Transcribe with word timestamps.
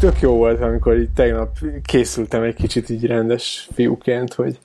tök 0.00 0.20
jó 0.20 0.32
volt, 0.32 0.60
amikor 0.60 0.98
így 0.98 1.10
tegnap 1.10 1.56
készültem 1.84 2.42
egy 2.42 2.54
kicsit 2.54 2.88
így 2.88 3.06
rendes 3.06 3.68
fiúként, 3.74 4.34
hogy 4.34 4.58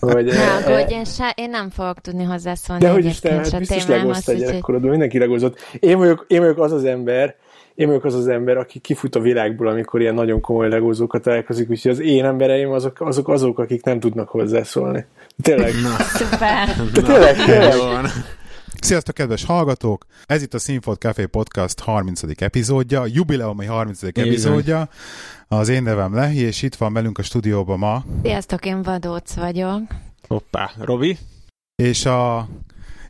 hogy, 0.00 0.24
Na, 0.24 0.32
e, 0.32 0.80
hogy 0.80 0.90
én, 0.90 1.04
se, 1.04 1.32
én 1.36 1.50
nem 1.50 1.70
fogok 1.70 2.00
tudni 2.00 2.24
hozzászólni 2.24 2.82
De 2.82 2.90
hogy 2.90 3.04
is 3.04 3.20
te, 3.20 3.32
hát 3.32 3.58
biztos 3.58 3.86
legoztál 3.86 4.36
gyerekkorodban, 4.36 4.90
mindenki 4.90 5.18
legozott. 5.18 5.58
Én 5.80 5.98
vagyok, 5.98 6.24
én 6.28 6.40
vagyok 6.40 6.58
az 6.58 6.72
az 6.72 6.84
ember, 6.84 7.34
én 7.74 7.86
vagyok 7.86 8.04
az 8.04 8.14
az 8.14 8.28
ember, 8.28 8.56
aki 8.56 8.78
kifut 8.78 9.14
a 9.14 9.20
világból, 9.20 9.66
amikor 9.66 10.00
ilyen 10.00 10.14
nagyon 10.14 10.40
komoly 10.40 10.68
legózókat 10.68 11.22
találkozik, 11.22 11.70
úgyhogy 11.70 11.90
az 11.90 12.00
én 12.00 12.24
embereim 12.24 12.70
azok 12.70 13.00
azok, 13.00 13.28
azok 13.28 13.58
akik 13.58 13.84
nem 13.84 14.00
tudnak 14.00 14.28
hozzászólni. 14.28 15.04
Tényleg. 15.42 15.72
Na. 15.82 16.04
Szuper. 16.04 16.68
tényleg, 16.92 17.44
tényleg. 17.44 18.10
Sziasztok, 18.80 19.14
kedves 19.14 19.44
hallgatók! 19.44 20.06
Ez 20.26 20.42
itt 20.42 20.54
a 20.54 20.58
Sinfot 20.58 20.98
Café 20.98 21.26
Podcast 21.26 21.80
30. 21.80 22.22
epizódja, 22.36 23.06
jubileumi 23.06 23.64
30. 23.64 24.02
Igen. 24.02 24.26
epizódja. 24.26 24.88
Az 25.48 25.68
én 25.68 25.82
nevem 25.82 26.14
Lehi, 26.14 26.38
és 26.38 26.62
itt 26.62 26.74
van 26.74 26.92
velünk 26.92 27.18
a 27.18 27.22
stúdióban 27.22 27.78
ma. 27.78 28.04
Sziasztok, 28.22 28.66
én 28.66 28.82
Vadóc 28.82 29.34
vagyok. 29.34 29.82
Hoppá, 30.28 30.70
Robi. 30.80 31.18
És 31.74 32.04
a 32.04 32.48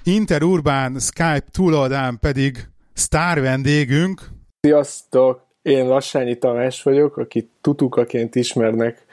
Interurbán 0.05 0.99
Skype 0.99 1.45
túloldán 1.51 2.19
pedig 2.21 2.69
sztár 2.93 3.41
vendégünk. 3.41 4.21
Sziasztok, 4.61 5.47
én 5.63 5.87
Lassányi 5.87 6.39
Tamás 6.39 6.83
vagyok, 6.83 7.17
akit 7.17 7.51
tutukaként 7.61 8.35
ismernek 8.35 9.05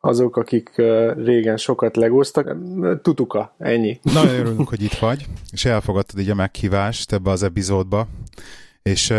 azok, 0.00 0.36
akik 0.36 0.82
régen 1.16 1.56
sokat 1.56 1.96
legóztak. 1.96 2.56
Tutuka, 3.02 3.54
ennyi. 3.58 4.00
Nagyon 4.02 4.34
örülünk, 4.34 4.68
hogy 4.68 4.82
itt 4.82 4.94
vagy, 4.94 5.26
és 5.50 5.64
elfogadtad 5.64 6.18
így 6.18 6.30
a 6.30 6.34
meghívást 6.34 7.12
ebbe 7.12 7.30
az 7.30 7.42
epizódba, 7.42 8.06
és 8.82 9.14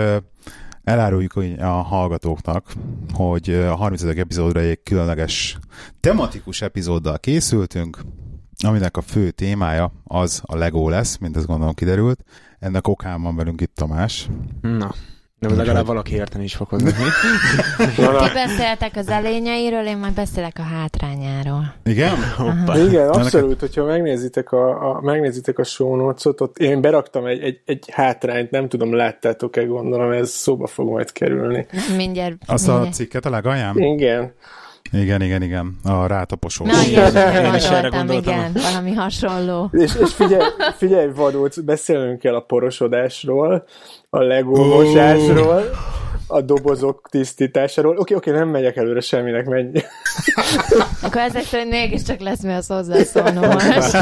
eláruljuk 0.83 1.33
a 1.59 1.65
hallgatóknak, 1.65 2.73
hogy 3.13 3.49
a 3.49 3.75
30. 3.75 4.03
epizódra 4.03 4.59
egy 4.59 4.83
különleges 4.83 5.57
tematikus 5.99 6.61
epizóddal 6.61 7.19
készültünk, 7.19 7.99
aminek 8.67 8.97
a 8.97 9.01
fő 9.01 9.31
témája 9.31 9.91
az 10.03 10.41
a 10.45 10.55
Lego 10.55 10.89
lesz, 10.89 11.17
mint 11.17 11.37
ez 11.37 11.45
gondolom 11.45 11.73
kiderült. 11.73 12.23
Ennek 12.59 12.87
okán 12.87 13.21
van 13.21 13.35
velünk 13.35 13.61
itt 13.61 13.75
Tamás. 13.75 14.29
Na, 14.61 14.93
de 15.49 15.55
legalább 15.55 15.85
valaki 15.85 16.13
érteni 16.13 16.43
is 16.43 16.55
fog 16.55 16.67
hozni. 16.67 16.91
Ti 17.95 18.01
beszéltek 18.33 18.95
az 18.95 19.07
elényeiről, 19.07 19.85
én 19.85 19.97
majd 19.97 20.13
beszélek 20.13 20.59
a 20.59 20.61
hátrányáról. 20.61 21.73
Igen? 21.83 22.15
Hoppa. 22.37 22.77
Igen, 22.77 23.09
abszolút, 23.09 23.59
hogyha 23.59 23.83
megnézitek 23.83 24.51
a, 24.51 24.89
a, 24.89 25.01
megnézitek 25.01 25.59
a 25.59 25.63
show 25.63 25.95
notes-ot, 25.95 26.41
ott 26.41 26.57
én 26.57 26.81
beraktam 26.81 27.25
egy, 27.25 27.41
egy, 27.41 27.61
egy 27.65 27.89
hátrányt, 27.91 28.51
nem 28.51 28.69
tudom, 28.69 28.93
láttátok-e, 28.93 29.63
gondolom, 29.63 30.11
ez 30.11 30.29
szóba 30.29 30.67
fog 30.67 30.89
majd 30.89 31.11
kerülni. 31.11 31.65
Mindjárt. 31.95 32.35
Azt 32.45 32.67
mindjárt. 32.67 32.89
a 32.89 32.95
cikket 32.95 33.25
a 33.25 33.29
legalján? 33.29 33.77
Igen. 33.77 34.33
Igen, 34.91 35.21
igen, 35.21 35.41
igen. 35.41 35.79
A 35.83 36.05
rátaposó. 36.05 36.65
Na 36.65 36.83
igen, 36.83 37.45
én 37.45 37.53
is 37.53 37.69
erre 37.69 37.87
gondoltam. 37.87 38.33
Igen, 38.33 38.51
valami 38.53 38.93
hasonló. 38.93 39.69
És, 39.71 39.95
és 40.01 40.13
figyelj, 40.13 40.43
figyelj 40.77 41.11
vadóc, 41.15 41.59
beszélnünk 41.59 42.19
kell 42.19 42.35
a 42.35 42.39
porosodásról, 42.39 43.65
a 44.09 44.19
legómosásról, 44.19 45.63
a 46.27 46.41
dobozok 46.41 47.07
tisztításáról. 47.09 47.97
Oké, 47.97 48.13
oké, 48.13 48.31
nem 48.31 48.49
megyek 48.49 48.75
előre 48.75 48.99
semminek, 48.99 49.45
menj. 49.45 49.71
Akkor 51.01 51.21
ezek 51.21 51.43
szerint 51.43 51.69
mégiscsak 51.69 52.19
lesz 52.19 52.43
mi 52.43 52.53
az 52.53 52.67
hozzászólnom 52.67 53.49
most. 53.49 53.97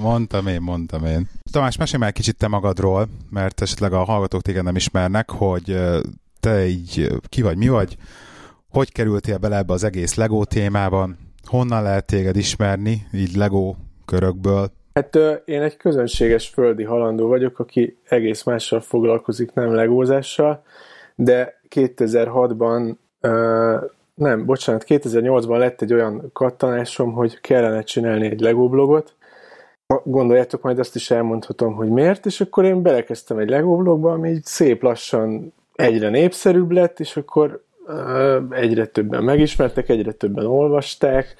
mondtam 0.00 0.46
én, 0.46 0.60
mondtam 0.60 1.04
én. 1.04 1.28
Tamás, 1.52 1.76
mesélj 1.76 2.02
már 2.02 2.12
kicsit 2.12 2.36
te 2.36 2.48
magadról, 2.48 3.08
mert 3.30 3.60
esetleg 3.60 3.92
a 3.92 4.04
hallgatók 4.04 4.42
téged 4.42 4.64
nem 4.64 4.76
ismernek, 4.76 5.30
hogy 5.30 5.78
te 6.40 6.66
így 6.66 7.12
ki 7.28 7.42
vagy, 7.42 7.56
mi 7.56 7.68
vagy, 7.68 7.96
hogy 8.72 8.92
kerültél 8.92 9.38
bele 9.38 9.56
ebbe 9.56 9.72
az 9.72 9.84
egész 9.84 10.14
Lego 10.14 10.44
témában? 10.44 11.18
Honnan 11.46 11.82
lehet 11.82 12.06
téged 12.06 12.36
ismerni, 12.36 13.06
így 13.12 13.34
Lego 13.34 13.74
körökből? 14.04 14.70
Hát 14.94 15.18
én 15.44 15.62
egy 15.62 15.76
közönséges 15.76 16.48
földi 16.48 16.84
halandó 16.84 17.28
vagyok, 17.28 17.58
aki 17.58 17.98
egész 18.08 18.42
mással 18.42 18.80
foglalkozik, 18.80 19.52
nem 19.52 19.74
legózással, 19.74 20.64
de 21.14 21.60
2006-ban, 21.70 22.94
nem, 24.14 24.44
bocsánat, 24.44 24.84
2008-ban 24.88 25.58
lett 25.58 25.82
egy 25.82 25.92
olyan 25.92 26.30
kattanásom, 26.32 27.12
hogy 27.12 27.40
kellene 27.40 27.82
csinálni 27.82 28.26
egy 28.26 28.40
Lego 28.40 28.68
blogot, 28.68 29.14
gondoljátok, 30.04 30.62
majd 30.62 30.78
azt 30.78 30.94
is 30.94 31.10
elmondhatom, 31.10 31.74
hogy 31.74 31.88
miért, 31.88 32.26
és 32.26 32.40
akkor 32.40 32.64
én 32.64 32.82
belekezdtem 32.82 33.38
egy 33.38 33.48
Lego 33.48 33.76
blogba, 33.76 34.12
ami 34.12 34.30
így 34.30 34.44
szép 34.44 34.82
lassan 34.82 35.52
egyre 35.74 36.08
népszerűbb 36.08 36.70
lett, 36.70 37.00
és 37.00 37.16
akkor 37.16 37.64
egyre 38.50 38.86
többen 38.86 39.24
megismertek, 39.24 39.88
egyre 39.88 40.12
többen 40.12 40.46
olvasták, 40.46 41.36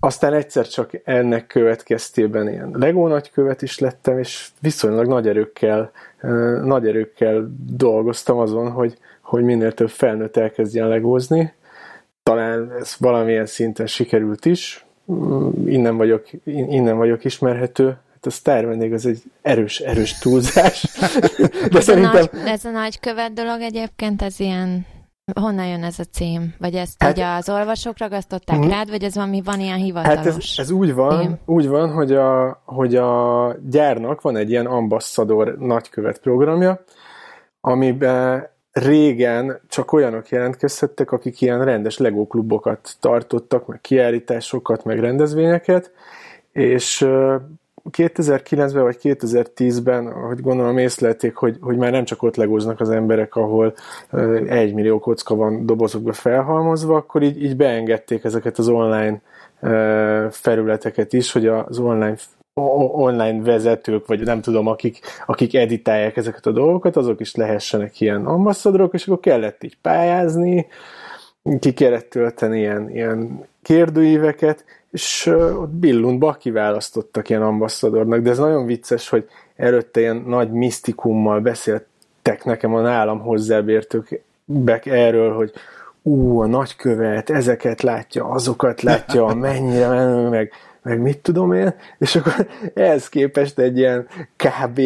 aztán 0.00 0.32
egyszer 0.32 0.68
csak 0.68 0.90
ennek 1.04 1.46
következtében 1.46 2.48
ilyen 2.48 2.70
Lego 2.72 3.06
nagykövet 3.08 3.62
is 3.62 3.78
lettem, 3.78 4.18
és 4.18 4.48
viszonylag 4.60 5.06
nagy 5.06 5.28
erőkkel, 5.28 5.90
nagy 6.64 6.86
erőkkel 6.86 7.50
dolgoztam 7.70 8.38
azon, 8.38 8.70
hogy, 8.70 8.98
hogy 9.20 9.44
minél 9.44 9.72
több 9.72 9.90
felnőtt 9.90 10.36
elkezdjen 10.36 10.88
legózni. 10.88 11.52
Talán 12.22 12.72
ez 12.80 12.96
valamilyen 12.98 13.46
szinten 13.46 13.86
sikerült 13.86 14.44
is. 14.44 14.84
Mm, 15.12 15.48
innen 15.66 15.96
vagyok, 15.96 16.26
innen 16.44 16.96
vagyok 16.96 17.24
ismerhető. 17.24 17.86
Hát 17.86 18.26
a 18.26 18.30
sztár 18.30 18.66
vendég 18.66 18.92
az 18.92 19.06
egy 19.06 19.22
erős, 19.42 19.80
erős 19.80 20.18
túlzás. 20.18 20.86
De 21.70 21.78
ez, 21.78 21.84
szerintem... 21.84 22.14
a 22.32 22.36
nagy, 22.36 22.48
ez 22.48 22.64
a 22.64 22.70
nagykövet 22.70 23.32
dolog 23.32 23.60
egyébként, 23.60 24.22
ez 24.22 24.40
ilyen 24.40 24.86
Honnan 25.34 25.66
jön 25.66 25.84
ez 25.84 25.98
a 25.98 26.04
cím? 26.04 26.54
Vagy 26.58 26.74
ezt 26.74 27.02
hát, 27.02 27.12
ugye 27.12 27.26
az 27.26 27.48
olvasók 27.48 27.98
ragasztották 27.98 28.58
mm. 28.58 28.68
rád, 28.68 28.90
vagy 28.90 29.02
ez 29.02 29.14
valami 29.14 29.42
van 29.42 29.60
ilyen 29.60 29.78
hivatalos? 29.78 30.16
Hát 30.16 30.26
ez, 30.26 30.54
ez 30.56 30.70
úgy 30.70 30.94
van, 30.94 31.20
cím? 31.20 31.38
úgy 31.44 31.68
van, 31.68 31.92
hogy 31.92 32.12
a, 32.12 32.62
hogy 32.64 32.96
a 32.96 33.56
gyárnak 33.70 34.20
van 34.20 34.36
egy 34.36 34.50
ilyen 34.50 34.66
ambasszador 34.66 35.58
nagykövet 35.58 36.18
programja, 36.18 36.84
amiben 37.60 38.48
régen 38.72 39.60
csak 39.68 39.92
olyanok 39.92 40.28
jelentkezhettek, 40.28 41.12
akik 41.12 41.40
ilyen 41.40 41.64
rendes 41.64 41.98
Lego 41.98 42.26
klubokat 42.26 42.96
tartottak, 43.00 43.66
meg 43.66 43.80
kiállításokat, 43.80 44.84
meg 44.84 45.00
rendezvényeket, 45.00 45.92
és 46.52 47.06
2009-ben 47.90 48.82
vagy 48.82 48.98
2010-ben, 49.02 50.06
ahogy 50.06 50.40
gondolom 50.40 50.78
észlelték, 50.78 51.34
hogy, 51.34 51.56
hogy 51.60 51.76
már 51.76 51.90
nem 51.90 52.04
csak 52.04 52.22
ott 52.22 52.36
legóznak 52.36 52.80
az 52.80 52.90
emberek, 52.90 53.34
ahol 53.34 53.74
egy 54.46 54.74
millió 54.74 54.98
kocka 54.98 55.34
van 55.34 55.66
dobozokba 55.66 56.12
felhalmozva, 56.12 56.96
akkor 56.96 57.22
így, 57.22 57.42
így 57.42 57.56
beengedték 57.56 58.24
ezeket 58.24 58.58
az 58.58 58.68
online 58.68 59.20
felületeket 60.30 61.12
is, 61.12 61.32
hogy 61.32 61.46
az 61.46 61.78
online 61.78 62.16
online 62.92 63.42
vezetők, 63.42 64.06
vagy 64.06 64.20
nem 64.20 64.40
tudom, 64.40 64.66
akik, 64.66 65.00
akik 65.26 65.54
editálják 65.54 66.16
ezeket 66.16 66.46
a 66.46 66.52
dolgokat, 66.52 66.96
azok 66.96 67.20
is 67.20 67.34
lehessenek 67.34 68.00
ilyen 68.00 68.26
ambasszadorok, 68.26 68.94
és 68.94 69.06
akkor 69.06 69.20
kellett 69.20 69.64
így 69.64 69.76
pályázni, 69.82 70.66
ki 71.58 71.72
kellett 71.72 72.10
tölteni 72.10 72.58
ilyen, 72.58 72.90
ilyen 72.90 73.44
kérdőíveket, 73.62 74.64
és 74.90 75.26
ott 75.26 75.70
Billundba 75.70 76.32
kiválasztottak 76.32 77.28
ilyen 77.28 77.42
ambasszadornak, 77.42 78.20
de 78.20 78.30
ez 78.30 78.38
nagyon 78.38 78.66
vicces, 78.66 79.08
hogy 79.08 79.28
előtte 79.56 80.00
ilyen 80.00 80.24
nagy 80.26 80.50
misztikummal 80.50 81.40
beszéltek 81.40 82.44
nekem 82.44 82.74
a 82.74 82.80
nálam 82.80 83.20
hozzábértők 83.20 84.22
erről, 84.84 85.34
hogy 85.34 85.52
ú, 86.02 86.40
a 86.40 86.46
nagykövet, 86.46 87.30
ezeket 87.30 87.82
látja, 87.82 88.24
azokat 88.24 88.82
látja, 88.82 89.26
mennyire 89.34 89.88
menő, 89.88 90.28
meg 90.28 90.52
meg 90.86 91.00
mit 91.00 91.18
tudom 91.18 91.52
én, 91.52 91.74
és 91.98 92.16
akkor 92.16 92.46
ehhez 92.74 93.08
képest 93.08 93.58
egy 93.58 93.78
ilyen 93.78 94.06
kb. 94.36 94.80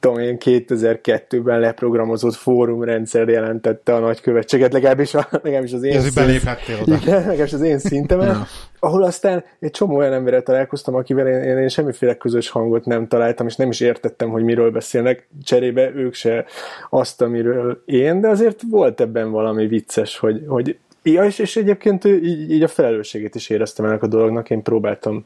tudom 0.00 0.18
én 0.18 0.36
2002-ben 0.40 1.60
leprogramozott 1.60 2.34
fórumrendszer 2.34 3.28
jelentette 3.28 3.94
a 3.94 3.98
nagykövetséget, 3.98 4.72
legalábbis, 4.72 5.14
a, 5.14 5.28
legalábbis 5.30 5.72
az 5.72 5.82
én 5.82 5.96
Ez 5.96 6.14
beléphettél 6.14 6.78
oda. 6.82 6.98
legalábbis 7.06 7.52
az 7.52 7.60
én 7.60 7.78
szintemen, 7.78 8.46
ahol 8.78 9.02
aztán 9.02 9.44
egy 9.60 9.70
csomó 9.70 9.96
olyan 9.96 10.12
emberrel 10.12 10.42
találkoztam, 10.42 10.94
akivel 10.94 11.26
én, 11.26 11.42
én, 11.42 11.58
én 11.58 11.68
semmiféle 11.68 12.16
közös 12.16 12.48
hangot 12.48 12.84
nem 12.84 13.08
találtam, 13.08 13.46
és 13.46 13.56
nem 13.56 13.70
is 13.70 13.80
értettem, 13.80 14.28
hogy 14.28 14.42
miről 14.42 14.70
beszélnek, 14.70 15.28
cserébe 15.42 15.92
ők 15.94 16.14
se 16.14 16.44
azt, 16.90 17.22
amiről 17.22 17.82
én, 17.84 18.20
de 18.20 18.28
azért 18.28 18.62
volt 18.70 19.00
ebben 19.00 19.30
valami 19.30 19.66
vicces, 19.66 20.18
hogy, 20.18 20.44
hogy 20.46 20.78
Ja, 21.12 21.24
és, 21.24 21.38
és 21.38 21.56
egyébként 21.56 22.04
így, 22.04 22.50
így 22.50 22.62
a 22.62 22.68
felelősségét 22.68 23.34
is 23.34 23.48
éreztem 23.48 23.84
ennek 23.84 24.02
a 24.02 24.06
dolognak, 24.06 24.50
én 24.50 24.62
próbáltam 24.62 25.24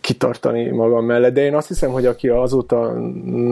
kitartani 0.00 0.70
magam 0.70 1.04
mellett, 1.04 1.34
de 1.34 1.44
én 1.44 1.54
azt 1.54 1.68
hiszem, 1.68 1.90
hogy 1.90 2.06
aki 2.06 2.28
azóta 2.28 2.92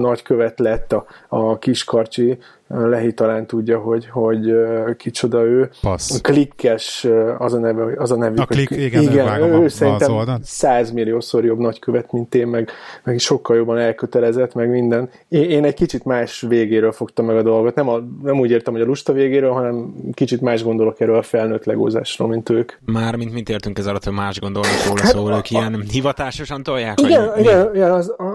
nagykövet 0.01 0.59
lett 0.59 0.93
a, 0.93 1.07
a 1.29 1.59
kiskarcsi 1.59 2.39
Lehi 2.69 3.13
talán 3.13 3.47
tudja, 3.47 3.79
hogy, 3.79 4.09
hogy 4.11 4.55
kicsoda 4.97 5.43
ő. 5.43 5.71
Passz. 5.81 6.21
Klikkes 6.21 7.07
az 7.39 7.53
a 7.53 7.59
neve, 7.59 7.93
az 7.97 8.11
a 8.11 8.17
nevük. 8.17 8.41
A 8.41 8.45
klik, 8.45 8.71
igen, 8.71 9.03
igen 9.03 9.43
ő, 9.43 9.63
ő 9.63 9.69
szerintem 9.69 10.41
százmilliószor 10.43 11.45
jobb 11.45 11.59
nagykövet, 11.59 12.13
mint 12.13 12.35
én, 12.35 12.47
meg, 12.47 12.71
meg 13.05 13.19
sokkal 13.19 13.57
jobban 13.57 13.79
elkötelezett, 13.79 14.55
meg 14.55 14.71
minden. 14.71 15.11
Én, 15.29 15.51
én 15.51 15.65
egy 15.65 15.75
kicsit 15.75 16.05
más 16.05 16.41
végéről 16.41 16.93
fogtam 16.93 17.27
meg 17.27 17.37
a 17.37 17.43
dolgot. 17.43 17.75
Nem, 17.75 17.89
a, 17.89 17.99
nem 18.23 18.39
úgy 18.39 18.51
értem, 18.51 18.73
hogy 18.73 18.83
a 18.83 18.87
lusta 18.87 19.13
végéről, 19.13 19.53
hanem 19.53 19.95
kicsit 20.13 20.41
más 20.41 20.63
gondolok 20.63 21.01
erről 21.01 21.17
a 21.17 21.23
felnőtt 21.23 21.65
legózásról, 21.65 22.29
mint 22.29 22.49
ők. 22.49 22.73
Már 22.85 23.17
mint 23.17 23.33
mit 23.33 23.49
értünk 23.49 23.79
ez 23.79 23.87
alatt, 23.87 24.05
hogy 24.05 24.13
más 24.13 24.41
gondolnak 24.41 24.87
róla, 24.89 25.05
szóval 25.05 25.31
hát, 25.31 25.39
ők 25.39 25.51
ilyen 25.51 25.85
hivatásosan 25.91 26.63
tolják? 26.63 27.01
Igen, 27.01 27.39
igen, 27.39 27.75
igen 27.75 27.91
az, 27.91 28.15
a, 28.19 28.34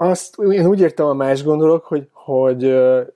azt 0.00 0.38
én 0.50 0.66
úgy 0.66 0.80
értem, 0.80 1.06
a 1.06 1.12
más 1.12 1.42
gondolok, 1.42 1.84
hogy, 1.84 2.08
hogy 2.12 2.62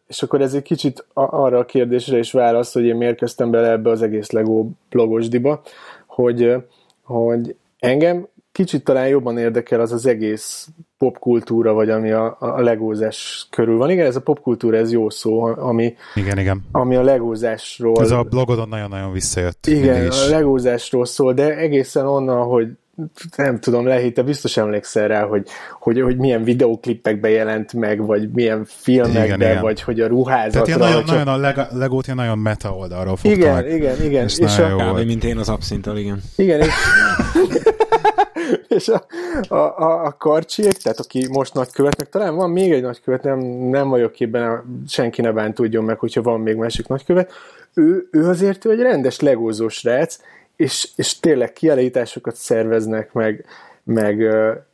és 0.06 0.22
akkor 0.22 0.40
ez 0.40 0.54
egy 0.54 0.62
kicsit 0.62 1.06
arra 1.14 1.58
a 1.58 1.64
kérdésre 1.64 2.18
is 2.18 2.32
válasz, 2.32 2.72
hogy 2.72 2.84
én 2.84 2.96
miért 2.96 3.16
kezdtem 3.16 3.50
bele 3.50 3.70
ebbe 3.70 3.90
az 3.90 4.02
egész 4.02 4.30
Lego 4.30 4.66
blogosdiba, 4.88 5.62
hogy, 6.06 6.54
hogy 7.02 7.56
engem 7.78 8.26
kicsit 8.52 8.84
talán 8.84 9.08
jobban 9.08 9.38
érdekel 9.38 9.80
az 9.80 9.92
az 9.92 10.06
egész 10.06 10.68
popkultúra, 10.98 11.72
vagy 11.72 11.90
ami 11.90 12.10
a, 12.10 12.36
a 12.38 12.60
legózás 12.60 13.46
körül 13.50 13.76
van. 13.76 13.90
Igen, 13.90 14.06
ez 14.06 14.16
a 14.16 14.20
popkultúra, 14.20 14.76
ez 14.76 14.92
jó 14.92 15.10
szó, 15.10 15.42
ami, 15.42 15.94
igen, 16.14 16.38
igen. 16.38 16.64
ami 16.72 16.96
a 16.96 17.02
legózásról... 17.02 18.00
Ez 18.00 18.10
a 18.10 18.22
blogodon 18.22 18.68
nagyon-nagyon 18.68 19.12
visszajött. 19.12 19.66
Igen, 19.66 20.10
a 20.10 20.28
legózásról 20.28 21.04
szól, 21.04 21.32
de 21.32 21.56
egészen 21.56 22.06
onnan, 22.06 22.46
hogy 22.46 22.68
nem 23.36 23.60
tudom, 23.60 23.86
lehitte, 23.86 24.22
biztos 24.22 24.56
emlékszel 24.56 25.08
rá, 25.08 25.24
hogy, 25.24 25.48
hogy, 25.80 26.00
hogy 26.00 26.16
milyen 26.16 26.44
videóklippekbe 26.44 27.28
jelent 27.28 27.72
meg, 27.72 28.06
vagy 28.06 28.30
milyen 28.30 28.64
filmekbe, 28.64 29.24
igen, 29.24 29.40
igen. 29.40 29.60
vagy 29.60 29.82
hogy 29.82 30.00
a 30.00 30.06
ruházatra. 30.06 30.62
Tehát 30.62 30.80
nagyon, 30.80 31.02
nagyon 31.06 31.28
a 31.28 31.36
leg, 31.36 31.58
legót 31.72 32.04
ilyen 32.04 32.16
nagyon 32.16 32.38
meta 32.38 32.74
oldalról 32.74 33.16
fogta 33.16 33.36
Igen, 33.36 33.54
meg. 33.54 33.72
igen, 33.72 34.02
igen. 34.02 34.24
És, 34.24 34.38
és 34.38 34.58
a, 34.58 34.76
kb. 34.76 35.06
mint 35.06 35.24
én 35.24 35.38
az 35.38 35.48
abszinttal, 35.48 35.96
igen. 35.96 36.22
Igen, 36.36 36.60
és, 36.60 36.72
és 38.76 38.88
a, 38.88 39.04
a, 39.48 39.56
a, 39.56 40.04
a 40.04 40.16
karcsiék, 40.18 40.72
tehát 40.72 40.98
aki 40.98 41.26
most 41.30 41.54
nagykövetnek, 41.54 42.08
talán 42.08 42.34
van 42.34 42.50
még 42.50 42.72
egy 42.72 42.82
nagykövet, 42.82 43.22
nem, 43.22 43.38
nem 43.70 43.88
vagyok 43.88 44.12
képben, 44.12 44.64
senki 44.88 45.20
ne 45.20 45.32
bánt 45.32 45.54
tudjon 45.54 45.84
meg, 45.84 45.98
hogyha 45.98 46.22
van 46.22 46.40
még 46.40 46.56
másik 46.56 46.86
nagykövet, 46.86 47.32
ő, 47.74 48.08
ő 48.10 48.28
azért 48.28 48.64
ő 48.64 48.70
egy 48.70 48.80
rendes 48.80 49.20
legózós 49.20 49.74
srác, 49.74 50.18
és, 50.56 50.88
és 50.96 51.20
tényleg 51.20 51.52
kiállításokat 51.52 52.34
szerveznek, 52.34 53.12
meg, 53.12 53.44
meg 53.84 54.22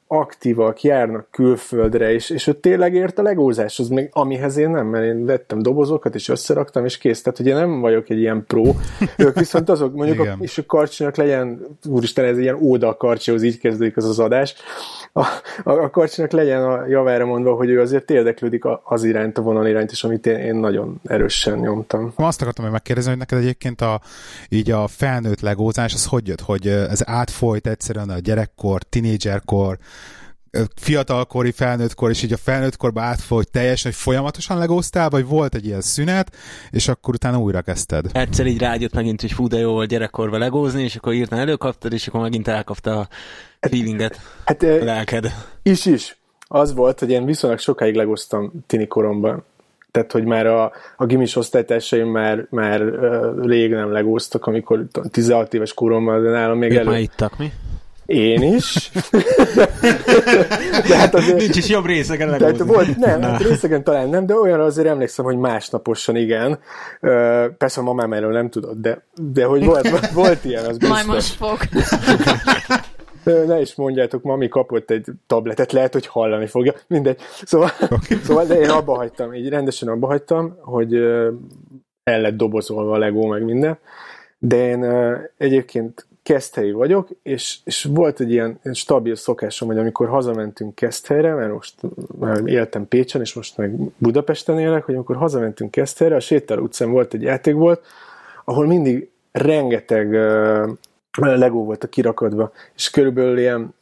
aktívak, 0.09 0.83
járnak 0.83 1.27
külföldre, 1.31 2.13
és, 2.13 2.31
és 2.31 2.47
ő 2.47 2.53
tényleg 2.53 2.95
ért 2.95 3.19
a 3.19 3.23
legózáshoz, 3.23 3.89
még 3.89 4.09
amihez 4.13 4.57
én 4.57 4.71
nem, 4.71 4.87
mert 4.87 5.05
én 5.05 5.25
vettem 5.25 5.63
dobozokat, 5.63 6.15
és 6.15 6.29
összeraktam, 6.29 6.85
és 6.85 6.99
kész. 6.99 7.23
Tehát 7.23 7.39
ugye 7.39 7.55
nem 7.55 7.81
vagyok 7.81 8.11
egy 8.11 8.19
ilyen 8.19 8.45
pro. 8.47 8.63
Ők 9.17 9.39
viszont 9.39 9.69
azok, 9.69 9.95
mondjuk, 9.95 10.21
a, 10.21 10.37
és 10.41 10.59
a 10.59 10.67
karcsinak 10.67 11.17
legyen, 11.17 11.67
úristen, 11.87 12.25
ez 12.25 12.39
ilyen 12.39 12.59
óda 12.61 12.89
a 12.89 12.97
karcsihoz, 12.97 13.43
így 13.43 13.59
kezdődik 13.59 13.97
az 13.97 14.05
az 14.05 14.19
adás, 14.19 14.55
a, 15.13 15.21
a, 15.65 15.71
a 15.71 15.91
karcsinak 15.91 16.31
legyen 16.31 16.65
a 16.65 16.87
javára 16.87 17.27
mondva, 17.27 17.55
hogy 17.55 17.69
ő 17.69 17.81
azért 17.81 18.11
érdeklődik 18.11 18.65
az 18.85 19.05
iránt, 19.05 19.39
a 19.39 19.43
vonal 19.43 19.67
iránt, 19.67 19.91
és 19.91 20.05
amit 20.05 20.27
én, 20.27 20.37
én 20.37 20.55
nagyon 20.55 21.01
erősen 21.05 21.59
nyomtam. 21.59 22.13
Azt 22.17 22.41
akartam 22.41 22.65
hogy 22.65 22.73
megkérdezni, 22.73 23.11
hogy 23.11 23.19
neked 23.19 23.39
egyébként 23.39 23.81
a, 23.81 24.01
így 24.49 24.71
a 24.71 24.87
felnőtt 24.87 25.41
legózás, 25.41 25.95
az 25.95 26.07
hogy 26.07 26.27
jött, 26.27 26.41
hogy 26.41 26.67
ez 26.67 27.09
átfolyt 27.09 27.67
egyszerűen 27.67 28.11
a 28.11 28.19
gyerekkor, 28.19 28.83
tinédzserkor, 28.83 29.79
fiatalkori, 30.77 31.51
felnőttkor, 31.51 32.11
és 32.11 32.23
így 32.23 32.33
a 32.33 32.37
felnőttkorba 32.37 33.01
átfolyt 33.01 33.51
teljesen, 33.51 33.91
hogy 33.91 34.01
folyamatosan 34.01 34.59
legóztál, 34.59 35.09
vagy 35.09 35.27
volt 35.27 35.55
egy 35.55 35.67
ilyen 35.67 35.81
szünet, 35.81 36.37
és 36.71 36.89
akkor 36.89 37.15
utána 37.15 37.39
újra 37.39 37.63
kezdted? 37.63 38.07
Egyszer 38.13 38.47
így 38.47 38.59
rájött 38.59 38.95
megint, 38.95 39.21
hogy 39.21 39.33
fú, 39.33 39.47
de 39.47 39.59
jó 39.59 39.73
volt 39.73 39.89
gyerekkorba 39.89 40.39
legózni, 40.39 40.83
és 40.83 40.97
akkor 40.97 41.13
írtan 41.13 41.39
előkaptad, 41.39 41.93
és 41.93 42.07
akkor 42.07 42.21
megint 42.21 42.49
elkapta 42.49 42.99
a 42.99 43.09
feelinget, 43.61 44.21
hát, 44.45 44.63
a 44.63 44.85
lelked. 44.85 45.33
Is 45.63 45.87
is. 45.87 46.17
Az 46.41 46.75
volt, 46.75 46.99
hogy 46.99 47.11
én 47.11 47.25
viszonylag 47.25 47.59
sokáig 47.59 47.95
legoztam 47.95 48.53
tini 48.67 48.87
koromban. 48.87 49.45
Tehát, 49.91 50.13
hogy 50.13 50.25
már 50.25 50.47
a, 50.47 50.73
a 50.97 51.07
gimis 51.07 51.37
osztálytársaim 51.37 52.09
már, 52.09 52.47
már 52.51 52.83
uh, 52.83 53.47
rég 53.47 53.71
nem 53.71 53.93
legóztak, 53.93 54.47
amikor 54.47 54.87
16 55.11 55.55
éves 55.55 55.75
koromban, 55.75 56.23
de 56.23 56.31
nálam 56.31 56.59
még 56.59 56.75
elő... 56.75 56.91
már 56.91 57.01
ittak, 57.01 57.39
mi? 57.39 57.53
Én 58.09 58.43
is. 58.43 58.91
de 60.89 60.97
hát 60.97 61.15
azért, 61.15 61.39
Nincs 61.39 61.57
is 61.57 61.69
jobb 61.69 61.85
részegen 61.85 62.39
tehát 62.39 62.59
volt, 62.59 62.97
Nem, 62.97 63.23
hát 63.23 63.43
részegen 63.43 63.85
talán 63.85 64.09
nem, 64.09 64.27
de 64.27 64.35
olyanra 64.35 64.65
azért 64.65 64.87
emlékszem, 64.87 65.25
hogy 65.25 65.37
másnaposan 65.37 66.17
igen. 66.17 66.59
Persze 67.59 67.81
a 67.81 67.83
mamám 67.83 68.13
erről 68.13 68.33
nem 68.33 68.51
tudott, 68.51 68.81
de, 68.81 69.05
de 69.15 69.45
hogy 69.45 69.65
volt, 69.65 70.11
volt 70.11 70.45
ilyen, 70.45 70.65
az 70.65 70.79
biztos. 70.79 70.97
Majd 70.97 71.07
most 71.07 71.35
fog. 71.35 71.59
ne 73.47 73.61
is 73.61 73.75
mondjátok, 73.75 74.23
mami 74.23 74.49
kapott 74.49 74.91
egy 74.91 75.07
tabletet, 75.27 75.73
lehet, 75.73 75.93
hogy 75.93 76.07
hallani 76.07 76.47
fogja, 76.47 76.75
mindegy. 76.87 77.21
Szóval, 77.45 77.71
okay. 77.91 78.19
szóval 78.23 78.45
de 78.45 78.61
én 78.61 78.71
abba 78.71 78.95
hagytam, 78.95 79.35
így 79.35 79.49
rendesen 79.49 79.89
abba 79.89 80.07
hagytam, 80.07 80.57
hogy 80.61 80.95
el 82.03 82.21
lett 82.21 82.37
dobozolva 82.37 82.95
a 82.95 82.99
Lego, 82.99 83.27
meg 83.27 83.45
minden. 83.45 83.79
De 84.39 84.57
én 84.57 84.85
egyébként 85.37 86.08
Keszthelyi 86.29 86.73
vagyok, 86.73 87.09
és, 87.23 87.59
és 87.65 87.85
volt 87.85 88.21
egy 88.21 88.31
ilyen 88.31 88.61
stabil 88.73 89.15
szokásom, 89.15 89.69
hogy 89.69 89.79
amikor 89.79 90.09
hazamentünk 90.09 90.75
Keszthelyre, 90.75 91.35
mert 91.35 91.53
most 91.53 91.75
már 92.19 92.47
éltem 92.47 92.89
Pécsen, 92.89 93.21
és 93.21 93.35
most 93.35 93.57
meg 93.57 93.75
Budapesten 93.99 94.59
élek, 94.59 94.85
hogy 94.85 94.95
amikor 94.95 95.17
hazamentünk 95.17 95.71
Keszthelyre, 95.71 96.15
a 96.17 96.21
Sétál 96.21 96.59
utcán 96.59 96.91
volt 96.91 97.15
egy 97.15 97.23
játék 97.23 97.55
volt, 97.55 97.87
ahol 98.45 98.67
mindig 98.67 99.11
rengeteg 99.33 100.09
uh, 100.11 101.37
Lego 101.37 101.65
volt 101.65 101.85
a 101.85 101.89
kirakadva, 101.89 102.53
és 102.75 102.91
körülbelül 102.91 103.39
ilyen 103.39 103.75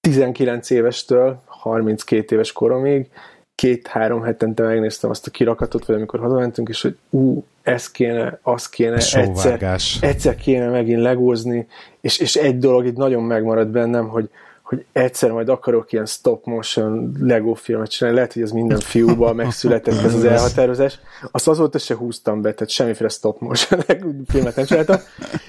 19 0.00 0.70
évestől 0.70 1.42
32 1.44 2.34
éves 2.34 2.52
koromig 2.52 3.10
két-három 3.54 4.22
hetente 4.22 4.62
megnéztem 4.62 5.10
azt 5.10 5.26
a 5.26 5.30
kirakatot, 5.30 5.84
vagy 5.84 5.96
amikor 5.96 6.20
hazamentünk, 6.20 6.68
és 6.68 6.82
hogy 6.82 6.96
ú, 7.10 7.44
ez 7.62 7.90
kéne, 7.90 8.38
az 8.42 8.68
kéne, 8.68 8.96
egyszer, 9.12 9.78
egyszer 10.00 10.34
kéne 10.34 10.68
megint 10.68 11.00
legózni, 11.00 11.66
és, 12.00 12.18
és 12.18 12.36
egy 12.36 12.58
dolog 12.58 12.86
itt 12.86 12.96
nagyon 12.96 13.22
megmaradt 13.22 13.70
bennem, 13.70 14.08
hogy, 14.08 14.28
hogy 14.62 14.84
egyszer 14.92 15.30
majd 15.30 15.48
akarok 15.48 15.92
ilyen 15.92 16.06
stop 16.06 16.44
motion 16.44 17.12
Lego 17.20 17.54
filmet 17.54 17.90
csinálni, 17.90 18.18
lehet, 18.18 18.32
hogy 18.32 18.42
ez 18.42 18.50
minden 18.50 18.78
fiúban 18.78 19.34
megszületett 19.34 20.04
ez 20.04 20.14
az 20.14 20.24
elhatározás. 20.34 20.98
Azt 21.30 21.48
azóta 21.48 21.78
se 21.78 21.94
húztam 21.94 22.42
be, 22.42 22.52
tehát 22.52 22.72
semmiféle 22.72 23.08
stop 23.08 23.40
motion 23.40 23.80
filmet 24.30 24.56
nem 24.56 24.64
csináltam. 24.64 24.96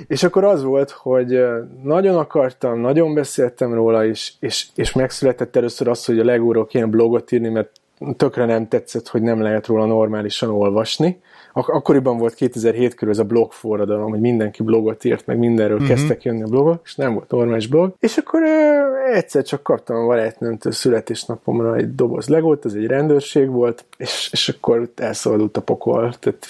És 0.08 0.24
akkor 0.24 0.44
az 0.44 0.63
volt, 0.63 0.92
hogy 0.92 1.44
nagyon 1.84 2.18
akartam, 2.18 2.80
nagyon 2.80 3.13
beszéltem 3.13 3.74
róla 3.74 4.06
is, 4.06 4.34
és, 4.39 4.68
és 4.75 4.94
megszületett 4.94 5.56
először 5.56 5.88
az, 5.88 6.06
hogy 6.06 6.20
a 6.20 6.25
Legóról 6.25 6.66
kéne 6.66 6.86
blogot 6.86 7.32
írni, 7.32 7.50
mert 7.50 7.82
tökre 8.18 8.46
nem 8.46 8.68
tetszett, 8.68 9.08
hogy 9.08 9.22
nem 9.22 9.42
lehet 9.42 9.68
róla 9.68 9.86
normálisan 9.86 10.50
olvasni. 10.50 11.22
Ak- 11.54 11.70
akkoriban 11.70 12.18
volt 12.18 12.34
2007 12.34 12.96
körül 12.96 13.14
ez 13.14 13.20
a 13.20 13.24
blog 13.24 13.52
forradalom, 13.52 14.10
hogy 14.10 14.20
mindenki 14.20 14.64
blogot 14.64 15.04
írt, 15.04 15.26
meg 15.26 15.38
mindenről 15.38 15.78
uh-huh. 15.78 15.96
kezdtek 15.96 16.24
jönni 16.24 16.44
a 16.44 16.48
blogok, 16.48 16.82
és 16.84 16.96
nem 16.96 17.14
volt 17.14 17.30
normális 17.30 17.68
blog. 17.68 17.94
És 18.00 18.18
akkor 18.18 18.42
uh, 18.42 19.16
egyszer 19.16 19.44
csak 19.44 19.64
kaptam 19.64 19.96
a 19.96 20.06
barátnőmtől 20.06 20.72
születésnapomra 20.72 21.76
egy 21.76 21.96
doboz 21.96 22.28
legót, 22.28 22.66
ez 22.66 22.74
egy 22.74 22.86
rendőrség 22.86 23.50
volt, 23.50 23.86
és, 23.98 24.30
és 24.32 24.50
akkor 24.50 24.90
elszabadult 24.96 25.58
a 25.58 25.62
pokol. 25.62 26.14
Tehát 26.20 26.46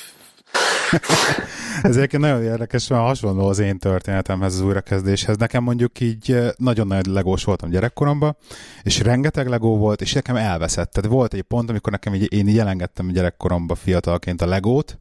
Ez 1.84 1.98
egyébként 1.98 2.22
nagyon 2.24 2.44
érdekes, 2.44 2.88
mert 2.88 3.02
hasonló 3.02 3.48
az 3.48 3.60
én 3.60 3.78
történetemhez 3.78 4.54
az 4.54 4.62
újrakezdéshez. 4.62 5.38
Nekem 5.38 5.64
mondjuk 5.64 6.00
így 6.00 6.38
nagyon 6.58 6.88
nagy 6.88 7.06
legós 7.06 7.44
voltam 7.44 7.70
gyerekkoromban, 7.70 8.38
és 8.84 9.00
rengeteg 9.00 9.48
legó 9.48 9.78
volt, 9.78 10.02
és 10.02 10.14
nekem 10.14 10.36
elveszett. 10.36 10.92
Tehát 10.92 11.10
volt 11.10 11.34
egy 11.34 11.42
pont, 11.42 11.70
amikor 11.70 11.92
nekem 11.92 12.14
így, 12.14 12.34
én 12.34 12.48
így 12.48 12.64
gyerekkoromban 13.12 13.78
fiatalként 13.78 14.42
a 14.42 14.46
legót, 14.46 15.00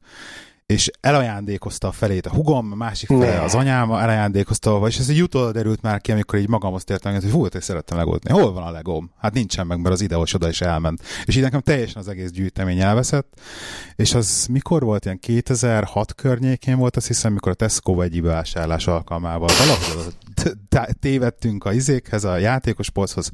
és 0.67 0.91
elajándékozta 1.01 1.89
a 1.89 1.93
felét 1.93 2.27
a 2.27 2.31
hugom, 2.31 2.73
a 2.73 2.75
másik 2.75 3.09
fele 3.09 3.43
az 3.43 3.55
anyám 3.55 3.91
elajándékozta, 3.91 4.87
és 4.87 4.99
ez 4.99 5.09
egy 5.09 5.23
utólag 5.23 5.53
derült 5.53 5.83
már 5.83 6.01
ki, 6.01 6.13
amikor 6.13 6.39
így 6.39 6.49
magamhoz 6.49 6.85
tértem, 6.85 7.13
hogy 7.13 7.31
hú, 7.31 7.41
hogy 7.41 7.63
szerettem 7.63 7.97
legót. 7.97 8.29
Hol 8.29 8.53
van 8.53 8.63
a 8.63 8.71
legóm? 8.71 9.11
Hát 9.19 9.35
nincsen 9.35 9.67
meg, 9.67 9.81
mert 9.81 9.95
az 9.95 10.01
ideos 10.01 10.35
oda 10.35 10.49
is 10.49 10.61
elment. 10.61 11.03
És 11.25 11.37
így 11.37 11.43
nekem 11.43 11.61
teljesen 11.61 12.03
az 12.03 12.09
egész 12.09 12.31
gyűjtemény 12.31 12.81
elveszett, 12.81 13.41
és 13.97 14.15
az 14.15 14.47
mikor 14.51 14.83
volt? 14.83 15.05
Ilyen 15.05 15.19
2006 15.19 16.15
környékén 16.15 16.77
volt, 16.77 16.97
azt 16.97 17.07
hiszem, 17.07 17.33
mikor 17.33 17.53
a 17.53 17.55
Tesco 17.55 18.01
egy 18.01 18.23
vásárlás 18.23 18.87
alkalmával 18.87 19.49
valahogy 19.59 20.15
tévedtünk 21.01 21.65
a 21.65 21.73
izékhez, 21.73 22.25
a 22.25 22.37
játékos 22.37 22.91
polchoz, 22.91 23.31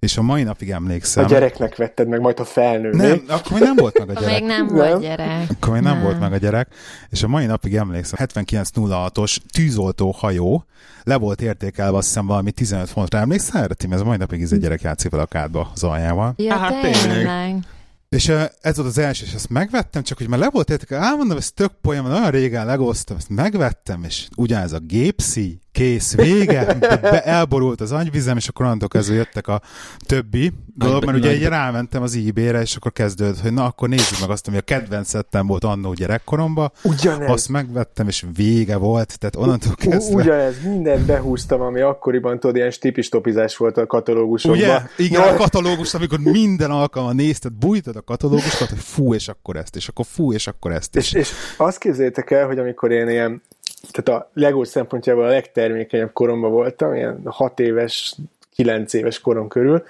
és 0.00 0.16
a 0.16 0.22
mai 0.22 0.42
napig 0.42 0.70
emlékszem. 0.70 1.24
A 1.24 1.28
gyereknek 1.28 1.76
vetted 1.76 2.08
meg, 2.08 2.20
majd 2.20 2.40
a 2.40 2.44
felnő. 2.44 2.90
Nem, 2.90 3.24
akkor 3.28 3.52
még 3.52 3.62
nem 3.62 3.76
volt 3.76 3.98
meg 3.98 4.16
a 4.16 4.20
gyerek. 4.20 4.40
még 4.40 4.48
nem, 4.48 4.66
nem 4.66 4.74
volt 4.74 5.00
gyerek. 5.00 5.50
Akkor 5.50 5.72
még 5.72 5.82
nem, 5.82 5.94
nem 5.94 6.02
volt 6.02 6.20
meg 6.20 6.32
a 6.32 6.36
gyerek, 6.36 6.68
és 7.08 7.22
a 7.22 7.28
mai 7.28 7.46
napig 7.46 7.76
emlékszem, 7.76 8.26
7906-os 8.26 9.36
tűzoltó 9.52 10.10
hajó, 10.10 10.64
le 11.02 11.16
volt 11.16 11.42
értékelve 11.42 11.96
azt 11.96 12.06
hiszem 12.06 12.26
valami 12.26 12.50
15 12.50 12.90
fontra. 12.90 13.18
Emlékszel 13.18 13.62
erre, 13.62 13.74
Tim? 13.74 13.92
Ez 13.92 14.00
a 14.00 14.04
mai 14.04 14.16
napig 14.16 14.42
ez 14.42 14.52
egy 14.52 14.60
gyerek 14.60 14.80
játszik 14.80 15.10
vele 15.10 15.22
a 15.22 15.26
kádba 15.26 15.70
az 15.74 15.82
aljával. 15.82 16.34
Ja, 16.36 16.56
hát 16.56 16.80
tényleg. 16.80 17.64
És 18.08 18.28
ez 18.60 18.76
volt 18.76 18.88
az 18.88 18.98
első, 18.98 19.24
és 19.24 19.32
ezt 19.32 19.48
megvettem, 19.48 20.02
csak 20.02 20.18
hogy 20.18 20.28
már 20.28 20.38
le 20.38 20.50
volt 20.50 20.70
értek, 20.70 20.92
álmondom, 20.92 21.36
ez 21.36 21.50
tök 21.50 21.72
poén, 21.80 22.04
olyan 22.04 22.30
régen 22.30 22.66
legoztam, 22.66 23.16
ezt 23.16 23.28
megvettem, 23.28 24.04
és 24.04 24.28
ugyanez 24.36 24.72
a 24.72 24.78
gépszi, 24.78 25.60
kész, 25.72 26.14
vége, 26.14 26.74
be, 26.80 27.22
elborult 27.22 27.80
az 27.80 27.92
agyvizem, 27.92 28.36
és 28.36 28.48
akkor 28.48 28.64
onnantól 28.64 28.88
kezdve 28.88 29.14
jöttek 29.14 29.48
a 29.48 29.60
többi 30.06 30.52
dolog, 30.74 31.04
mert 31.04 31.18
ugye 31.18 31.30
egy 31.30 31.42
rámentem 31.42 32.02
az 32.02 32.18
eBay-re, 32.26 32.60
és 32.60 32.76
akkor 32.76 32.92
kezdődött, 32.92 33.40
hogy 33.40 33.52
na, 33.52 33.64
akkor 33.64 33.88
nézzük 33.88 34.20
meg 34.20 34.30
azt, 34.30 34.48
ami 34.48 34.56
a 34.56 34.60
kedvencetem 34.60 35.46
volt 35.46 35.64
annó 35.64 35.92
gyerekkoromban. 35.92 36.72
Ugyanez. 36.82 37.30
Azt 37.30 37.48
megvettem, 37.48 38.08
és 38.08 38.24
vége 38.36 38.76
volt, 38.76 39.18
tehát 39.18 39.36
onnantól 39.36 39.74
kezdve. 39.74 40.14
Ugyanez, 40.14 40.62
mindent 40.64 41.06
behúztam, 41.06 41.60
ami 41.60 41.80
akkoriban, 41.80 42.40
tudod, 42.40 42.56
ilyen 42.56 42.70
stipistopizás 42.70 43.56
volt 43.56 43.76
a 43.76 43.86
katalógusokban. 43.86 44.60
Ugye? 44.60 44.80
Igen, 44.96 45.22
a 45.22 45.34
katalógus, 45.34 45.94
amikor 45.94 46.18
minden 46.18 46.70
alkalommal 46.70 47.14
nézted, 47.14 47.52
bújtad 47.52 47.96
a 47.96 48.02
katalógusokat, 48.02 48.68
hogy 48.68 48.78
fú, 48.78 49.14
és 49.14 49.28
akkor 49.28 49.56
ezt, 49.56 49.76
és 49.76 49.88
akkor 49.88 50.04
fú, 50.08 50.32
és 50.32 50.46
akkor 50.46 50.72
ezt. 50.72 50.96
És, 50.96 51.12
és 51.12 51.30
azt 51.56 51.78
képzeljétek 51.78 52.30
el, 52.30 52.46
hogy 52.46 52.58
amikor 52.58 52.90
én 52.90 53.08
ilyen 53.08 53.42
tehát 53.90 54.22
a 54.22 54.30
Lego 54.34 54.64
szempontjából 54.64 55.24
a 55.24 55.28
legtermékenyebb 55.28 56.12
koromban 56.12 56.50
voltam, 56.50 56.94
ilyen 56.94 57.20
6 57.24 57.60
éves, 57.60 58.16
9 58.54 58.92
éves 58.92 59.20
korom 59.20 59.48
körül. 59.48 59.82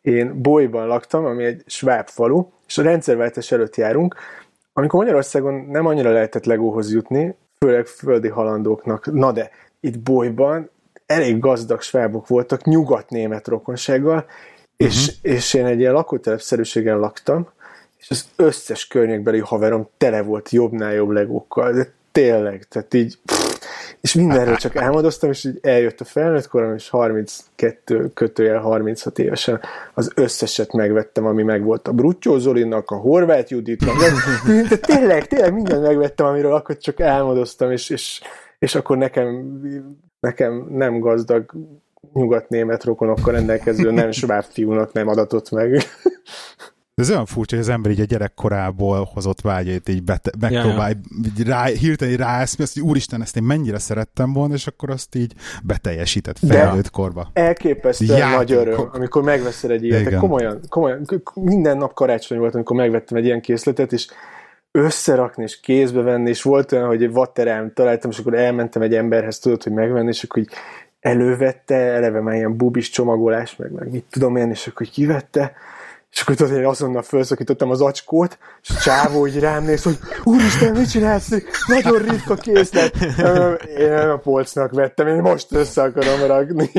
Én 0.00 0.42
bolyban 0.42 0.86
laktam, 0.86 1.24
ami 1.24 1.44
egy 1.44 1.62
sváb 1.66 2.08
falu, 2.08 2.46
és 2.66 2.78
a 2.78 2.82
rendszerváltás 2.82 3.52
előtt 3.52 3.76
járunk. 3.76 4.14
Amikor 4.72 5.00
Magyarországon 5.00 5.54
nem 5.54 5.86
annyira 5.86 6.12
lehetett 6.12 6.44
Legóhoz 6.44 6.92
jutni, 6.92 7.34
főleg 7.58 7.86
földi 7.86 8.28
halandóknak, 8.28 9.12
na 9.12 9.32
de 9.32 9.50
itt 9.80 9.98
bolyban 9.98 10.70
elég 11.06 11.38
gazdag 11.38 11.80
svábok 11.80 12.26
voltak, 12.26 12.64
nyugat-német 12.64 13.48
rokonsággal, 13.48 14.16
uh-huh. 14.16 14.36
és, 14.76 15.06
mhm. 15.06 15.32
és 15.32 15.54
én 15.54 15.66
egy 15.66 15.78
ilyen 15.78 15.92
lakótelepszerűségen 15.92 16.98
laktam, 16.98 17.48
és 17.98 18.10
az 18.10 18.28
összes 18.36 18.86
környékbeli 18.86 19.38
haverom 19.38 19.88
tele 19.96 20.22
volt 20.22 20.50
jobbnál 20.50 20.92
jobb 20.92 21.10
legókkal, 21.10 21.72
de 21.72 21.92
tényleg, 22.12 22.64
tehát 22.68 22.94
így, 22.94 23.18
pff, 23.24 23.50
és 24.00 24.14
mindenről 24.14 24.56
csak 24.56 24.76
álmodoztam, 24.76 25.30
és 25.30 25.44
így 25.44 25.58
eljött 25.62 26.00
a 26.00 26.04
felnőtt 26.04 26.48
korom, 26.48 26.74
és 26.74 26.88
32 26.88 28.10
kötőjel 28.14 28.58
36 28.58 29.18
évesen 29.18 29.60
az 29.94 30.12
összeset 30.14 30.72
megvettem, 30.72 31.26
ami 31.26 31.42
megvolt 31.42 31.88
a 31.88 31.92
Brutyó 31.92 32.38
Zolinak, 32.38 32.90
a 32.90 32.96
Horváth 32.96 33.50
Juditnak, 33.50 33.96
de 34.68 34.76
tényleg, 34.76 35.26
tényleg 35.26 35.54
mindent 35.54 35.82
megvettem, 35.82 36.26
amiről 36.26 36.54
akkor 36.54 36.76
csak 36.76 37.00
álmodoztam, 37.00 37.70
és, 37.70 37.90
és, 37.90 38.20
és 38.58 38.74
akkor 38.74 38.96
nekem, 38.96 39.60
nekem 40.20 40.66
nem 40.70 40.98
gazdag 40.98 41.52
nyugat-német 42.12 42.84
rokonokkal 42.84 43.32
rendelkező 43.32 43.90
nem 43.90 44.10
sváb 44.10 44.44
fiúnak 44.48 44.92
nem 44.92 45.08
adatott 45.08 45.50
meg. 45.50 45.82
De 47.00 47.06
ez 47.06 47.12
olyan 47.12 47.26
furcsa, 47.26 47.56
hogy 47.56 47.64
az 47.64 47.70
ember 47.70 47.90
így 47.90 48.00
a 48.00 48.04
gyerekkorából 48.04 49.10
hozott 49.14 49.40
vágyait 49.40 49.88
így 49.88 50.02
bete, 50.02 50.30
megpróbál 50.40 50.90
ja, 51.36 51.44
rá, 51.44 51.64
hirtelen 51.64 52.16
ráeszmi, 52.16 52.64
azt, 52.64 52.74
hogy 52.74 52.82
úristen, 52.82 53.22
ezt 53.22 53.36
én 53.36 53.42
mennyire 53.42 53.78
szerettem 53.78 54.32
volna, 54.32 54.54
és 54.54 54.66
akkor 54.66 54.90
azt 54.90 55.14
így 55.14 55.34
beteljesített 55.62 56.38
felnőtt 56.38 56.90
korba. 56.90 57.30
elképesztően 57.32 58.18
Játékok. 58.18 58.38
nagy 58.38 58.52
öröm, 58.52 58.88
amikor 58.92 59.22
megveszel 59.22 59.70
egy 59.70 59.84
ilyet. 59.84 60.16
Komolyan, 60.16 60.60
komolyan, 60.68 61.06
minden 61.34 61.76
nap 61.76 61.94
karácsony 61.94 62.38
volt, 62.38 62.54
amikor 62.54 62.76
megvettem 62.76 63.18
egy 63.18 63.24
ilyen 63.24 63.40
készletet, 63.40 63.92
és 63.92 64.06
összerakni 64.70 65.42
és 65.42 65.60
kézbe 65.60 66.00
venni, 66.00 66.28
és 66.28 66.42
volt 66.42 66.72
olyan, 66.72 66.86
hogy 66.86 67.02
egy 67.02 67.12
vatterem 67.12 67.72
találtam, 67.74 68.10
és 68.10 68.18
akkor 68.18 68.34
elmentem 68.34 68.82
egy 68.82 68.94
emberhez, 68.94 69.38
tudod, 69.38 69.62
hogy 69.62 69.72
megvenni, 69.72 70.08
és 70.08 70.22
akkor 70.22 70.42
így 70.42 70.50
elővette, 71.00 71.74
eleve 71.74 72.20
már 72.20 72.34
ilyen 72.34 72.56
bubis 72.56 72.90
csomagolás, 72.90 73.56
meg, 73.56 73.72
meg 73.72 73.90
mit 73.90 74.04
tudom 74.10 74.36
én, 74.36 74.50
és 74.50 74.66
akkor 74.66 74.86
kivette, 74.86 75.52
és 76.12 76.20
akkor 76.20 76.34
tudod, 76.34 76.56
én 76.56 76.66
azonnal 76.66 77.02
felszakítottam 77.02 77.70
az 77.70 77.80
acskót, 77.80 78.38
és 78.62 78.74
csávó 78.82 79.26
így 79.26 79.38
rám 79.38 79.64
néz, 79.64 79.82
hogy 79.82 79.98
úristen, 80.24 80.72
mit 80.72 80.90
csinálsz? 80.90 81.30
Nagyon 81.66 81.98
ritka 81.98 82.34
készlet. 82.34 82.94
Én 83.78 83.92
a 83.92 84.16
polcnak 84.16 84.72
vettem, 84.72 85.06
én 85.06 85.20
most 85.20 85.52
össze 85.52 85.82
akarom 85.82 86.26
rakni. 86.26 86.70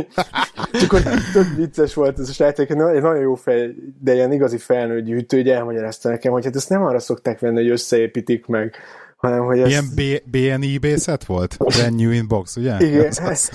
És 0.72 0.84
akkor 0.84 1.02
tök 1.34 1.56
vicces 1.56 1.94
volt 1.94 2.20
ez 2.20 2.30
a 2.30 2.34
srác, 2.34 2.60
egy 2.60 2.76
nagyon 2.76 3.18
jó 3.18 3.36
fej, 3.36 3.76
de 4.00 4.14
ilyen 4.14 4.32
igazi 4.32 4.58
felnőtt 4.58 5.06
gyűjtő, 5.06 5.38
hogy 5.38 5.50
elmagyarázta 5.50 6.10
nekem, 6.10 6.32
hogy 6.32 6.46
hát 6.46 6.56
ezt 6.56 6.70
nem 6.70 6.84
arra 6.84 7.00
szokták 7.00 7.40
venni, 7.40 7.56
hogy 7.56 7.70
összeépítik 7.70 8.46
meg, 8.46 8.76
hanem 9.22 9.46
hogy 9.46 9.60
ez... 9.60 9.70
Ilyen 9.70 9.86
B- 9.96 10.30
BNI-bészet 10.32 11.26
volt? 11.26 11.58
Brand 11.58 11.96
new 11.96 12.12
inbox, 12.12 12.56
ugye? 12.56 12.76
Igen. 12.80 13.06
Ez, 13.06 13.20
az, 13.24 13.52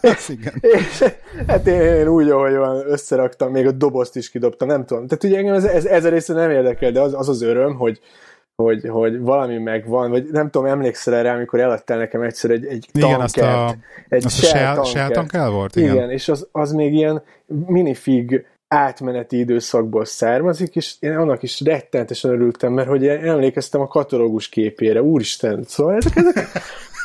az, 0.00 0.30
igen. 0.38 0.54
És, 0.60 1.04
hát 1.46 1.66
én, 1.66 1.80
én, 1.80 2.08
úgy, 2.08 2.30
ahogy 2.30 2.54
van, 2.54 2.90
összeraktam, 2.90 3.50
még 3.50 3.66
a 3.66 3.72
dobozt 3.72 4.16
is 4.16 4.30
kidobtam, 4.30 4.68
nem 4.68 4.84
tudom. 4.84 5.06
Tehát 5.06 5.24
ugye 5.24 5.36
engem 5.36 5.54
ez, 5.54 5.64
ez, 5.64 5.84
ez 5.84 6.04
a 6.04 6.08
része 6.08 6.34
nem 6.34 6.50
érdekel, 6.50 6.92
de 6.92 7.00
az 7.00 7.14
az, 7.14 7.28
az 7.28 7.42
öröm, 7.42 7.74
hogy, 7.74 8.00
hogy, 8.56 8.88
hogy 8.88 9.20
valami 9.20 9.58
megvan, 9.58 10.10
vagy 10.10 10.28
nem 10.32 10.50
tudom, 10.50 10.66
emlékszel 10.66 11.22
rá, 11.22 11.34
amikor 11.34 11.60
eladtál 11.60 11.98
nekem 11.98 12.22
egyszer 12.22 12.50
egy, 12.50 12.66
egy 12.66 12.88
igen, 12.92 13.08
tankert, 13.08 13.22
azt 13.22 13.38
a, 13.38 13.76
egy 14.08 14.24
azt 14.24 14.42
a 14.42 14.46
shell, 14.46 14.84
shell 14.84 15.48
volt? 15.48 15.76
Igen, 15.76 15.94
igen 15.94 16.10
és 16.10 16.28
az, 16.28 16.48
az 16.52 16.72
még 16.72 16.94
ilyen 16.94 17.22
minifig 17.66 18.44
átmeneti 18.68 19.38
időszakból 19.38 20.04
származik, 20.04 20.76
és 20.76 20.94
én 20.98 21.16
annak 21.16 21.42
is 21.42 21.60
rettenetesen 21.60 22.30
örültem, 22.30 22.72
mert 22.72 22.88
hogy 22.88 23.06
emlékeztem 23.06 23.80
a 23.80 23.88
katalógus 23.88 24.48
képére, 24.48 25.02
úristen, 25.02 25.64
szóval 25.66 25.96
ezek, 25.96 26.16
ezek 26.16 26.48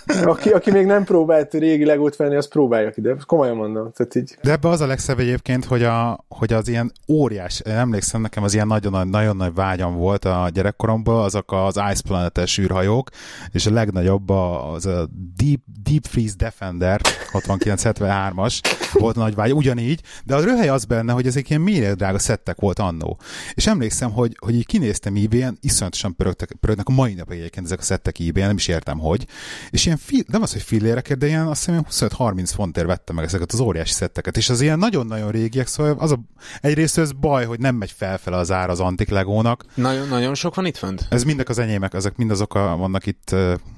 aki, 0.06 0.50
aki 0.50 0.72
még 0.72 0.86
nem 0.86 1.04
próbált 1.04 1.54
régi 1.54 1.86
legót 1.86 2.16
venni, 2.16 2.36
az 2.36 2.48
próbálja 2.48 2.92
ki, 2.92 3.02
de 3.02 3.16
komolyan 3.26 3.56
mondom. 3.56 3.92
Tehát 3.92 4.16
így... 4.16 4.38
De 4.42 4.52
ebbe 4.52 4.70
az 4.70 4.82
a 4.82 4.86
legszebb 4.86 5.20
egyébként, 5.20 5.66
hogy, 5.66 5.84
a, 5.84 6.26
hogy 6.28 6.54
az 6.54 6.68
ilyen 6.68 6.92
óriás, 7.08 7.60
emlékszem 7.60 8.22
nekem 8.22 8.44
az 8.44 8.54
ilyen 8.54 8.68
nagyon, 8.68 9.08
nagyon 9.08 9.36
nagy 9.36 9.54
vágyam 9.54 9.96
volt 9.96 10.26
a 10.26 10.50
gyerekkoromban, 10.54 11.24
azok 11.24 11.52
az 11.52 11.80
Ice 11.92 12.02
Planet-es 12.08 12.58
űrhajók, 12.58 13.10
és 13.52 13.66
a 13.66 13.72
legnagyobb 13.72 14.30
az 14.30 14.86
a 14.86 15.08
Deep, 15.38 15.62
Deep 15.84 16.06
Freeze 16.06 16.36
Defender 16.38 17.02
6973-as 17.32 18.60
volt 18.94 19.16
nagy 19.16 19.36
vágy, 19.36 19.54
ugyanígy, 19.54 20.02
de 20.24 20.36
a 20.36 20.44
röhely 20.44 20.70
az 20.70 20.86
benne, 20.86 21.14
hogy 21.14 21.28
ezek 21.28 21.50
ilyen 21.50 21.62
mélyre 21.62 21.94
drága 21.94 22.20
szettek 22.20 22.60
volt 22.60 22.80
annó. 22.80 23.20
És 23.54 23.68
emlékszem, 23.68 24.12
hogy, 24.12 24.38
hogy 24.40 24.56
így 24.56 24.66
kinéztem 24.66 25.16
ebay-en, 25.16 25.58
iszonyatosan 25.62 26.16
pörögtek, 26.16 26.52
pörögnek 26.60 26.88
a 26.88 26.92
mai 26.92 27.14
napig 27.14 27.38
egyébként 27.40 27.66
ezek 27.66 27.80
a 27.80 27.84
szettek 27.84 28.20
ebay 28.20 28.44
nem 28.44 28.56
is 28.56 28.68
értem, 28.68 29.00
hogy. 29.00 29.26
És 29.70 29.86
ilyen 29.92 30.04
fi, 30.06 30.26
nem 30.32 30.42
az, 30.42 30.52
hogy 30.52 30.62
filléreket, 30.62 31.18
de 31.18 31.28
ilyen 31.28 31.48
azt 31.48 31.66
hiszem 31.66 32.10
25-30 32.18 32.52
fontért 32.56 32.88
vettem 32.88 33.16
meg 33.16 33.26
ezeket 33.26 33.52
az 33.52 33.60
óriási 33.60 33.94
szetteket, 33.94 34.38
és 34.38 34.50
az 34.50 34.62
ilyen 34.62 34.80
nagyon-nagyon 34.80 35.32
régiek, 35.32 35.68
szóval 35.68 35.96
az 36.00 36.12
a, 36.12 36.20
egyrészt 36.62 36.98
ez 36.98 37.12
baj, 37.12 37.46
hogy 37.46 37.60
nem 37.60 37.76
megy 37.76 37.92
felfele 37.98 38.38
az 38.38 38.52
ár 38.52 38.70
az 38.70 38.80
antik 38.80 39.10
legónak. 39.10 39.66
Nagyon, 39.76 40.08
nagyon 40.08 40.36
sok 40.36 40.56
van 40.56 40.66
itt 40.66 40.78
fönt? 40.78 41.06
Ez 41.10 41.24
mindek 41.24 41.50
az 41.50 41.60
enyémek, 41.60 41.94
ezek 41.94 42.16
mind 42.16 42.32
azok 42.32 42.56
a, 42.56 42.76
vannak 42.78 43.06
itt, 43.06 43.36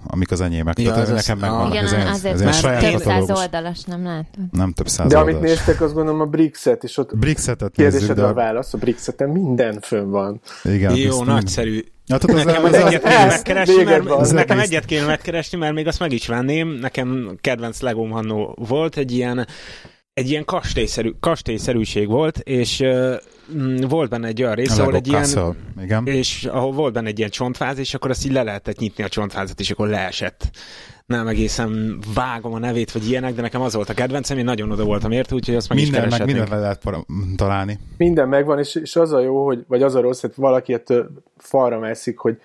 amik 0.08 0.32
az 0.32 0.42
enyémek. 0.42 0.80
Ja, 0.80 0.90
Tehát 0.90 1.10
ez 1.10 1.16
nekem 1.16 1.38
megvan. 1.38 1.72
Igen, 1.72 1.86
ez, 1.86 1.92
azért 1.92 2.34
ez, 2.34 2.42
ez 2.42 2.62
már 2.62 2.92
több 2.92 3.02
száz 3.02 3.30
oldalas, 3.30 3.84
nem 3.84 4.04
látod? 4.04 4.44
Nem 4.52 4.72
több 4.72 4.88
száz 4.88 5.10
De 5.10 5.18
amit 5.18 5.40
néztek, 5.40 5.82
azt 5.82 5.94
gondolom 5.94 6.22
a 6.22 6.26
Brixet, 6.26 6.84
és 6.84 6.98
ott 6.98 7.18
Brixetet 7.18 7.72
kérdésedre 7.72 8.14
de... 8.14 8.24
a 8.24 8.34
válasz, 8.34 8.74
a 8.74 8.78
Brixeten 8.78 9.30
minden 9.30 9.80
fönn 9.82 10.10
van. 10.10 10.42
Igen, 10.64 10.96
Jó, 10.96 11.24
nagyszerű. 11.24 11.84
Ja, 12.08 12.18
tehát 12.18 12.46
nekem 12.46 12.64
az, 12.64 12.74
az 12.74 12.86
egyet 12.86 13.04
kéne 13.04 13.26
megkeresni, 13.26 13.84
mert, 13.84 14.10
az 14.10 14.32
nekem 14.32 14.60
egyet 14.60 14.86
kéne 14.86 15.06
megkeresni, 15.06 15.58
mert 15.58 15.74
még 15.74 15.88
azt 15.88 16.00
meg 16.00 16.12
is 16.12 16.28
venném. 16.28 16.68
Nekem 16.68 17.38
kedvenc 17.42 17.82
Legom 17.82 18.10
Hannó 18.10 18.56
volt, 18.60 18.98
egy 18.98 19.12
ilyen 19.12 19.48
egy 20.14 20.30
ilyen 20.30 20.46
kastélyszerű, 20.46 21.12
kastélyszerűség 21.20 22.08
volt, 22.08 22.38
és 22.38 22.80
uh, 22.80 23.16
volt 23.88 24.10
benne 24.10 24.28
egy 24.28 24.42
olyan 24.42 24.56
rész, 24.56 24.78
ahol 24.78 24.96
egy 24.96 25.06
Castle. 25.06 25.42
ilyen, 25.42 25.56
Igen. 25.84 26.08
és 26.08 26.44
ahol 26.44 26.72
volt 26.72 26.94
benne 26.94 27.08
egy 27.08 27.18
ilyen 27.18 27.30
csontváz, 27.30 27.78
és 27.78 27.94
akkor 27.94 28.10
azt 28.10 28.26
így 28.26 28.32
le 28.32 28.44
lehetett 28.44 28.78
nyitni 28.78 29.04
a 29.04 29.08
csontvázat, 29.10 29.60
és 29.60 29.72
akkor 29.72 29.88
leesett 29.88 30.50
nem 31.06 31.28
egészen 31.28 32.00
vágom 32.14 32.54
a 32.54 32.60
nevét, 32.60 32.92
vagy 32.92 33.10
ilyenek, 33.10 33.34
de 33.34 33.42
nekem 33.42 33.62
az 33.62 33.74
volt 33.74 33.90
a 33.90 33.94
kedvencem, 33.94 34.38
én 34.38 34.44
nagyon 34.44 34.72
oda 34.72 34.84
voltam 34.84 35.12
érte, 35.12 35.36
úgyhogy 35.36 35.56
azt 35.56 35.70
meg 35.70 35.78
minden, 35.78 36.08
is 36.08 36.18
meg 36.18 36.26
Minden 36.26 36.48
le 36.50 36.60
lehet 36.60 36.84
találni. 37.36 37.80
Minden 37.98 38.28
megvan, 38.28 38.60
és, 38.60 38.76
és 38.76 38.96
az 38.96 39.12
a 39.12 39.20
jó, 39.20 39.46
hogy, 39.46 39.66
vagy 39.68 39.84
az 39.84 39.96
a 39.96 40.02
rossz, 40.02 40.22
hogy 40.22 40.32
valaki 40.36 40.74
ettől 40.74 41.10
falra 41.38 41.80
mászik, 41.80 42.18
hogy 42.18 42.38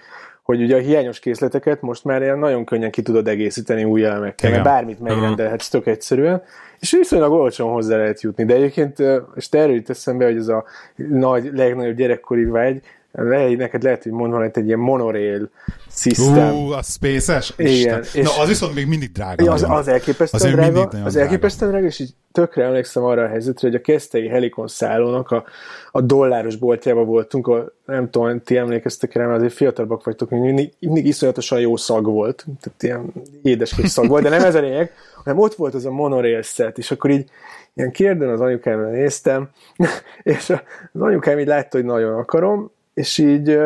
hogy 0.42 0.62
ugye 0.62 0.76
a 0.76 0.80
hiányos 0.80 1.18
készleteket 1.18 1.80
most 1.80 2.04
már 2.04 2.22
ilyen 2.22 2.38
nagyon 2.38 2.64
könnyen 2.64 2.90
ki 2.90 3.02
tudod 3.02 3.28
egészíteni 3.28 3.84
új 3.84 4.04
elemekkel, 4.04 4.50
mert 4.50 4.62
bármit 4.62 5.00
megrendelhetsz 5.00 5.68
tök 5.68 5.86
egyszerűen, 5.86 6.42
és 6.78 6.90
viszonylag 6.90 7.32
olcsón 7.32 7.72
hozzá 7.72 7.96
lehet 7.96 8.20
jutni. 8.20 8.44
De 8.44 8.54
egyébként, 8.54 9.02
és 9.34 9.48
te 9.48 9.58
erről 9.58 9.74
jut 9.74 9.90
eszembe, 9.90 10.24
hogy 10.24 10.36
ez 10.36 10.48
a 10.48 10.64
nagy, 10.96 11.50
legnagyobb 11.54 11.96
gyerekkori 11.96 12.44
vágy, 12.44 12.82
le, 13.22 13.56
neked 13.56 13.82
lehet, 13.82 14.02
hogy 14.02 14.12
mondani, 14.12 14.42
hogy 14.42 14.52
egy 14.54 14.66
ilyen 14.66 14.78
monorail 14.78 15.50
system. 15.90 16.54
Ú, 16.54 16.70
a 16.70 16.82
space-es? 16.82 17.52
Igen. 17.56 18.00
És, 18.00 18.12
Na, 18.12 18.42
az 18.42 18.48
viszont 18.48 18.74
még 18.74 18.86
mindig 18.86 19.12
drága. 19.12 19.44
Ja, 19.44 19.52
az, 19.52 19.66
az 19.68 19.88
elképesztően 19.88 20.52
drága, 20.52 20.88
az 21.04 21.16
elképesztően 21.16 21.70
drága, 21.70 21.86
és 21.86 21.98
így 21.98 22.14
tökre 22.32 22.64
emlékszem 22.64 23.04
arra 23.04 23.22
a 23.22 23.28
helyzetre, 23.28 23.68
hogy 23.68 23.76
a 23.76 23.80
Kesztei 23.80 24.28
Helikon 24.28 24.68
szállónak 24.68 25.30
a, 25.30 25.44
a 25.92 26.00
dolláros 26.00 26.56
boltjában 26.56 27.06
voltunk, 27.06 27.46
ahol 27.46 27.72
nem 27.86 28.10
tudom, 28.10 28.42
ti 28.42 28.56
emlékeztek 28.56 29.12
rá, 29.12 29.26
mert 29.26 29.38
azért 29.38 29.52
fiatalabbak 29.52 30.04
vagytok, 30.04 30.30
mindig, 30.30 30.72
mindig 30.78 31.06
iszonyatosan 31.06 31.60
jó 31.60 31.76
szag 31.76 32.04
volt, 32.04 32.46
tehát 32.60 32.82
ilyen 32.82 33.12
édeskés 33.42 33.90
szag 33.90 34.08
volt, 34.08 34.22
de 34.22 34.28
nem 34.28 34.44
ez 34.44 34.54
a 34.54 34.60
lényeg, 34.60 34.92
hanem 35.24 35.38
ott 35.38 35.54
volt 35.54 35.74
az 35.74 35.86
a 35.86 35.90
monorail 35.90 36.42
set, 36.42 36.78
és 36.78 36.90
akkor 36.90 37.10
így 37.10 37.30
ilyen 37.74 37.90
kérdőn 37.90 38.28
az 38.28 38.40
anyukámra 38.40 38.90
néztem, 38.90 39.48
és 40.22 40.50
az 40.92 41.00
anyukám 41.00 41.38
így 41.38 41.46
látta, 41.46 41.76
hogy 41.76 41.86
nagyon 41.86 42.18
akarom, 42.18 42.70
és 42.98 43.18
így 43.18 43.58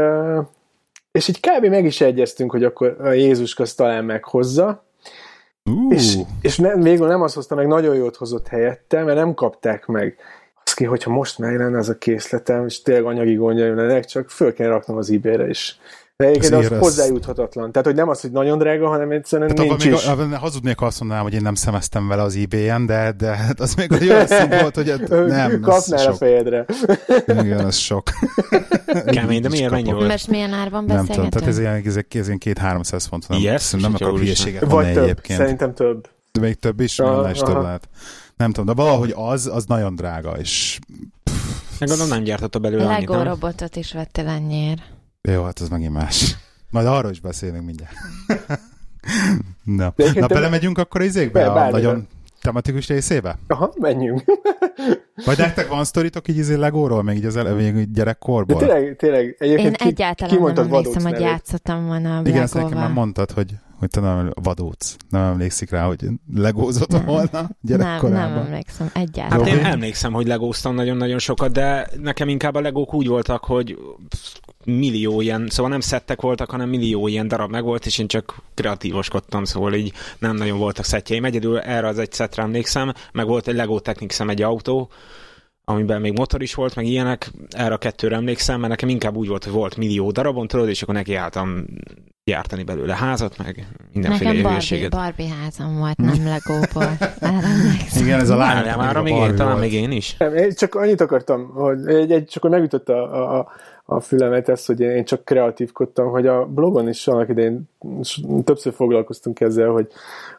és 1.12 1.28
így 1.28 1.40
kb. 1.40 1.66
meg 1.66 1.84
is 1.84 2.00
egyeztünk, 2.00 2.50
hogy 2.50 2.64
akkor 2.64 2.96
a 3.00 3.10
Jézus 3.10 3.58
azt 3.58 3.76
talán 3.76 4.04
meghozza, 4.04 4.84
uh. 5.64 5.94
és, 5.94 6.18
és 6.40 6.56
nem, 6.56 6.80
végül 6.80 7.06
nem 7.06 7.22
azt 7.22 7.34
hozta 7.34 7.54
meg, 7.54 7.66
nagyon 7.66 7.94
jót 7.94 8.16
hozott 8.16 8.48
helyette, 8.48 9.02
mert 9.02 9.18
nem 9.18 9.34
kapták 9.34 9.86
meg. 9.86 10.16
Azt 10.64 10.76
ki, 10.76 10.84
hogyha 10.84 11.10
most 11.10 11.38
meg 11.38 11.58
lenne 11.58 11.78
az 11.78 11.88
a 11.88 11.98
készletem, 11.98 12.66
és 12.66 12.82
tényleg 12.82 13.04
anyagi 13.04 13.34
gondjaim 13.34 13.76
lennek, 13.76 14.04
csak 14.04 14.30
föl 14.30 14.52
kell 14.52 14.68
raknom 14.68 14.96
az 14.96 15.10
eBay-re 15.10 15.48
is. 15.48 15.78
De 16.16 16.26
egyébként 16.26 16.52
az, 16.54 16.70
az 16.70 16.78
hozzájuthatatlan. 16.78 17.72
Tehát, 17.72 17.86
hogy 17.86 17.96
nem 17.96 18.08
az, 18.08 18.20
hogy 18.20 18.30
nagyon 18.30 18.58
drága, 18.58 18.88
hanem 18.88 19.10
egyszerűen 19.10 19.48
hát 19.48 19.58
nincs 19.58 19.84
is. 19.84 20.06
Még, 20.16 20.34
hazudnék, 20.34 20.80
azt 20.80 21.00
mondanám, 21.00 21.22
hogy 21.22 21.34
én 21.34 21.42
nem 21.42 21.54
szemeztem 21.54 22.08
vele 22.08 22.22
az 22.22 22.36
eBay-en, 22.36 22.86
de, 22.86 23.12
de 23.16 23.26
hát 23.26 23.60
az 23.60 23.74
még 23.74 23.92
olyan 23.92 24.26
szint 24.26 24.60
volt, 24.60 24.74
hogy 24.74 24.94
nem. 25.08 25.60
Kapnál 25.60 26.06
a 26.06 26.14
fejedre. 26.14 26.66
Igen, 27.26 27.64
az 27.64 27.76
sok. 27.76 28.10
Kemény, 29.06 29.40
de 29.40 29.48
miért 29.48 29.70
mennyi 29.70 29.92
volt? 29.92 30.08
Most 30.08 30.28
milyen 30.28 30.52
árban 30.52 30.84
Nem 30.84 31.06
tudom, 31.06 31.30
tehát 31.30 31.48
ez 31.48 31.58
ilyen, 31.58 31.82
ez, 31.84 31.96
ez 32.08 32.26
ilyen 32.26 32.38
két 32.38 32.58
300 32.58 33.06
font. 33.06 33.28
Nem, 33.28 33.40
yes, 33.40 33.70
nem 33.70 33.94
akarok 33.94 34.18
hülyeséget 34.18 34.64
Vagy 34.64 34.92
több, 34.92 35.02
egyébként. 35.02 35.38
szerintem 35.38 35.74
több. 35.74 36.08
De 36.32 36.40
még 36.40 36.54
több 36.54 36.80
is, 36.80 36.98
ah, 36.98 37.30
is 37.30 37.38
több 37.38 37.62
lehet. 37.62 37.88
Nem 38.36 38.52
tudom, 38.52 38.74
de 38.74 38.82
valahogy 38.82 39.12
az, 39.16 39.50
az 39.52 39.64
nagyon 39.64 39.94
drága, 39.94 40.32
és... 40.38 40.78
Meg 41.78 41.88
gondolom 41.88 42.12
nem 42.12 42.22
gyártotta 42.22 42.58
belőle 42.58 42.84
annyit, 42.84 43.08
Lego 43.08 43.22
robotot 43.22 43.76
is 43.76 43.92
vettél 43.92 44.26
ennyiért. 44.26 44.91
Jó, 45.28 45.42
hát 45.42 45.58
az 45.58 45.68
megint 45.68 45.92
más. 45.92 46.36
Majd 46.70 46.86
arról 46.86 47.10
is 47.10 47.20
beszélünk 47.20 47.64
mindjárt. 47.64 47.94
Na, 49.64 49.94
Na 50.14 50.26
belemegyünk 50.26 50.78
akkor 50.78 51.00
az 51.00 51.06
izékbe? 51.06 51.40
Be, 51.44 51.50
a 51.50 51.70
nagyon 51.70 52.08
tematikus 52.40 52.88
részébe? 52.88 53.38
Aha, 53.46 53.72
menjünk. 53.78 54.22
Vagy 55.26 55.38
nektek 55.38 55.68
van 55.68 55.84
sztoritok 55.84 56.28
így 56.28 56.36
izé 56.36 56.54
Legóról, 56.54 57.02
még 57.02 57.16
így 57.16 57.24
az 57.24 57.36
elején 57.36 57.92
gyerekkorból? 57.92 58.60
De 58.60 58.66
tényleg, 58.66 58.96
tényleg. 58.96 59.36
Egyébként 59.38 59.80
Én 59.80 59.88
egyáltalán 59.88 60.36
ki 60.36 60.42
nem 60.42 60.56
emlékszem, 60.56 61.02
hogy 61.02 61.20
játszottam 61.20 61.86
volna 61.86 62.18
a 62.18 62.22
Igen, 62.24 62.42
ezt 62.42 62.54
nekem 62.54 62.78
már 62.78 62.92
mondtad, 62.92 63.30
hogy 63.30 63.54
hogy 63.78 63.90
te 63.90 64.00
nem 64.00 64.32
vadóc. 64.42 64.96
Nem 65.08 65.22
emlékszik 65.22 65.70
rá, 65.70 65.86
hogy 65.86 66.08
legózott 66.34 66.92
volna 67.04 67.50
gyerekkorában. 67.60 68.10
Nem, 68.10 68.34
nem 68.34 68.46
emlékszem, 68.46 68.90
egyáltalán. 68.94 69.46
Hát 69.46 69.54
én 69.54 69.64
emlékszem, 69.64 70.12
hogy 70.12 70.26
legóztam 70.26 70.74
nagyon-nagyon 70.74 71.18
sokat, 71.18 71.52
de 71.52 71.88
nekem 72.00 72.28
inkább 72.28 72.54
a 72.54 72.60
legók 72.60 72.94
úgy 72.94 73.06
voltak, 73.06 73.44
hogy 73.44 73.78
millió 74.64 75.20
ilyen, 75.20 75.46
szóval 75.50 75.70
nem 75.70 75.80
szettek 75.80 76.20
voltak, 76.20 76.50
hanem 76.50 76.68
millió 76.68 77.06
ilyen 77.06 77.28
darab 77.28 77.50
meg 77.50 77.64
volt, 77.64 77.86
és 77.86 77.98
én 77.98 78.06
csak 78.06 78.42
kreatívoskodtam, 78.54 79.44
szóval 79.44 79.74
így 79.74 79.92
nem 80.18 80.36
nagyon 80.36 80.58
voltak 80.58 80.84
szettjeim. 80.84 81.24
Egyedül 81.24 81.58
erre 81.58 81.86
az 81.86 81.98
egy 81.98 82.12
szettre 82.12 82.42
emlékszem, 82.42 82.92
meg 83.12 83.26
volt 83.26 83.48
egy 83.48 83.54
Lego 83.54 83.80
Technicsem 83.80 84.28
egy 84.28 84.42
autó, 84.42 84.90
amiben 85.64 86.00
még 86.00 86.12
motor 86.12 86.42
is 86.42 86.54
volt, 86.54 86.74
meg 86.74 86.86
ilyenek, 86.86 87.30
erre 87.50 87.74
a 87.74 87.78
kettőre 87.78 88.16
emlékszem, 88.16 88.58
mert 88.58 88.70
nekem 88.70 88.88
inkább 88.88 89.16
úgy 89.16 89.28
volt, 89.28 89.44
hogy 89.44 89.52
volt 89.52 89.76
millió 89.76 90.10
darabon, 90.10 90.46
tudod, 90.46 90.68
és 90.68 90.82
akkor 90.82 90.94
nekiálltam 90.94 91.64
gyártani 92.24 92.62
belőle 92.62 92.94
házat, 92.94 93.38
meg 93.38 93.66
mindenféle 93.92 94.32
Nekem 94.32 94.52
Barbie, 94.52 94.88
Barbie 94.88 95.34
házam 95.42 95.78
volt, 95.78 95.96
nem 95.96 96.24
Legóból. 96.24 96.98
Igen, 98.02 98.20
ez 98.20 98.30
a 98.30 98.36
lány. 98.36 98.76
Már 98.76 99.02
még 99.02 99.14
én, 99.14 99.34
talán 99.34 99.58
még 99.58 99.72
én 99.72 99.90
is. 99.90 100.16
Nem, 100.16 100.36
én 100.36 100.50
csak 100.54 100.74
annyit 100.74 101.00
akartam, 101.00 101.48
hogy 101.48 101.86
egy, 101.86 102.12
egy, 102.12 102.26
csak 102.26 102.42
hogy 102.42 102.50
megütött 102.50 102.88
a, 102.88 103.14
a, 103.14 103.38
a 103.38 103.48
fülemet 104.00 104.48
ez, 104.48 104.66
hogy 104.66 104.80
én 104.80 105.04
csak 105.04 105.24
kreatívkodtam, 105.24 106.08
hogy 106.08 106.26
a 106.26 106.46
blogon 106.46 106.88
is 106.88 107.06
annak 107.06 107.28
idején 107.28 107.62
többször 108.44 108.72
foglalkoztunk 108.72 109.40
ezzel, 109.40 109.68
hogy, 109.68 109.86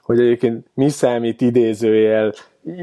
hogy 0.01 0.19
egyébként 0.19 0.67
mi 0.73 0.89
számít 0.89 1.41
idézőjel 1.41 2.33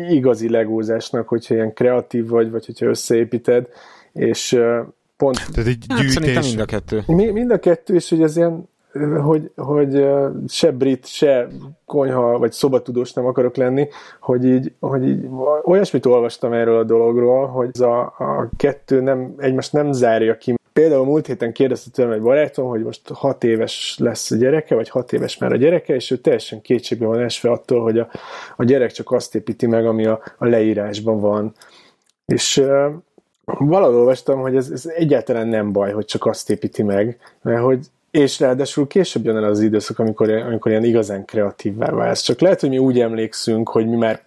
igazi 0.08 0.48
legózásnak, 0.48 1.28
hogyha 1.28 1.54
ilyen 1.54 1.72
kreatív 1.72 2.28
vagy, 2.28 2.50
vagy 2.50 2.66
hogyha 2.66 2.86
összeépíted, 2.86 3.68
és 4.12 4.60
pont... 5.16 5.36
Tehát 5.52 5.70
egy 5.70 5.78
gyűjtés... 5.98 6.34
Hát, 6.34 6.44
mind 6.44 6.60
a 6.60 6.64
kettő. 6.64 7.02
Mi, 7.06 7.30
mind 7.30 7.50
a 7.50 7.58
kettő, 7.58 7.94
és 7.94 8.08
hogy 8.08 8.22
ez 8.22 8.36
ilyen 8.36 8.68
hogy, 9.22 9.50
hogy 9.56 10.06
se 10.48 10.70
brit, 10.70 11.06
se 11.06 11.48
konyha 11.86 12.38
vagy 12.38 12.52
szobatudós 12.52 13.12
nem 13.12 13.26
akarok 13.26 13.56
lenni, 13.56 13.88
hogy 14.20 14.44
így, 14.44 14.72
hogy 14.80 15.08
így 15.08 15.26
olyasmit 15.62 16.06
olvastam 16.06 16.52
erről 16.52 16.78
a 16.78 16.84
dologról, 16.84 17.46
hogy 17.46 17.68
ez 17.72 17.80
a, 17.80 18.00
a 18.00 18.48
kettő 18.56 19.00
nem, 19.00 19.34
egymást 19.38 19.72
nem 19.72 19.92
zárja 19.92 20.36
ki. 20.36 20.54
Például 20.72 21.04
múlt 21.04 21.26
héten 21.26 21.52
kérdezte 21.52 21.90
tőlem 21.90 22.12
egy 22.12 22.20
barátom, 22.20 22.68
hogy 22.68 22.82
most 22.82 23.08
hat 23.08 23.44
éves 23.44 23.96
lesz 23.98 24.30
a 24.30 24.36
gyereke, 24.36 24.74
vagy 24.74 24.88
hat 24.88 25.12
éves 25.12 25.38
már 25.38 25.52
a 25.52 25.56
gyereke, 25.56 25.94
és 25.94 26.10
ő 26.10 26.16
teljesen 26.16 26.60
kétségbe 26.60 27.06
van 27.06 27.20
esve 27.20 27.50
attól, 27.50 27.82
hogy 27.82 27.98
a, 27.98 28.08
a 28.56 28.64
gyerek 28.64 28.92
csak 28.92 29.10
azt 29.10 29.34
építi 29.34 29.66
meg, 29.66 29.86
ami 29.86 30.06
a, 30.06 30.22
a 30.38 30.46
leírásban 30.46 31.20
van. 31.20 31.52
És 32.26 32.56
uh, 32.56 32.92
valahol 33.44 33.96
olvastam, 33.96 34.40
hogy 34.40 34.56
ez, 34.56 34.70
ez 34.70 34.86
egyáltalán 34.86 35.48
nem 35.48 35.72
baj, 35.72 35.92
hogy 35.92 36.04
csak 36.04 36.26
azt 36.26 36.50
építi 36.50 36.82
meg, 36.82 37.18
mert 37.42 37.62
hogy 37.62 37.86
és 38.10 38.40
ráadásul 38.40 38.86
később 38.86 39.24
jön 39.24 39.36
el 39.36 39.44
az 39.44 39.60
időszak, 39.60 39.98
amikor, 39.98 40.30
amikor 40.30 40.70
ilyen 40.70 40.84
igazán 40.84 41.24
kreatívvá 41.24 41.90
válsz. 41.90 42.20
Csak 42.20 42.40
lehet, 42.40 42.60
hogy 42.60 42.68
mi 42.68 42.78
úgy 42.78 43.00
emlékszünk, 43.00 43.68
hogy 43.68 43.88
mi 43.88 43.96
már 43.96 44.22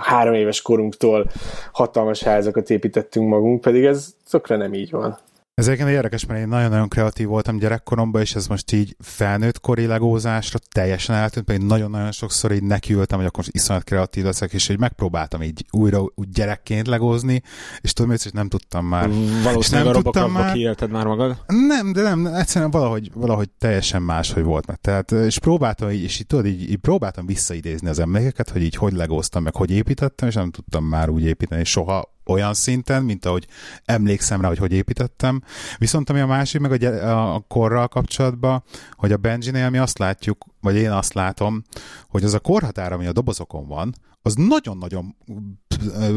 három 0.00 0.34
éves 0.34 0.62
korunktól 0.62 1.30
hatalmas 1.72 2.22
házakat 2.22 2.70
építettünk 2.70 3.28
magunk, 3.28 3.60
pedig 3.60 3.84
ez 3.84 4.14
tökre 4.30 4.56
nem 4.56 4.74
így 4.74 4.90
van. 4.90 5.18
Ez 5.54 5.66
egyébként 5.66 5.90
érdekes, 5.90 6.26
mert 6.26 6.40
én 6.40 6.48
nagyon-nagyon 6.48 6.88
kreatív 6.88 7.26
voltam 7.26 7.58
gyerekkoromban, 7.58 8.20
és 8.20 8.34
ez 8.34 8.46
most 8.46 8.72
így 8.72 8.96
felnőtt 8.98 9.60
kori 9.60 9.86
legózásra 9.86 10.58
teljesen 10.72 11.16
eltűnt, 11.16 11.46
pedig 11.46 11.66
nagyon-nagyon 11.66 12.12
sokszor 12.12 12.52
így 12.52 12.62
nekiültem, 12.62 13.18
hogy 13.18 13.26
akkor 13.26 13.44
iszonyat 13.50 13.84
kreatív 13.84 14.24
leszek, 14.24 14.52
és 14.52 14.68
így 14.68 14.78
megpróbáltam 14.78 15.42
így 15.42 15.64
újra 15.70 16.00
úgy 16.14 16.28
gyerekként 16.28 16.86
legózni, 16.86 17.42
és 17.80 17.92
tudom, 17.92 18.10
hogy 18.10 18.30
nem 18.32 18.48
tudtam 18.48 18.86
már. 18.86 19.08
Valószínűleg 19.42 19.86
nem 19.86 19.96
a 19.96 20.02
tudtam 20.02 20.32
már. 20.32 20.52
kiélted 20.52 20.90
már 20.90 21.06
magad? 21.06 21.44
Nem, 21.46 21.92
de 21.92 22.02
nem, 22.02 22.26
egyszerűen 22.26 22.70
valahogy, 22.70 23.10
valahogy 23.14 23.50
teljesen 23.50 24.02
más, 24.02 24.32
hogy 24.32 24.44
volt 24.44 24.66
meg. 24.66 24.76
Tehát, 24.76 25.12
és 25.12 25.38
próbáltam 25.38 25.90
így, 25.90 26.02
és 26.02 26.20
így, 26.20 26.26
tudod, 26.26 26.46
így, 26.46 26.70
így 26.70 26.76
próbáltam 26.76 27.26
visszaidézni 27.26 27.88
az 27.88 27.98
emlékeket, 27.98 28.50
hogy 28.50 28.62
így 28.62 28.76
hogy 28.76 28.92
legóztam, 28.92 29.42
meg 29.42 29.56
hogy 29.56 29.70
építettem, 29.70 30.28
és 30.28 30.34
nem 30.34 30.50
tudtam 30.50 30.84
már 30.84 31.08
úgy 31.08 31.24
építeni 31.24 31.64
soha 31.64 32.13
olyan 32.26 32.54
szinten, 32.54 33.02
mint 33.02 33.24
ahogy 33.24 33.46
emlékszem 33.84 34.40
rá, 34.40 34.48
hogy 34.48 34.58
hogy 34.58 34.72
építettem. 34.72 35.42
Viszont 35.78 36.10
ami 36.10 36.20
a 36.20 36.26
másik, 36.26 36.60
meg 36.60 36.82
a, 36.82 37.34
a 37.34 37.44
korral 37.48 37.88
kapcsolatban, 37.88 38.62
hogy 38.90 39.12
a 39.12 39.16
Benji-nél 39.16 39.70
mi 39.70 39.78
azt 39.78 39.98
látjuk, 39.98 40.44
vagy 40.60 40.76
én 40.76 40.90
azt 40.90 41.14
látom, 41.14 41.62
hogy 42.08 42.24
az 42.24 42.34
a 42.34 42.40
korhatár, 42.40 42.92
ami 42.92 43.06
a 43.06 43.12
dobozokon 43.12 43.66
van, 43.66 43.94
az 44.26 44.34
nagyon-nagyon 44.34 45.16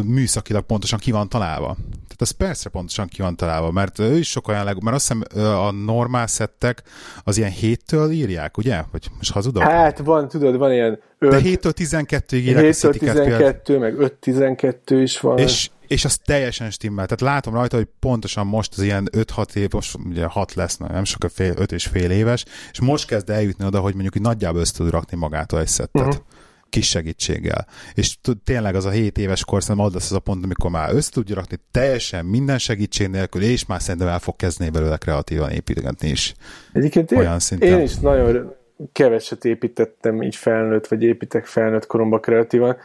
műszakilag 0.06 0.66
pontosan 0.66 1.00
ki 1.00 1.12
van 1.12 1.30
találva. 1.30 1.74
Tehát 1.92 2.22
az 2.22 2.32
persze 2.32 2.70
pontosan 2.70 3.08
ki 3.08 3.22
van 3.22 3.36
találva, 3.36 3.72
mert 3.72 4.00
ő 4.00 4.18
is 4.18 4.30
sok 4.30 4.48
olyan 4.48 4.64
leg, 4.64 4.84
mert 4.84 4.96
azt 4.96 5.08
hiszem 5.08 5.44
a 5.44 5.72
normál 5.72 6.28
szettek 6.28 6.84
az 7.24 7.38
ilyen 7.38 7.50
héttől 7.50 8.12
írják, 8.12 8.58
ugye? 8.58 8.84
Vagy 8.92 9.08
most 9.18 9.32
hazudok? 9.32 9.64
Hát 9.64 9.98
van, 9.98 10.28
tudod, 10.28 10.58
van 10.58 10.72
ilyen 10.72 11.00
5, 11.20 11.32
De 11.32 11.40
7-től 11.40 11.74
12-ig 11.76 12.34
írják 12.34 12.74
7-től 12.76 12.98
12, 12.98 13.78
meg 13.78 13.96
5-12 14.22 15.00
is 15.02 15.20
van. 15.20 15.38
És, 15.38 15.70
és 15.88 16.06
az 16.06 16.18
teljesen 16.18 16.72
stimmel. 16.72 17.06
Tehát 17.06 17.36
látom 17.36 17.54
rajta, 17.54 17.76
hogy 17.76 17.88
pontosan 18.00 18.48
most 18.48 18.74
az 18.78 18.84
ilyen 18.84 19.10
5-6 19.12 19.56
év, 19.56 19.72
most 19.72 19.98
ugye 20.06 20.26
6 20.26 20.54
lesz, 20.54 20.78
nem 20.78 21.04
sok 21.04 21.26
fél, 21.34 21.54
5 21.58 21.72
és 21.72 21.86
fél 21.86 22.12
éves, 22.12 22.46
és 22.72 22.82
most 22.82 23.08
kezd 23.08 23.30
eljutni 23.30 23.66
oda, 23.66 23.80
hogy 23.80 23.94
mondjuk 23.94 24.14
hogy 24.14 24.22
nagyjából 24.22 24.60
össze 24.60 24.74
tud 24.74 24.90
rakni 24.90 25.18
magától 25.18 25.60
egy 25.60 25.68
szettet. 25.68 26.08
Uh-huh 26.08 26.26
kis 26.70 26.90
segítséggel. 26.90 27.68
És 27.94 28.18
tényleg 28.44 28.76
az 28.76 28.86
a 28.86 28.90
7 28.90 29.18
éves 29.18 29.46
kor 29.46 29.62
szerintem 29.62 29.86
az 29.86 29.94
lesz 29.94 30.12
az 30.12 30.18
a 30.18 30.20
pont, 30.20 30.44
amikor 30.44 30.70
már 30.70 30.94
össze 30.94 31.12
tudja 31.12 31.36
rakni 31.36 31.58
teljesen 31.72 32.26
minden 32.26 32.58
segítség 32.58 33.08
nélkül, 33.08 33.42
és 33.42 33.66
már 33.66 33.82
szerintem 33.82 34.10
el 34.10 34.20
fog 34.20 34.36
kezdeni 34.36 34.70
belőle 34.70 34.98
kreatívan 34.98 35.52
építgetni 35.52 36.10
is. 36.10 36.34
Egyébként 36.74 37.12
Olyan 37.12 37.34
én, 37.34 37.40
szinten. 37.40 37.70
én 37.70 37.82
is 37.82 37.96
nagyon 37.96 38.56
keveset 38.92 39.46
építettem 39.46 40.22
így 40.22 40.36
felnőtt, 40.36 40.88
vagy 40.88 41.04
építek 41.04 41.46
felnőtt 41.46 41.86
koromban 41.86 42.22
kreatívan 42.22 42.78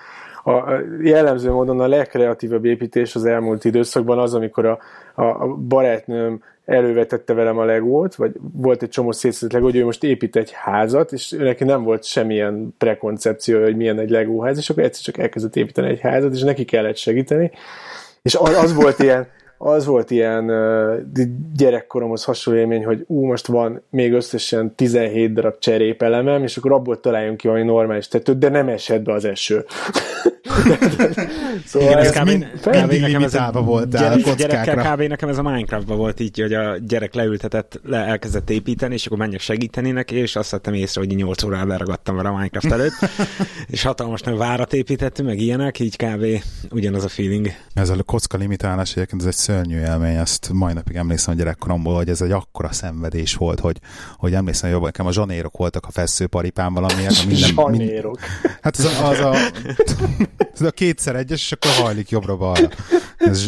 a 0.45 0.73
jellemző 1.03 1.51
módon 1.51 1.81
a 1.81 1.87
legkreatívabb 1.87 2.65
építés 2.65 3.15
az 3.15 3.25
elmúlt 3.25 3.65
időszakban 3.65 4.19
az, 4.19 4.35
amikor 4.35 4.67
a, 4.67 4.79
a 5.15 5.47
barátnőm 5.47 6.43
elővetette 6.65 7.35
velem 7.35 7.59
a 7.59 7.65
legót, 7.65 8.15
vagy 8.15 8.33
volt 8.53 8.83
egy 8.83 8.89
csomó 8.89 9.13
szétszedett 9.13 9.53
legó, 9.53 9.65
hogy 9.65 9.77
ő 9.77 9.85
most 9.85 10.05
épít 10.05 10.37
egy 10.37 10.51
házat, 10.53 11.13
és 11.13 11.31
neki 11.31 11.65
nem 11.65 11.83
volt 11.83 12.05
semmilyen 12.05 12.75
prekoncepció, 12.79 13.63
hogy 13.63 13.77
milyen 13.77 13.99
egy 13.99 14.11
legóház, 14.11 14.59
és 14.59 14.71
akkor 14.71 14.83
egyszer 14.83 15.03
csak 15.05 15.19
elkezdett 15.19 15.57
építeni 15.57 15.89
egy 15.89 16.01
házat, 16.01 16.35
és 16.35 16.43
neki 16.43 16.65
kellett 16.65 16.97
segíteni. 16.97 17.51
És 18.23 18.35
az 18.35 18.75
volt 18.75 18.99
ilyen, 18.99 19.27
az 19.65 19.87
volt 19.87 20.11
ilyen 20.11 20.53
gyerekkoromhoz 21.57 22.25
hasonló 22.25 22.61
élmény, 22.61 22.85
hogy 22.85 23.05
ú, 23.07 23.25
most 23.25 23.47
van 23.47 23.83
még 23.91 24.13
összesen 24.13 24.75
17 24.75 25.33
darab 25.33 25.59
cserépelemem, 25.59 26.43
és 26.43 26.57
akkor 26.57 26.73
abból 26.73 27.01
találjunk 27.01 27.37
ki 27.37 27.47
valami 27.47 27.65
normális 27.65 28.09
tetőt, 28.09 28.39
de 28.39 28.49
nem 28.49 28.69
esett 28.69 29.03
be 29.03 29.13
az 29.13 29.25
eső. 29.25 29.65
szóval 31.67 31.89
Igen, 31.89 31.99
ez 31.99 32.11
kb. 32.11 32.27
Mind, 32.27 32.47
kb. 32.61 32.93
nekem 32.93 33.23
ez 33.23 33.35
a 33.35 33.63
volt 33.65 33.91
gyerek, 33.91 34.35
gyerekkel 34.35 34.95
kb. 34.95 35.01
nekem 35.01 35.29
ez 35.29 35.39
a 35.39 35.43
Minecraftban 35.43 35.97
volt 35.97 36.21
így, 36.21 36.41
hogy 36.41 36.53
a 36.53 36.79
gyerek 36.79 37.15
leültetett, 37.15 37.81
le 37.85 37.97
elkezdett 37.97 38.51
építeni, 38.51 38.95
és 38.95 39.07
akkor 39.07 39.19
menjek 39.19 39.41
segíteni 39.41 39.91
neki, 39.91 40.17
és 40.17 40.37
azt 40.37 40.51
vettem 40.51 40.75
észre, 40.75 41.01
hogy 41.01 41.17
8 41.17 41.43
órát 41.43 41.67
leragadtam 41.67 42.17
vele 42.17 42.29
a 42.29 42.33
Minecraft 42.33 42.73
előtt, 42.73 43.11
és 43.73 43.83
hatalmas 43.83 44.21
várat 44.37 44.73
építettünk, 44.73 45.29
meg 45.29 45.39
ilyenek, 45.39 45.79
így 45.79 45.97
kb. 45.97 46.27
ugyanaz 46.71 47.05
a 47.05 47.09
feeling. 47.09 47.47
Ez 47.75 47.89
a 47.89 48.03
kocka 48.03 48.37
limitálás 48.37 48.97
egyébként 48.97 49.21
ez 49.21 49.27
egy 49.27 49.35
szörnyű 49.53 49.79
élmény, 49.79 50.17
ezt 50.17 50.51
mai 50.53 50.73
napig 50.73 50.97
emlékszem 50.97 51.35
a 51.35 51.37
gyerekkoromból, 51.37 51.95
hogy 51.95 52.09
ez 52.09 52.21
egy 52.21 52.31
akkora 52.31 52.73
szenvedés 52.73 53.35
volt, 53.35 53.61
hogy, 53.61 53.79
hogy 54.17 54.35
emlékszem, 54.35 54.73
hogy 54.73 54.81
nekem 54.81 55.07
a 55.07 55.13
zsanérok 55.13 55.57
voltak 55.57 55.87
a 55.87 55.91
feszőparipám 55.91 56.75
valamiért. 56.75 57.19
A 57.19 57.27
minden, 57.27 57.49
zsanérok. 57.55 58.19
Mind, 58.21 58.59
hát 58.63 58.77
az 58.77 58.85
a, 58.85 59.09
az 59.09 59.19
a, 59.19 59.35
az 60.55 60.63
a 60.63 60.71
kétszer 60.71 61.17
egyes, 61.17 61.43
és 61.43 61.53
akkor 61.53 61.71
hajlik 61.71 62.11
jobbra-balra. 62.11 62.69
Ez, 63.17 63.47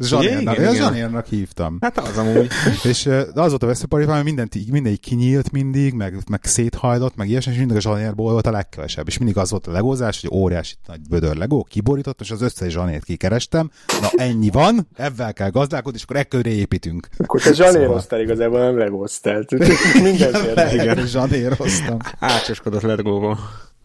zsanérnak, 0.00 0.58
igen, 0.58 0.74
zsanérnak 0.74 1.26
hívtam. 1.26 1.78
Hát 1.80 1.98
az 1.98 2.16
amúgy. 2.16 2.48
És 2.82 3.06
az 3.34 3.50
volt 3.50 3.62
a 3.62 3.66
veszőparipám, 3.66 4.14
hogy 4.14 4.24
mindent, 4.24 4.70
mindegy 4.70 5.00
kinyílt 5.00 5.50
mindig, 5.50 5.94
meg, 5.94 6.16
meg 6.28 6.40
széthajlott, 6.44 7.16
meg 7.16 7.28
ilyesmi, 7.28 7.52
és 7.52 7.58
mindig 7.58 7.76
a 7.76 7.80
zsanérból 7.80 8.32
volt 8.32 8.46
a 8.46 8.50
legkevesebb. 8.50 9.08
És 9.08 9.18
mindig 9.18 9.36
az 9.36 9.50
volt 9.50 9.66
a 9.66 9.70
legózás, 9.70 10.20
hogy 10.20 10.30
óriási 10.32 10.74
nagy 10.86 11.00
bödör 11.08 11.36
legó, 11.36 11.66
kiborított, 11.70 12.20
és 12.20 12.30
az 12.30 12.42
összes 12.42 12.72
zsanért 12.72 13.04
kikerestem. 13.04 13.70
Na 14.00 14.08
ennyi 14.16 14.50
van, 14.50 14.88
ebben 15.00 15.32
kell 15.32 15.50
gazdálkodni, 15.50 15.98
és 15.98 16.04
akkor 16.04 16.16
ekköré 16.16 16.50
építünk. 16.50 17.08
Akkor 17.18 17.40
te 17.40 17.52
zsanéroztál 17.52 18.00
szóval. 18.00 18.24
igazából, 18.24 18.58
nem 18.58 18.78
legóztál. 18.78 19.44
Mindenféle. 20.02 20.72
Igen, 20.72 21.06
zsanéroztam. 21.06 21.96
Ácsoskodott 22.18 22.82
legóval. 22.82 23.38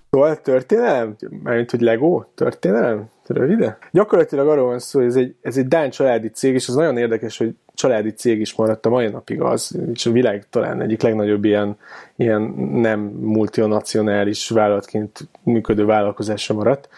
Szóval 0.10 0.42
történelem? 0.42 1.16
Mármint, 1.44 1.72
hogy 1.72 1.82
Lego? 1.82 2.24
Történelem? 2.36 3.10
Rövide? 3.28 3.78
Gyakorlatilag 3.92 4.48
arról 4.48 4.66
van 4.66 4.80
szó, 4.80 5.00
hogy 5.00 5.08
ez 5.08 5.16
egy, 5.16 5.36
ez 5.42 5.58
egy 5.58 5.68
Dán 5.68 5.90
családi 5.90 6.30
cég, 6.30 6.54
és 6.54 6.68
az 6.68 6.76
nagyon 6.76 6.98
érdekes, 6.98 7.38
hogy 7.38 7.56
családi 7.74 8.12
cég 8.12 8.40
is 8.40 8.56
maradt 8.56 8.86
a 8.86 8.90
mai 8.90 9.08
napig 9.08 9.42
az, 9.42 9.80
és 9.94 10.06
a 10.06 10.12
világ 10.12 10.48
talán 10.50 10.82
egyik 10.82 11.02
legnagyobb 11.02 11.46
ilyen, 11.46 11.78
ilyen 12.16 12.42
nem 12.74 13.00
multinacionális 13.20 14.50
vállalatként 14.50 15.28
működő 15.44 15.86
vállalkozásra 15.86 16.56
maradt. 16.56 16.90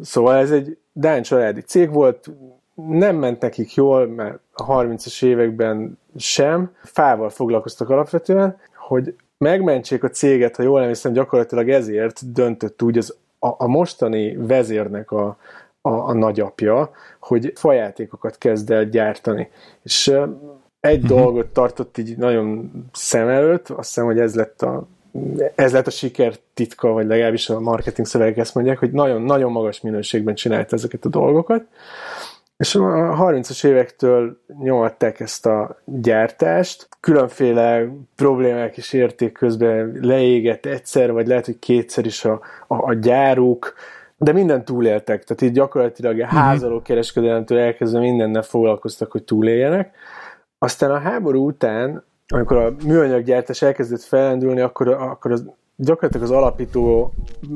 Szóval 0.00 0.36
ez 0.36 0.50
egy 0.50 0.78
Dán 0.92 1.22
családi 1.22 1.60
cég 1.60 1.92
volt, 1.92 2.30
nem 2.74 3.16
ment 3.16 3.40
nekik 3.40 3.74
jól, 3.74 4.06
mert 4.06 4.38
a 4.52 4.66
30-as 4.66 5.24
években 5.24 5.98
sem. 6.16 6.74
Fával 6.82 7.30
foglalkoztak 7.30 7.90
alapvetően, 7.90 8.56
hogy 8.76 9.14
megmentsék 9.38 10.04
a 10.04 10.10
céget, 10.10 10.56
ha 10.56 10.62
jól 10.62 10.80
nem 10.80 10.88
hiszem, 10.88 11.12
gyakorlatilag 11.12 11.68
ezért 11.70 12.32
döntött 12.32 12.82
úgy 12.82 12.98
az, 12.98 13.16
a, 13.38 13.46
a 13.46 13.66
mostani 13.66 14.36
vezérnek 14.36 15.10
a, 15.10 15.36
a, 15.80 15.90
a 15.90 16.12
nagyapja, 16.12 16.90
hogy 17.20 17.52
fajátékokat 17.54 18.38
kezd 18.38 18.70
el 18.70 18.84
gyártani. 18.84 19.50
És 19.82 20.08
egy 20.80 21.02
uh-huh. 21.02 21.18
dolgot 21.18 21.46
tartott 21.46 21.98
így 21.98 22.16
nagyon 22.16 22.70
szem 22.92 23.28
előtt, 23.28 23.68
azt 23.68 23.88
hiszem, 23.88 24.04
hogy 24.04 24.18
ez 24.18 24.34
lett 24.34 24.62
a 24.62 24.86
ez 25.54 25.72
lett 25.72 25.86
a 25.86 25.90
siker 25.90 26.34
titka, 26.54 26.88
vagy 26.88 27.06
legalábbis 27.06 27.48
a 27.48 27.60
marketing 27.60 28.06
szövegek 28.06 28.36
ezt 28.36 28.54
mondják, 28.54 28.78
hogy 28.78 28.92
nagyon-nagyon 28.92 29.52
magas 29.52 29.80
minőségben 29.80 30.34
csinált 30.34 30.72
ezeket 30.72 31.04
a 31.04 31.08
dolgokat, 31.08 31.64
és 32.62 32.74
a 32.74 33.16
30-as 33.18 33.66
évektől 33.66 34.40
nyomatták 34.58 35.20
ezt 35.20 35.46
a 35.46 35.80
gyártást, 35.84 36.88
különféle 37.00 37.88
problémák 38.16 38.76
is 38.76 38.92
érték 38.92 39.32
közben, 39.32 39.98
leégett 40.00 40.66
egyszer, 40.66 41.12
vagy 41.12 41.26
lehet, 41.26 41.46
hogy 41.46 41.58
kétszer 41.58 42.06
is 42.06 42.24
a, 42.24 42.40
a, 42.66 42.88
a 42.88 42.94
gyáruk, 42.94 43.74
de 44.16 44.32
minden 44.32 44.64
túléltek, 44.64 45.24
tehát 45.24 45.42
így 45.42 45.52
gyakorlatilag 45.52 46.20
a 46.20 46.26
házaló 46.26 46.82
kereskedelemtől 46.82 47.58
elkezdve 47.58 47.98
mindennel 48.00 48.42
foglalkoztak, 48.42 49.12
hogy 49.12 49.22
túléljenek. 49.22 49.94
Aztán 50.58 50.90
a 50.90 50.98
háború 50.98 51.46
után, 51.46 52.04
amikor 52.28 52.56
a 52.56 52.74
műanyaggyártás 52.84 53.62
elkezdett 53.62 54.02
felendülni, 54.02 54.60
akkor, 54.60 54.88
akkor 54.88 55.32
az, 55.32 55.46
gyakorlatilag 55.76 56.26
az 56.26 56.36
alapító 56.36 57.12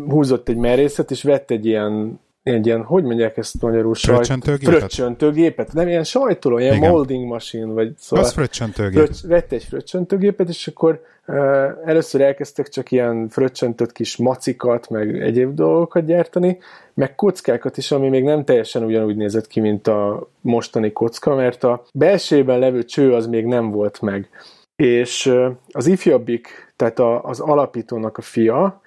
húzott 0.09 0.49
egy 0.49 0.57
merészet, 0.57 1.11
és 1.11 1.23
vett 1.23 1.51
egy 1.51 1.67
ilyen 1.67 2.21
egy 2.47 2.67
ilyen, 2.67 2.83
hogy 2.83 3.05
mondják 3.05 3.37
ezt 3.37 3.63
magyarul? 3.63 3.95
Fröccsöntőgépet? 3.95 4.79
Fröccsöntőgépet. 4.79 5.73
Nem 5.73 5.89
ilyen 5.89 6.05
sajtoló, 6.05 6.59
ilyen 6.59 6.75
Igen. 6.75 6.91
molding 6.91 7.27
machine, 7.27 7.73
vagy 7.73 7.93
szóval. 7.97 8.25
Az 8.25 8.33
fröccsöntőgép. 8.33 9.05
Fröccs, 9.05 9.23
vett 9.27 9.53
egy 9.53 9.65
fröccsöntőgépet, 9.65 10.49
és 10.49 10.67
akkor 10.67 11.03
uh, 11.27 11.37
először 11.85 12.21
elkezdtek 12.21 12.69
csak 12.69 12.91
ilyen 12.91 13.29
fröccsöntött 13.29 13.93
kis 13.93 14.17
macikat, 14.17 14.91
meg 14.91 15.23
egyéb 15.23 15.55
dolgokat 15.55 16.05
gyártani, 16.05 16.59
meg 16.95 17.15
kockákat 17.15 17.77
is, 17.77 17.91
ami 17.91 18.09
még 18.09 18.25
nem 18.25 18.45
teljesen 18.45 18.85
ugyanúgy 18.85 19.17
nézett 19.17 19.47
ki, 19.47 19.61
mint 19.61 19.89
a 19.89 20.29
mostani 20.41 20.93
kocka, 20.93 21.35
mert 21.35 21.65
a 21.65 21.85
belsőben 21.93 22.59
levő 22.59 22.85
cső 22.85 23.15
az 23.15 23.27
még 23.27 23.45
nem 23.45 23.71
volt 23.71 24.01
meg. 24.01 24.29
És 24.77 25.27
uh, 25.27 25.47
az 25.71 25.87
ifjabbik, 25.87 26.73
tehát 26.77 26.99
a, 26.99 27.23
az 27.23 27.41
alapítónak 27.41 28.19
a 28.19 28.23
fia, 28.23 28.81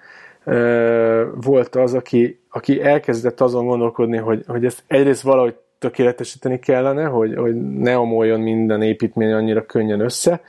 volt 1.34 1.76
az, 1.76 1.94
aki, 1.94 2.40
aki 2.50 2.82
elkezdett 2.82 3.40
azon 3.40 3.66
gondolkodni, 3.66 4.16
hogy, 4.16 4.44
hogy 4.46 4.64
ezt 4.64 4.82
egyrészt 4.86 5.22
valahogy 5.22 5.54
tökéletesíteni 5.78 6.58
kellene, 6.58 7.04
hogy, 7.04 7.34
hogy 7.34 7.54
ne 7.72 7.98
omoljon 7.98 8.40
minden 8.40 8.82
építmény 8.82 9.32
annyira 9.32 9.66
könnyen 9.66 10.00
össze, 10.00 10.40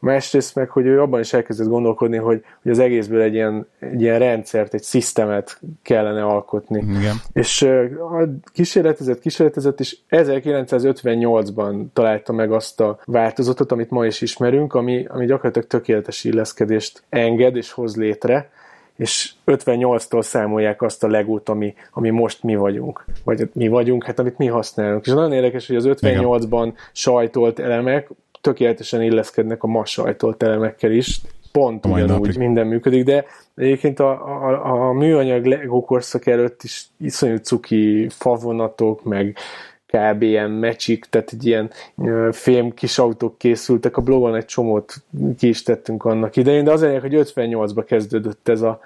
másrészt 0.00 0.54
meg, 0.54 0.70
hogy 0.70 0.86
ő 0.86 1.00
abban 1.00 1.20
is 1.20 1.32
elkezdett 1.32 1.68
gondolkodni, 1.68 2.16
hogy, 2.16 2.44
hogy 2.62 2.70
az 2.70 2.78
egészből 2.78 3.20
egy 3.20 3.34
ilyen, 3.34 3.66
egy 3.78 4.00
ilyen 4.00 4.18
rendszert, 4.18 4.74
egy 4.74 4.82
szisztemet 4.82 5.60
kellene 5.82 6.24
alkotni. 6.24 6.84
Igen. 6.98 7.16
És 7.32 7.68
kísérletezett, 8.52 9.20
kísérletezett, 9.20 9.80
és 9.80 9.96
1958-ban 10.10 11.84
találta 11.92 12.32
meg 12.32 12.52
azt 12.52 12.80
a 12.80 12.98
változatot, 13.04 13.72
amit 13.72 13.90
ma 13.90 14.06
is 14.06 14.20
ismerünk, 14.20 14.74
ami, 14.74 15.06
ami 15.08 15.26
gyakorlatilag 15.26 15.68
tökéletes 15.68 16.24
illeszkedést 16.24 17.02
enged 17.08 17.56
és 17.56 17.72
hoz 17.72 17.96
létre, 17.96 18.50
és 19.00 19.32
58-tól 19.46 20.22
számolják 20.22 20.82
azt 20.82 21.04
a 21.04 21.08
legót, 21.08 21.48
ami, 21.48 21.74
ami 21.92 22.10
most 22.10 22.42
mi 22.42 22.56
vagyunk. 22.56 23.04
Vagy 23.24 23.50
mi 23.52 23.68
vagyunk, 23.68 24.04
hát 24.04 24.18
amit 24.18 24.38
mi 24.38 24.46
használunk. 24.46 25.06
És 25.06 25.12
nagyon 25.12 25.32
érdekes, 25.32 25.66
hogy 25.66 25.76
az 25.76 25.88
58-ban 25.88 26.72
sajtolt 26.92 27.58
elemek 27.58 28.10
tökéletesen 28.40 29.02
illeszkednek 29.02 29.62
a 29.62 29.66
ma 29.66 29.84
sajtolt 29.84 30.42
elemekkel 30.42 30.90
is, 30.90 31.20
pont 31.52 31.86
ugyanúgy 31.86 32.38
minden 32.38 32.66
működik, 32.66 33.04
de 33.04 33.24
egyébként 33.56 34.00
a, 34.00 34.10
a, 34.46 34.88
a 34.88 34.92
műanyag 34.92 35.44
Lego 35.44 35.80
korszak 35.80 36.26
előtt 36.26 36.62
is 36.62 36.86
iszonyú 36.98 37.36
cuki 37.36 38.06
favonatok, 38.08 39.04
meg 39.04 39.36
kb. 39.90 40.22
ilyen 40.22 40.50
mecsik, 40.50 41.04
tehát 41.04 41.32
egy 41.32 41.46
ilyen 41.46 41.70
fém 42.32 42.74
kis 42.74 42.98
autók 42.98 43.38
készültek, 43.38 43.96
a 43.96 44.00
blogon 44.00 44.34
egy 44.34 44.44
csomót 44.44 44.94
ki 45.38 45.48
is 45.48 45.62
tettünk 45.62 46.04
annak 46.04 46.36
idején, 46.36 46.64
de 46.64 46.72
az 46.72 46.80
hogy 46.80 47.32
58-ba 47.34 47.84
kezdődött 47.86 48.48
ez, 48.48 48.60
a, 48.62 48.80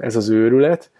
ez 0.00 0.16
az 0.16 0.28
őrület, 0.28 0.90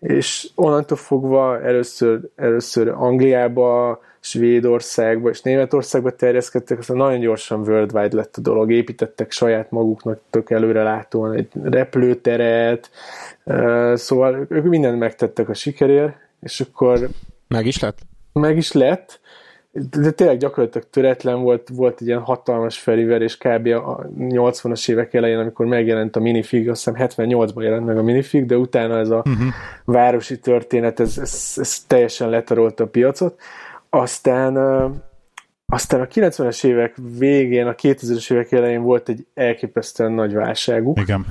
és 0.00 0.48
onnantól 0.54 0.96
fogva 0.96 1.62
először, 1.62 2.20
először 2.36 2.88
Angliába, 2.88 4.00
Svédországba 4.20 5.28
és 5.28 5.42
Németországba 5.42 6.10
terjeszkedtek, 6.10 6.78
aztán 6.78 6.96
nagyon 6.96 7.20
gyorsan 7.20 7.60
worldwide 7.60 8.16
lett 8.16 8.36
a 8.36 8.40
dolog, 8.40 8.72
építettek 8.72 9.30
saját 9.30 9.70
maguknak 9.70 10.20
tök 10.30 10.50
előre 10.50 10.82
látóan 10.82 11.32
egy 11.32 11.48
repülőteret, 11.62 12.90
szóval 13.94 14.46
ők 14.48 14.64
mindent 14.64 14.98
megtettek 14.98 15.48
a 15.48 15.54
sikerért, 15.54 16.14
és 16.40 16.60
akkor... 16.60 17.08
Meg 17.48 17.66
is 17.66 17.78
lett? 17.78 17.98
Meg 18.32 18.56
is 18.56 18.72
lett, 18.72 19.20
de 19.72 20.10
tényleg 20.10 20.36
gyakorlatilag 20.38 20.90
töretlen 20.90 21.42
volt, 21.42 21.68
volt 21.72 22.00
egy 22.00 22.06
ilyen 22.06 22.20
hatalmas 22.20 22.78
feliverés 22.78 23.36
kb. 23.36 23.66
a 23.66 24.06
80-as 24.18 24.90
évek 24.90 25.14
elején, 25.14 25.38
amikor 25.38 25.66
megjelent 25.66 26.16
a 26.16 26.20
minifig, 26.20 26.68
azt 26.68 26.84
hiszem 26.84 27.08
78-ban 27.08 27.62
jelent 27.62 27.86
meg 27.86 27.98
a 27.98 28.02
minifig, 28.02 28.46
de 28.46 28.56
utána 28.56 28.98
ez 28.98 29.10
a 29.10 29.16
uh-huh. 29.16 29.46
városi 29.84 30.38
történet, 30.38 31.00
ez, 31.00 31.18
ez, 31.18 31.54
ez 31.56 31.84
teljesen 31.86 32.28
letarolta 32.28 32.84
a 32.84 32.86
piacot. 32.86 33.40
Aztán 33.90 34.56
aztán 35.72 36.00
a 36.00 36.06
90-es 36.06 36.64
évek 36.64 36.96
végén, 37.18 37.66
a 37.66 37.74
2000-es 37.74 38.32
évek 38.32 38.52
elején 38.52 38.82
volt 38.82 39.08
egy 39.08 39.26
elképesztően 39.34 40.12
nagy 40.12 40.34
válságuk. 40.34 41.00
Igen. 41.00 41.26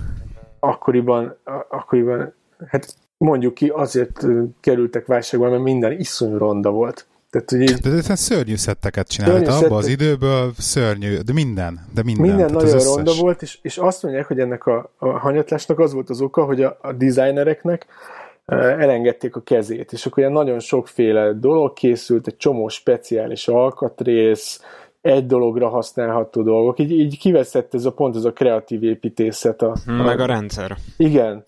Akkoriban, 0.59 1.37
akkoriban 1.69 2.33
hát 2.67 2.95
mondjuk 3.19 3.53
ki, 3.53 3.67
azért 3.67 4.25
kerültek 4.59 5.05
válságba, 5.05 5.49
mert 5.49 5.63
minden 5.63 5.91
iszonyú 5.91 6.37
ronda 6.37 6.69
volt. 6.69 7.07
Tehát, 7.29 7.49
hogy 7.49 7.61
így... 7.61 7.73
De 7.73 7.89
ez 7.89 8.19
szörnyű 8.19 8.55
szetteket 8.55 9.07
csinált 9.07 9.47
abban 9.47 9.77
az 9.77 9.87
időből, 9.87 10.51
szörnyű, 10.57 11.17
de 11.17 11.33
minden, 11.33 11.79
de 11.93 12.03
minden. 12.03 12.25
Minden 12.25 12.51
nagyon 12.53 12.75
összes... 12.75 12.95
ronda 12.95 13.13
volt, 13.19 13.41
és, 13.41 13.59
és 13.61 13.77
azt 13.77 14.03
mondják, 14.03 14.27
hogy 14.27 14.39
ennek 14.39 14.65
a, 14.65 14.91
a 14.97 15.07
hanyatlásnak 15.07 15.79
az 15.79 15.93
volt 15.93 16.09
az 16.09 16.21
oka, 16.21 16.43
hogy 16.43 16.63
a, 16.63 16.77
a 16.81 16.93
designereknek 16.93 17.85
elengedték 18.55 19.35
a 19.35 19.41
kezét, 19.41 19.91
és 19.91 20.05
akkor 20.05 20.17
ilyen 20.17 20.31
nagyon 20.31 20.59
sokféle 20.59 21.33
dolog 21.33 21.73
készült, 21.73 22.27
egy 22.27 22.37
csomó 22.37 22.67
speciális 22.67 23.47
alkatrész, 23.47 24.61
egy 25.01 25.25
dologra 25.25 25.69
használható 25.69 26.41
dolgok. 26.43 26.79
Így, 26.79 26.91
így 26.91 27.17
kiveszett 27.17 27.73
ez 27.73 27.85
a 27.85 27.91
pont, 27.91 28.15
ez 28.15 28.25
a 28.25 28.33
kreatív 28.33 28.83
építészet. 28.83 29.61
A, 29.61 29.75
a, 29.85 29.91
meg 29.91 30.19
a 30.19 30.25
rendszer. 30.25 30.77
Igen. 30.97 31.45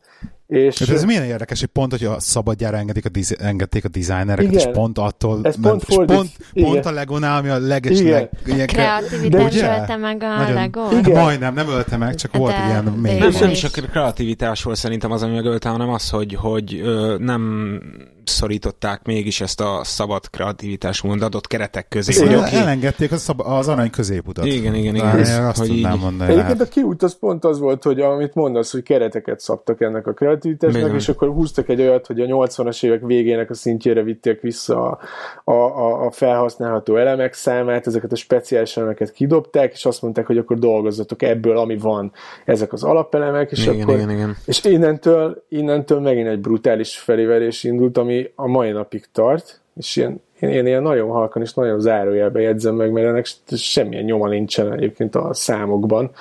És 0.52 0.80
hát 0.80 0.90
ez 0.90 1.04
milyen 1.04 1.24
érdekes, 1.24 1.60
hogy 1.60 1.70
pont, 1.70 1.92
hogy 1.92 2.06
a 2.06 2.20
szabadjára 2.20 2.78
engedik 2.78 3.06
a 3.06 3.10
diz- 3.10 3.42
engedték 3.42 3.86
a 3.86 3.88
designereket, 3.88 4.52
igen, 4.52 4.68
és 4.68 4.74
pont 4.74 4.98
attól, 4.98 5.40
ez 5.44 5.56
pont, 5.62 5.84
és 5.88 5.96
pont, 6.06 6.30
pont 6.54 6.86
a 6.86 6.92
Legonál, 6.92 7.38
ami 7.38 7.50
a 7.50 7.60
leges 7.60 8.00
igen. 8.00 8.12
leg... 8.12 8.30
Ilyen, 8.46 8.68
kreativitás 8.68 9.54
ugye? 9.54 9.80
ölte 9.80 9.96
meg 9.96 10.24
a 10.24 10.38
Nagyon, 10.38 10.54
Lego? 10.54 10.98
Igen. 10.98 11.22
Majdnem, 11.22 11.54
nem 11.54 11.70
ölte 11.70 11.98
meg, 11.98 12.16
csak 12.16 12.32
de 12.32 12.38
volt 12.38 12.54
ilyen 12.68 12.84
még. 12.84 13.20
Nem, 13.20 13.32
nem 13.40 13.50
is 13.50 13.64
a 13.64 13.70
kreativitás 13.70 14.64
volt 14.64 14.78
szerintem 14.78 15.12
az, 15.12 15.24
ami 15.24 15.34
megölte, 15.34 15.70
hanem 15.70 15.90
az, 15.90 16.10
hogy, 16.10 16.34
hogy 16.34 16.80
ö, 16.84 17.16
nem 17.20 17.80
szorították 18.26 19.06
mégis 19.06 19.42
ezt 19.42 19.62
a 19.62 19.80
szabad 19.84 20.30
kreativitás 20.30 21.04
adott 21.04 21.48
keretek 21.48 21.88
közé. 21.88 22.12
Szóval 22.12 22.38
okay. 22.38 22.56
elengedték 22.56 23.12
az, 23.12 23.32
az 23.38 23.68
arany 23.68 23.90
középutat. 23.90 24.46
Igen, 24.46 24.76
igen, 24.76 24.96
igen. 24.96 25.18
Én 25.18 25.44
azt 25.44 25.58
hogy 25.58 25.68
tudnám 25.68 25.94
így... 25.94 26.02
mondani. 26.02 26.32
Egyébként 26.32 26.62
a 26.62 26.66
kiút 26.66 27.04
az 27.04 27.18
pont 27.20 27.46
az 27.46 27.60
volt, 27.60 27.84
hogy 27.84 28.00
amit 28.00 28.34
mondasz, 28.34 28.72
hogy 28.72 28.84
kereteket 28.84 29.40
szabtak 29.40 29.82
ennek 29.82 30.08
a 30.08 30.14
kreativitásnak, 30.14 30.82
igen. 30.82 30.96
és 30.96 31.10
akkor 31.10 31.30
húztak 31.30 31.70
egy 31.70 31.82
olyat, 31.82 32.08
hogy 32.08 32.20
a 32.20 32.26
80-as 32.26 32.84
évek 32.84 33.02
végének 33.02 33.50
a 33.50 33.54
szintjére 33.54 34.04
vitték 34.04 34.42
vissza 34.42 35.00
a, 35.44 35.52
a, 35.52 36.06
a 36.06 36.12
felhasználható 36.12 36.96
elemek 36.96 37.34
számát, 37.34 37.88
ezeket 37.88 38.12
a 38.12 38.16
speciális 38.16 38.78
elemeket 38.78 39.12
kidobták, 39.12 39.74
és 39.74 39.86
azt 39.86 40.02
mondták, 40.02 40.26
hogy 40.26 40.38
akkor 40.38 40.60
dolgozzatok 40.60 41.22
ebből, 41.22 41.58
ami 41.58 41.78
van, 41.78 42.12
ezek 42.46 42.74
az 42.74 42.84
alapelemek, 42.84 43.52
és 43.52 43.66
igen, 43.66 43.82
akkor, 43.82 43.96
igen, 43.96 44.10
igen. 44.10 44.38
és 44.46 44.64
innentől, 44.64 45.44
innentől 45.50 46.00
megint 46.00 46.28
egy 46.28 46.40
brutális 46.40 46.98
feléverés 46.98 47.64
indult, 47.64 47.98
ami 47.98 48.11
a 48.36 48.48
mai 48.48 48.72
napig 48.72 49.06
tart, 49.12 49.62
és 49.76 49.96
ilyen, 49.96 50.22
én, 50.40 50.50
én 50.50 50.66
ilyen 50.66 50.82
nagyon 50.82 51.10
halkan 51.10 51.42
és 51.42 51.54
nagyon 51.54 51.80
zárójelbe 51.80 52.42
jegyzem 52.42 52.76
meg, 52.76 52.92
mert 52.92 53.08
ennek 53.08 53.28
semmilyen 53.56 54.04
nyoma 54.04 54.28
nincsen 54.28 54.74
egyébként 54.74 55.16
a 55.16 55.34
számokban, 55.34 56.12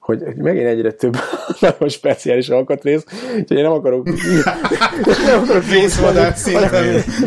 hogy 0.00 0.22
megint 0.36 0.66
egyre 0.66 0.92
több 0.92 1.16
nagyon 1.60 1.88
speciális 1.88 2.48
alkatrész, 2.48 3.04
úgyhogy 3.36 3.56
én 3.56 3.62
nem 3.62 3.72
akarok 3.72 4.06
nem 5.26 5.42
akarok 5.42 5.62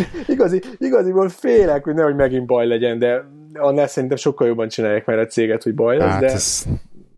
igazi, 0.27 0.61
igaziból 0.77 1.29
félek, 1.29 1.83
hogy 1.83 1.93
nehogy 1.93 2.15
megint 2.15 2.45
baj 2.45 2.67
legyen, 2.67 2.99
de 2.99 3.25
annál 3.53 3.87
szerintem 3.87 4.17
sokkal 4.17 4.47
jobban 4.47 4.67
csinálják 4.67 5.05
már 5.05 5.19
a 5.19 5.25
céget, 5.25 5.63
hogy 5.63 5.75
baj 5.75 5.97
lesz, 5.97 6.09
hát 6.09 6.19
de... 6.19 6.31
Ez... 6.31 6.63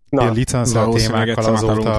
Na, 0.10 0.22
ilyen 0.22 0.34
licencel 0.34 0.90
témákkal 0.90 1.54
azóta 1.54 1.94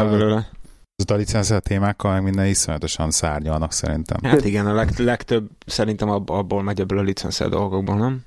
a 1.07 1.15
licencel 1.15 1.61
témákkal 1.61 2.13
meg 2.13 2.23
minden 2.23 2.47
iszonyatosan 2.47 3.11
szárnyalnak 3.11 3.73
szerintem. 3.73 4.19
Hát 4.23 4.45
igen, 4.45 4.67
a 4.67 4.73
leg, 4.73 4.99
legtöbb 4.99 5.51
szerintem 5.67 6.09
abból 6.11 6.63
megy 6.63 6.81
ebből 6.81 6.99
a 6.99 7.03
licencel 7.03 7.49
dolgokból, 7.49 7.97
nem? 7.97 8.21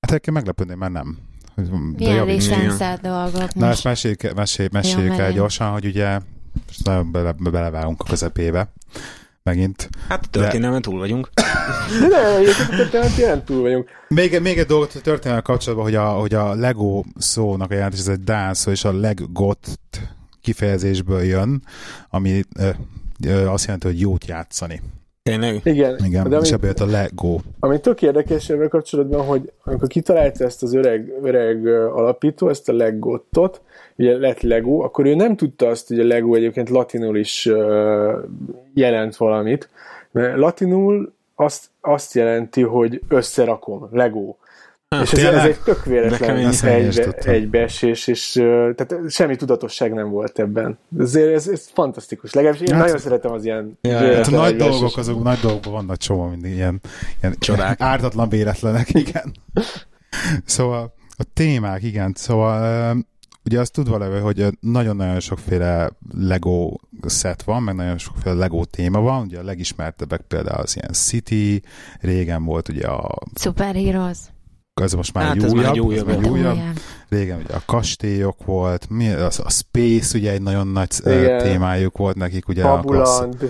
Hát 0.00 0.10
egyébként 0.10 0.36
meglepődném, 0.36 0.78
mert 0.78 0.92
nem. 0.92 1.18
Milyen 1.96 2.26
licenszelt 2.26 3.00
dolgok 3.00 3.54
Na, 3.54 3.68
ezt 3.68 3.84
meséljük, 3.84 4.34
meséljük, 4.34 4.72
meséljük 4.72 5.18
el 5.18 5.32
gyorsan, 5.32 5.70
hogy 5.70 5.84
ugye 5.84 6.18
most 6.66 6.84
nagyon 6.84 7.12
bele, 7.12 7.32
belevágunk 7.32 8.00
a 8.00 8.04
közepébe 8.04 8.72
megint. 9.44 9.88
Hát 10.08 10.30
történelmen 10.30 10.82
túl 10.82 10.98
vagyunk. 10.98 11.30
De 12.00 12.08
ne, 12.78 12.86
történelmen 12.90 13.44
túl 13.44 13.62
vagyunk. 13.62 13.88
Még, 14.08 14.40
még 14.40 14.58
egy 14.58 14.66
dolgot 14.66 14.94
a 14.94 15.00
történelmen 15.00 15.44
kapcsolatban, 15.44 15.86
hogy 15.86 15.94
a, 15.94 16.08
hogy 16.08 16.34
a 16.34 16.54
Lego 16.54 17.02
szónak 17.16 17.70
a 17.70 17.74
jelentés, 17.74 17.98
ez 17.98 18.08
egy 18.08 18.20
dán 18.20 18.54
szó, 18.54 18.70
és 18.70 18.84
a 18.84 18.92
legot 18.92 19.78
kifejezésből 20.44 21.22
jön, 21.22 21.62
ami 22.10 22.40
ö, 22.58 22.68
ö, 23.26 23.46
azt 23.46 23.64
jelenti, 23.64 23.86
hogy 23.86 24.00
jót 24.00 24.26
játszani. 24.26 24.80
Tényleg? 25.22 25.60
Igen. 25.62 25.96
Igen, 26.04 26.28
de 26.28 26.38
és 26.38 26.52
ebből 26.52 26.68
jött 26.68 26.80
a 26.80 26.86
Lego. 26.86 27.38
Ami 27.60 27.80
tök 27.80 28.02
érdekes 28.02 28.48
ebben 28.48 28.68
kapcsolatban, 28.68 29.26
hogy 29.26 29.52
amikor 29.64 29.88
kitalálta 29.88 30.44
ezt 30.44 30.62
az 30.62 30.74
öreg, 30.74 31.12
öreg 31.22 31.66
alapító, 31.66 32.48
ezt 32.48 32.68
a 32.68 32.72
Legottot, 32.72 33.60
ugye 33.96 34.18
lett 34.18 34.40
Lego, 34.40 34.80
akkor 34.82 35.06
ő 35.06 35.14
nem 35.14 35.36
tudta 35.36 35.66
azt, 35.68 35.88
hogy 35.88 36.00
a 36.00 36.04
Lego 36.04 36.34
egyébként 36.34 36.68
latinul 36.68 37.16
is 37.16 37.50
jelent 38.74 39.16
valamit, 39.16 39.68
mert 40.10 40.36
latinul 40.36 41.12
azt, 41.34 41.70
azt 41.80 42.14
jelenti, 42.14 42.62
hogy 42.62 43.00
összerakom, 43.08 43.88
Lego. 43.92 44.34
Hát, 44.98 45.12
és 45.12 45.12
ez, 45.12 45.34
ez 45.34 45.44
egy 45.44 45.60
tök 45.64 45.84
véletlen 45.84 46.36
egybe, 46.36 47.12
egybeesés, 47.24 48.06
és 48.06 48.32
tehát 48.74 48.94
semmi 49.08 49.36
tudatosság 49.36 49.92
nem 49.92 50.10
volt 50.10 50.38
ebben. 50.38 50.78
Ezért 50.98 51.34
ez, 51.34 51.48
ez 51.48 51.68
fantasztikus. 51.72 52.32
Legalábbis 52.32 52.68
én 52.68 52.74
hát, 52.74 52.84
nagyon 52.84 52.98
szeretem 52.98 53.32
az 53.32 53.44
ilyen 53.44 53.78
ja, 53.80 54.14
hát 54.14 54.26
a 54.26 54.30
nagy 54.30 54.56
dolgok, 54.56 54.96
azok 54.96 55.22
nagy 55.22 55.38
dolgokban 55.38 55.72
vannak 55.72 55.96
csomó 55.96 56.26
mindig 56.26 56.52
ilyen, 56.52 56.80
ilyen 57.20 57.34
Csodák. 57.38 57.80
ártatlan 57.80 58.28
véletlenek, 58.28 58.94
igen. 59.04 59.34
szóval 60.44 60.94
a 61.16 61.24
témák, 61.32 61.82
igen, 61.82 62.12
szóval 62.16 62.96
ugye 63.44 63.60
azt 63.60 63.72
tudva 63.72 63.98
levő, 63.98 64.20
hogy 64.20 64.46
nagyon-nagyon 64.60 65.20
sokféle 65.20 65.90
Lego 66.12 66.76
set 67.08 67.42
van, 67.42 67.62
meg 67.62 67.74
nagyon 67.74 67.98
sokféle 67.98 68.34
Lego 68.34 68.64
téma 68.64 69.00
van, 69.00 69.22
ugye 69.22 69.38
a 69.38 69.42
legismertebbek 69.42 70.20
például 70.20 70.60
az 70.62 70.76
ilyen 70.76 70.92
City, 70.92 71.62
régen 72.00 72.44
volt 72.44 72.68
ugye 72.68 72.86
a 72.86 73.18
Superheroes 73.34 74.18
ez 74.82 74.92
most 74.92 75.14
már 75.14 75.24
hát 75.24 75.42
egy 75.42 75.52
újabb, 75.52 75.72
egy 75.72 75.80
újabb, 75.80 76.08
egy 76.08 76.28
újabb. 76.28 76.58
Régen 77.08 77.40
ugye 77.44 77.54
a 77.54 77.62
kastélyok 77.66 78.44
volt, 78.44 78.86
mi, 78.90 79.08
az, 79.08 79.40
a 79.44 79.50
Space 79.50 80.18
ugye 80.18 80.32
egy 80.32 80.42
nagyon 80.42 80.66
nagy 80.66 80.88
igen. 81.04 81.42
témájuk 81.42 81.96
volt 81.96 82.16
nekik, 82.16 82.48
ugye 82.48 82.62
Fabuland. 82.62 83.42
a 83.42 83.46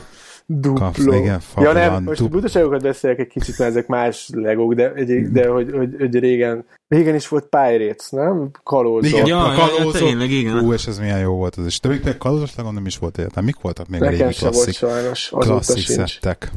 Duplo. 0.47 0.85
Kapsz, 0.85 1.05
igen, 1.05 1.41
ja 1.57 1.73
nem, 1.73 2.03
most 2.03 2.21
dup... 2.21 2.31
butaságokat 2.31 2.83
beszélek 2.83 3.19
egy 3.19 3.27
kicsit, 3.27 3.59
mert 3.59 3.71
ezek 3.71 3.87
más 3.87 4.29
legók, 4.33 4.75
de, 4.75 4.93
egy, 4.93 5.31
de 5.31 5.49
hogy, 5.49 5.71
hogy, 5.73 5.95
hogy, 5.99 6.19
régen, 6.19 6.65
régen 6.89 7.15
is 7.15 7.29
volt 7.29 7.45
Pirates, 7.45 8.11
nem? 8.11 8.51
Kalózok. 8.63 9.11
Igen, 9.11 9.27
ja, 9.27 9.45
a 9.45 9.55
kalózok. 9.55 10.01
Ja, 10.01 10.07
tényleg, 10.07 10.31
igen. 10.31 10.59
Ú, 10.59 10.73
és 10.73 10.87
ez 10.87 10.99
milyen 10.99 11.19
jó 11.19 11.35
volt 11.35 11.57
az 11.57 11.67
is. 11.67 11.81
De 11.81 11.89
még 11.89 12.17
kalózos 12.19 12.55
legom 12.55 12.75
nem 12.75 12.87
is 12.87 12.99
volt 12.99 13.19
értem. 13.19 13.45
Mik 13.45 13.61
voltak 13.61 13.89
még 13.89 14.01
Nekem 14.01 14.15
a 14.15 14.19
régi 14.19 14.35
klasszik, 14.35 14.81
volt 14.81 14.93
sajnos, 14.93 15.29
klasszik 15.29 15.87
szettek? 15.87 16.51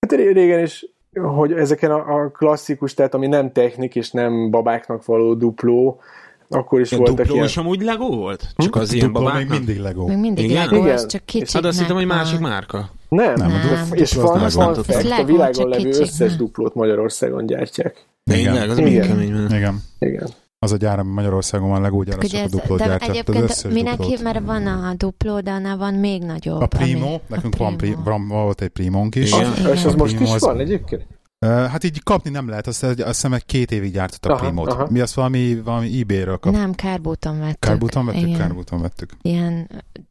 Hát 0.00 0.12
régen 0.20 0.62
is 0.62 0.86
hogy 1.18 1.52
ezeken 1.52 1.90
a, 1.90 2.22
a 2.22 2.30
klasszikus, 2.30 2.94
tehát 2.94 3.14
ami 3.14 3.26
nem 3.26 3.52
technik 3.52 3.94
és 3.94 4.10
nem 4.10 4.50
babáknak 4.50 5.04
való 5.04 5.34
dupló, 5.34 6.00
akkor 6.48 6.80
is 6.80 6.90
ja, 6.90 6.96
voltak 6.96 7.16
dupló 7.16 7.34
ilyen... 7.34 7.46
is 7.46 7.56
amúgy 7.56 7.82
Lego 7.82 8.08
volt? 8.08 8.48
Csak 8.56 8.74
hm? 8.74 8.80
az 8.80 8.92
ilyen 8.92 9.12
babáknak? 9.12 9.48
még 9.48 9.58
mindig 9.58 9.78
Lego. 9.78 10.06
Még 10.06 10.16
mindig 10.16 10.44
Igen? 10.44 10.68
Lego, 10.68 10.84
Igen. 10.84 11.08
csak 11.08 11.24
kicsit. 11.24 11.52
Hát 11.52 11.64
azt 11.64 11.78
hittem, 11.78 11.96
hogy 11.96 12.06
másik 12.06 12.38
márka. 12.38 12.90
Nem, 13.08 13.34
nem. 13.34 13.48
nem. 13.48 13.88
és 13.92 14.14
van, 14.14 14.48
van 14.54 14.74
fact, 14.74 15.18
a 15.18 15.24
világon 15.24 15.68
levő 15.68 15.88
összes 15.88 16.36
duplót 16.36 16.74
Magyarországon 16.74 17.46
gyártják. 17.46 18.06
Tényleg, 18.24 18.70
az 18.70 18.78
Igen. 18.78 19.06
kemény. 19.06 19.44
Igen. 19.50 19.82
Igen. 19.98 20.28
Az 20.60 20.72
a 20.72 20.76
gyár, 20.76 20.98
ami 20.98 21.12
Magyarországon 21.12 21.68
van, 21.68 21.80
Lego 21.80 22.02
gyár, 22.02 22.18
csak 22.18 22.44
a 22.44 22.48
duplót 22.48 22.78
gyártja. 22.78 23.12
Egyébként 23.12 23.72
mindenki, 23.72 24.16
mert 24.22 24.44
van 24.44 24.66
a 24.66 24.94
dupló, 24.96 25.40
de 25.40 25.50
annál 25.50 25.76
van 25.76 25.94
még 25.94 26.22
nagyobb. 26.22 26.60
A 26.60 26.66
Primo, 26.66 27.06
ami, 27.06 27.20
nekünk 27.28 27.54
a 27.54 27.58
van, 27.58 27.76
primo. 27.76 28.02
van, 28.02 28.28
volt 28.28 28.60
egy 28.60 28.68
Primónk 28.68 29.14
is. 29.14 29.32
Igen. 29.32 29.72
És 29.72 29.84
az 29.84 29.94
most 29.94 30.20
is 30.20 30.38
van 30.38 30.58
egyébként? 30.58 31.06
Hát 31.46 31.84
így 31.84 32.02
kapni 32.02 32.30
nem 32.30 32.48
lehet, 32.48 32.66
azt, 32.66 32.82
azt 32.82 33.04
hiszem 33.04 33.32
egy 33.32 33.46
két 33.46 33.70
évig 33.70 33.92
gyártottak 33.92 34.30
aha, 34.30 34.40
Primót. 34.40 34.72
Aha. 34.72 34.86
Mi 34.90 35.00
azt 35.00 35.14
valami, 35.14 35.60
valami 35.60 36.00
eBay-ről 36.00 36.36
kap... 36.36 36.52
Nem, 36.52 36.74
Kárbúton 36.74 37.38
vettük. 37.38 37.58
Kárbúton 37.58 38.06
vettük? 38.06 38.36
Kárbúton 38.36 38.80
vettük. 38.80 39.10
Ilyen 39.22 39.68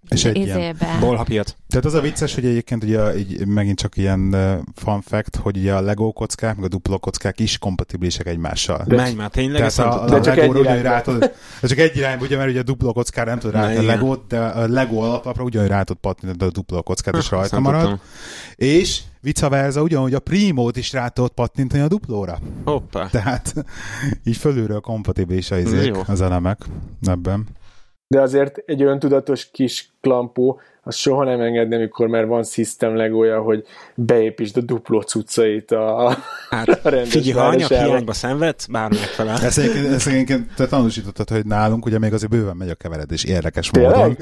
és 0.10 0.26
egy 0.26 0.38
ilyen 0.38 0.78
bolhapiat. 1.00 1.58
Tehát 1.68 1.86
az 1.86 1.94
a 1.94 2.02
vicces, 2.02 2.36
hogy 2.36 2.46
egyébként 2.46 2.84
ugye 2.84 3.18
így 3.18 3.48
megint 3.48 3.80
csak 3.80 3.98
ilyen 3.98 4.36
fun 4.76 5.02
fact, 5.02 5.36
hogy 5.36 5.58
ugye 5.58 5.74
a 5.74 5.82
Lego 5.82 6.12
kockák, 6.12 6.56
meg 6.56 6.66
a 6.66 6.68
duplo 6.68 7.00
kockák 7.00 7.40
is 7.40 7.58
kompatibilisek 7.58 8.28
egymással. 8.28 8.84
De, 8.86 8.96
Menj 8.96 9.14
már, 9.14 9.30
tényleg 9.30 9.72
Tehát 9.72 9.94
a, 9.94 10.04
a, 10.04 10.18
a 10.18 10.20
Lego 10.24 10.60
ugyanúgy 10.60 10.82
rá 10.82 11.02
tud, 11.02 11.20
de 11.62 11.68
csak 11.68 11.78
egy 11.78 11.98
irányba, 11.98 12.24
ugye, 12.24 12.38
mert 12.38 12.50
ugye 12.50 12.60
a 12.60 12.64
duplo 12.64 12.94
kockára 12.94 13.30
nem 13.30 13.40
tud 13.40 13.52
rá 13.52 13.76
a 13.76 13.82
Legót, 13.82 14.28
de 14.28 14.40
a 14.40 14.68
Lego 14.68 15.00
alaplapra 15.00 15.44
ugyanúgy 15.44 15.70
rá 15.70 15.84
tud 15.84 15.98
patni, 15.98 16.32
de 16.32 16.46
a 16.46 16.52
duplo 16.52 16.84
kockát 16.84 17.18
is 17.18 17.30
rajta 17.30 17.60
marad. 17.60 18.00
És 18.56 19.02
vice 19.22 19.50
versa, 19.50 19.82
ugyanúgy 19.82 20.14
a 20.14 20.20
Primót 20.20 20.78
is 20.78 20.92
rá 20.92 21.08
tudod 21.08 21.32
pattintani 21.32 21.82
a 21.82 21.88
duplóra. 21.88 22.38
Hoppá. 22.64 23.08
Tehát 23.08 23.54
így 24.26 24.38
fölülről 24.38 24.80
kompatibilis 24.80 25.52
az 26.08 26.22
elemek 26.22 26.66
ebben. 27.02 27.48
De 28.08 28.22
azért 28.22 28.58
egy 28.58 28.84
öntudatos 28.84 29.52
kis 29.52 29.97
klampó 30.08 30.60
azt 30.88 30.98
soha 30.98 31.24
nem 31.24 31.42
engedni, 31.42 31.76
amikor 31.76 32.08
már 32.08 32.26
van 32.26 32.44
system 32.44 32.96
legója, 32.96 33.42
hogy 33.42 33.64
beépítsd 33.96 34.58
a 34.58 34.62
dupló 34.62 35.02
cuccait 35.02 35.72
a, 35.72 36.18
hát, 36.50 36.68
a 36.68 36.90
rendes 36.90 37.10
Figyelj, 37.10 37.32
ha 37.32 37.46
anyag 37.46 37.70
hiányba 37.70 38.14
szenvedsz, 38.14 38.66
bármi 38.66 38.96
megfelel. 38.96 39.38
Ezt 39.42 39.58
egyébként, 39.58 39.86
ezt 39.86 40.08
egyébként 40.08 40.54
te 40.56 40.68
tanúsítottad, 40.68 41.30
hogy 41.30 41.46
nálunk 41.46 41.86
ugye 41.86 42.00
még 42.00 42.14
azért 42.14 42.32
bőven 42.32 42.56
megy 42.56 42.70
a 42.70 42.76
keveredés 42.76 43.24
érdekes 43.24 43.70
Tényleg? 43.70 43.96
módon. 43.96 44.16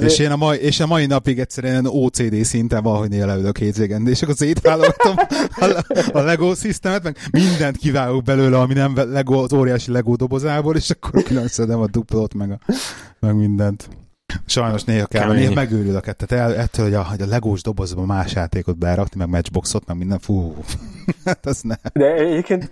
Ú, 0.00 0.04
és, 0.04 0.18
én 0.18 0.30
a 0.30 0.36
mai, 0.36 0.58
és 0.58 0.80
a 0.80 0.86
mai 0.86 1.06
napig 1.06 1.38
egyszerűen 1.38 1.86
OCD 1.86 2.44
szinten 2.44 2.82
valahogy 2.82 3.10
leülök 3.10 3.58
hétvégén, 3.58 4.06
és 4.06 4.22
akkor 4.22 4.34
szétválogatom 4.34 5.14
a, 5.50 5.84
a 6.12 6.20
Lego 6.20 6.54
szisztemet, 6.54 7.02
meg 7.02 7.16
mindent 7.30 7.76
kiválok 7.76 8.22
belőle, 8.22 8.58
ami 8.58 8.74
nem 8.74 8.92
Lego, 9.12 9.42
az 9.42 9.52
óriási 9.52 9.90
Lego 9.90 10.16
dobozából, 10.16 10.76
és 10.76 10.90
akkor 10.90 11.22
külön 11.22 11.48
a 11.68 11.86
duplót, 11.86 12.34
meg, 12.34 12.50
a, 12.50 12.72
meg 13.20 13.34
mindent. 13.34 13.88
Sajnos 14.46 14.84
néha 14.84 15.06
kell, 15.06 15.32
néha 15.32 15.52
megőrülök 15.52 16.14
tehát 16.14 16.32
el, 16.32 16.60
ettől, 16.60 16.84
hogy 16.84 16.94
a, 16.94 17.04
hogy 17.04 17.20
a 17.20 17.26
legós 17.26 17.62
dobozba 17.62 18.04
más 18.04 18.32
játékot 18.32 18.78
berakni, 18.78 19.18
meg 19.18 19.28
matchboxot, 19.28 19.86
meg 19.86 19.96
minden, 19.96 20.18
fú, 20.18 20.56
hát 21.24 21.46
az 21.46 21.60
nem. 21.60 21.78
De 21.92 22.14
egyébként 22.14 22.70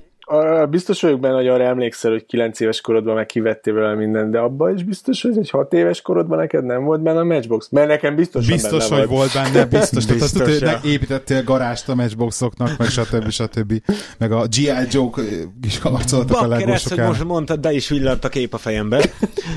biztos 0.70 1.00
vagyok 1.00 1.20
benne, 1.20 1.34
hogy 1.34 1.48
arra 1.48 1.64
emlékszel, 1.64 2.10
hogy 2.10 2.26
9 2.26 2.60
éves 2.60 2.80
korodban 2.80 3.14
meg 3.14 3.26
kivettél 3.26 3.74
vele 3.74 3.94
minden, 3.94 4.30
de 4.30 4.38
abban 4.38 4.74
is 4.74 4.84
biztos, 4.84 5.22
hogy 5.22 5.38
egy 5.38 5.50
6 5.50 5.72
éves 5.72 6.00
korodban 6.00 6.38
neked 6.38 6.64
nem 6.64 6.84
volt 6.84 7.02
benne 7.02 7.18
a 7.18 7.24
Matchbox. 7.24 7.68
Mert 7.70 7.88
nekem 7.88 8.14
biztos, 8.16 8.46
biztos 8.46 8.88
benne 8.88 9.00
hogy 9.00 9.08
volt 9.08 9.32
benne, 9.32 9.64
biztos. 9.64 9.90
biztos 9.90 10.04
tehát 10.04 10.22
azt 10.22 10.60
tudod, 10.60 10.80
hogy 10.80 10.90
építettél 10.90 11.44
garást 11.44 11.88
a 11.88 11.94
Matchboxoknak, 11.94 12.76
meg 12.78 12.88
stb. 12.88 13.28
stb. 13.28 13.82
Meg 14.18 14.32
a 14.32 14.46
G.I. 14.46 14.86
Joke 14.90 15.22
is 15.62 15.78
harcoltak 15.78 16.40
a 16.40 16.46
legósok 16.46 16.92
hogy 16.92 17.06
most 17.06 17.24
mondtad, 17.24 17.60
de 17.60 17.72
is 17.72 17.88
villant 17.88 18.24
a 18.24 18.28
kép 18.28 18.54
a 18.54 18.58
fejembe. 18.58 19.04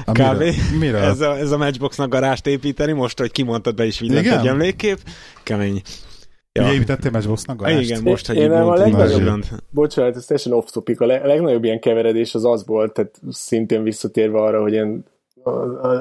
A 0.05 0.11
Kb. 0.11 0.43
Miről? 0.79 1.01
Ez 1.01 1.19
a, 1.19 1.37
ez 1.37 1.51
a 1.51 1.57
Matchboxnak 1.57 2.09
garást 2.09 2.47
építeni, 2.47 2.91
most, 2.91 3.19
hogy 3.19 3.31
kimondtad, 3.31 3.75
be 3.75 3.85
is 3.85 3.99
villant 3.99 4.27
egy 4.27 4.47
emlékkép. 4.47 4.97
Kemény. 5.43 5.81
Ja. 6.59 6.65
Ugye 6.65 6.73
építettél 6.73 7.11
Matchbox 7.11 7.45
Igen, 7.65 8.01
most, 8.03 8.27
hogy 8.27 8.35
én 8.35 8.51
a 8.51 8.73
legnagyobb, 8.73 9.43
bocsánat, 9.69 10.15
ez 10.15 10.25
teljesen 10.25 10.53
off 10.53 10.65
topic, 10.71 11.01
a, 11.01 11.05
le, 11.05 11.15
a 11.15 11.27
legnagyobb 11.27 11.63
ilyen 11.63 11.79
keveredés 11.79 12.35
az 12.35 12.45
az 12.45 12.65
volt, 12.65 12.93
tehát 12.93 13.21
szintén 13.29 13.83
visszatérve 13.83 14.39
arra, 14.39 14.61
hogy 14.61 14.73
én 14.73 15.03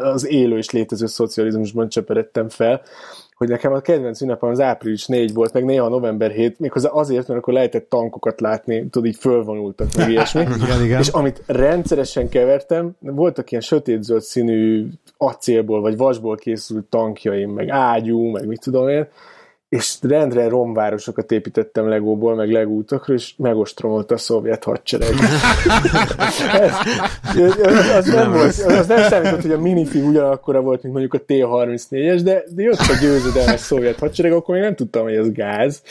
az 0.03 0.27
élő 0.27 0.57
és 0.57 0.71
létező 0.71 1.07
szocializmusban 1.07 1.89
csöperedtem 1.89 2.49
fel, 2.49 2.83
hogy 3.39 3.49
nekem 3.49 3.73
a 3.73 3.81
kedvenc 3.81 4.21
ünnepem 4.21 4.49
az 4.51 4.61
április 4.61 5.07
4 5.07 5.35
volt, 5.35 5.53
meg 5.53 5.65
néha 5.65 5.89
november 5.89 6.31
7, 6.31 6.59
méghozzá 6.59 6.89
azért, 6.89 7.29
mert 7.29 7.41
akkor 7.41 7.53
lehetett 7.53 7.89
tankokat 7.89 8.41
látni, 8.41 8.89
tudod, 8.89 9.09
így 9.09 9.17
fölvonultak, 9.17 9.89
meg 9.97 10.11
ilyesmi. 10.11 10.41
igen, 10.65 10.85
igen. 10.85 11.01
És 11.01 11.09
amit 11.09 11.43
rendszeresen 11.47 12.29
kevertem, 12.29 12.97
voltak 13.01 13.51
ilyen 13.51 13.63
sötétzöld 13.63 14.23
színű 14.23 14.87
acélból 15.17 15.81
vagy 15.81 15.97
vasból 15.97 16.37
készült 16.37 16.85
tankjaim, 16.85 17.51
meg 17.51 17.69
ágyú, 17.69 18.31
meg 18.31 18.47
mit 18.47 18.61
tudom 18.61 18.89
én, 18.89 19.09
és 19.69 19.97
rendre 20.03 20.49
romvárosokat 20.49 21.33
építettem 21.33 21.89
legóból, 21.89 22.35
meg 22.35 22.51
legútokról, 22.51 23.17
és 23.17 23.35
megostromolta 23.37 24.15
a 24.15 24.19
szovjet 24.19 24.65
hadsereg. 24.65 25.09
ez, 26.55 27.97
az, 27.97 28.07
nem 28.07 28.33
volt, 28.33 28.59
az 28.67 28.87
nem 28.87 29.03
számított, 29.03 29.43
hogy 29.43 29.51
a 29.51 29.61
minifig 29.61 30.05
ugyanakkora 30.05 30.61
volt, 30.61 30.83
mint 30.83 30.95
mondjuk 30.95 31.15
a 31.15 31.25
T-34-es, 31.27 32.21
de, 32.25 32.45
de 32.55 32.63
jött 32.63 32.79
a 32.79 32.99
győzedelmes 33.01 33.61
szovjet 33.61 33.99
hadsereg, 33.99 34.33
akkor 34.33 34.55
még 34.55 34.65
nem 34.65 34.75
tudtam, 34.75 35.03
hogy 35.03 35.15
ez 35.15 35.33
gáz, 35.33 35.83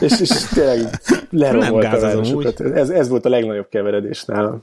és, 0.00 0.20
és 0.20 0.48
tényleg 0.54 0.78
leromolt 1.30 1.84
a 1.84 2.00
városokat. 2.00 2.60
Ez, 2.60 2.90
ez 2.90 3.08
volt 3.08 3.24
a 3.24 3.28
legnagyobb 3.28 3.68
keveredés 3.68 4.24
nálam. 4.24 4.62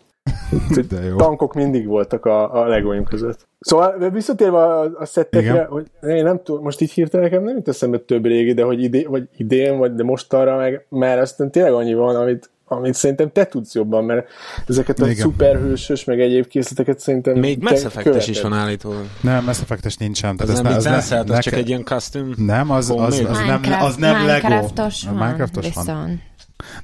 De 0.90 1.04
jó. 1.04 1.16
Tankok 1.16 1.54
mindig 1.54 1.88
voltak 1.88 2.26
a, 2.26 2.62
a 2.62 2.68
legóim 2.68 3.04
között. 3.04 3.48
Szóval 3.60 4.10
visszatérve 4.10 4.58
a, 4.58 4.82
a 5.00 5.06
szettekre, 5.06 5.54
Igen. 5.54 5.66
hogy 5.66 5.86
én 6.02 6.24
nem 6.24 6.40
tudom, 6.44 6.63
most 6.63 6.82
így 6.82 6.92
hirtelen 6.92 7.26
nekem 7.30 7.44
nem 7.44 7.56
jut 7.56 7.68
eszembe 7.68 7.98
több 7.98 8.26
régi, 8.26 8.54
de 8.54 8.63
hogy 8.63 8.84
idé, 8.84 9.04
vagy 9.04 9.28
idén, 9.38 9.78
vagy 9.78 9.94
de 9.94 10.04
mostanra 10.04 10.58
meg, 10.58 10.86
mert 10.90 11.22
aztán 11.22 11.52
tényleg 11.52 11.74
annyi 11.74 11.94
van, 11.94 12.16
amit, 12.16 12.50
amit 12.66 12.94
szerintem 12.94 13.32
te 13.32 13.46
tudsz 13.46 13.74
jobban, 13.74 14.04
mert 14.04 14.28
ezeket 14.68 15.00
a 15.00 15.06
Igen. 15.06 15.16
szuperhősös, 15.16 16.04
meg 16.04 16.22
egyéb 16.22 16.48
készleteket 16.48 17.00
szerintem 17.00 17.38
Még 17.38 17.62
Mass 17.62 17.84
effect 17.84 18.28
is 18.28 18.42
van 18.42 18.54
állítólag. 18.54 19.06
Nem, 19.22 19.44
Mass 19.44 19.62
effect 19.62 20.00
nincsen. 20.00 20.38
Tehát 20.38 20.54
az, 20.54 20.60
az, 20.60 20.84
nem 20.84 20.94
az, 20.94 21.12
az, 21.12 21.30
az 21.30 21.40
csak 21.40 21.54
egy 21.54 21.68
ilyen 21.68 21.84
custom. 21.84 22.34
Nem, 22.38 22.72
az, 22.72 22.90
az, 22.90 23.00
az, 23.00 23.24
az, 23.30 23.40
nem, 23.40 23.62
az 23.82 23.96
nem 23.96 24.26
Lego. 24.26 24.48
Minecraftos 24.48 25.04
van, 25.04 25.13
Minecraftos 25.13 25.74
van. 25.74 26.22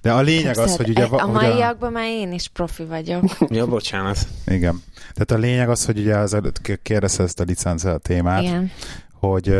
De 0.01 0.12
a 0.12 0.21
lényeg 0.21 0.57
az, 0.57 0.75
hogy 0.75 0.89
ugye... 0.89 1.03
A 1.03 1.27
maiakban 1.27 1.91
már 1.91 2.07
én 2.07 2.31
is 2.31 2.47
profi 2.47 2.83
vagyok. 2.83 3.23
ja, 3.49 3.65
bocsánat. 3.65 4.17
Igen. 4.45 4.83
Tehát 5.13 5.31
a 5.31 5.38
lényeg 5.38 5.69
az, 5.69 5.86
hogy 5.86 5.99
ugye 5.99 6.15
az 6.15 6.33
előtt 6.33 6.81
kérdezte 6.81 7.23
ezt 7.23 7.39
a 7.39 7.43
licencel 7.43 7.99
témát, 7.99 8.41
Igen 8.41 8.71
hogy 9.27 9.55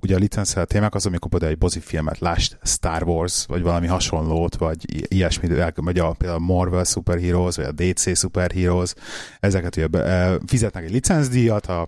ugye 0.00 0.14
a 0.14 0.18
licenszelt 0.18 0.68
témák 0.68 0.94
az, 0.94 1.06
amikor 1.06 1.30
például 1.30 1.52
egy 1.52 1.58
bozi 1.58 1.80
filmet, 1.80 2.18
lásd 2.18 2.56
Star 2.62 3.02
Wars, 3.02 3.44
vagy 3.48 3.62
valami 3.62 3.86
hasonlót, 3.86 4.56
vagy 4.56 4.76
ilyesmi, 5.14 5.48
vagy 5.74 5.98
a, 5.98 6.14
például 6.18 6.40
a 6.40 6.52
Marvel 6.52 6.84
Superheroes, 6.84 7.56
vagy 7.56 7.64
a 7.64 7.72
DC 7.72 8.18
Superheroes, 8.18 8.94
ezeket 9.40 9.76
ugye 9.76 9.86
uh, 9.92 10.40
fizetnek 10.46 10.84
egy 10.84 10.90
licencdíjat 10.90 11.66
a, 11.66 11.80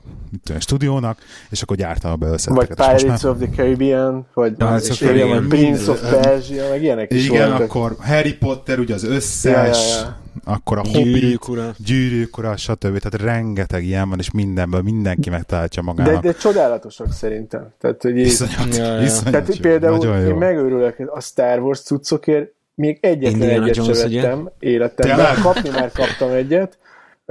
a 0.54 0.58
stúdiónak, 0.58 1.18
és 1.50 1.62
akkor 1.62 1.76
gyártanak 1.76 2.18
be 2.18 2.26
összeteket. 2.26 2.78
Vagy 2.78 2.98
Pirates 2.98 3.22
of 3.22 3.36
the 3.38 3.48
Caribbean, 3.48 4.26
vagy, 4.34 4.52
Pirates 4.52 4.88
of 4.88 4.98
Caribbean, 4.98 5.48
Prince 5.48 5.90
of 5.90 6.10
Persia, 6.10 6.68
meg 6.68 6.82
ilyenek 6.82 7.12
is 7.12 7.24
Igen, 7.24 7.48
voltak. 7.48 7.68
akkor 7.68 7.96
Harry 8.00 8.34
Potter, 8.34 8.78
ugye 8.78 8.94
az 8.94 9.04
összes, 9.04 9.52
ja, 9.52 10.00
ja, 10.00 10.06
ja 10.06 10.18
akkor 10.44 10.78
a 10.78 10.82
Hobbit, 10.92 11.38
gyűrűk 11.84 12.38
ura, 12.38 12.56
stb. 12.56 12.98
Tehát 12.98 13.14
rengeteg 13.14 13.84
ilyen 13.84 14.08
van, 14.08 14.18
és 14.18 14.30
mindenből 14.30 14.82
mindenki 14.82 15.30
megtalálja 15.30 15.82
magának. 15.82 16.22
De, 16.22 16.28
de 16.28 16.38
csodálatosak 16.38 17.12
szerintem. 17.12 17.72
Tehát, 17.78 17.99
hogy 18.02 18.18
így, 18.18 18.26
iszonyat, 18.26 18.76
ja, 18.76 18.94
ja. 18.94 19.02
iszonyat 19.02 19.30
Tehát 19.30 19.60
például 19.60 20.26
én 20.26 20.34
megőrülök 20.34 20.98
a 21.06 21.20
Star 21.20 21.58
Wars 21.58 21.80
cuccokért, 21.80 22.52
még 22.74 22.98
egyetlen 23.00 23.40
Indiana 23.40 23.62
egyet 23.62 23.76
Jones, 23.76 23.98
sem 23.98 24.10
vettem 24.10 24.50
életemben. 24.58 25.40
Kapni 25.42 25.68
már 25.68 25.90
kaptam 25.92 26.30
egyet. 26.30 26.78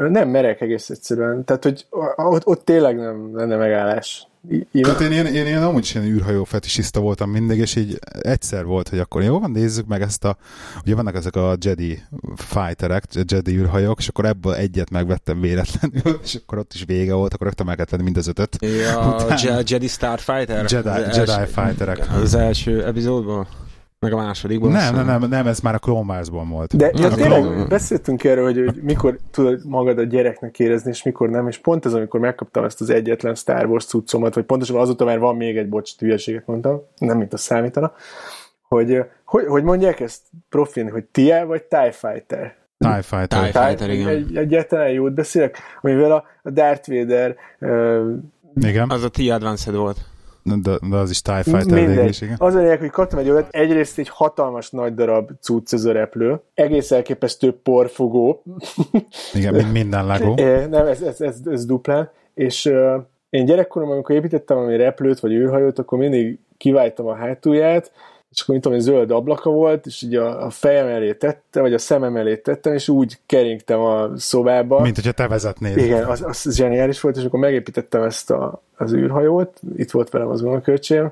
Nem 0.08 0.30
merek 0.30 0.62
egész 0.62 0.90
egyszerűen. 0.90 1.46
Tehát, 1.46 1.64
hogy 1.64 1.86
ott, 2.16 2.48
ott 2.48 2.66
tényleg 2.66 2.96
nem 2.98 3.36
lenne 3.36 3.56
megállás. 3.56 4.28
Én, 4.50 4.84
Tehát 4.84 5.02
én, 5.02 5.12
én, 5.12 5.26
én, 5.26 5.46
én 5.46 5.58
amúgy 5.58 5.82
is 5.84 5.96
ilyen 5.96 6.08
űrhajó 6.08 6.44
fetisista 6.44 7.00
voltam 7.00 7.30
mindig, 7.30 7.60
és 7.60 7.76
így 7.76 8.00
egyszer 8.22 8.66
volt, 8.66 8.90
hogy 8.90 9.00
akkor 9.00 9.24
jó 9.24 9.40
van, 9.40 9.52
nézzük 9.52 9.88
meg 9.88 10.02
ezt 10.02 10.26
a, 10.26 10.38
ugye 10.84 10.96
vannak 10.96 11.16
ezek 11.16 11.36
a 11.36 11.56
Jedi 11.60 12.02
fighterek, 12.36 13.04
Jedi 13.26 13.56
űrhajók, 13.56 14.00
és 14.00 14.08
akkor 14.08 14.26
ebből 14.26 14.54
egyet 14.54 14.90
megvettem 14.90 15.42
véletlenül, 15.42 16.20
és 16.24 16.36
akkor 16.36 16.58
ott 16.58 16.74
is 16.74 16.84
vége 16.86 17.14
volt, 17.14 17.34
akkor 17.34 17.48
rögtön 17.48 17.66
meg 17.66 17.76
kellett 17.76 17.92
venni 17.92 18.04
mind 18.04 18.18
az 18.18 18.28
ötöt. 18.28 18.58
Ja, 18.60 19.16
Utána, 19.26 19.62
Jedi 19.66 19.88
Starfighter? 19.88 20.66
Jedi, 20.70 20.88
Jedi 20.90 21.32
első, 21.32 21.46
Fighterek. 21.46 22.08
Az 22.22 22.34
első 22.34 22.86
epizódból? 22.86 23.48
Meg 24.00 24.14
a 24.14 24.18
másodikban? 24.18 24.72
Nem, 24.72 24.96
nem, 24.96 25.06
nem, 25.06 25.30
nem, 25.30 25.48
ez 25.48 25.60
már 25.60 25.74
a 25.74 25.80
Clone 25.80 26.14
Wars-ban 26.14 26.50
volt. 26.50 26.76
De 26.76 26.92
ja, 26.94 27.10
tényleg 27.10 27.42
Clone... 27.42 27.66
beszéltünk 27.66 28.24
erről, 28.24 28.44
hogy, 28.44 28.64
hogy 28.66 28.82
mikor 28.82 29.18
tudod 29.32 29.66
magad 29.66 29.98
a 29.98 30.04
gyereknek 30.04 30.60
érezni, 30.60 30.90
és 30.90 31.04
mikor 31.04 31.30
nem, 31.30 31.48
és 31.48 31.58
pont 31.58 31.86
ez, 31.86 31.94
amikor 31.94 32.20
megkaptam 32.20 32.64
ezt 32.64 32.82
az 32.82 32.90
egyetlen 32.90 33.36
Star 33.36 33.66
Wars 33.66 33.86
cuccomat, 33.86 34.34
vagy 34.34 34.44
pontosan 34.44 34.76
azóta 34.76 35.06
már 35.06 35.20
van 35.20 35.36
még 35.36 35.58
egy, 35.58 35.70
bocs, 35.70 35.98
hülyeséget 35.98 36.46
mondtam, 36.46 36.82
nem 36.98 37.18
mint 37.18 37.34
a 37.34 37.38
számítana, 37.38 37.94
hogy, 38.62 39.04
hogy, 39.24 39.46
hogy 39.46 39.64
mondják 39.64 40.00
ezt 40.00 40.22
profin, 40.50 40.90
hogy 40.90 41.04
TIE 41.04 41.44
vagy 41.44 41.64
TIE 41.64 41.92
Fighter? 41.92 42.56
TIE 42.78 43.02
Fighter. 43.02 43.52
TIE 43.52 43.66
Fighter, 43.66 43.90
igen. 43.90 44.08
Egy, 44.08 44.36
egyetlen 44.36 44.90
jót 44.90 45.14
beszélek, 45.14 45.58
amivel 45.82 46.12
a, 46.12 46.24
a 46.44 46.50
Darth 46.50 46.90
Vader 46.90 47.36
uh, 47.60 48.16
igen. 48.62 48.90
Az 48.90 49.04
a 49.04 49.10
TIE 49.10 49.34
Advanced 49.34 49.76
volt. 49.76 49.98
De, 50.44 50.78
de 50.90 50.96
az 50.96 51.10
is 51.10 51.22
TIE 51.22 51.44
Fighter 51.44 52.08
is, 52.08 52.22
igen. 52.22 52.36
Az 52.40 52.56
a 52.56 52.60
lényeg, 52.60 52.80
hogy 52.80 52.90
kaptam 52.90 53.20
egy 53.20 53.30
olyat, 53.30 53.48
egyrészt 53.52 53.98
egy 53.98 54.10
hatalmas 54.10 54.70
nagy 54.70 54.94
darab 54.94 55.32
cucc 55.42 55.74
ez 55.74 55.86
a 55.86 55.92
repülő, 55.92 56.42
egész 56.54 56.92
elképesztő 56.92 57.52
porfogó. 57.64 58.44
Igen, 59.34 59.54
mint 59.54 59.72
minden 59.72 60.06
Lego. 60.06 60.34
Nem, 60.76 60.86
ez, 60.86 61.02
ez, 61.02 61.22
ez, 61.22 61.40
ez 61.46 61.66
duplán. 61.66 62.12
És 62.34 62.66
uh, 62.66 63.04
én 63.30 63.46
gyerekkoromban, 63.46 63.96
amikor 63.96 64.16
építettem 64.16 64.58
ami 64.58 64.78
repülőt 64.78 65.20
vagy 65.20 65.32
űrhajót, 65.32 65.80
akkor 65.80 65.98
mindig 65.98 66.40
kiváltam 66.58 67.08
a 67.08 67.16
hátulját, 67.16 67.92
és 68.32 68.42
akkor 68.42 68.54
mint 68.54 68.64
tudom, 68.64 68.80
zöld 68.80 69.12
ablaka 69.12 69.50
volt, 69.50 69.86
és 69.86 70.02
így 70.02 70.16
a, 70.16 70.46
a 70.46 70.50
fejem 70.50 70.88
elé 70.88 71.14
tettem, 71.14 71.64
vagy 71.64 71.74
a 71.74 71.78
szemem 71.78 72.16
elé 72.16 72.38
tettem, 72.38 72.74
és 72.74 72.90
úgy 72.90 73.18
keringtem 73.26 73.80
a 73.80 74.18
szobába. 74.18 74.82
Mint 74.82 74.96
hogyha 74.96 75.12
te 75.12 75.28
vezetnéd. 75.28 75.78
Igen, 75.78 76.04
az, 76.04 76.24
az 76.24 76.56
zseniális 76.56 77.02
volt, 77.02 77.18
és 77.18 77.24
akkor 77.24 77.40
megépítettem 77.40 78.04
ezt 78.04 78.32
a, 78.32 78.62
az 78.78 78.94
űrhajót, 78.94 79.60
itt 79.78 79.92
volt 79.92 80.10
velem 80.10 80.28
az 80.28 80.42
unokölcsém, 80.42 81.12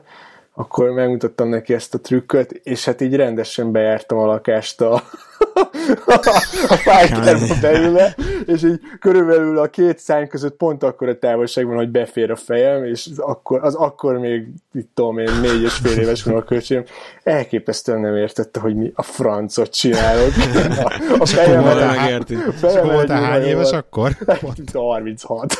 akkor 0.53 0.89
megmutattam 0.89 1.49
neki 1.49 1.73
ezt 1.73 1.93
a 1.93 1.99
trükköt, 1.99 2.51
és 2.51 2.85
hát 2.85 3.01
így 3.01 3.15
rendesen 3.15 3.71
bejártam 3.71 4.17
a 4.17 4.25
lakást 4.25 4.81
a, 4.81 5.03
a 6.67 6.75
fighterba 6.75 7.55
beülve, 7.61 8.15
és 8.45 8.63
így 8.63 8.79
körülbelül 8.99 9.59
a 9.59 9.69
két 9.69 9.99
szány 9.99 10.27
között 10.27 10.55
pont 10.57 10.83
akkor 10.83 11.09
a 11.09 11.19
távolságban, 11.19 11.75
hogy 11.75 11.89
befér 11.89 12.31
a 12.31 12.35
fejem, 12.35 12.83
és 12.83 13.07
az 13.11 13.19
akkor, 13.19 13.63
az 13.63 13.75
akkor 13.75 14.17
még, 14.17 14.47
itt 14.73 14.89
tudom 14.93 15.17
én, 15.17 15.31
négy 15.41 15.61
és 15.61 15.73
fél 15.73 15.97
éves 15.97 16.25
a 16.25 16.43
kölcsém, 16.43 16.83
elképesztően 17.23 17.99
nem 17.99 18.15
értette, 18.15 18.59
hogy 18.59 18.75
mi 18.75 18.91
a 18.95 19.01
francot 19.01 19.73
csinálok. 19.73 20.31
A, 20.83 21.15
a 21.19 21.25
fejem 21.25 21.63
megérti. 21.63 22.37
És 22.53 22.61
volt 22.61 23.09
hány 23.09 23.43
éves 23.43 23.71
akkor? 23.71 24.11
36. 24.73 25.57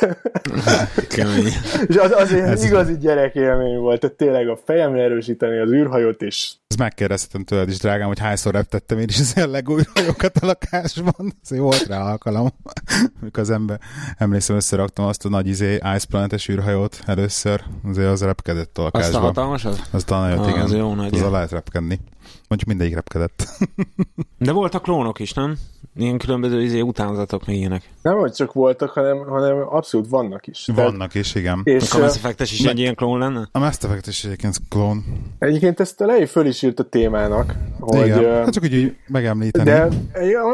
és 1.86 1.96
az, 1.96 2.12
azért 2.12 2.46
Ez 2.46 2.64
igazi 2.64 2.98
gyerekélmény 2.98 3.78
volt, 3.78 4.00
tehát 4.00 4.16
tényleg 4.16 4.48
a 4.48 4.58
fejemre 4.64 5.02
erősíteni 5.02 5.58
az 5.58 5.70
űrhajót, 5.70 6.22
és 6.22 6.52
ezt 6.68 6.78
megkérdeztem 6.78 7.44
tőled 7.44 7.68
is, 7.68 7.78
drágám, 7.78 8.06
hogy 8.06 8.18
hányszor 8.18 8.52
reptettem 8.52 8.98
én 8.98 9.08
is 9.08 9.18
az 9.18 9.32
ilyen 9.36 9.50
legúj 9.50 9.82
hajókat 9.94 10.36
a 10.36 10.46
lakásban. 10.46 11.32
Ez 11.42 11.58
volt 11.58 11.86
rá 11.86 12.00
alkalom, 12.10 12.48
amikor 13.20 13.42
az 13.42 13.50
ember, 13.50 13.80
emlékszem, 14.16 14.56
összeraktam 14.56 15.04
azt 15.04 15.24
a 15.24 15.28
nagy 15.28 15.46
izé 15.46 15.74
Ice 15.74 16.06
Planet-es 16.08 16.48
űrhajót 16.48 17.00
először, 17.06 17.64
azért 17.84 18.10
az 18.10 18.22
repkedett 18.22 18.78
a 18.78 18.82
lakásban. 18.82 19.14
Azt 19.14 19.22
a 19.22 19.26
hatalmasat? 19.26 19.88
Az 19.90 20.04
talán 20.04 20.30
jött, 20.30 20.38
ah, 20.38 20.48
igen. 20.48 20.62
Az 20.62 20.72
jó 20.72 20.94
nagy. 20.94 21.14
Az 21.14 21.30
lehet 21.30 21.50
repkedni. 21.50 22.00
Mondjuk 22.48 22.68
mindegyik 22.68 22.94
repkedett. 22.94 23.48
De 24.38 24.52
voltak 24.52 24.82
klónok 24.82 25.18
is, 25.18 25.32
nem? 25.32 25.58
Ilyen 25.98 26.18
különböző 26.18 26.62
izé, 26.62 26.80
utánzatok, 26.80 27.46
még 27.46 27.58
ilyenek. 27.58 27.82
Nem, 28.02 28.18
hogy 28.18 28.32
csak 28.32 28.52
voltak, 28.52 28.90
hanem, 28.90 29.18
hanem 29.18 29.64
abszolút 29.68 30.08
vannak 30.08 30.46
is. 30.46 30.68
Vannak 30.74 31.14
is, 31.14 31.34
igen. 31.34 31.60
És 31.64 31.92
a 31.92 31.98
Mass 31.98 32.16
effect 32.16 32.40
is 32.40 32.64
egy 32.64 32.78
ilyen 32.78 32.94
klón 32.94 33.18
lenne? 33.18 33.48
A 33.52 33.58
Mass 33.58 33.76
Effect 33.82 34.06
is 34.06 34.24
egyébként 34.24 34.56
klón. 34.68 35.04
Egyébként 35.38 35.80
ezt 35.80 36.00
a 36.00 36.06
lej 36.06 36.26
föl 36.26 36.46
is 36.46 36.62
írt 36.62 36.78
a 36.78 36.82
témának. 36.82 37.54
Hogy, 37.80 38.06
igen, 38.06 38.18
uh, 38.18 38.30
hát 38.30 38.52
csak 38.52 38.62
úgy 38.62 38.96
megemlíteni. 39.06 39.70
De 39.70 39.88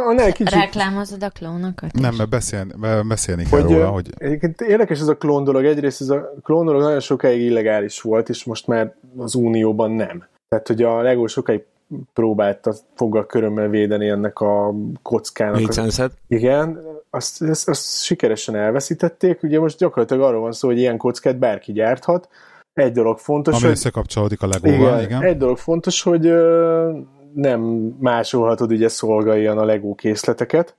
annál 0.08 0.32
kicsit... 0.32 0.54
Reklámozod 0.54 1.22
a 1.22 1.30
klónokat 1.30 1.92
Nem, 1.92 2.14
mert 2.14 2.30
beszélni, 2.30 2.72
beszélni 3.08 3.44
kell 3.44 3.60
hogy, 3.60 3.70
róla, 3.70 3.88
hogy... 3.88 4.10
Egyébként 4.16 4.60
érdekes 4.60 5.00
ez 5.00 5.08
a 5.08 5.16
klón 5.16 5.44
dolog. 5.44 5.64
Egyrészt 5.64 6.00
ez 6.00 6.08
a 6.08 6.32
klón 6.42 6.64
dolog 6.64 6.82
nagyon 6.82 7.00
sokáig 7.00 7.40
illegális 7.40 8.00
volt, 8.00 8.28
és 8.28 8.44
most 8.44 8.66
már 8.66 8.94
az 9.16 9.34
Unióban 9.34 9.90
nem. 9.90 10.24
Tehát, 10.48 10.66
hogy 10.66 10.82
a 10.82 11.02
Lego 11.02 11.26
sokáig 11.26 11.64
próbálta 12.12 12.74
foggal 12.94 13.26
körömmel 13.26 13.68
védeni 13.68 14.08
ennek 14.08 14.40
a 14.40 14.74
kockának. 15.02 15.58
Licenszet? 15.58 16.12
Igen, 16.28 16.80
azt, 17.10 17.42
azt, 17.42 17.68
azt 17.68 18.02
sikeresen 18.02 18.54
elveszítették. 18.54 19.42
Ugye 19.42 19.60
most 19.60 19.78
gyakorlatilag 19.78 20.22
arról 20.22 20.40
van 20.40 20.52
szó, 20.52 20.68
hogy 20.68 20.78
ilyen 20.78 20.96
kockát 20.96 21.38
bárki 21.38 21.72
gyárthat, 21.72 22.28
egy 22.74 22.92
dolog 22.92 23.18
fontos, 23.18 23.54
Ami 23.54 23.62
hogy... 23.62 23.72
összekapcsolódik 23.72 24.42
a 24.42 24.46
legóval, 24.46 25.00
igen, 25.00 25.02
igen. 25.02 25.22
Egy 25.22 25.36
dolog 25.36 25.56
fontos, 25.58 26.02
hogy 26.02 26.26
ö, 26.26 26.98
nem 27.34 27.60
másolhatod 27.98 28.72
ugye 28.72 28.88
szolgáljan 28.88 29.58
a 29.58 29.64
legó 29.64 29.94
készleteket, 29.94 30.76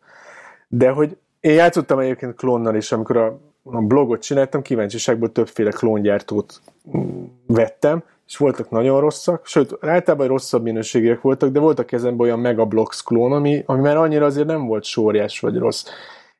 de 0.67 0.89
hogy 0.89 1.17
én 1.39 1.53
játszottam 1.53 1.99
egyébként 1.99 2.35
klónnal 2.35 2.75
is, 2.75 2.91
amikor 2.91 3.17
a, 3.17 3.39
a 3.63 3.81
blogot 3.81 4.21
csináltam, 4.21 4.61
kíváncsiságból 4.61 5.31
többféle 5.31 5.71
klóngyártót 5.71 6.61
mm, 6.97 7.23
vettem, 7.45 8.03
és 8.27 8.37
voltak 8.37 8.69
nagyon 8.69 8.99
rosszak, 8.99 9.45
sőt, 9.45 9.77
általában 9.81 10.27
rosszabb 10.27 10.63
minőségűek 10.63 11.21
voltak, 11.21 11.49
de 11.49 11.59
voltak 11.59 11.85
kezemben 11.85 12.25
olyan 12.25 12.39
Megablox 12.39 13.01
klón, 13.01 13.31
ami, 13.31 13.63
ami 13.65 13.81
már 13.81 13.97
annyira 13.97 14.25
azért 14.25 14.47
nem 14.47 14.65
volt 14.65 14.83
sóriás 14.83 15.39
vagy 15.39 15.57
rossz. 15.57 15.85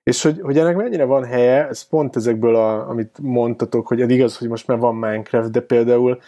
És 0.04 0.22
hogy, 0.22 0.40
hogy 0.42 0.58
ennek 0.58 0.76
mennyire 0.76 1.04
van 1.04 1.24
helye, 1.24 1.68
ez 1.68 1.88
pont 1.88 2.16
ezekből, 2.16 2.56
a, 2.56 2.90
amit 2.90 3.18
mondtatok, 3.22 3.88
hogy 3.88 4.12
igaz, 4.12 4.38
hogy 4.38 4.48
most 4.48 4.68
már 4.68 4.78
van 4.78 4.96
Minecraft, 4.96 5.52
de 5.52 5.60
például 5.60 6.20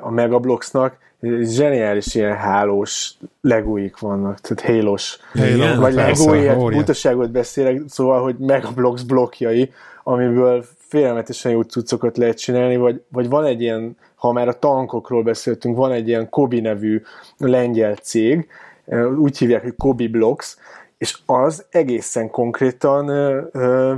a 0.00 0.10
Megabloxnak 0.10 0.98
zseniális 1.42 2.14
ilyen 2.14 2.36
hálós 2.36 3.14
legóik 3.40 3.98
vannak, 3.98 4.40
tehát 4.40 4.76
hálós, 4.76 5.18
Halo, 5.32 5.80
vagy 5.80 5.94
legóiért 5.94 6.58
butaságot 6.58 7.30
beszélek, 7.30 7.82
szóval, 7.88 8.22
hogy 8.22 8.36
Megablox 8.38 9.02
blokkjai, 9.02 9.72
amiből 10.02 10.64
félelmetesen 10.78 11.52
jó 11.52 11.62
cuccokat 11.62 12.16
lehet 12.16 12.38
csinálni, 12.38 12.76
vagy, 12.76 13.02
vagy 13.08 13.28
van 13.28 13.44
egy 13.44 13.60
ilyen, 13.60 13.96
ha 14.16 14.32
már 14.32 14.48
a 14.48 14.58
tankokról 14.58 15.22
beszéltünk, 15.22 15.76
van 15.76 15.92
egy 15.92 16.08
ilyen 16.08 16.30
Kobi 16.30 16.60
nevű 16.60 17.02
lengyel 17.36 17.94
cég, 17.94 18.48
úgy 19.18 19.38
hívják, 19.38 19.62
hogy 19.62 19.74
Kobi 19.76 20.08
Blocks, 20.08 20.56
és 20.98 21.18
az 21.26 21.64
egészen 21.70 22.30
konkrétan 22.30 23.06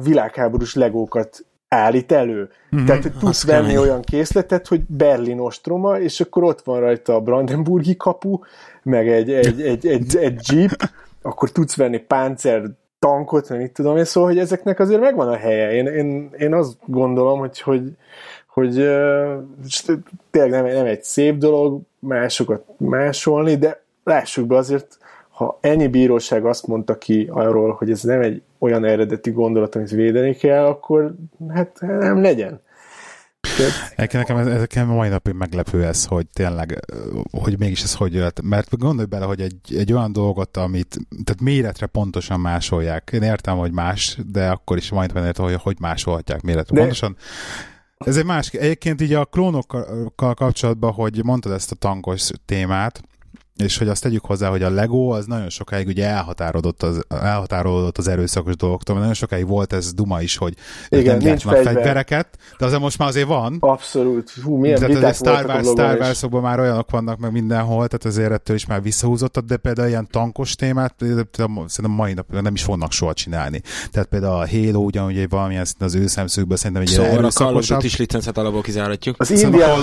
világháborús 0.03 0.75
legókat 0.75 1.45
állít 1.69 2.13
elő. 2.13 2.51
Mm-hmm, 2.77 2.87
Tehát, 2.87 3.03
hogy 3.03 3.13
tudsz 3.19 3.45
venni 3.45 3.61
kemény. 3.61 3.77
olyan 3.77 4.03
készletet, 4.03 4.67
hogy 4.67 4.81
Berlin 4.87 5.39
ostroma, 5.39 5.99
és 5.99 6.21
akkor 6.21 6.43
ott 6.43 6.61
van 6.61 6.81
rajta 6.81 7.15
a 7.15 7.21
Brandenburgi 7.21 7.97
kapu, 7.97 8.39
meg 8.83 9.09
egy, 9.09 9.33
egy, 9.33 9.63
egy, 9.63 9.87
egy, 9.87 10.17
egy 10.17 10.41
jeep, 10.53 10.91
akkor 11.23 11.51
tudsz 11.51 11.77
venni 11.77 11.99
páncer 11.99 12.63
tankot, 12.99 13.49
meg 13.49 13.61
mit 13.61 13.73
tudom 13.73 13.97
én, 13.97 14.05
szóval, 14.05 14.29
hogy 14.29 14.39
ezeknek 14.39 14.79
azért 14.79 15.01
megvan 15.01 15.29
a 15.29 15.37
helye. 15.37 15.73
Én, 15.73 15.87
én, 15.87 16.31
én 16.39 16.55
azt 16.55 16.77
gondolom, 16.85 17.39
hogy, 17.39 17.61
hogy, 17.61 17.83
hogy 18.59 18.75
tényleg 20.31 20.51
nem, 20.51 20.65
nem 20.65 20.87
egy 20.87 21.03
szép 21.03 21.37
dolog 21.37 21.81
másokat 21.99 22.65
másolni, 22.77 23.57
de 23.57 23.83
lássuk 24.05 24.47
be 24.47 24.57
azért, 24.57 24.99
ha 25.29 25.59
ennyi 25.61 25.87
bíróság 25.87 26.45
azt 26.47 26.67
mondta 26.67 26.99
ki 26.99 27.29
arról, 27.31 27.73
hogy 27.73 27.91
ez 27.91 28.03
nem 28.03 28.21
egy 28.21 28.43
olyan 28.59 28.85
eredeti 28.85 29.31
gondolat, 29.31 29.75
amit 29.75 29.91
védeni 29.91 30.35
kell, 30.35 30.65
akkor 30.65 31.15
hát 31.49 31.81
nem 31.81 32.23
legyen. 32.23 32.61
Tehát... 33.57 33.97
Nekem, 33.97 34.47
nekem 34.47 34.87
mai 34.87 35.09
napig 35.09 35.35
meglepő 35.35 35.85
ez, 35.85 36.05
hogy 36.05 36.27
tényleg, 36.33 36.79
hogy 37.31 37.59
mégis 37.59 37.83
ez 37.83 37.95
hogy 37.95 38.15
jött. 38.15 38.43
Mert 38.43 38.79
gondolj 38.79 39.07
bele, 39.07 39.25
hogy 39.25 39.41
egy, 39.41 39.77
egy 39.77 39.93
olyan 39.93 40.13
dolgot, 40.13 40.57
amit, 40.57 40.97
tehát 41.25 41.41
méretre 41.41 41.87
pontosan 41.87 42.41
másolják. 42.41 43.11
Én 43.13 43.23
értem, 43.23 43.57
hogy 43.57 43.73
más, 43.73 44.19
de 44.33 44.49
akkor 44.49 44.77
is 44.77 44.91
majd 44.91 45.13
értem, 45.17 45.45
hogy 45.45 45.55
hogy 45.55 45.77
másolhatják 45.81 46.43
méretre 46.43 46.75
de... 46.75 46.81
pontosan. 46.81 47.17
Ez 48.05 48.17
egy 48.17 48.25
másik. 48.25 48.61
Egyébként 48.61 49.01
így 49.01 49.13
a 49.13 49.25
klónokkal 49.25 50.35
kapcsolatban, 50.35 50.93
hogy 50.93 51.25
mondtad 51.25 51.53
ezt 51.53 51.73
a 51.73 51.75
tankos 51.75 52.31
témát, 52.45 53.03
és 53.59 53.79
hogy 53.79 53.89
azt 53.89 54.03
tegyük 54.03 54.25
hozzá, 54.25 54.49
hogy 54.49 54.63
a 54.63 54.71
Lego 54.71 55.09
az 55.09 55.27
nagyon 55.27 55.49
sokáig 55.49 55.87
ugye 55.87 56.07
elhatárolódott 56.07 56.83
az, 56.83 57.05
elhatárolódott 57.09 57.99
az 57.99 58.09
erőszakos 58.09 58.57
dolgoktól, 58.57 58.95
mert 58.95 59.07
nagyon 59.07 59.21
sokáig 59.21 59.47
volt 59.47 59.73
ez 59.73 59.93
duma 59.93 60.21
is, 60.21 60.37
hogy 60.37 60.55
Igen, 60.89 61.17
nem 61.17 61.27
nincs 61.27 61.43
fegyver. 61.43 61.65
fegyvereket, 61.65 62.29
de 62.59 62.65
azért 62.65 62.81
most 62.81 62.99
már 62.99 63.09
azért 63.09 63.27
van. 63.27 63.57
Abszolút. 63.61 64.31
Hú, 64.43 64.57
milyen 64.57 64.79
tehát 64.79 64.95
viták 64.95 65.15
Star 65.15 65.45
Wars, 65.47 65.67
Star 65.67 65.99
wars 65.99 66.25
már 66.31 66.61
olyanok 66.61 66.91
vannak 66.91 67.19
meg 67.19 67.33
mindenhol, 67.33 67.89
tehát 67.89 68.05
azért 68.05 68.33
ettől 68.33 68.57
is 68.57 68.67
már 68.67 68.83
visszahúzottak, 68.83 69.45
de 69.45 69.57
például 69.57 69.89
ilyen 69.89 70.09
tankos 70.11 70.55
témát 70.55 70.95
szerintem 70.99 71.91
mai 71.91 72.13
nap 72.13 72.41
nem 72.41 72.55
is 72.55 72.63
fognak 72.63 72.93
soha 72.93 73.13
csinálni. 73.13 73.63
Tehát 73.91 74.09
például 74.09 74.41
a 74.41 74.49
Halo 74.49 74.81
ugyanúgy 74.81 75.19
egy 75.19 75.29
valamilyen 75.29 75.67
az 75.79 75.95
ő 75.95 76.07
szemszögből 76.07 76.57
szerintem 76.57 76.83
egy 76.83 76.89
szóval 76.89 77.25
a 77.25 77.31
Call 77.31 77.55
of 77.55 77.85
is 77.85 77.97
licencet 77.97 78.39
alapból 78.39 78.63
kizáratjuk. 78.63 79.17
Az, 79.19 79.31
Indiana, 79.31 79.75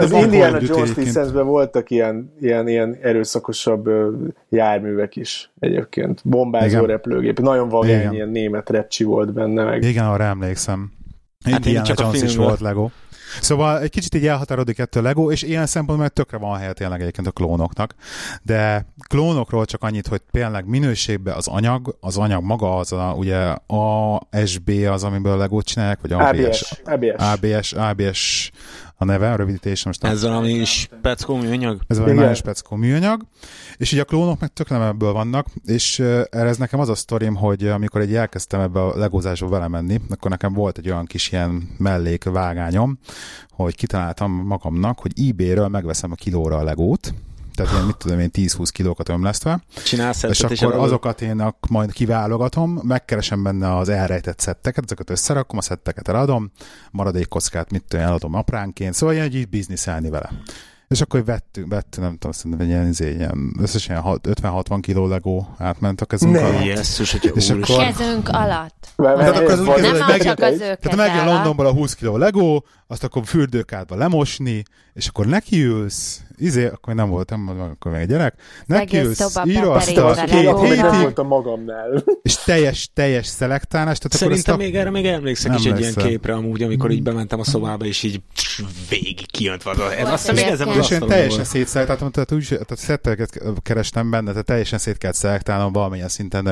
az 0.00 0.12
Indiana 0.12 0.58
Jones 0.60 0.94
licencben 0.94 1.46
voltak 1.46 1.90
ilyen, 1.90 2.32
ilyen, 2.40 2.68
ilyen 2.68 2.98
erőszakosabb 3.06 3.88
járművek 4.48 5.16
is 5.16 5.50
egyébként. 5.58 6.20
Bombázó 6.24 6.66
Igen. 6.66 6.86
repülőgép. 6.86 7.40
Nagyon 7.40 7.68
vagány 7.68 8.12
ilyen 8.12 8.28
német 8.28 8.70
repcsi 8.70 9.04
volt 9.04 9.32
benne 9.32 9.64
meg. 9.64 9.82
Igen, 9.82 10.04
arra 10.04 10.24
emlékszem. 10.24 10.92
Hát 11.44 11.66
én 11.66 11.82
csak 11.82 12.00
Jones 12.00 12.22
a 12.22 12.24
is 12.24 12.36
volt 12.36 12.60
Lego. 12.60 12.88
Szóval 13.40 13.80
egy 13.80 13.90
kicsit 13.90 14.14
így 14.14 14.26
elhatárodik 14.26 14.78
ettől 14.78 15.02
Lego, 15.02 15.30
és 15.30 15.42
ilyen 15.42 15.66
szempontból 15.66 16.08
tökre 16.08 16.38
van 16.38 16.58
helye 16.58 16.72
tényleg 16.72 17.00
egyébként 17.00 17.26
a 17.26 17.30
klónoknak. 17.30 17.94
De 18.42 18.86
klónokról 19.08 19.64
csak 19.64 19.82
annyit, 19.82 20.06
hogy 20.06 20.22
tényleg 20.30 20.66
minőségben 20.66 21.34
az 21.34 21.46
anyag, 21.48 21.96
az 22.00 22.16
anyag 22.16 22.44
maga 22.44 22.76
az 22.76 22.92
a, 22.92 23.14
ugye 23.16 23.54
ASB 23.66 24.70
az, 24.90 25.04
amiből 25.04 25.32
a 25.32 25.36
Legót 25.36 25.64
csinálják, 25.64 25.98
vagy 26.00 26.12
ABS? 26.12 26.80
ABS. 26.84 27.14
ABS, 27.16 27.72
ABS 27.72 28.50
a 28.98 29.04
neve, 29.04 29.32
a 29.32 29.36
rövidítés 29.36 29.84
most 29.84 30.04
Ez 30.04 30.22
valami 30.22 30.64
speckó 30.64 31.36
műanyag? 31.36 31.80
Ez 31.86 31.98
valami 31.98 32.16
nagyon 32.16 32.34
speckó 32.34 32.76
műanyag, 32.76 33.22
és 33.76 33.92
így 33.92 33.98
a 33.98 34.04
klónok 34.04 34.40
meg 34.40 34.52
tök 34.52 34.68
nem 34.68 34.82
ebből 34.82 35.12
vannak, 35.12 35.46
és 35.64 35.98
erre 35.98 36.48
ez 36.48 36.56
nekem 36.56 36.80
az 36.80 36.88
a 36.88 36.94
sztorim, 36.94 37.34
hogy 37.34 37.66
amikor 37.66 38.00
egy 38.00 38.14
elkezdtem 38.14 38.60
ebbe 38.60 38.80
a 38.82 38.98
legózásba 38.98 39.48
vele 39.48 39.68
menni, 39.68 40.00
akkor 40.10 40.30
nekem 40.30 40.52
volt 40.52 40.78
egy 40.78 40.90
olyan 40.90 41.04
kis 41.04 41.32
ilyen 41.32 41.68
mellékvágányom, 41.78 42.98
hogy 43.50 43.74
kitaláltam 43.74 44.32
magamnak, 44.32 44.98
hogy 44.98 45.28
eBay-ről 45.28 45.68
megveszem 45.68 46.12
a 46.12 46.14
kilóra 46.14 46.56
a 46.56 46.62
legót, 46.62 47.14
tehát 47.56 47.72
ilyen, 47.72 47.84
mit 47.84 47.96
tudom 47.96 48.18
én, 48.18 48.30
10-20 48.32 48.68
kilókat 48.72 49.08
ömlesztve. 49.08 49.62
Csinálsz 49.84 50.22
És 50.22 50.40
akkor 50.40 50.72
azokat 50.74 51.20
én 51.20 51.54
majd 51.68 51.92
kiválogatom, 51.92 52.80
megkeresem 52.82 53.42
benne 53.42 53.76
az 53.76 53.88
elrejtett 53.88 54.38
szetteket, 54.38 54.84
ezeket 54.84 55.10
összerakom, 55.10 55.58
a 55.58 55.62
szetteket 55.62 56.08
eladom, 56.08 56.50
maradék 56.90 57.28
kockát, 57.28 57.70
mit 57.70 57.84
tudom, 57.88 58.06
eladom 58.06 58.34
apránként, 58.34 58.94
szóval 58.94 59.14
ilyen 59.14 59.32
így 59.32 59.48
bizniszelni 59.48 60.10
vele. 60.10 60.30
És 60.88 61.00
akkor 61.00 61.24
vettünk, 61.24 61.70
vettünk, 61.70 62.06
nem 62.06 62.12
tudom, 62.12 62.32
szerintem 62.32 62.60
egy 62.60 62.72
ilyen, 62.72 62.86
izé, 62.86 63.14
ilyen 63.14 63.54
összesen 63.60 64.02
50-60 64.04 64.78
kiló 64.80 65.06
legó 65.06 65.54
átment 65.58 66.00
a 66.00 66.04
kezünk 66.04 66.36
alatt. 66.36 66.64
Jesszus, 66.64 67.12
hogy 67.12 67.32
és 67.34 67.50
akkor... 67.50 67.84
Kezünk 67.84 68.28
alatt. 68.28 68.88
Tehát 68.96 69.36
akkor 69.36 69.50
az 69.50 69.60
úgy 69.60 69.80
nem 69.80 70.00
hogy 70.00 70.20
csak 70.20 70.40
az 70.40 70.60
őket 70.60 70.80
Tehát 70.80 70.96
megjön 70.96 71.24
Londonból 71.24 71.66
a 71.66 71.72
20 71.72 71.94
kiló 71.94 72.16
legó, 72.16 72.64
azt 72.86 73.04
akkor 73.04 73.22
fürdőkádba 73.24 73.96
lemosni, 73.96 74.62
és 74.92 75.08
akkor 75.08 75.26
nekiülsz, 75.26 76.20
izé, 76.36 76.66
akkor 76.66 76.94
nem 76.94 77.08
voltam, 77.08 77.48
akkor 77.48 77.92
még 77.92 78.00
egy 78.00 78.08
gyerek, 78.08 78.34
nekiülsz, 78.66 79.38
írasztal, 79.44 80.14
két 80.14 80.58
hétig, 80.60 81.18
a 81.18 81.22
magamnál. 81.22 82.04
és 82.22 82.36
teljes, 82.36 82.90
teljes 82.94 83.26
szelektálás. 83.26 83.98
Tehát 83.98 84.18
Szerintem 84.18 84.54
akkor 84.54 84.66
még 84.66 84.76
erre 84.76 84.90
még 84.90 85.06
emlékszek 85.06 85.58
is 85.58 85.64
egy 85.64 85.78
ilyen 85.78 85.94
képre 85.94 86.34
amúgy, 86.34 86.62
amikor 86.62 86.90
így 86.90 87.02
bementem 87.02 87.40
a 87.40 87.44
szobába, 87.44 87.84
és 87.84 88.02
így 88.02 88.20
végig 88.88 89.30
kijöntve 89.30 89.70
az. 89.70 89.78
Ez 89.78 90.10
azt 90.10 90.30
hiszem, 90.30 90.52
ezen 90.52 90.68
az 90.68 90.90
én 90.90 91.00
teljesen 91.00 91.44
szétszelektáltam, 91.44 92.10
tehát 92.10 92.32
úgy, 92.32 92.46
tehát 92.48 92.76
szetteket 92.76 93.42
kerestem 93.62 94.10
benne, 94.10 94.30
tehát 94.30 94.46
teljesen 94.46 94.78
szét 94.78 94.98
kellett 94.98 95.16
szelektálnom 95.16 95.72
valamilyen 95.72 96.08
szinten 96.08 96.48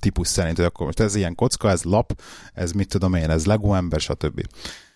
típus 0.00 0.28
szerint, 0.28 0.56
hogy 0.56 0.66
akkor 0.66 0.86
most 0.86 1.00
ez 1.00 1.14
ilyen 1.14 1.34
kocka, 1.34 1.70
ez 1.70 1.82
lap, 1.82 2.20
ez 2.54 2.72
mit 2.72 2.88
tudom 2.88 3.14
én, 3.14 3.30
ez 3.30 3.46
Lego 3.46 3.74
ember, 3.74 4.00
stb. 4.00 4.46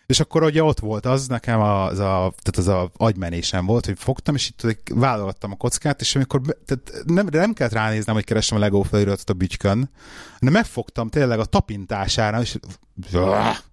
És 0.09 0.21
akkor 0.21 0.43
ugye 0.43 0.63
ott 0.63 0.79
volt 0.79 1.07
az, 1.07 1.27
nekem 1.27 1.61
az 1.61 1.99
a, 1.99 2.33
tehát 2.43 2.57
az 2.57 2.69
a 2.69 2.91
agymenésem 2.97 3.67
volt, 3.67 3.87
hogy 3.87 3.99
fogtam, 3.99 4.35
és 4.35 4.49
itt 4.49 4.85
válogattam 4.95 5.53
a 5.53 5.57
kockát, 5.57 6.01
és 6.01 6.15
amikor 6.15 6.41
tehát 6.67 7.03
nem, 7.05 7.27
nem 7.31 7.53
kellett 7.53 7.73
ránéznem, 7.73 8.15
hogy 8.15 8.25
keresem 8.25 8.57
a 8.57 8.61
Lego 8.61 8.83
feliratot 8.83 9.31
a 9.31 9.33
bütykön, 9.33 9.91
de 10.41 10.51
megfogtam 10.51 11.09
tényleg 11.09 11.39
a 11.39 11.45
tapintására, 11.45 12.41
és, 12.41 12.59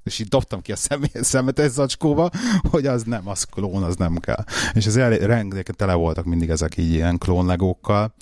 és 0.04 0.20
így 0.20 0.28
dobtam 0.28 0.62
ki 0.62 0.72
a 0.72 0.76
szemet 1.22 1.60
egy 1.60 1.72
zacskóba, 1.72 2.30
hogy 2.70 2.86
az 2.86 3.04
nem, 3.04 3.28
az 3.30 3.44
klón, 3.44 3.84
az 3.84 3.96
nem 3.96 4.18
kell. 4.18 4.44
És 4.74 4.86
az 4.86 4.96
rengeteg 4.98 5.76
tele 5.76 5.94
voltak 5.94 6.26
mindig 6.26 6.50
ezek 6.50 6.78
így 6.78 6.92
ilyen 6.92 7.18
klón 7.18 7.46
legókkal 7.46 8.14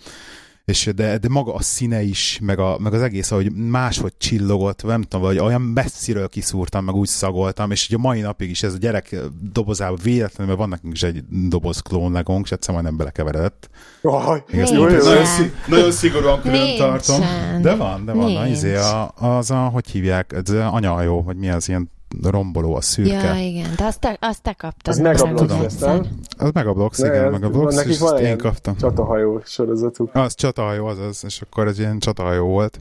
és 0.66 0.90
de, 0.96 1.18
de 1.18 1.28
maga 1.30 1.54
a 1.54 1.62
színe 1.62 2.02
is, 2.02 2.40
meg, 2.42 2.60
a, 2.60 2.78
meg 2.80 2.94
az 2.94 3.02
egész, 3.02 3.32
ahogy 3.32 3.52
máshogy 3.52 4.14
csillogott, 4.18 4.84
nem 4.84 5.02
tudom, 5.02 5.22
vagy 5.22 5.40
olyan 5.40 5.62
messziről 5.62 6.28
kiszúrtam, 6.28 6.86
meg 6.86 6.96
úgy 6.96 7.08
szagoltam, 7.08 7.72
és 7.72 7.86
ugye 7.88 7.96
a 7.96 8.00
mai 8.00 8.22
napig 8.22 8.50
is 8.50 8.64
ez 8.64 8.74
a 8.74 8.78
gyerek 8.78 9.16
dobozában 9.52 10.00
véletlenül, 10.04 10.56
mert 10.56 10.70
vannak 10.70 10.94
is 10.94 11.04
egy 11.04 11.24
doboz 11.30 11.80
klónlegónk, 11.80 12.46
és 12.46 12.52
egyszer 12.52 12.74
majdnem 12.74 12.98
belekeveredett. 12.98 13.70
Oh, 14.02 14.38
nagyon, 14.52 15.26
szig, 15.26 15.54
nagyon 15.68 15.92
szigorúan 15.92 16.42
külön 16.42 16.78
tartom. 16.78 17.20
De 17.62 17.76
van, 17.76 18.06
de 18.06 18.12
van. 18.12 18.36
Az, 18.36 18.50
izé 18.50 18.76
a, 18.76 19.12
az 19.16 19.52
a, 19.52 19.56
hogy 19.58 19.90
hívják, 19.90 20.34
ez 20.34 20.50
anyajó, 20.50 21.24
vagy 21.24 21.38
mi 21.38 21.50
az 21.50 21.70
ilyen 21.70 21.92
romboló, 22.22 22.76
a 22.76 22.82
szürke. 22.82 23.36
Ja, 23.36 23.36
igen, 23.36 23.70
de 23.78 23.84
azt 23.84 24.00
te, 24.00 24.18
azt 24.22 24.42
te 24.42 24.54
kaptad. 24.54 24.94
Az 24.94 25.00
Megablox 25.00 25.80
nem? 25.80 26.06
Az 26.38 26.52
Megablox, 26.52 27.00
igen, 27.00 27.32
Megablox, 27.32 27.76
nekik 27.76 28.00
van 28.00 28.18
én 28.18 28.38
kaptam. 28.38 28.78
csatahajó 28.78 29.42
sorozatuk. 29.46 30.10
Az 30.16 30.36
csatahajó, 30.36 30.86
az 30.86 31.00
az, 31.00 31.24
és 31.26 31.42
akkor 31.42 31.68
ez 31.68 31.80
ilyen 31.80 32.00
csatahajó 32.00 32.48
volt, 32.48 32.80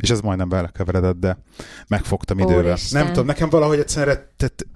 és 0.00 0.10
ez 0.10 0.20
majdnem 0.20 0.48
belekeveredett, 0.48 1.18
de 1.18 1.38
megfogtam 1.88 2.38
idővel. 2.38 2.64
Úristen. 2.64 3.02
Nem 3.02 3.12
tudom, 3.12 3.26
nekem 3.26 3.48
valahogy 3.48 3.78
egyszerre, 3.78 4.32
tehát 4.36 4.66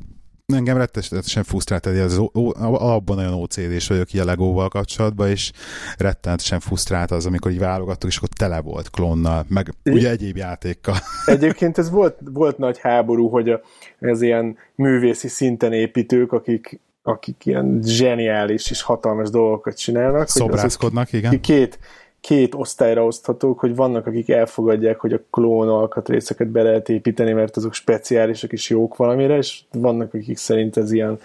engem 0.47 0.77
rettenetesen 0.77 1.43
frusztrált, 1.43 1.85
hogy 1.85 1.99
az 1.99 2.21
alapban 2.33 3.17
nagyon 3.17 3.33
OCD-s 3.33 3.89
vagyok 3.89 4.13
így 4.13 4.21
a 4.21 4.25
Legóval 4.25 4.69
kapcsolatban, 4.69 5.29
és 5.29 5.53
rettenetesen 5.97 6.61
frusztrált 6.61 7.11
az, 7.11 7.27
amikor 7.27 7.51
így 7.51 7.59
válogattuk, 7.59 8.11
és 8.11 8.17
akkor 8.17 8.29
tele 8.29 8.61
volt 8.61 8.91
klónnal, 8.91 9.45
meg 9.49 9.75
é. 9.83 9.91
ugye 9.91 10.11
egyéb 10.11 10.37
játékkal. 10.37 10.97
Egyébként 11.27 11.79
ez 11.79 11.91
volt, 11.91 12.19
volt 12.33 12.59
nagy 12.59 12.79
háború, 12.79 13.29
hogy 13.29 13.49
a, 13.49 13.61
ez 13.99 14.23
ilyen 14.23 14.57
művészi 14.75 15.29
szinten 15.29 15.73
építők, 15.73 16.33
akik 16.33 16.81
akik 17.05 17.47
ilyen 17.47 17.81
zseniális 17.85 18.71
és 18.71 18.83
hatalmas 18.83 19.31
dolgokat 19.31 19.77
csinálnak. 19.77 20.29
Szobrászkodnak, 20.29 21.11
hogy 21.11 21.19
igen. 21.19 21.41
Két, 21.41 21.79
két 22.23 22.55
osztályra 22.55 23.05
oszthatók, 23.05 23.59
hogy 23.59 23.75
vannak, 23.75 24.07
akik 24.07 24.29
elfogadják, 24.29 25.01
hogy 25.01 25.13
a 25.13 25.21
klón 25.31 25.69
alkatrészeket 25.69 26.49
be 26.49 26.63
lehet 26.63 26.89
építeni, 26.89 27.33
mert 27.33 27.57
azok 27.57 27.75
speciálisak 27.75 28.53
és 28.53 28.71
jók 28.71 28.97
valamire, 28.97 29.37
és 29.37 29.61
vannak, 29.73 30.15
akik 30.15 30.37
szerint 30.37 30.77
ez 30.77 30.93
ilyen 30.93 31.19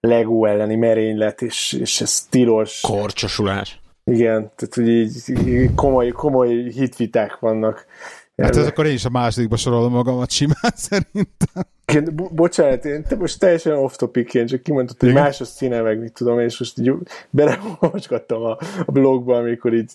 Lego 0.00 0.44
elleni 0.44 0.74
merénylet, 0.74 1.42
és, 1.42 1.72
és 1.72 2.00
ez 2.00 2.26
tilos. 2.30 2.80
Korcsosulás. 2.80 3.80
Igen, 4.04 4.50
tehát 4.56 4.74
hogy 4.74 4.88
így, 4.88 5.12
így 5.46 5.74
komoly, 5.74 6.08
komoly 6.08 6.68
hitviták 6.68 7.38
vannak. 7.38 7.86
Hát 8.42 8.56
ez 8.56 8.66
akkor 8.66 8.86
én 8.86 8.92
is 8.92 9.04
a 9.04 9.10
másodikba 9.10 9.56
sorolom 9.56 9.92
magamat 9.92 10.30
simán 10.30 10.72
szerintem. 10.88 11.64
Én, 11.92 12.08
bo- 12.12 12.34
bocsánat, 12.34 12.84
én 12.84 13.02
te 13.02 13.16
most 13.16 13.38
teljesen 13.38 13.76
off-topic, 13.76 14.34
én 14.34 14.46
csak 14.46 14.62
kimondtad, 14.62 15.00
hogy 15.00 15.12
más 15.12 15.40
a 15.40 15.44
színe, 15.44 15.80
meg 15.80 15.98
mit 15.98 16.12
tudom, 16.12 16.40
és 16.40 16.58
most 16.58 16.78
így 16.78 16.92
beleolvasgattam 17.30 18.42
a, 18.42 18.58
a 18.86 18.92
blogba, 18.92 19.36
amikor 19.36 19.74
így 19.74 19.92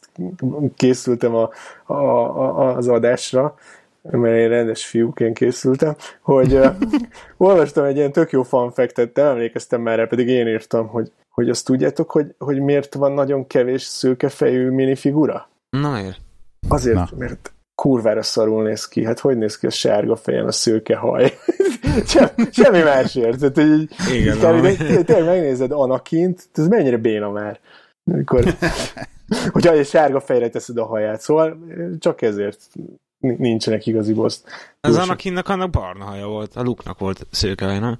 készültem 0.75 1.35
a, 1.35 1.49
a, 1.85 1.93
a, 1.93 2.75
az 2.75 2.87
adásra, 2.87 3.55
mert 4.01 4.35
én 4.35 4.49
rendes 4.49 4.85
fiúként 4.85 5.37
készültem, 5.37 5.95
hogy 6.21 6.53
uh, 6.53 6.75
olvastam 7.37 7.83
egy 7.83 7.95
ilyen 7.95 8.11
tök 8.11 8.31
jó 8.31 8.43
fanfektet, 8.43 9.13
de 9.13 9.21
emlékeztem 9.21 9.81
már 9.81 9.97
rá, 9.97 10.05
pedig 10.05 10.27
én 10.27 10.47
írtam, 10.47 10.87
hogy, 10.87 11.11
hogy 11.29 11.49
azt 11.49 11.65
tudjátok, 11.65 12.11
hogy, 12.11 12.35
hogy 12.37 12.59
miért 12.59 12.93
van 12.93 13.11
nagyon 13.11 13.47
kevés 13.47 13.81
szőkefejű 13.81 14.69
minifigura? 14.69 15.49
Na 15.69 15.91
miért? 15.91 16.19
Azért, 16.67 16.95
Na. 16.95 17.09
mert 17.17 17.53
kurvára 17.79 18.23
szarul 18.23 18.63
néz 18.63 18.87
ki. 18.87 19.05
Hát 19.05 19.19
hogy 19.19 19.37
néz 19.37 19.57
ki 19.57 19.65
a 19.65 19.69
sárga 19.69 20.15
fejen 20.15 20.45
a 20.45 20.51
szőke 20.51 20.95
haj? 20.95 21.33
Sem, 22.05 22.29
semmi 22.51 22.81
másért. 22.81 23.39
Tehát, 23.39 23.59
így, 23.59 23.89
Igen, 24.13 24.65
így, 24.65 25.05
tényleg 25.05 25.25
megnézed 25.25 25.71
Anakint, 25.71 26.49
ez 26.53 26.67
mennyire 26.67 26.97
béna 26.97 27.29
már. 27.31 27.59
Amikor, 28.11 28.43
hogyha 29.53 29.71
egy 29.71 29.87
sárga 29.87 30.19
fejre 30.19 30.49
teszed 30.49 30.77
a 30.77 30.85
haját. 30.85 31.21
Szóval 31.21 31.57
csak 31.99 32.21
ezért 32.21 32.59
nincsenek 33.17 33.85
igazi 33.85 34.13
boszt. 34.13 34.47
Az 34.81 34.97
Anakinnak 34.97 35.49
annak 35.49 35.69
barna 35.69 36.05
haja 36.05 36.27
volt, 36.27 36.55
a 36.55 36.61
Luknak 36.61 36.99
volt 36.99 37.27
szőke 37.31 37.65
haj, 37.65 37.79
nem? 37.79 37.99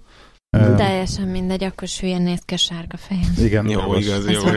Uh, 0.58 0.76
Teljesen 0.76 1.28
mindegy, 1.28 1.64
akkor 1.64 1.88
hülyen 2.00 2.22
néz 2.22 2.42
ki 2.46 2.54
a 2.54 2.58
sárga 2.58 2.98
fejem. 2.98 3.34
Igen, 3.38 3.70
jó, 3.70 3.96
igaz, 3.96 4.30
jó. 4.30 4.42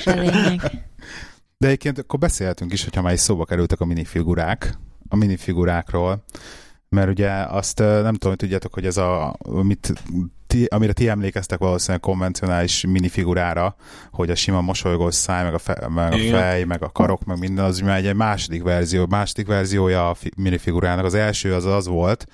De 1.59 1.66
egyébként 1.68 1.99
akkor 1.99 2.18
beszélhetünk 2.18 2.73
is, 2.73 2.85
hogyha 2.85 3.03
már 3.03 3.12
is 3.12 3.20
szóba 3.20 3.45
kerültek 3.45 3.81
a 3.81 3.85
minifigurák, 3.85 4.79
a 5.12 5.16
minifigurákról, 5.16 6.24
mert 6.88 7.08
ugye 7.08 7.30
azt 7.30 7.78
nem 7.78 8.12
tudom, 8.12 8.30
hogy 8.30 8.36
tudjátok, 8.36 8.74
hogy 8.74 8.86
ez 8.86 8.96
a, 8.96 9.36
amit 9.38 9.92
ti, 10.46 10.64
amire 10.64 10.92
ti 10.92 11.08
emlékeztek 11.08 11.58
valószínűleg 11.58 12.00
konvencionális 12.00 12.84
minifigurára, 12.86 13.76
hogy 14.10 14.30
a 14.30 14.34
sima 14.34 14.60
mosolygós 14.60 15.14
száj, 15.14 15.44
meg 15.44 15.54
a, 15.54 15.58
fe, 15.58 15.88
meg 15.88 16.12
a 16.12 16.16
fej, 16.16 16.64
meg 16.64 16.82
a 16.82 16.90
karok, 16.90 17.24
meg 17.24 17.38
minden, 17.38 17.64
az 17.64 17.78
már 17.78 18.04
egy 18.04 18.14
második 18.14 18.62
verzió, 18.62 19.06
második 19.08 19.46
verziója 19.46 20.10
a 20.10 20.16
minifigurának. 20.36 21.04
Az 21.04 21.14
első 21.14 21.54
az 21.54 21.64
az 21.64 21.86
volt, 21.86 22.26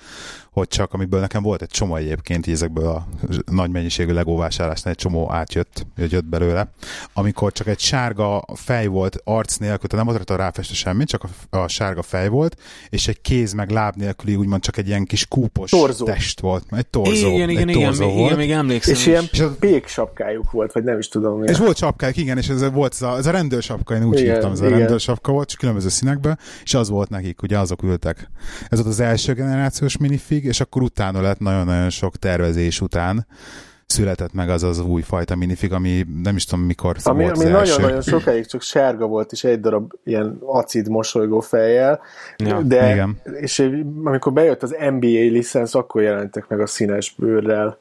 hogy 0.51 0.67
csak 0.67 0.93
amiből 0.93 1.19
nekem 1.19 1.43
volt 1.43 1.61
egy 1.61 1.69
csomó 1.69 1.95
egyébként, 1.95 2.47
így 2.47 2.53
ezekből 2.53 2.87
a 2.87 3.07
nagy 3.51 3.69
mennyiségű 3.69 4.13
Lego 4.13 4.35
vásárlásnál 4.35 4.93
egy 4.93 4.99
csomó 4.99 5.31
átjött, 5.31 5.85
hogy 5.95 6.11
jött 6.11 6.25
belőle, 6.25 6.71
amikor 7.13 7.51
csak 7.51 7.67
egy 7.67 7.79
sárga 7.79 8.43
fej 8.53 8.87
volt 8.87 9.21
arc 9.23 9.55
nélkül, 9.55 9.89
tehát 9.89 10.05
nem 10.05 10.15
volt 10.15 10.27
rajta 10.27 10.43
ráfeste 10.43 10.73
semmi, 10.73 11.03
csak 11.03 11.23
a, 11.23 11.57
a 11.57 11.67
sárga 11.67 12.01
fej 12.01 12.27
volt, 12.27 12.61
és 12.89 13.07
egy 13.07 13.21
kéz 13.21 13.53
meg 13.53 13.69
láb 13.69 13.95
nélküli 13.95 14.35
úgymond 14.35 14.61
csak 14.61 14.77
egy 14.77 14.87
ilyen 14.87 15.05
kis 15.05 15.25
kúpos 15.25 15.69
torzó. 15.69 16.05
test 16.05 16.39
volt, 16.39 16.63
egy 16.71 16.87
torzó. 16.87 17.27
Igen, 17.27 17.49
igen, 17.49 17.67
egy 17.67 17.75
torzó 17.75 18.03
igen, 18.03 18.15
volt. 18.15 18.25
igen, 18.25 18.37
még 18.37 18.51
emlékszem. 18.51 18.93
És 18.93 19.05
ilyen 19.05 19.27
és 19.31 19.43
pék 19.59 19.87
sapkájuk 19.87 20.51
volt, 20.51 20.71
vagy 20.71 20.83
nem 20.83 20.97
is 20.97 21.07
tudom. 21.07 21.39
Milyen. 21.39 21.53
És 21.53 21.59
volt 21.59 21.77
sapkájuk, 21.77 22.17
igen, 22.17 22.37
és 22.37 22.47
ez 22.47 22.71
volt 22.71 22.93
ez 22.93 23.01
a, 23.01 23.17
ez 23.17 23.25
a 23.25 23.31
rendőrsapka, 23.31 23.95
én 23.95 24.03
úgy 24.03 24.19
igen, 24.19 24.33
hívtam, 24.33 24.51
ez 24.51 24.59
a 24.59 24.69
rendőrsapka 24.69 25.31
volt, 25.31 25.49
csak 25.49 25.59
különböző 25.59 25.89
színekben, 25.89 26.39
és 26.63 26.73
az 26.73 26.89
volt 26.89 27.09
nekik, 27.09 27.41
ugye 27.41 27.59
azok 27.59 27.83
ültek. 27.83 28.29
Ez 28.69 28.77
volt 28.77 28.89
az 28.89 28.99
első 28.99 29.33
generációs 29.33 29.97
minifig, 29.97 30.45
és 30.49 30.59
akkor 30.59 30.81
utána 30.81 31.21
lett 31.21 31.39
nagyon-nagyon 31.39 31.89
sok 31.89 32.17
tervezés 32.17 32.81
után 32.81 33.25
született 33.91 34.33
meg 34.33 34.49
az 34.49 34.63
az 34.63 34.79
új 34.79 35.01
fajta 35.01 35.35
minifig, 35.35 35.73
ami 35.73 36.05
nem 36.23 36.35
is 36.35 36.45
tudom 36.45 36.65
mikor 36.65 36.95
ami, 37.03 37.23
volt 37.23 37.37
Ami 37.37 37.49
nagyon-nagyon 37.49 38.01
sokáig 38.01 38.45
csak 38.45 38.61
sárga 38.61 39.05
volt, 39.05 39.31
és 39.31 39.43
egy 39.43 39.59
darab 39.59 39.91
ilyen 40.03 40.39
acid 40.45 40.89
mosolygó 40.89 41.39
fejjel, 41.39 41.99
ja, 42.37 42.61
de 42.61 42.91
igen. 42.91 43.19
és 43.39 43.71
amikor 44.03 44.33
bejött 44.33 44.63
az 44.63 44.75
NBA 44.89 45.07
licensz, 45.07 45.75
akkor 45.75 46.01
jelentek 46.01 46.47
meg 46.47 46.59
a 46.59 46.67
színes 46.67 47.15
bőrrel. 47.17 47.77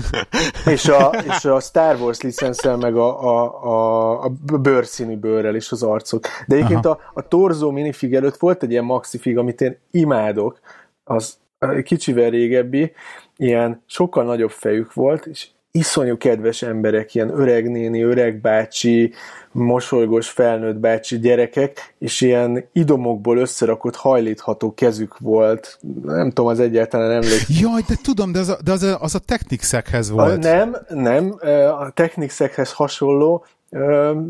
és, 0.74 0.88
a, 0.88 1.14
és 1.36 1.44
a 1.44 1.60
Star 1.60 1.96
Wars 2.00 2.20
licenszel 2.20 2.76
meg 2.76 2.96
a, 2.96 3.22
a, 3.22 3.64
a, 3.64 4.24
a 4.24 4.58
bőrszínű 4.58 5.16
bőrrel 5.16 5.54
is 5.54 5.70
az 5.70 5.82
arcok. 5.82 6.26
De 6.46 6.54
egyébként 6.54 6.86
a, 6.86 6.98
a 7.14 7.28
Torzó 7.28 7.70
minifig 7.70 8.14
előtt 8.14 8.36
volt 8.36 8.62
egy 8.62 8.70
ilyen 8.70 8.84
maxifig, 8.84 9.38
amit 9.38 9.60
én 9.60 9.78
imádok, 9.90 10.60
az 11.04 11.36
kicsivel 11.84 12.30
régebbi, 12.30 12.92
ilyen 13.36 13.82
sokkal 13.86 14.24
nagyobb 14.24 14.50
fejük 14.50 14.94
volt, 14.94 15.26
és 15.26 15.46
iszonyú 15.76 16.16
kedves 16.16 16.62
emberek, 16.62 17.14
ilyen 17.14 17.40
öreg 17.40 17.70
néni, 17.70 18.02
öreg 18.02 18.40
bácsi, 18.40 19.12
mosolygós 19.52 20.28
felnőtt 20.28 20.76
bácsi 20.76 21.18
gyerekek, 21.18 21.94
és 21.98 22.20
ilyen 22.20 22.64
idomokból 22.72 23.38
összerakott 23.38 23.96
hajlítható 23.96 24.74
kezük 24.74 25.18
volt. 25.18 25.78
Nem 26.04 26.28
tudom, 26.28 26.46
az 26.46 26.60
egyáltalán 26.60 27.10
emlékszik. 27.10 27.60
Jaj, 27.60 27.80
de 27.88 27.94
tudom, 28.02 28.32
de 28.32 28.38
az 28.38 28.48
a, 28.48 28.58
de 28.64 28.72
az 28.72 28.82
a, 28.82 29.00
az 29.00 29.14
a 29.14 29.18
Technicsekhez 29.18 30.10
volt. 30.10 30.44
A, 30.44 30.48
nem, 30.48 30.76
nem, 30.88 31.34
a 31.78 31.90
Technicsekhez 31.90 32.72
hasonló, 32.72 33.44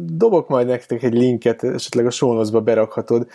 Dobok 0.07 0.49
majd 0.49 0.67
nektek 0.67 1.03
egy 1.03 1.13
linket, 1.13 1.65
esetleg 1.65 2.07
a 2.07 2.11
sónozba 2.11 2.61
berakhatod. 2.61 3.27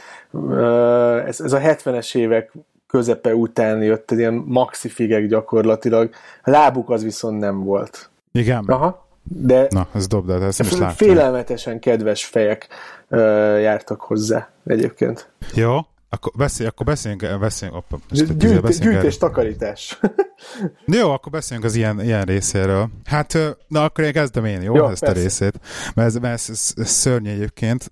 Ez, 1.26 1.40
ez 1.40 1.54
a 1.54 1.60
70-es 1.60 2.16
évek 2.16 2.52
közepe 2.92 3.36
után 3.36 3.84
jött 3.84 4.12
egy 4.12 4.18
ilyen 4.18 4.44
maxifigek 4.46 5.26
gyakorlatilag. 5.26 6.10
A 6.44 6.50
lábuk 6.50 6.90
az 6.90 7.04
viszont 7.04 7.40
nem 7.40 7.64
volt. 7.64 8.10
Igen. 8.32 8.64
Aha. 8.68 9.08
De 9.24 9.68
Na, 9.70 9.88
ez 9.94 10.08
dob, 10.08 10.26
de 10.26 10.34
ezt 10.34 10.60
is 10.60 10.72
láttam. 10.72 10.96
Félelmetesen 10.96 11.80
kedves 11.80 12.26
fejek 12.26 12.68
uh, 13.10 13.20
jártak 13.62 14.02
hozzá 14.02 14.50
egyébként. 14.66 15.30
Jó, 15.54 15.78
akkor, 16.14 16.32
beszélj, 16.36 16.70
akkor 16.70 16.86
beszéljünk, 16.86 17.40
beszéljünk, 17.40 17.80
oppa, 17.80 18.00
Gyűjt, 18.10 18.62
beszéljünk 18.62 18.72
gyűjtés, 18.72 19.18
takarítás. 19.18 20.00
jó, 21.00 21.12
akkor 21.12 21.32
beszéljünk 21.32 21.70
az 21.70 21.76
ilyen, 21.76 22.02
ilyen 22.02 22.24
részéről. 22.24 22.90
Hát, 23.06 23.58
na 23.68 23.84
akkor 23.84 24.04
én 24.04 24.12
kezdem 24.12 24.46
én, 24.46 24.62
jó? 24.62 24.76
jó 24.76 24.90
ezt 24.90 25.00
persze. 25.00 25.20
a 25.20 25.24
részét. 25.24 25.60
Mert 25.94 26.08
ez, 26.08 26.16
mert 26.16 26.34
ez, 26.34 26.50
ez, 26.50 26.74
ez 26.76 26.90
szörnyű 26.90 27.30
egyébként, 27.30 27.90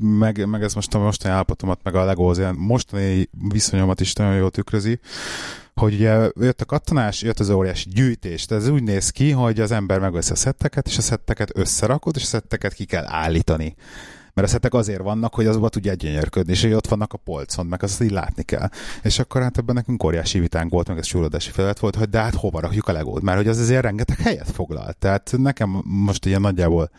meg, 0.00 0.46
meg 0.46 0.62
ez 0.62 0.74
most 0.74 0.94
a 0.94 0.98
mostani 0.98 1.34
állapotomat, 1.34 1.80
meg 1.82 1.94
a 1.94 2.04
legó 2.04 2.32
ilyen 2.32 2.54
mostani 2.54 3.28
viszonyomat 3.48 4.00
is 4.00 4.12
nagyon 4.12 4.36
jól 4.36 4.50
tükrözi, 4.50 5.00
hogy 5.74 5.94
ugye 5.94 6.30
jött 6.40 6.60
a 6.60 6.64
kattanás, 6.64 7.22
jött 7.22 7.40
az 7.40 7.50
óriási 7.50 7.88
gyűjtés. 7.88 8.44
Tehát 8.44 8.62
ez 8.62 8.68
úgy 8.68 8.82
néz 8.82 9.10
ki, 9.10 9.30
hogy 9.30 9.60
az 9.60 9.70
ember 9.70 9.98
megveszi 9.98 10.32
a 10.32 10.36
szetteket, 10.36 10.86
és 10.86 10.98
a 10.98 11.02
szetteket 11.02 11.50
összerakod, 11.54 12.16
és 12.16 12.22
a 12.22 12.26
szetteket 12.26 12.72
ki 12.72 12.84
kell 12.84 13.04
állítani 13.06 13.74
mert 14.34 14.48
a 14.48 14.50
szettek 14.50 14.74
azért 14.74 15.02
vannak, 15.02 15.34
hogy 15.34 15.46
azokba 15.46 15.68
tudja 15.68 15.94
gyönyörködni, 15.94 16.52
és 16.52 16.62
hogy 16.62 16.72
ott 16.72 16.86
vannak 16.86 17.12
a 17.12 17.16
polcon, 17.16 17.66
meg 17.66 17.82
azt 17.82 18.02
így 18.02 18.10
látni 18.10 18.42
kell. 18.42 18.68
És 19.02 19.18
akkor 19.18 19.42
hát 19.42 19.58
ebben 19.58 19.74
nekünk 19.74 20.04
óriási 20.04 20.38
vitánk 20.38 20.70
volt, 20.70 20.88
meg 20.88 20.98
ez 20.98 21.06
súlyodási 21.06 21.50
felett 21.50 21.78
volt, 21.78 21.96
hogy 21.96 22.08
de 22.08 22.20
hát 22.20 22.34
hova 22.34 22.60
rakjuk 22.60 22.88
a 22.88 22.92
legót, 22.92 23.22
mert 23.22 23.36
hogy 23.36 23.48
az 23.48 23.58
azért 23.58 23.82
rengeteg 23.82 24.18
helyet 24.18 24.50
foglal. 24.50 24.92
Tehát 24.92 25.34
nekem 25.36 25.82
most 25.84 26.26
ilyen 26.26 26.40
nagyjából 26.40 26.90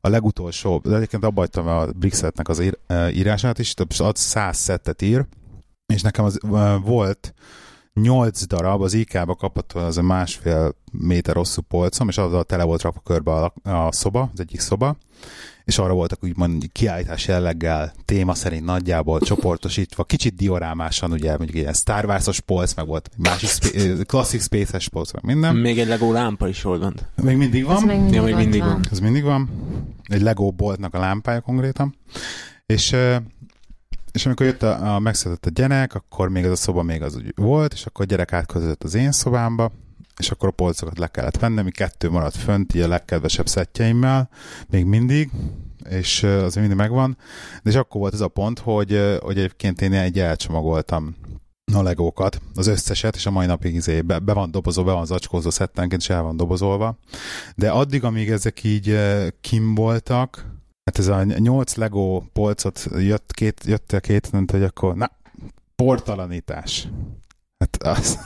a 0.00 0.08
legutolsó, 0.08 0.80
de 0.84 0.96
egyébként 0.96 1.24
abba 1.24 1.40
hagytam 1.40 1.68
a 1.68 1.86
Brixetnek 1.86 2.48
az 2.48 2.60
ír, 2.60 2.78
írását 3.10 3.58
is, 3.58 3.74
több 3.74 3.90
az 3.98 4.18
100 4.18 4.56
szettet 4.56 5.02
ír, 5.02 5.26
és 5.86 6.02
nekem 6.02 6.24
az 6.24 6.38
volt 6.82 7.34
nyolc 7.94 8.46
darab, 8.46 8.82
az 8.82 8.94
IK-ba 8.94 9.34
kapott 9.34 9.72
az 9.72 9.98
a 9.98 10.02
másfél 10.02 10.74
méter 10.92 11.34
hosszú 11.34 11.62
polcom, 11.62 12.08
és 12.08 12.18
azzal 12.18 12.44
tele 12.44 12.64
volt 12.64 12.82
rakva 12.82 13.00
körbe 13.00 13.32
a, 13.32 13.52
a 13.62 13.92
szoba, 13.92 14.30
az 14.32 14.40
egyik 14.40 14.60
szoba, 14.60 14.96
és 15.64 15.78
arra 15.78 15.92
voltak 15.92 16.24
úgymond 16.24 16.64
kiállítás 16.72 17.26
jelleggel, 17.26 17.92
téma 18.04 18.34
szerint 18.34 18.64
nagyjából 18.64 19.20
csoportosítva, 19.20 20.04
kicsit 20.04 20.34
diorámásan, 20.34 21.12
ugye 21.12 21.28
mondjuk 21.36 21.54
ilyen 21.54 21.72
Star 21.72 22.04
Wars-os 22.04 22.40
polc, 22.40 22.74
meg 22.74 22.86
volt 22.86 23.10
másik 23.16 23.48
sp- 23.48 24.06
klasszik 24.06 24.40
Space-es 24.40 24.88
polc, 24.88 25.12
meg 25.12 25.24
minden. 25.24 25.56
Még 25.56 25.78
egy 25.78 25.86
Lego 25.86 26.12
lámpa 26.12 26.48
is 26.48 26.62
volt 26.62 26.80
bent. 26.80 27.04
Még 27.22 27.36
mindig 27.36 27.64
van. 27.64 27.76
Ez 27.76 27.82
még 27.82 27.98
mindig, 27.98 28.14
ja, 28.14 28.22
még 28.22 28.34
mindig 28.34 28.60
van. 28.60 28.68
van. 28.68 28.84
Ez 28.90 29.00
mindig 29.00 29.22
van. 29.22 29.48
Egy 30.08 30.22
Lego 30.22 30.50
boltnak 30.50 30.94
a 30.94 30.98
lámpája 30.98 31.40
konkrétan. 31.40 31.94
És 32.66 32.96
és 34.12 34.26
amikor 34.26 34.46
jött 34.46 34.62
a, 34.62 34.94
a 34.94 34.98
megszületett 34.98 35.46
a 35.46 35.50
gyerek, 35.50 35.94
akkor 35.94 36.28
még 36.28 36.44
ez 36.44 36.50
a 36.50 36.56
szoba 36.56 36.82
még 36.82 37.02
az 37.02 37.16
úgy 37.16 37.32
volt, 37.36 37.72
és 37.72 37.86
akkor 37.86 38.04
a 38.04 38.08
gyerek 38.08 38.32
átközött 38.32 38.84
az 38.84 38.94
én 38.94 39.12
szobámba, 39.12 39.72
és 40.16 40.30
akkor 40.30 40.48
a 40.48 40.52
polcokat 40.52 40.98
le 40.98 41.06
kellett 41.06 41.38
venni, 41.38 41.62
mi 41.62 41.70
kettő 41.70 42.10
maradt 42.10 42.36
fönt, 42.36 42.74
így 42.74 42.82
a 42.82 42.88
legkedvesebb 42.88 43.48
szettjeimmel, 43.48 44.28
még 44.70 44.84
mindig, 44.84 45.30
és 45.88 46.22
az 46.22 46.54
mindig 46.54 46.76
megvan. 46.76 47.16
De 47.62 47.70
és 47.70 47.76
akkor 47.76 48.00
volt 48.00 48.14
ez 48.14 48.20
a 48.20 48.28
pont, 48.28 48.58
hogy, 48.58 49.18
hogy 49.20 49.38
egyébként 49.38 49.80
én 49.80 49.92
egy 49.92 50.18
elcsomagoltam 50.18 51.14
a 51.72 51.82
legókat, 51.82 52.40
az 52.54 52.66
összeset, 52.66 53.16
és 53.16 53.26
a 53.26 53.30
mai 53.30 53.46
napig 53.46 53.74
izé 53.74 54.00
be, 54.00 54.18
be 54.18 54.32
van 54.32 54.50
dobozolva, 54.50 54.90
be 54.90 54.96
van 54.96 55.06
zacskózó 55.06 55.50
szettenként, 55.50 56.00
és 56.00 56.10
el 56.10 56.22
van 56.22 56.36
dobozolva. 56.36 56.98
De 57.56 57.70
addig, 57.70 58.04
amíg 58.04 58.30
ezek 58.30 58.64
így 58.64 58.98
kim 59.40 59.74
voltak, 59.74 60.46
hát 60.84 60.98
ez 60.98 61.06
a 61.06 61.22
nyolc 61.24 61.74
Lego 61.74 62.22
polcot 62.32 62.88
jött, 62.98 63.32
két, 63.32 63.62
jött 63.64 63.92
a 63.92 64.00
két, 64.00 64.32
nem 64.32 64.44
hogy 64.50 64.62
akkor, 64.62 64.94
na, 64.94 65.10
portalanítás. 65.76 66.88
Hát 67.58 67.98
az, 67.98 68.18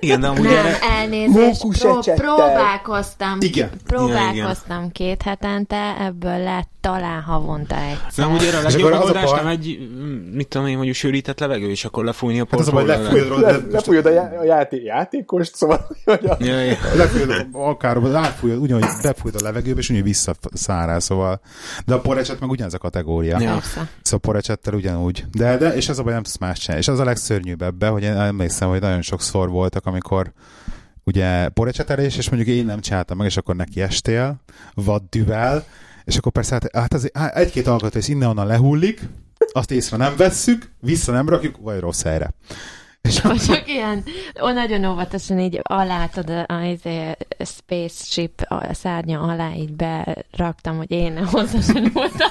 igen, 0.00 0.20
de 0.20 0.26
amúgy 0.26 0.42
nem, 0.42 0.52
erre... 0.52 0.78
elnézést, 0.80 1.66
pró- 1.78 2.14
próbálkoztam, 2.14 3.38
igen. 3.40 3.70
próbálkoztam 3.86 4.76
igen, 4.76 4.92
két 4.92 5.22
hetente, 5.22 5.96
ebből 6.00 6.38
lett 6.38 6.68
talán 6.80 7.22
havonta 7.22 7.76
egyszer. 7.76 8.26
Nem, 8.26 8.34
ugye 8.34 8.56
a 8.56 8.62
legjobb 8.62 8.90
megoldás 8.90 9.30
nem 9.30 9.46
egy, 9.46 9.88
mit 10.32 10.48
tudom 10.48 10.66
én, 10.66 10.74
mondjuk 10.74 10.96
sűrített 10.96 11.40
levegő, 11.40 11.70
és 11.70 11.84
akkor 11.84 12.04
lefújni 12.04 12.40
a 12.40 12.44
portról. 12.44 12.86
Hát 12.86 12.98
lefújod, 12.98 13.40
le, 13.40 13.56
lefújod 13.70 14.06
a, 14.06 14.10
já- 14.10 14.38
a 14.40 14.44
játék, 14.44 14.82
játékost, 14.82 15.54
szóval... 15.54 15.86
Hogy 16.04 16.26
a... 16.26 16.36
ja, 16.38 16.60
ja. 16.60 16.76
Lefújod, 16.96 17.46
akár 17.52 17.98
átfújod, 18.14 18.58
ugyanúgy 18.58 18.84
befújod 19.02 19.40
a 19.40 19.44
levegőbe, 19.44 19.78
és 19.78 19.88
ugyanúgy 19.88 20.08
visszaszárál, 20.08 21.00
szóval. 21.00 21.40
De 21.86 21.94
a 21.94 22.00
porecset 22.00 22.40
meg 22.40 22.50
ugyanaz 22.50 22.74
a 22.74 22.78
kategória. 22.78 23.40
Ja. 23.40 23.60
Szóval 23.62 23.88
a 24.10 24.16
porecsettel 24.16 24.74
ugyanúgy. 24.74 25.24
De, 25.32 25.56
de, 25.56 25.74
és 25.74 25.88
ez 25.88 25.98
a 25.98 26.02
baj, 26.02 26.12
nem 26.12 26.22
tudsz 26.22 26.38
más 26.38 26.58
csinálni. 26.58 26.82
És 26.82 26.88
az 26.88 26.98
a 26.98 27.04
legszörnyűbb 27.04 27.62
ebbe, 27.62 27.88
hogy 27.88 28.02
én 28.02 28.12
emlékszem, 28.12 28.68
hogy 28.68 28.80
nagyon 28.80 29.02
sokszor 29.02 29.50
voltak, 29.76 29.86
amikor 29.86 30.32
ugye 31.04 31.48
porecsetelés, 31.48 32.16
és 32.16 32.30
mondjuk 32.30 32.56
én 32.56 32.64
nem 32.64 32.80
csináltam 32.80 33.16
meg, 33.16 33.26
és 33.26 33.36
akkor 33.36 33.56
neki 33.56 33.80
estél, 33.80 34.40
vaddűvel, 34.74 35.64
és 36.04 36.16
akkor 36.16 36.32
persze 36.32 36.52
hát, 36.52 36.76
hát 36.76 36.94
az, 36.94 37.10
egy-két 37.34 37.66
alkatrész 37.66 38.08
innen-onnan 38.08 38.46
lehullik, 38.46 39.00
azt 39.52 39.70
észre 39.70 39.96
nem 39.96 40.16
vesszük, 40.16 40.70
vissza 40.80 41.12
nem 41.12 41.28
rakjuk, 41.28 41.56
vagy 41.60 41.80
rossz 41.80 42.02
helyre. 42.02 42.30
És 43.00 43.20
csak 43.46 43.68
ilyen, 43.68 44.04
ó, 44.42 44.52
nagyon 44.52 44.84
óvatosan 44.84 45.38
így 45.38 45.60
alátad 45.62 46.30
a, 46.30 46.44
a, 46.46 46.54
a 46.54 46.62
izé, 46.62 47.16
spaceship 47.44 48.40
a 48.48 48.74
szárnya 48.74 49.20
alá 49.20 49.54
így 49.54 49.72
beraktam, 49.72 50.76
hogy 50.76 50.90
én 50.90 51.24
hozzá 51.32 51.80
voltam. 51.92 52.30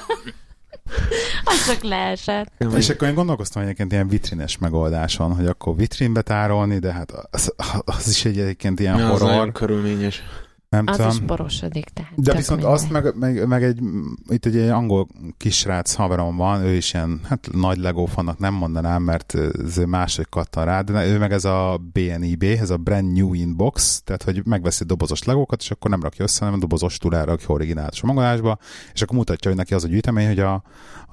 Az 1.43 1.65
csak 1.65 1.83
leesett. 1.83 2.51
És 2.75 2.89
akkor 2.89 3.07
én 3.07 3.13
gondolkoztam 3.13 3.61
egyébként 3.61 3.91
ilyen 3.91 4.07
vitrines 4.07 4.57
megoldáson, 4.57 5.35
hogy 5.35 5.45
akkor 5.45 5.75
vitrínbe 5.75 6.21
tárolni, 6.21 6.79
de 6.79 6.91
hát 6.91 7.11
az, 7.31 7.53
az 7.85 8.07
is 8.07 8.25
egy 8.25 8.39
egyébként 8.39 8.79
ilyen 8.79 8.97
ja, 8.97 9.07
horror. 9.07 9.29
Az 9.29 9.49
körülményes. 9.53 10.23
Nem 10.69 10.83
az 10.87 10.95
tudom. 10.95 11.11
is 11.11 11.19
borosodik, 11.19 11.85
tehát. 11.85 12.11
De 12.15 12.33
viszont 12.33 12.59
minden. 12.59 12.77
azt 12.77 12.89
meg, 12.89 13.15
meg, 13.15 13.47
meg, 13.47 13.63
egy, 13.63 13.79
itt 14.27 14.45
egy 14.45 14.57
angol 14.57 15.07
kisrác 15.37 15.93
haverom 15.93 16.35
van, 16.35 16.61
ő 16.61 16.75
is 16.75 16.93
ilyen, 16.93 17.19
hát 17.23 17.47
nagy 17.51 17.77
Lego 17.77 18.05
fannak 18.05 18.39
nem 18.39 18.53
mondanám, 18.53 19.03
mert 19.03 19.35
ez 19.65 19.77
máshogy 19.77 20.29
kattan 20.29 20.65
rá, 20.65 20.81
de 20.81 21.05
ő 21.05 21.17
meg 21.17 21.31
ez 21.31 21.45
a 21.45 21.81
BNIB, 21.93 22.43
ez 22.43 22.69
a 22.69 22.77
Brand 22.77 23.13
New 23.13 23.33
Inbox, 23.33 24.01
tehát 24.03 24.23
hogy 24.23 24.41
megveszi 24.45 24.83
dobozos 24.83 25.23
legókat, 25.23 25.61
és 25.61 25.71
akkor 25.71 25.89
nem 25.89 26.01
rakja 26.01 26.23
össze, 26.23 26.45
hanem 26.45 26.59
dobozos 26.59 26.97
túlára 26.97 27.25
rakja 27.25 27.47
originális 27.47 28.01
magolásba, 28.01 28.57
és 28.93 29.01
akkor 29.01 29.17
mutatja, 29.17 29.49
hogy 29.49 29.59
neki 29.59 29.73
az 29.73 29.83
a 29.83 29.87
gyűjtemény, 29.87 30.27
hogy 30.27 30.39
a, 30.39 30.63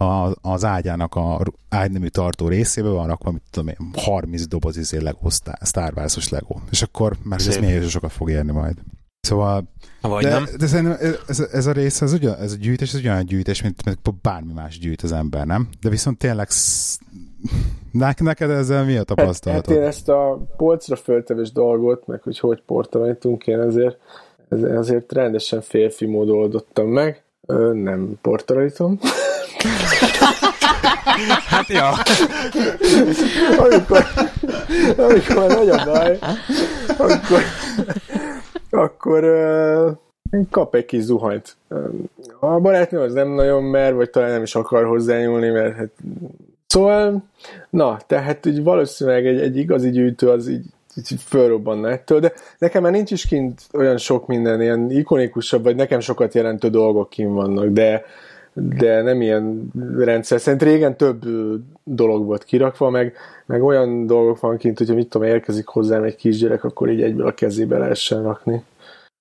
a, 0.04 0.34
az 0.40 0.64
ágyának 0.64 1.14
a 1.14 1.40
ágynemű 1.68 2.06
tartó 2.06 2.48
részébe 2.48 2.88
van 2.88 3.06
rakva, 3.06 3.30
mit 3.30 3.42
tudom 3.50 3.68
én, 3.68 3.90
30 3.92 4.46
doboz 4.46 4.76
izé 4.76 4.98
Lego, 4.98 5.28
Star 5.64 5.92
Wars-os 5.96 6.28
Lego. 6.28 6.58
És 6.70 6.82
akkor 6.82 7.16
már 7.22 7.38
ez 7.38 7.56
milyen 7.56 7.88
sokat 7.88 8.12
fog 8.12 8.30
érni 8.30 8.52
majd. 8.52 8.76
Szóval... 9.22 9.62
Vagy 10.00 10.22
de, 10.22 10.30
nem. 10.30 10.44
De 10.58 10.66
szerintem 10.66 11.14
ez, 11.26 11.40
ez, 11.52 11.66
a 11.66 11.72
rész, 11.72 12.00
ez, 12.00 12.12
ugyan, 12.12 12.34
ez 12.34 12.52
a 12.52 12.56
gyűjtés, 12.56 12.92
ez 12.92 12.98
ugyanolyan 12.98 13.24
gyűjtés, 13.24 13.62
mint, 13.62 13.84
mint 13.84 13.98
bármi 14.22 14.52
más 14.52 14.78
gyűjt 14.78 15.02
az 15.02 15.12
ember, 15.12 15.46
nem? 15.46 15.68
De 15.80 15.88
viszont 15.88 16.18
tényleg 16.18 16.48
neked 18.18 18.50
ezzel 18.50 18.84
mi 18.84 18.96
a 18.96 19.02
tapasztalatod? 19.02 19.66
Hát, 19.66 19.74
hát 19.74 19.82
én 19.82 19.88
ezt 19.88 20.08
a 20.08 20.46
polcra 20.56 20.96
föltevés 20.96 21.52
dolgot, 21.52 22.06
meg 22.06 22.22
hogy 22.22 22.38
hogy 22.38 22.62
portalanítunk, 22.66 23.46
én 23.46 23.60
ezért, 23.60 23.98
ezért 24.48 25.12
rendesen 25.12 25.60
férfi 25.60 26.06
módon 26.06 26.36
oldottam 26.36 26.88
meg. 26.88 27.22
Ö, 27.46 27.72
nem 27.72 28.18
portalanítom. 28.22 28.98
hát 31.46 31.68
ja. 31.68 31.90
amikor, 33.58 34.04
amikor 34.96 35.46
nagy 35.46 35.68
a 35.68 35.84
baj, 35.84 36.18
akkor 36.98 37.42
akkor 38.72 39.24
uh, 39.24 39.96
kap 40.50 40.74
egy 40.74 40.84
kis 40.84 41.02
zuhanyt. 41.02 41.56
A 42.38 42.60
barátnő 42.60 43.00
az 43.00 43.12
nem 43.12 43.28
nagyon 43.28 43.62
mer, 43.62 43.94
vagy 43.94 44.10
talán 44.10 44.30
nem 44.30 44.42
is 44.42 44.54
akar 44.54 44.84
hozzányúlni, 44.84 45.48
mert 45.48 45.76
hát... 45.76 45.90
Szóval, 46.66 47.22
na, 47.70 47.98
tehát 48.06 48.46
úgy 48.46 48.62
valószínűleg 48.62 49.26
egy, 49.26 49.40
egy 49.40 49.56
igazi 49.56 49.90
gyűjtő 49.90 50.28
az 50.28 50.48
így, 50.48 50.64
így 50.96 51.20
fölrobbanna 51.26 51.90
ettől, 51.90 52.20
de 52.20 52.32
nekem 52.58 52.82
már 52.82 52.92
nincs 52.92 53.10
is 53.10 53.26
kint 53.26 53.62
olyan 53.72 53.96
sok 53.96 54.26
minden, 54.26 54.62
ilyen 54.62 54.90
ikonikusabb, 54.90 55.62
vagy 55.62 55.76
nekem 55.76 56.00
sokat 56.00 56.34
jelentő 56.34 56.68
dolgok 56.68 57.10
kint 57.10 57.32
vannak, 57.32 57.66
de, 57.66 58.04
de 58.54 59.02
nem 59.02 59.20
ilyen 59.20 59.70
rendszer 59.98 60.40
szerint. 60.40 60.62
Régen 60.62 60.96
több 60.96 61.22
dolog 61.84 62.24
volt 62.24 62.44
kirakva, 62.44 62.90
meg, 62.90 63.12
meg 63.46 63.62
olyan 63.62 64.06
dolgok 64.06 64.40
van 64.40 64.56
kint, 64.56 64.78
hogyha 64.78 64.94
mit 64.94 65.08
tudom, 65.08 65.28
érkezik 65.28 65.66
hozzám 65.66 66.02
egy 66.02 66.16
kisgyerek, 66.16 66.64
akkor 66.64 66.90
így 66.90 67.02
egyből 67.02 67.26
a 67.26 67.34
kezébe 67.34 67.78
lehessen 67.78 68.22
rakni. 68.22 68.64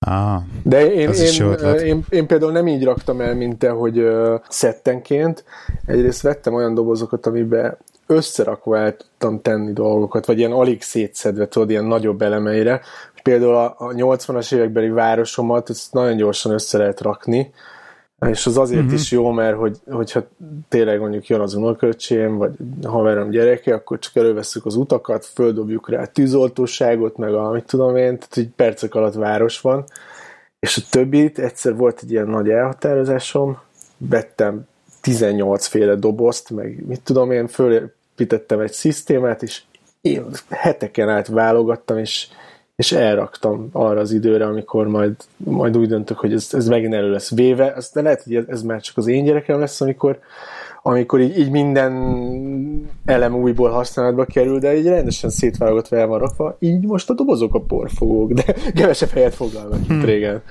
Ah, 0.05 0.41
De 0.63 0.93
én, 0.93 1.09
én, 1.09 1.77
én, 1.84 2.05
én 2.09 2.27
például 2.27 2.51
nem 2.51 2.67
így 2.67 2.84
raktam 2.84 3.21
el, 3.21 3.36
mint 3.36 3.59
te, 3.59 3.69
hogy 3.69 3.99
uh, 3.99 4.39
szettenként. 4.49 5.43
Egyrészt 5.86 6.21
vettem 6.21 6.53
olyan 6.53 6.73
dobozokat, 6.73 7.25
amiben 7.25 7.77
összerakva 8.07 8.77
el 8.77 8.95
tudtam 8.95 9.41
tenni 9.41 9.73
dolgokat, 9.73 10.25
vagy 10.25 10.38
ilyen 10.38 10.51
alig 10.51 10.82
szétszedve, 10.82 11.47
tudod, 11.47 11.69
ilyen 11.69 11.86
nagyobb 11.86 12.21
elemeire. 12.21 12.82
Például 13.23 13.55
a, 13.55 13.75
a 13.77 13.88
80-as 13.88 14.53
évekbeli 14.53 14.89
városomat, 14.89 15.69
ezt 15.69 15.93
nagyon 15.93 16.17
gyorsan 16.17 16.51
össze 16.51 16.77
lehet 16.77 17.01
rakni, 17.01 17.53
és 18.30 18.45
az 18.45 18.57
azért 18.57 18.82
uh-huh. 18.82 18.93
is 18.93 19.11
jó, 19.11 19.32
mert 19.32 19.57
hogy, 19.57 19.78
hogyha 19.89 20.28
tényleg 20.69 20.99
mondjuk 20.99 21.28
jön 21.28 21.39
az 21.39 21.53
unoköcsém, 21.53 22.38
vagy 22.38 22.51
haverom 22.84 23.30
gyereke, 23.30 23.74
akkor 23.74 23.99
csak 23.99 24.15
előveszük 24.15 24.65
az 24.65 24.76
utakat, 24.76 25.26
földobjuk 25.26 25.89
rá 25.89 26.01
a 26.01 26.07
tűzoltóságot, 26.07 27.17
meg 27.17 27.34
a, 27.34 27.51
mit 27.51 27.65
tudom 27.65 27.95
én, 27.95 28.17
tehát 28.17 28.38
egy 28.38 28.49
percek 28.55 28.95
alatt 28.95 29.13
város 29.13 29.61
van. 29.61 29.84
És 30.59 30.78
a 30.78 30.82
többit, 30.89 31.39
egyszer 31.39 31.76
volt 31.76 31.99
egy 32.03 32.11
ilyen 32.11 32.28
nagy 32.28 32.49
elhatározásom, 32.49 33.57
vettem 33.97 34.67
18 35.01 35.65
féle 35.65 35.95
dobozt, 35.95 36.49
meg 36.49 36.84
mit 36.88 37.01
tudom 37.01 37.32
én, 37.32 37.47
fölépítettem 37.47 38.59
egy 38.59 38.74
szisztémát, 38.74 39.43
és 39.43 39.61
én 40.01 40.26
heteken 40.49 41.09
át 41.09 41.28
válogattam, 41.28 41.97
és 41.97 42.28
és 42.82 42.91
elraktam 42.91 43.69
arra 43.71 43.99
az 43.99 44.11
időre, 44.11 44.45
amikor 44.45 44.88
majd, 44.88 45.15
majd 45.38 45.77
úgy 45.77 45.88
döntök, 45.88 46.17
hogy 46.17 46.34
ez, 46.34 46.47
ez 46.51 46.67
megint 46.67 46.93
elő 46.93 47.11
lesz 47.11 47.36
véve. 47.36 47.73
Aztán 47.75 48.03
lehet, 48.03 48.23
hogy 48.23 48.45
ez, 48.47 48.61
már 48.61 48.82
csak 48.82 48.97
az 48.97 49.07
én 49.07 49.23
gyerekem 49.23 49.59
lesz, 49.59 49.82
amikor, 49.82 50.19
amikor 50.82 51.19
így, 51.19 51.38
így 51.38 51.49
minden 51.49 51.93
elem 53.05 53.36
újból 53.36 53.69
használatba 53.69 54.25
kerül, 54.25 54.59
de 54.59 54.77
így 54.77 54.88
rendesen 54.88 55.29
szétválogatva 55.29 55.97
el 55.97 56.07
van 56.07 56.19
rakva. 56.19 56.55
Így 56.59 56.86
most 56.86 57.09
a 57.09 57.13
dobozok 57.13 57.55
a 57.55 57.59
porfogók, 57.59 58.32
de 58.32 58.55
kevesebb 58.79 59.09
helyet 59.09 59.36
foglalnak, 59.36 59.88
mint 59.88 59.88
hmm. 59.88 60.05
régen. 60.05 60.41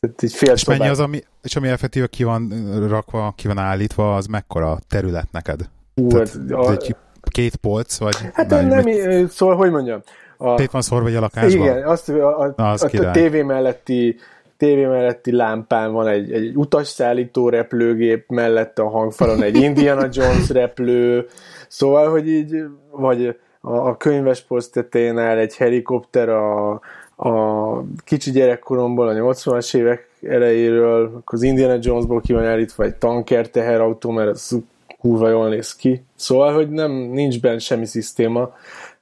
Tehát 0.00 0.22
így 0.22 0.32
fél 0.32 0.52
és 0.52 0.64
mennyi 0.64 0.88
az, 0.88 1.00
ami, 1.00 1.22
és 1.42 1.56
ami 1.56 1.68
effektíve 1.68 2.06
ki 2.06 2.24
van 2.24 2.52
rakva, 2.88 3.32
ki 3.36 3.46
van 3.46 3.58
állítva, 3.58 4.14
az 4.14 4.26
mekkora 4.26 4.78
terület 4.88 5.28
neked? 5.32 5.60
Hú, 5.94 6.06
Tehát, 6.06 6.38
a, 6.50 6.70
egy 6.70 6.96
két 7.30 7.56
polc, 7.56 7.98
vagy... 7.98 8.16
Hát 8.32 8.48
nem, 8.48 8.66
nem, 8.66 9.28
szóval, 9.28 9.56
hogy 9.56 9.70
mondjam, 9.70 10.02
a, 10.42 10.54
Tét 10.54 10.70
van 10.70 10.82
szorva 10.82 11.08
egy 11.08 11.14
a 11.14 11.20
lakásban? 11.20 11.66
Igen, 11.66 11.82
azt, 11.82 12.08
a, 12.08 12.40
a, 12.40 12.52
Na, 12.56 12.70
az 12.70 12.82
a, 12.82 13.06
a 13.06 13.10
tévé 13.10 13.42
melletti 13.42 14.16
tévé 14.60 14.86
melletti 14.86 15.32
lámpán 15.32 15.92
van 15.92 16.06
egy, 16.06 16.32
egy 16.32 16.56
utasszállító 16.56 17.48
repülőgép, 17.48 18.24
mellette 18.28 18.82
a 18.82 18.88
hangfalon 18.88 19.42
egy 19.42 19.56
Indiana 19.68 20.08
Jones 20.10 20.48
repülő, 20.48 21.26
szóval, 21.68 22.10
hogy 22.10 22.28
így, 22.28 22.64
vagy 22.90 23.36
a, 23.60 23.72
a 23.72 23.96
könyves 23.96 24.46
tetején 24.72 25.18
áll 25.18 25.36
egy 25.36 25.56
helikopter 25.56 26.28
a, 26.28 26.70
a 27.16 27.84
kicsi 28.04 28.30
gyerekkoromból, 28.30 29.08
a 29.08 29.12
80-as 29.12 29.76
évek 29.76 30.08
elejéről, 30.22 31.22
az 31.24 31.42
Indiana 31.42 31.78
Jonesból 31.80 32.20
ki 32.20 32.32
van 32.32 32.44
állítva 32.44 32.84
egy 32.84 32.94
tanker 32.94 33.48
teherautó, 33.48 34.10
mert 34.10 34.28
az 34.28 34.58
kurva 35.00 35.28
jól 35.28 35.48
néz 35.48 35.76
ki. 35.76 36.04
Szóval, 36.14 36.54
hogy 36.54 36.70
nem, 36.70 36.92
nincs 36.92 37.40
benne 37.40 37.58
semmi 37.58 37.86
szisztéma, 37.86 38.54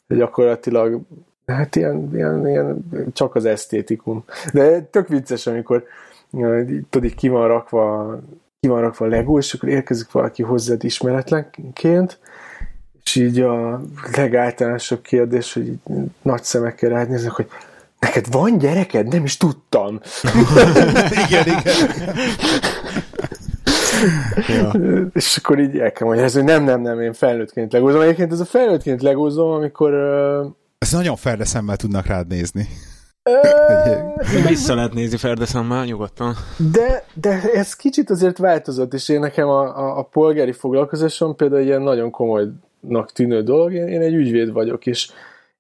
de 0.07 0.17
gyakorlatilag 0.17 1.01
Hát 1.49 1.77
ilyen, 1.77 2.11
ilyen, 2.15 2.49
ilyen 2.49 2.85
csak 3.13 3.35
az 3.35 3.45
esztétikum. 3.45 4.25
De 4.53 4.81
tök 4.81 5.09
vicces, 5.09 5.47
amikor 5.47 5.85
tudod, 6.91 7.15
ki 7.15 7.29
van 7.29 7.49
rakva 7.49 8.19
ki 8.61 8.69
van 8.69 8.81
rakva 8.81 9.05
a 9.05 9.09
Lego, 9.09 9.39
és 9.39 9.53
akkor 9.53 9.69
érkezik 9.69 10.11
valaki 10.13 10.43
hozzád 10.43 10.85
ismeretlenként, 10.85 12.19
és 13.05 13.15
így 13.15 13.41
a 13.41 13.81
legáltalánosabb 14.17 15.03
kérdés, 15.03 15.53
hogy 15.53 15.67
így 15.67 15.79
nagy 16.23 16.43
szemekkel 16.43 16.91
rád 16.91 17.09
néznek, 17.09 17.33
hogy 17.33 17.49
neked 17.99 18.31
van 18.31 18.59
gyereked? 18.59 19.09
Nem 19.09 19.25
is 19.25 19.37
tudtam. 19.37 20.01
igen, 21.27 21.47
igen. 21.47 21.91
ja. 24.49 24.71
És 25.15 25.37
akkor 25.37 25.59
így 25.59 25.79
el 25.79 25.93
kell 25.93 26.07
mondani, 26.07 26.31
hogy 26.31 26.45
nem, 26.45 26.65
nem, 26.65 26.81
nem, 26.81 27.01
én 27.01 27.13
felnőttként 27.13 27.73
legózom. 27.73 28.01
Egyébként 28.01 28.33
ez 28.33 28.41
a 28.41 28.45
felnőttként 28.45 29.03
legózom, 29.03 29.51
amikor... 29.51 29.93
Ezt 30.79 30.93
nagyon 30.93 31.17
ferde 31.17 31.45
szemmel 31.45 31.77
tudnak 31.77 32.07
rád 32.07 32.27
nézni. 32.27 32.69
Vissza 34.49 34.75
lehet 34.75 34.93
nézni 34.93 35.17
Ferde 35.17 35.47
szemmel, 35.47 35.85
nyugodtan. 35.85 36.35
De, 36.73 37.05
de 37.15 37.43
ez 37.53 37.75
kicsit 37.75 38.11
azért 38.11 38.39
változott, 38.39 38.95
és 38.95 39.09
én 39.09 39.21
nekem 39.21 39.49
a, 39.49 39.77
a, 39.79 39.99
a 39.99 40.03
polgári 40.03 40.53
foglalkozásom 40.53 41.37
például 41.37 41.63
ilyen 41.63 41.83
nagyon 41.83 42.11
komolynak 42.11 43.13
tűnő 43.13 43.43
dolog, 43.43 43.73
én, 43.73 43.87
én 43.87 44.01
egy 44.01 44.15
ügyvéd 44.15 44.53
vagyok, 44.53 44.87
és, 44.87 45.11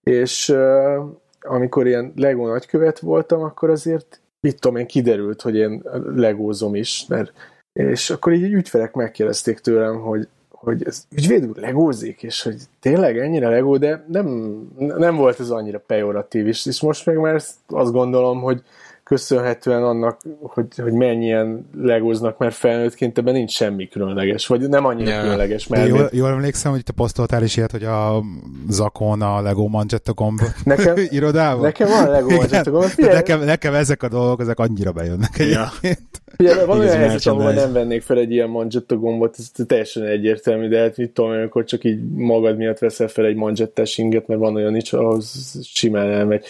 és 0.02 0.48
uh, 0.48 1.04
amikor 1.40 1.86
ilyen 1.86 2.12
Lego 2.16 2.46
nagykövet 2.46 2.98
voltam, 2.98 3.42
akkor 3.42 3.70
azért, 3.70 4.20
mit 4.40 4.60
tudom 4.60 4.76
én, 4.76 4.86
kiderült, 4.86 5.42
hogy 5.42 5.54
én 5.54 5.82
legózom 6.14 6.74
is, 6.74 7.04
mert 7.08 7.32
és 7.72 8.10
akkor 8.10 8.32
így 8.32 8.52
ügyfelek 8.52 8.94
megkérdezték 8.94 9.58
tőlem, 9.58 10.00
hogy, 10.00 10.28
hogy 10.60 10.86
ez 10.86 11.06
ügyvéd 11.10 11.46
úr 11.46 11.56
legózik, 11.56 12.22
és 12.22 12.42
hogy 12.42 12.56
tényleg 12.80 13.18
ennyire 13.18 13.48
legó, 13.48 13.76
de 13.76 14.04
nem, 14.08 14.26
nem 14.78 15.16
volt 15.16 15.40
ez 15.40 15.50
annyira 15.50 15.82
pejoratív 15.86 16.46
is, 16.46 16.66
és 16.66 16.80
most 16.80 17.06
meg 17.06 17.18
már 17.18 17.42
azt 17.66 17.92
gondolom, 17.92 18.40
hogy 18.40 18.62
köszönhetően 19.08 19.82
annak, 19.82 20.20
hogy, 20.40 20.66
hogy 20.76 20.92
mennyien 20.92 21.68
legóznak, 21.76 22.38
mert 22.38 22.54
felnőttként 22.54 23.18
ebben 23.18 23.32
nincs 23.32 23.52
semmi 23.52 23.88
különleges, 23.88 24.46
vagy 24.46 24.68
nem 24.68 24.84
annyira 24.84 25.08
yeah. 25.08 25.22
különleges. 25.22 25.66
Mert 25.66 25.88
jól, 25.88 26.08
jól 26.12 26.28
emlékszem, 26.28 26.72
hogy 26.72 26.82
te 26.82 26.92
posztoltál 26.92 27.42
is 27.42 27.56
ilyet, 27.56 27.70
hogy 27.70 27.84
a 27.84 28.22
Zakon 28.68 29.22
a 29.22 29.40
Lego 29.40 29.66
Manchetta 29.66 30.12
gomb 30.12 30.40
nekem, 30.64 30.94
irodában. 31.18 31.62
Nekem 31.62 31.88
van 31.88 32.10
Lego 32.10 32.30
Manchetta 32.30 32.70
gomb. 32.70 32.92
Nekem, 32.96 33.44
nekem 33.44 33.74
ezek 33.74 34.02
a 34.02 34.08
dolgok, 34.08 34.40
ezek 34.40 34.58
annyira 34.58 34.92
bejönnek 34.92 35.38
egyébként. 35.38 36.22
Ja. 36.36 36.66
van 36.66 36.78
olyan 36.78 36.96
helyzet, 36.96 37.26
ahol 37.26 37.52
nem 37.52 37.72
vennék 37.72 38.02
fel 38.02 38.18
egy 38.18 38.30
ilyen 38.32 38.48
Manchetta 38.48 38.96
gombot, 38.96 39.36
ez 39.38 39.66
teljesen 39.66 40.02
egyértelmű, 40.02 40.68
de 40.68 40.80
hát 40.80 40.96
mit 40.96 41.10
tudom, 41.10 41.30
amikor 41.30 41.64
csak 41.64 41.84
így 41.84 42.00
magad 42.12 42.56
miatt 42.56 42.78
veszel 42.78 43.08
fel 43.08 43.24
egy 43.24 43.36
manchettás 43.36 43.98
inget, 43.98 44.26
mert 44.26 44.40
van 44.40 44.54
olyan 44.54 44.76
is, 44.76 44.92
ahhoz 44.92 45.58
simán 45.62 46.10
elmegy. 46.10 46.46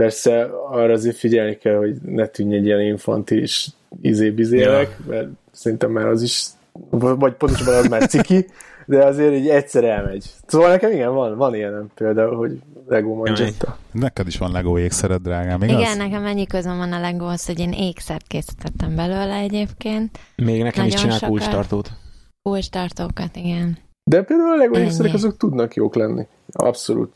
Persze 0.00 0.50
arra 0.70 0.92
azért 0.92 1.16
figyelni 1.16 1.56
kell, 1.56 1.76
hogy 1.76 1.96
ne 2.02 2.26
tűnj 2.26 2.54
egy 2.54 2.64
ilyen 2.64 2.80
infantilis 2.80 3.68
izébizélek, 4.00 4.96
ja. 4.98 5.04
mert 5.08 5.28
szerintem 5.52 5.90
már 5.90 6.06
az 6.06 6.22
is, 6.22 6.46
vagy 6.90 7.32
pontosabban 7.32 7.74
az 7.74 7.88
már 7.88 8.06
ciki, 8.06 8.46
de 8.86 9.04
azért 9.04 9.34
így 9.34 9.48
egyszer 9.48 9.84
elmegy. 9.84 10.24
Szóval 10.46 10.68
nekem 10.70 10.92
igen, 10.92 11.14
van, 11.14 11.36
van 11.36 11.54
ilyenem 11.54 11.86
például, 11.94 12.36
hogy 12.36 12.58
Lego 12.86 13.14
Manchetta. 13.14 13.76
Neked 13.92 14.26
is 14.26 14.38
van 14.38 14.52
Lego 14.52 14.78
ékszered, 14.78 15.22
drágám, 15.22 15.62
igaz? 15.62 15.80
Igen, 15.80 15.96
nekem 15.96 16.22
mennyi 16.22 16.46
közöm 16.46 16.76
van 16.76 16.92
a 16.92 17.00
Legóhoz, 17.00 17.46
hogy 17.46 17.58
én 17.58 17.72
ékszert 17.72 18.26
készítettem 18.26 18.96
belőle 18.96 19.34
egyébként. 19.34 20.18
Még 20.36 20.62
nekem 20.62 20.84
Nagyon 20.84 20.96
is 20.96 21.00
csinál 21.00 21.28
kulcstartót. 21.28 21.90
Kulcstartókat, 22.42 23.36
igen. 23.36 23.78
De 24.04 24.22
például 24.22 24.52
a 24.52 24.56
Lego 24.56 24.78
ékszerek 24.78 25.14
azok 25.14 25.36
tudnak 25.36 25.74
jók 25.74 25.94
lenni. 25.94 26.26
Abszolút. 26.52 27.12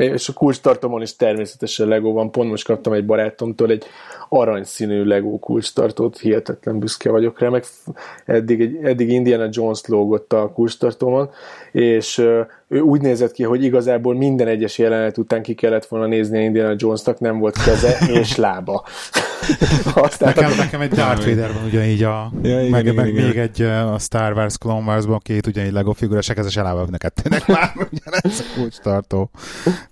És 0.00 0.28
a 0.28 0.32
kulcstartomon 0.32 1.02
is 1.02 1.16
természetesen 1.16 1.88
Lego 1.88 2.12
van. 2.12 2.30
Pont 2.30 2.50
most 2.50 2.64
kaptam 2.64 2.92
egy 2.92 3.06
barátomtól 3.06 3.70
egy 3.70 3.84
aranyszínű 4.28 5.04
Lego 5.04 5.38
kulcstartót, 5.38 6.18
hihetetlen 6.18 6.78
büszke 6.78 7.10
vagyok 7.10 7.38
rá, 7.38 7.48
meg 7.48 7.64
eddig, 8.24 8.78
eddig 8.82 9.08
Indiana 9.08 9.48
Jones 9.50 9.80
lógott 9.86 10.32
a 10.32 10.52
kulcstartómon, 10.54 11.30
és 11.72 12.18
ő 12.68 12.80
úgy 12.80 13.00
nézett 13.00 13.32
ki, 13.32 13.42
hogy 13.42 13.64
igazából 13.64 14.14
minden 14.14 14.46
egyes 14.46 14.78
jelenet 14.78 15.18
után 15.18 15.42
ki 15.42 15.54
kellett 15.54 15.86
volna 15.86 16.06
nézni 16.06 16.38
a 16.38 16.40
Indiana 16.40 16.74
Jonesnak, 16.76 17.18
nem 17.18 17.38
volt 17.38 17.62
keze 17.64 17.98
és 18.20 18.36
lába. 18.36 18.84
Nekem, 20.18 20.56
nekem 20.56 20.80
egy 20.80 20.90
Darth 20.90 21.28
Vader 21.28 21.52
van 21.52 21.64
ugyanígy, 21.64 22.02
a, 22.02 22.32
ja, 22.42 22.60
igen, 22.60 22.70
meg, 22.70 22.82
igen, 22.82 22.94
meg 22.94 23.08
igen. 23.08 23.26
még 23.26 23.36
egy 23.36 23.62
a 23.62 23.98
Star 23.98 24.32
Wars 24.32 24.58
Clone 24.58 24.86
Wars-ban 24.86 25.18
két 25.18 25.46
ugyanígy 25.46 25.72
Lego 25.72 25.92
figura, 25.92 26.22
se 26.22 26.34
kezes 26.34 26.56
elába 26.56 26.86
neked 26.90 27.12
már 27.46 27.72
ugyanez 27.74 28.40
a 28.40 28.54
kulcstartó 28.54 29.30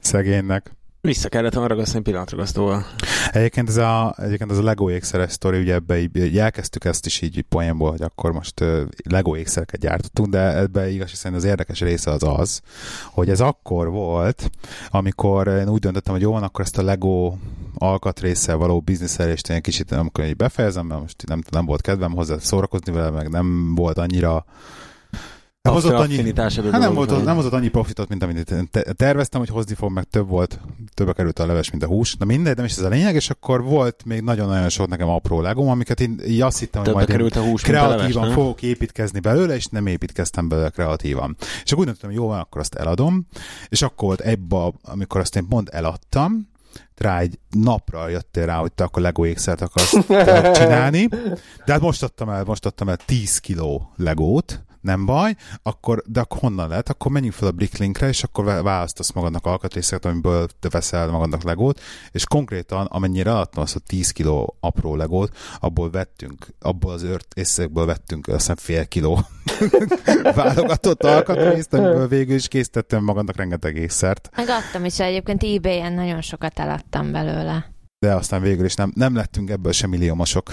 szegénynek. 0.00 0.76
Vissza 1.00 1.28
kellett 1.28 1.52
volna 1.52 1.68
ragasztani 1.68 2.02
pillanatragasztóval. 2.02 2.86
Egyébként 3.30 3.68
ez 3.68 3.76
a, 3.76 4.14
egyébként 4.16 4.50
ez 4.50 4.58
a 4.58 4.62
Lego 4.62 4.90
ékszeres 4.90 5.32
sztori, 5.32 5.58
ugye 5.58 5.74
ebbe 5.74 5.98
így, 5.98 6.38
elkezdtük 6.38 6.84
ezt 6.84 7.06
is 7.06 7.20
így 7.20 7.42
poénból, 7.42 7.90
hogy 7.90 8.02
akkor 8.02 8.32
most 8.32 8.60
uh, 8.60 8.80
Lego 9.10 9.36
ékszereket 9.36 9.80
gyártottunk, 9.80 10.28
de 10.28 10.56
ebbe 10.56 10.90
igaz, 10.90 11.10
hiszen 11.10 11.34
az 11.34 11.44
érdekes 11.44 11.80
része 11.80 12.10
az 12.10 12.22
az, 12.22 12.60
hogy 13.04 13.30
ez 13.30 13.40
akkor 13.40 13.90
volt, 13.90 14.50
amikor 14.88 15.46
én 15.46 15.68
úgy 15.68 15.80
döntöttem, 15.80 16.12
hogy 16.12 16.22
jó 16.22 16.32
van, 16.32 16.42
akkor 16.42 16.64
ezt 16.64 16.78
a 16.78 16.82
Lego 16.82 17.34
alkatrészsel 17.78 18.56
való 18.56 18.80
bizniszelést 18.80 19.48
én 19.48 19.60
kicsit, 19.60 19.92
amikor 19.92 20.24
így 20.24 20.36
befejezem, 20.36 20.86
mert 20.86 21.00
most 21.00 21.26
nem, 21.26 21.42
nem 21.50 21.66
volt 21.66 21.80
kedvem 21.80 22.12
hozzá 22.12 22.38
szórakozni 22.38 22.92
vele, 22.92 23.10
meg 23.10 23.28
nem 23.28 23.74
volt 23.74 23.98
annyira 23.98 24.44
nem 25.68 25.72
hozott, 25.72 25.92
annyi, 25.92 26.32
hát 26.36 26.80
nem, 26.80 26.94
volt, 26.94 27.24
nem 27.24 27.34
hozott 27.34 27.52
annyi 27.52 27.68
profitot, 27.68 28.08
mint 28.08 28.22
amit 28.22 28.54
terveztem, 28.96 29.40
hogy 29.40 29.48
hozni 29.48 29.74
fog, 29.74 29.92
meg 29.92 30.04
több 30.04 30.28
volt, 30.28 30.60
többe 30.94 31.12
került 31.12 31.38
a 31.38 31.46
leves, 31.46 31.70
mint 31.70 31.82
a 31.82 31.86
hús. 31.86 32.16
Na 32.16 32.24
mindegy, 32.24 32.56
nem 32.56 32.64
is 32.64 32.76
ez 32.76 32.82
a 32.82 32.88
lényeg, 32.88 33.14
és 33.14 33.30
akkor 33.30 33.62
volt 33.62 34.04
még 34.04 34.20
nagyon-nagyon 34.20 34.68
sok 34.68 34.88
nekem 34.88 35.08
apró 35.08 35.40
legom, 35.40 35.68
amiket 35.68 36.00
én 36.00 36.20
így 36.26 36.40
azt 36.40 36.58
hittem, 36.58 36.84
hogy 36.84 36.92
majd 36.92 37.08
került 37.08 37.36
a 37.36 37.42
hús, 37.42 37.62
kreatívan 37.62 38.22
a 38.22 38.26
leves, 38.26 38.34
fogok 38.34 38.62
építkezni 38.62 39.20
belőle, 39.20 39.54
és 39.54 39.66
nem 39.66 39.86
építkeztem 39.86 40.48
belőle 40.48 40.68
kreatívan. 40.68 41.36
És 41.38 41.72
akkor 41.72 41.78
úgy 41.78 41.84
döntöttem, 41.84 42.10
hogy 42.10 42.18
jó 42.18 42.28
akkor 42.28 42.60
azt 42.60 42.74
eladom, 42.74 43.26
és 43.68 43.82
akkor 43.82 44.06
volt 44.06 44.20
ebbe, 44.20 44.72
amikor 44.82 45.20
azt 45.20 45.36
én 45.36 45.48
pont 45.48 45.68
eladtam, 45.68 46.48
rá 46.96 47.18
egy 47.18 47.38
napra 47.50 48.08
jöttél 48.08 48.46
rá, 48.46 48.56
hogy 48.56 48.72
te 48.72 48.84
akkor 48.84 49.02
Lego 49.02 49.26
ékszert 49.26 49.60
akarsz 49.60 49.96
csinálni. 50.58 51.06
De 51.64 51.72
hát 51.72 51.80
most 51.80 52.02
adtam 52.02 52.28
el, 52.28 52.44
most 52.44 52.66
adtam 52.66 52.88
el 52.88 52.96
10 52.96 53.38
kiló 53.38 53.92
legót, 53.96 54.62
nem 54.80 55.06
baj, 55.06 55.36
akkor, 55.62 56.02
de 56.06 56.20
akkor 56.20 56.38
honnan 56.38 56.68
lehet? 56.68 56.88
Akkor 56.88 57.10
menjünk 57.10 57.34
fel 57.34 57.48
a 57.48 57.52
Bricklinkre, 57.52 58.08
és 58.08 58.22
akkor 58.22 58.44
választasz 58.44 59.12
magadnak 59.12 59.46
alkatrészeket, 59.46 60.04
amiből 60.04 60.48
te 60.60 60.68
veszel 60.68 61.08
magadnak 61.10 61.42
legót, 61.42 61.80
és 62.10 62.26
konkrétan, 62.26 62.86
amennyire 62.86 63.38
adtam 63.38 63.62
azt 63.62 63.76
a 63.76 63.80
10 63.86 64.10
kiló 64.10 64.56
apró 64.60 64.96
legót, 64.96 65.36
abból 65.60 65.90
vettünk, 65.90 66.46
abból 66.60 66.92
az 66.92 67.02
ört 67.02 67.34
észekből 67.34 67.86
vettünk 67.86 68.26
azt 68.26 68.60
fél 68.60 68.86
kiló 68.86 69.20
válogatott 70.34 71.04
alkatrészt, 71.04 71.74
amiből 71.74 72.08
végül 72.08 72.34
is 72.34 72.48
készítettem 72.48 73.04
magadnak 73.04 73.36
rengeteg 73.36 73.76
észert. 73.76 74.30
Megadtam 74.36 74.84
is 74.84 75.00
egyébként 75.00 75.42
eBay-en 75.42 75.92
nagyon 75.92 76.20
sokat 76.20 76.58
eladtam 76.58 77.12
belőle 77.12 77.76
de 77.98 78.14
aztán 78.14 78.42
végül 78.42 78.64
is 78.64 78.74
nem, 78.74 78.92
nem 78.94 79.14
lettünk 79.14 79.50
ebből 79.50 79.72
sem 79.72 79.90
milliómosok. 79.90 80.50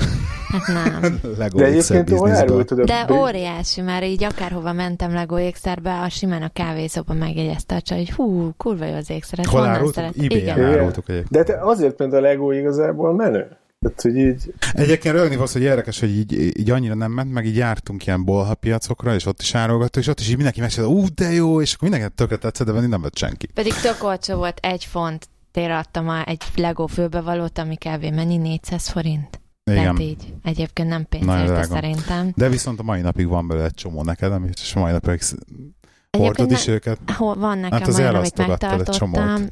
Hát 0.48 0.68
nem. 0.68 1.20
Lego 1.38 1.58
de 1.58 1.66
egyébként 1.66 2.84
De 2.84 3.08
óriási, 3.12 3.82
már 3.82 4.04
így 4.04 4.24
akárhova 4.24 4.74
mentem 4.74 5.14
Lego 5.14 5.40
ékszerbe, 5.40 6.02
a 6.02 6.10
simán 6.10 6.42
a 6.42 6.50
kávészóba 6.54 7.14
megjegyezte 7.14 7.76
a 7.76 7.82
csaj, 7.82 7.98
hogy 7.98 8.12
hú, 8.12 8.52
kurva 8.58 8.86
jó 8.86 8.96
az 8.96 9.10
ékszeret. 9.10 9.46
Hol 9.46 9.66
árultuk? 9.66 10.04
Igen. 10.14 10.64
árultuk 10.64 11.06
De 11.30 11.44
te 11.44 11.60
azért 11.62 11.98
ment 11.98 12.14
a 12.14 12.20
Lego 12.20 12.52
igazából 12.52 13.14
menő. 13.14 13.58
Tehát, 13.80 14.02
hogy 14.02 14.18
így... 14.18 14.54
Egyébként 14.74 15.16
rögni 15.16 15.36
az, 15.36 15.52
hogy 15.52 15.62
érdekes, 15.62 16.00
hogy 16.00 16.18
így, 16.18 16.60
így 16.60 16.70
annyira 16.70 16.96
nem 16.96 17.12
ment, 17.12 17.34
meg 17.34 17.46
így 17.46 17.56
jártunk 17.56 18.06
ilyen 18.06 18.26
bolhapiacokra, 18.26 19.14
és 19.14 19.26
ott 19.26 19.42
is 19.42 19.56
árulgattuk, 19.56 20.02
és 20.02 20.08
ott 20.08 20.20
is 20.20 20.28
így 20.28 20.36
mindenki 20.36 20.60
mesélte, 20.60 20.90
ú, 20.90 21.06
de 21.16 21.32
jó, 21.32 21.62
és 21.62 21.74
akkor 21.74 21.90
mindenki 21.90 22.16
tökre 22.16 22.36
tetszett, 22.38 22.72
de 22.72 22.88
nem 22.88 23.02
vett 23.02 23.18
senki. 23.18 23.48
Pedig 23.54 23.74
tök 23.74 24.04
olcsó 24.04 24.36
volt, 24.36 24.58
egy 24.62 24.86
font 24.86 25.28
forintért 25.56 25.86
adtam 25.86 26.10
egy 26.26 26.44
Lego 26.56 26.88
főbevalót, 26.88 27.58
ami 27.58 27.76
kb. 27.76 28.04
mennyi? 28.04 28.38
400 28.38 28.90
forint? 28.90 29.42
Igen. 29.64 29.82
Tehát 29.82 30.00
így. 30.00 30.34
Egyébként 30.44 30.90
nem 30.90 31.06
pénzért, 31.06 31.64
szerintem. 31.64 32.32
De 32.36 32.50
viszont 32.50 32.80
a 32.80 32.84
mai 32.84 33.02
napig 33.02 33.28
van 33.28 33.48
belőle 33.48 33.66
egy 33.66 33.74
csomó 33.74 34.04
neked, 34.04 34.32
amit 34.32 34.60
és 34.62 34.76
a 34.76 34.80
mai 34.80 34.92
napig 34.92 35.22
hordod 36.18 36.52
is 36.52 36.68
őket. 36.68 37.00
Hol, 37.12 37.36
van 37.36 37.58
nekem 37.58 37.80
hát 37.80 37.98
olyan, 37.98 38.16
amit 38.16 38.48
megtartottam, 38.48 39.48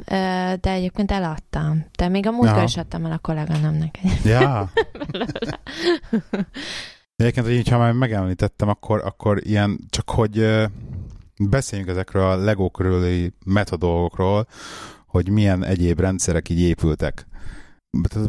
de 0.62 0.72
egyébként 0.72 1.12
eladtam. 1.12 1.86
De 1.98 2.08
még 2.08 2.28
a 2.28 2.32
múltkor 2.32 2.58
ja. 2.58 2.64
is 2.64 2.78
adtam 2.78 3.06
el 3.06 3.12
a 3.12 3.18
kolléganőmnek. 3.18 4.00
Ja. 4.24 4.70
Egyébként, 7.16 7.46
hogy 7.46 7.56
így, 7.56 7.68
ha 7.68 7.78
már 7.78 7.92
megemlítettem, 7.92 8.70
akkor, 8.70 9.02
akkor 9.06 9.40
ilyen, 9.44 9.80
csak 9.90 10.10
hogy 10.10 10.46
beszéljünk 11.38 11.90
ezekről 11.90 12.24
a 12.24 12.36
Lego 12.36 12.70
körüli 12.70 13.34
metadolgokról, 13.46 14.48
hogy 15.14 15.30
milyen 15.30 15.64
egyéb 15.64 16.00
rendszerek 16.00 16.50
így 16.50 16.60
épültek. 16.60 17.28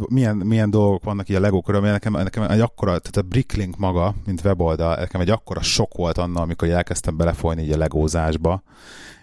Milyen, 0.09 0.37
milyen 0.37 0.71
dolgok 0.71 1.05
vannak 1.05 1.29
így 1.29 1.37
a 1.37 1.41
Lego 1.41 1.61
körül, 1.61 1.81
nekem, 1.81 2.13
nekem 2.13 2.43
egy 2.43 2.61
akkora, 2.61 2.99
tehát 2.99 3.17
a 3.17 3.23
Bricklink 3.23 3.77
maga, 3.77 4.15
mint 4.27 4.45
weboldal, 4.45 4.97
nekem 4.97 5.21
egy 5.21 5.31
akkora 5.31 5.63
sok 5.63 5.95
volt 5.95 6.19
annak, 6.19 6.43
amikor 6.43 6.69
elkezdtem 6.69 7.17
belefolyni 7.17 7.63
így 7.63 7.73
a 7.73 7.77
legózásba, 7.77 8.63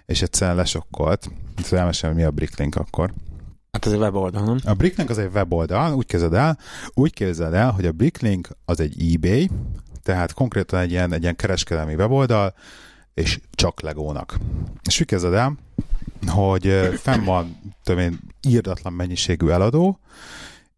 és 0.05 0.21
egyszerűen 0.21 0.55
lesokkolt. 0.55 1.31
Szóval 1.57 1.79
elmesem, 1.79 2.13
mi 2.13 2.23
a 2.23 2.31
Bricklink 2.31 2.75
akkor. 2.75 3.13
Hát 3.71 3.85
ez 3.85 3.91
egy 3.91 3.99
weboldal, 3.99 4.43
nem? 4.43 4.57
A 4.63 4.73
Bricklink 4.73 5.09
az 5.09 5.17
egy 5.17 5.31
weboldal, 5.33 5.93
úgy 5.93 6.05
kezded 6.05 6.33
el, 6.33 6.57
úgy 6.93 7.13
képzeld 7.13 7.53
el, 7.53 7.71
hogy 7.71 7.85
a 7.85 7.91
Bricklink 7.91 8.49
az 8.65 8.79
egy 8.79 9.13
eBay, 9.13 9.49
tehát 10.03 10.33
konkrétan 10.33 10.79
egy 10.79 10.91
ilyen, 10.91 11.13
egy 11.13 11.21
ilyen 11.21 11.35
kereskedelmi 11.35 11.93
weboldal, 11.93 12.53
és 13.13 13.39
csak 13.51 13.81
Legónak. 13.81 14.37
És 14.87 14.99
úgy 14.99 15.07
kezded 15.07 15.33
el, 15.33 15.57
hogy 16.27 16.65
fenn 17.01 17.23
van 17.23 17.73
többé 17.83 18.09
írdatlan 18.47 18.93
mennyiségű 18.93 19.47
eladó, 19.47 19.99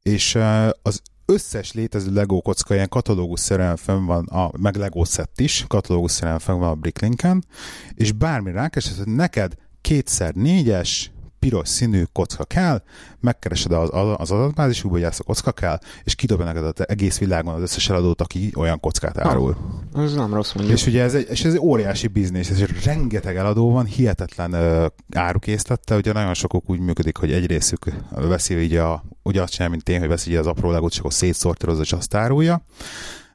és 0.01 0.37
az 0.81 1.01
összes 1.25 1.73
létező 1.73 2.13
Lego 2.13 2.41
kocka 2.41 2.73
ilyen 2.73 2.89
katalógus-szerűen 2.89 3.75
fenn 3.75 4.05
van, 4.05 4.25
a, 4.25 4.51
meg 4.57 4.75
Lego 4.75 5.03
set 5.05 5.39
is, 5.39 5.65
katalógus-szerűen 5.67 6.39
fenn 6.39 6.59
van 6.59 6.69
a 6.69 6.75
Bricklinken, 6.75 7.45
és 7.93 8.11
bármi 8.11 8.51
rákeresed, 8.51 8.97
hogy 8.97 9.13
neked 9.13 9.53
kétszer 9.81 10.33
négyes, 10.33 11.11
piros 11.43 11.69
színű 11.69 12.03
kocka 12.11 12.43
kell, 12.43 12.81
megkeresed 13.19 13.71
az, 13.71 13.89
az 14.17 14.31
adatbázisukba, 14.31 14.97
hogy 14.97 15.05
ezt 15.05 15.19
a 15.19 15.23
kocka 15.23 15.51
kell, 15.51 15.79
és 16.03 16.15
kidobja 16.15 16.45
neked 16.45 16.63
az 16.63 16.87
egész 16.87 17.17
világon 17.17 17.53
az 17.53 17.61
összes 17.61 17.89
eladót, 17.89 18.21
aki 18.21 18.51
olyan 18.55 18.79
kockát 18.79 19.17
árul. 19.17 19.55
Ah, 19.93 20.03
ez 20.03 20.13
nem 20.13 20.33
rossz 20.33 20.53
mondjuk. 20.53 20.77
És 20.77 20.87
ugye 20.87 21.03
ez 21.03 21.13
egy, 21.13 21.27
és 21.29 21.43
ez 21.43 21.53
egy 21.53 21.59
óriási 21.59 22.07
biznisz, 22.07 22.49
és 22.49 22.85
rengeteg 22.85 23.35
eladó 23.35 23.71
van, 23.71 23.85
hihetetlen 23.85 24.53
uh, 24.53 24.85
árukészlete, 25.13 25.95
ugye 25.95 26.13
nagyon 26.13 26.33
sokok 26.33 26.69
úgy 26.69 26.79
működik, 26.79 27.17
hogy 27.17 27.31
egy 27.31 27.45
részük 27.45 27.85
veszi 28.09 28.59
így 28.59 28.75
a, 28.75 29.03
ugye 29.23 29.41
azt 29.41 29.53
csinál, 29.53 29.69
mint 29.69 29.89
én, 29.89 29.99
hogy 29.99 30.07
veszi 30.07 30.35
az 30.35 30.47
apró 30.47 30.71
legót, 30.71 30.91
és 30.91 30.99
akkor 30.99 31.13
szétszortírozza, 31.13 31.81
és 31.81 31.93
azt 31.93 32.15
árulja 32.15 32.65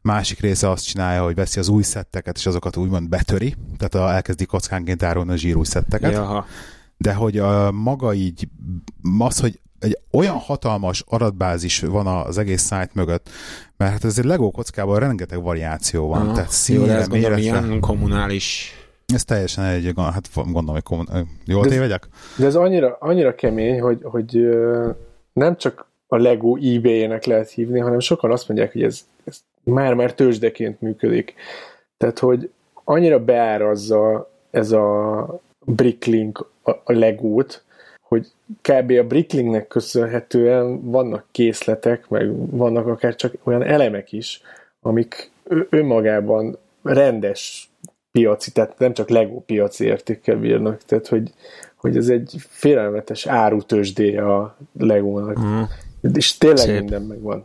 másik 0.03 0.41
része 0.41 0.71
azt 0.71 0.85
csinálja, 0.85 1.23
hogy 1.23 1.35
veszi 1.35 1.59
az 1.59 1.69
új 1.69 1.83
szetteket, 1.83 2.37
és 2.37 2.47
azokat 2.47 2.77
úgymond 2.77 3.09
betöri, 3.09 3.55
tehát 3.79 3.95
a, 3.95 4.15
elkezdi 4.15 4.45
kockánként 4.45 5.03
árulni 5.03 5.33
a 5.33 5.37
zsírúj 5.37 5.65
szetteket. 5.65 6.13
Jaha 6.13 6.47
de 6.99 7.15
hogy 7.15 7.39
a 7.39 7.73
maga 7.73 8.15
így, 8.15 8.49
az, 9.19 9.41
hogy 9.41 9.61
egy 9.79 9.99
olyan 10.13 10.37
hatalmas 10.37 11.05
adatbázis 11.09 11.81
van 11.81 12.07
az 12.07 12.39
egész 12.39 12.63
szájt 12.63 12.95
mögött, 12.95 13.29
mert 13.77 13.93
hát 13.93 14.05
ez 14.05 14.19
egy 14.19 14.25
Lego 14.25 14.51
kockában 14.51 14.99
rengeteg 14.99 15.43
variáció 15.43 16.09
van, 16.09 16.21
Aha, 16.21 16.33
tehát 16.33 16.51
színre, 16.51 17.01
jó, 17.01 17.07
méretre. 17.09 17.39
ilyen 17.39 17.81
kommunális 17.81 18.73
ez 19.15 19.25
teljesen 19.25 19.65
egy, 19.65 19.93
hát 19.97 20.29
gondolom, 20.35 20.67
hogy 20.67 20.83
kommun... 20.83 21.07
jól 21.47 21.63
de 21.63 21.69
tévegyek? 21.69 22.09
De 22.37 22.47
ez 22.47 22.55
annyira, 22.55 22.97
annyira 23.01 23.35
kemény, 23.35 23.81
hogy, 23.81 24.01
hogy 24.03 24.49
nem 25.33 25.57
csak 25.57 25.87
a 26.07 26.17
Lego 26.17 26.57
eBay-nek 26.57 27.25
lehet 27.25 27.51
hívni, 27.51 27.79
hanem 27.79 27.99
sokan 27.99 28.31
azt 28.31 28.49
mondják, 28.49 28.73
hogy 28.73 28.83
ez, 28.83 29.07
ez 29.25 29.41
már-már 29.63 30.15
tőzsdeként 30.15 30.81
működik. 30.81 31.35
Tehát, 31.97 32.19
hogy 32.19 32.51
annyira 32.85 33.25
beárazza 33.25 34.31
ez 34.51 34.73
a 34.73 35.41
Bricklink 35.65 36.51
a, 36.69 36.83
a 36.85 36.93
legót, 36.93 37.63
hogy 38.01 38.27
kb. 38.63 38.91
a 38.91 39.03
Bricklinknek 39.03 39.67
köszönhetően 39.67 40.91
vannak 40.91 41.25
készletek, 41.31 42.09
meg 42.09 42.57
vannak 42.57 42.87
akár 42.87 43.15
csak 43.17 43.35
olyan 43.43 43.63
elemek 43.63 44.13
is, 44.13 44.43
amik 44.81 45.31
önmagában 45.71 46.59
rendes 46.83 47.71
piaci, 48.11 48.53
tehát 48.53 48.79
nem 48.79 48.93
csak 48.93 49.09
Lego 49.09 49.41
piaci 49.41 49.85
értékkel 49.85 50.37
bírnak, 50.37 50.83
tehát 50.87 51.09
hogy, 51.09 51.33
hogy 51.77 51.97
ez 51.97 52.09
egy 52.09 52.35
félelmetes 52.49 53.27
árutősdé 53.27 54.17
a 54.17 54.57
Legónak. 54.79 55.39
Mm. 55.41 55.63
És 56.13 56.39
tényleg 56.39 56.59
Szép. 56.59 56.79
minden 56.79 57.03
megvan. 57.03 57.45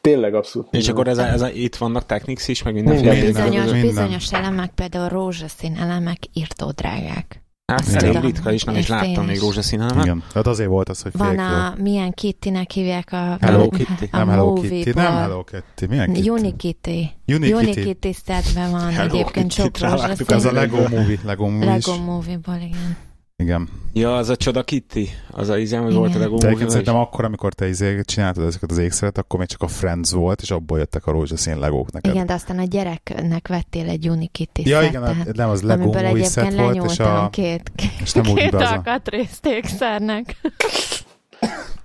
Tényleg 0.00 0.34
abszolút. 0.34 0.68
És 0.70 0.88
akkor 0.88 1.08
ez 1.08 1.18
a, 1.18 1.26
ez 1.26 1.40
a, 1.40 1.48
itt 1.48 1.76
vannak 1.76 2.06
Technics 2.06 2.48
is, 2.48 2.62
meg 2.62 2.74
minden. 2.74 2.94
Minden. 2.94 3.20
Bizonyos, 3.20 3.80
bizonyos 3.80 4.32
elemek, 4.32 4.70
például 4.70 5.08
rózsaszín 5.08 5.76
elemek 5.76 6.18
írtó 6.32 6.70
drágák. 6.70 7.45
Hát 7.72 7.88
elég 7.88 8.20
ritka 8.20 8.52
is, 8.52 8.64
nem 8.64 8.76
is 8.76 8.88
láttam 8.88 9.26
még 9.26 9.40
rózsaszín. 9.40 9.80
Igen, 10.00 10.22
tehát 10.32 10.46
azért 10.46 10.68
volt 10.68 10.88
az, 10.88 11.02
hogy 11.02 11.12
Van 11.16 11.38
a, 11.38 11.74
milyen 11.78 12.12
Kitty-nek 12.12 12.70
hívják 12.70 13.12
a... 13.12 13.36
Hello 13.40 13.68
Kitty? 13.68 14.08
A 14.10 14.16
nem 14.16 14.28
Hello 14.28 14.52
Kitty, 14.52 14.90
nem 14.94 15.14
Hello 15.14 15.44
Kitty, 15.44 15.86
milyen 15.88 16.12
Kitty? 16.12 16.28
Unikitty. 16.30 17.10
Unikitty 17.26 18.12
szedben 18.24 18.70
van 18.70 18.92
Hello 18.92 19.14
egyébként 19.14 19.52
sok 19.52 19.78
rózsaszín. 19.78 20.26
Ez 20.28 20.44
a 20.44 20.52
Lego 20.52 20.76
Movie, 20.76 21.18
Lego 21.24 21.48
Movie 21.48 21.70
Lego 21.70 21.96
Movie-ból, 21.96 22.54
igen. 22.54 22.96
Igen. 23.38 23.68
Ja, 23.92 24.16
az 24.16 24.28
a 24.28 24.36
csoda 24.36 24.62
Kitty, 24.62 25.08
az 25.30 25.48
a 25.48 25.58
izem, 25.58 25.82
hogy 25.82 25.94
volt 25.94 26.14
a 26.14 26.18
Lego 26.18 26.36
Movie. 26.42 26.68
Szerintem 26.68 26.96
akkor, 26.96 27.24
amikor 27.24 27.52
te 27.52 27.68
izé 27.68 28.00
csináltad 28.00 28.44
ezeket 28.44 28.70
az 28.70 28.78
ékszeret, 28.78 29.18
akkor 29.18 29.38
még 29.38 29.48
csak 29.48 29.62
a 29.62 29.66
Friends 29.66 30.10
volt, 30.10 30.40
és 30.40 30.50
abból 30.50 30.78
jöttek 30.78 31.06
a 31.06 31.10
rózsaszín 31.10 31.58
legók 31.58 31.92
neked. 31.92 32.14
Igen, 32.14 32.26
de 32.26 32.32
aztán 32.32 32.58
a 32.58 32.64
gyereknek 32.64 33.48
vettél 33.48 33.88
egy 33.88 34.08
Unikitty 34.08 34.62
Ja, 34.64 34.82
igen, 34.82 35.02
tehát, 35.02 35.36
nem, 35.36 35.48
az 35.48 35.62
Lego 35.62 35.84
Movie 35.84 36.24
set 36.24 36.54
volt, 36.54 36.84
és 36.90 36.98
a... 36.98 37.28
két, 37.32 37.72
és 38.02 38.12
nem 38.12 38.22
két 38.22 38.54
alkatrészt 38.54 39.46
ékszernek. 39.46 40.36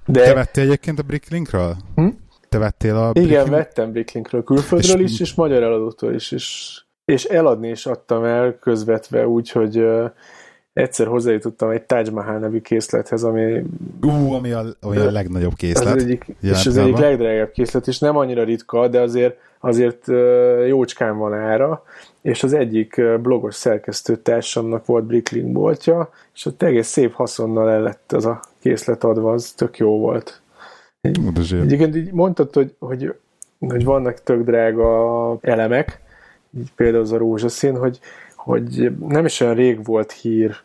De... 0.06 0.24
Te 0.24 0.34
vettél 0.34 0.64
egyébként 0.64 1.00
a 1.00 1.04
Bricklinkről? 1.04 1.78
Hm? 1.96 2.08
Te 2.50 2.58
vettél 2.58 2.96
a 2.96 3.12
Bricklink... 3.12 3.42
Igen, 3.42 3.50
vettem 3.50 3.92
Bricklinkről, 3.92 4.44
külföldről 4.44 5.02
és... 5.02 5.12
is, 5.12 5.20
és 5.20 5.34
magyar 5.34 5.64
eladótól 5.64 6.14
is, 6.14 6.32
és, 6.32 6.78
és 7.06 7.24
eladni 7.24 7.70
is 7.70 7.86
adtam 7.86 8.24
el 8.24 8.58
közvetve 8.60 9.28
úgy, 9.28 9.52
hogy 9.52 9.84
egyszer 10.74 11.08
hozzájutottam 11.08 11.70
egy 11.70 11.82
Taj 11.82 12.10
Mahal 12.12 12.38
nevű 12.38 12.62
készlethez, 12.62 13.24
ami... 13.24 13.64
Ú, 14.02 14.34
ami 14.34 14.52
a, 14.52 14.66
ami 14.82 14.98
a 14.98 15.12
legnagyobb 15.12 15.54
készlet. 15.54 15.96
Az 15.96 16.04
egyik, 16.04 16.26
és 16.42 16.66
az 16.66 16.78
egyik 16.78 16.98
legdrágább 16.98 17.52
készlet, 17.52 17.88
és 17.88 18.00
nem 18.00 18.18
annyira 18.18 18.44
ritka, 18.44 18.88
de 18.88 19.00
azért, 19.00 19.38
azért 19.60 20.08
jócskán 20.68 21.18
van 21.18 21.34
ára, 21.34 21.84
és 22.22 22.44
az 22.44 22.54
egyik 22.54 23.02
blogos 23.22 23.56
szerkesztő 23.56 24.16
társamnak 24.16 24.86
volt 24.86 25.04
Bricklink 25.04 25.52
boltja, 25.52 26.10
és 26.34 26.46
ott 26.46 26.64
egész 26.64 26.88
szép 26.88 27.14
haszonnal 27.14 27.70
el 27.70 27.82
lett 27.82 28.12
az 28.12 28.26
a 28.26 28.40
készlet 28.60 29.04
adva, 29.04 29.32
az 29.32 29.52
tök 29.52 29.78
jó 29.78 29.98
volt. 29.98 30.42
Egyébként 31.62 31.96
így 31.96 32.12
mondtad, 32.12 32.54
hogy, 32.54 32.76
hogy, 32.80 33.14
hogy 33.60 33.84
vannak 33.84 34.24
tök 34.24 34.44
drága 34.44 35.38
elemek, 35.42 36.00
így 36.58 36.72
például 36.76 37.04
az 37.04 37.12
a 37.12 37.18
rózsaszín, 37.18 37.78
hogy, 37.78 38.00
hogy 38.44 38.92
nem 39.08 39.26
is 39.26 39.40
olyan 39.40 39.56
rég 39.56 39.86
volt 39.86 40.12
hír, 40.12 40.56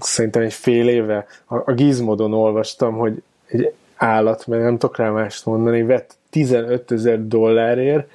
szerintem 0.00 0.42
egy 0.42 0.52
fél 0.52 0.88
éve, 0.88 1.26
a, 1.46 1.56
a 1.70 1.72
Gizmodon 1.72 2.32
olvastam, 2.32 2.96
hogy 2.96 3.22
egy 3.46 3.72
állat, 3.96 4.46
mert 4.46 4.62
nem 4.62 4.78
tudok 4.78 4.96
rá 4.96 5.10
mást 5.10 5.46
mondani, 5.46 5.82
vett 5.82 6.16
15 6.30 6.90
ezer 6.90 7.26
dollárért 7.26 8.10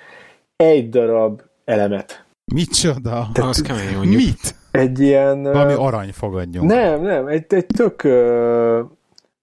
egy 0.56 0.90
darab 0.90 1.42
elemet. 1.66 2.26
Micsoda? 2.54 3.30
Tehát, 3.34 3.50
az 3.50 3.62
kemény 3.62 3.96
mondjuk. 3.96 4.16
Mit? 4.16 4.56
Egy 4.72 5.00
ilyen... 5.00 5.42
Valami 5.42 5.74
arany 5.74 6.12
fogadjunk. 6.14 6.70
Nem, 6.70 7.02
nem, 7.02 7.28
egy, 7.28 7.46
egy 7.50 7.66
tök 7.66 8.04
ö, 8.04 8.82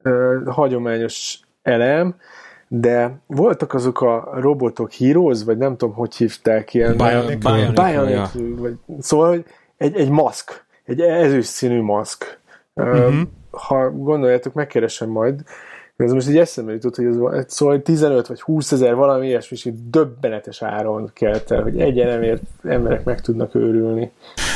ö, 0.02 0.40
hagyományos 0.46 1.40
elem, 1.62 2.14
de 2.72 3.20
voltak 3.26 3.74
azok 3.74 4.00
a 4.00 4.30
robotok 4.34 4.92
Heroes, 4.92 5.44
vagy 5.44 5.58
nem 5.58 5.76
tudom, 5.76 5.94
hogy 5.94 6.14
hívták 6.14 6.74
ilyen. 6.74 6.96
Bionic, 6.96 7.38
Bionic, 7.38 7.74
Bionic 7.74 8.34
ja. 8.34 8.54
vagy, 8.56 8.74
szóval 9.00 9.44
egy, 9.76 9.96
egy 9.96 10.10
maszk, 10.10 10.64
egy 10.84 11.00
ezüst 11.00 11.48
színű 11.48 11.82
maszk. 11.82 12.38
Uh-huh. 12.74 13.14
Ha 13.50 13.90
gondoljátok, 13.90 14.52
megkeresem 14.52 15.08
majd, 15.08 15.42
ez 15.96 16.12
most 16.12 16.28
egy 16.28 16.36
eszembe 16.36 16.72
jutott, 16.72 16.96
hogy 16.96 17.06
ez 17.06 17.44
szóval 17.46 17.82
15 17.82 18.26
vagy 18.26 18.40
20 18.40 18.72
ezer 18.72 18.94
valami 18.94 19.26
ilyesmi, 19.26 19.56
és 19.56 19.68
döbbenetes 19.90 20.62
áron 20.62 21.10
kelt 21.14 21.50
el, 21.50 21.62
hogy 21.62 21.80
egy 21.80 21.98
elemért 21.98 22.42
emberek 22.62 23.04
meg 23.04 23.20
tudnak 23.20 23.54
őrülni. 23.54 24.10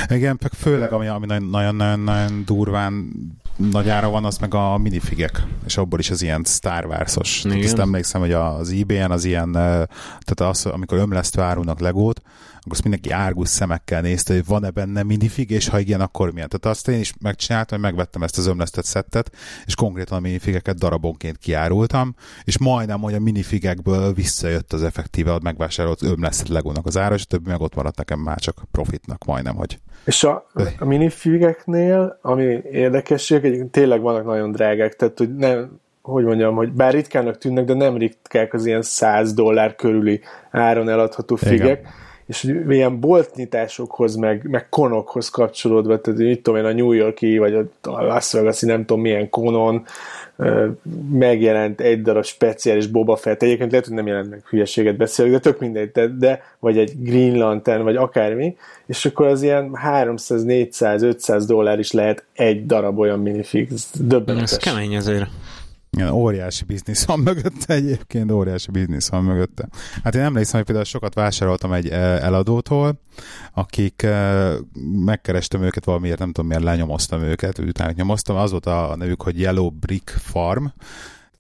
Igen, 0.09 0.39
főleg 0.59 0.93
ami, 0.93 1.07
ami 1.07 1.27
nagyon-nagyon 1.27 2.43
durván 2.45 3.13
nagy 3.57 3.89
ára 3.89 4.09
van, 4.09 4.25
az 4.25 4.39
meg 4.39 4.55
a 4.55 4.79
minifigek, 4.79 5.43
és 5.67 5.77
abból 5.77 5.99
is 5.99 6.11
az 6.11 6.23
ilyen 6.23 6.45
Star 6.45 6.87
Wars-os. 6.87 7.41
Tehát 7.41 7.65
azt 7.65 7.79
emlékszem, 7.79 8.21
hogy 8.21 8.33
az 8.33 8.71
eBay-en 8.71 9.11
az 9.11 9.25
ilyen, 9.25 9.53
tehát 9.53 10.41
az, 10.41 10.67
amikor 10.67 10.99
ömlesztve 10.99 11.43
árulnak 11.43 11.81
legót, 11.81 12.23
akkor 12.57 12.73
azt 12.73 12.83
mindenki 12.83 13.11
árgus 13.11 13.49
szemekkel 13.49 14.01
nézte, 14.01 14.35
hogy 14.35 14.45
van-e 14.47 14.71
benne 14.71 15.03
minifig, 15.03 15.51
és 15.51 15.69
ha 15.69 15.79
igen, 15.79 16.01
akkor 16.01 16.33
milyen. 16.33 16.49
Tehát 16.49 16.77
azt 16.77 16.89
én 16.89 17.01
is 17.01 17.13
megcsináltam, 17.21 17.81
hogy 17.81 17.91
megvettem 17.91 18.23
ezt 18.23 18.39
az 18.39 18.47
ömlesztett 18.47 18.85
szettet, 18.85 19.31
és 19.65 19.75
konkrétan 19.75 20.19
a 20.19 20.21
minifigeket 20.21 20.79
darabonként 20.79 21.39
kiárultam, 21.39 22.15
és 22.45 22.59
majdnem, 22.59 23.01
hogy 23.01 23.15
a 23.15 23.21
minifigekből 23.21 24.13
visszajött 24.13 24.73
az 24.73 24.83
effektíve 24.83 25.33
a 25.33 25.41
megvásárolt 25.43 26.03
ömlesztett 26.03 26.49
legónak 26.49 26.87
az 26.87 26.97
ára, 26.97 27.15
és 27.15 27.27
többi 27.27 27.51
meg 27.51 27.61
ott 27.61 27.75
maradt 27.75 27.97
nekem 27.97 28.19
már 28.19 28.39
csak 28.39 28.63
profitnak 28.71 29.25
majdnem, 29.25 29.55
hogy 29.55 29.79
és 30.05 30.25
a, 30.25 30.47
a 30.79 30.85
minifigeknél, 30.85 32.19
ami 32.23 32.61
érdekesség, 32.71 33.45
egyébként 33.45 33.71
tényleg 33.71 34.01
vannak 34.01 34.25
nagyon 34.25 34.53
drágák, 34.53 34.97
tehát 34.97 35.19
hogy 35.19 35.37
nem, 35.37 35.81
hogy 36.03 36.25
mondjam, 36.25 36.55
hogy 36.55 36.73
bár 36.73 36.93
ritkának 36.93 37.39
tűnnek, 37.39 37.65
de 37.65 37.75
nem 37.75 37.97
ritkák 37.97 38.55
az 38.55 38.67
ilyen 38.67 38.83
100 38.83 39.35
dollár 39.35 39.75
körüli 39.75 40.21
áron 40.51 40.89
eladható 40.89 41.37
figek, 41.37 41.79
Igen. 41.79 41.93
és 42.27 42.43
ilyen 42.69 43.01
boltnyitásokhoz, 43.01 44.15
meg, 44.15 44.49
meg 44.51 44.69
konokhoz 44.69 45.29
kapcsolódva, 45.29 46.01
tehát 46.01 46.21
mit 46.21 46.43
tudom 46.43 46.59
én, 46.61 46.65
a 46.65 46.73
New 46.73 46.93
Yorki, 46.93 47.39
vagy 47.39 47.55
a 47.55 48.03
Las 48.03 48.33
vegas 48.33 48.61
nem 48.61 48.85
tudom 48.85 49.01
milyen 49.01 49.31
konon, 49.31 49.85
megjelent 51.11 51.81
egy 51.81 52.03
darab 52.03 52.25
speciális 52.25 52.87
Boba 52.87 53.17
Fett, 53.17 53.43
egyébként 53.43 53.71
lehet, 53.71 53.87
hogy 53.87 53.95
nem 53.95 54.07
jelent 54.07 54.31
meg 54.31 54.43
hülyeséget 54.49 54.97
beszélek, 54.97 55.33
de 55.33 55.39
tök 55.39 55.59
mindegy, 55.59 55.91
de, 55.91 56.07
de 56.07 56.43
vagy 56.59 56.79
egy 56.79 56.93
Green 56.99 57.37
Lantern, 57.37 57.83
vagy 57.83 57.97
akármi, 57.97 58.57
és 58.87 59.05
akkor 59.05 59.27
az 59.27 59.43
ilyen 59.43 59.75
300, 59.75 60.45
400, 60.45 61.03
500 61.03 61.47
dollár 61.47 61.79
is 61.79 61.93
lehet 61.93 62.25
egy 62.33 62.67
darab 62.67 62.99
olyan 62.99 63.19
minifig, 63.19 63.69
döbbenetes. 63.95 64.51
Ez 64.51 64.57
kemény 64.57 64.97
azért. 64.97 65.27
Igen, 65.95 66.11
óriási 66.11 66.65
biznisz 66.65 67.05
van 67.05 67.21
mögötte 67.21 67.75
egyébként, 67.75 68.31
óriási 68.31 68.71
biznisz 68.71 69.09
van 69.09 69.25
mögötte. 69.25 69.69
Hát 70.03 70.15
én 70.15 70.23
emlékszem, 70.23 70.57
hogy 70.57 70.65
például 70.65 70.87
sokat 70.87 71.15
vásároltam 71.15 71.73
egy 71.73 71.89
eladótól, 71.89 73.01
akik 73.53 74.07
megkerestem 75.05 75.63
őket 75.63 75.85
valamiért, 75.85 76.19
nem 76.19 76.33
tudom 76.33 76.47
miért 76.47 76.63
lenyomoztam 76.63 77.23
őket, 77.23 77.59
utána 77.59 77.93
nyomoztam, 77.95 78.37
az 78.37 78.51
volt 78.51 78.67
a 78.67 78.95
nevük, 78.97 79.23
hogy 79.23 79.41
Yellow 79.41 79.71
Brick 79.71 80.09
Farm, 80.09 80.65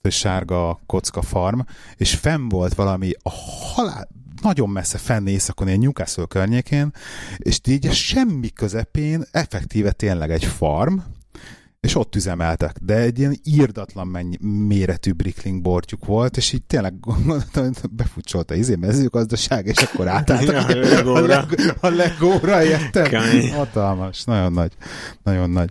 sárga 0.08 0.80
kocka 0.86 1.22
farm, 1.22 1.60
és 1.96 2.14
fenn 2.14 2.48
volt 2.48 2.74
valami 2.74 3.10
a 3.22 3.30
halál, 3.74 4.08
nagyon 4.42 4.68
messze 4.68 4.98
fenn 4.98 5.26
északon, 5.26 5.66
ilyen 5.66 5.78
Newcastle 5.78 6.24
környékén, 6.28 6.92
és 7.36 7.60
így 7.68 7.92
semmi 7.92 8.48
közepén 8.48 9.24
effektíve 9.30 9.92
tényleg 9.92 10.30
egy 10.30 10.44
farm, 10.44 10.98
és 11.84 11.94
ott 11.94 12.16
üzemeltek, 12.16 12.76
de 12.82 12.94
egy 12.96 13.18
ilyen 13.18 13.36
írdatlan 13.44 14.06
mennyi, 14.06 14.36
méretű 14.40 15.12
brickling 15.12 15.62
bortjuk 15.62 16.04
volt, 16.04 16.36
és 16.36 16.52
így 16.52 16.62
tényleg 16.62 16.94
befutcsolt 17.90 18.50
a 18.50 18.54
izé 18.54 18.74
mezőgazdaság, 18.74 19.66
és 19.66 19.76
akkor 19.76 20.08
átálltak 20.08 20.70
ja, 20.70 20.80
a, 20.80 20.94
legóra. 20.94 21.46
a, 21.80 21.88
legóra, 21.88 22.64
érted? 22.64 23.14
Hatalmas, 23.52 24.24
nagyon 24.24 24.52
nagy, 24.52 24.72
nagyon 25.22 25.50
nagy. 25.50 25.70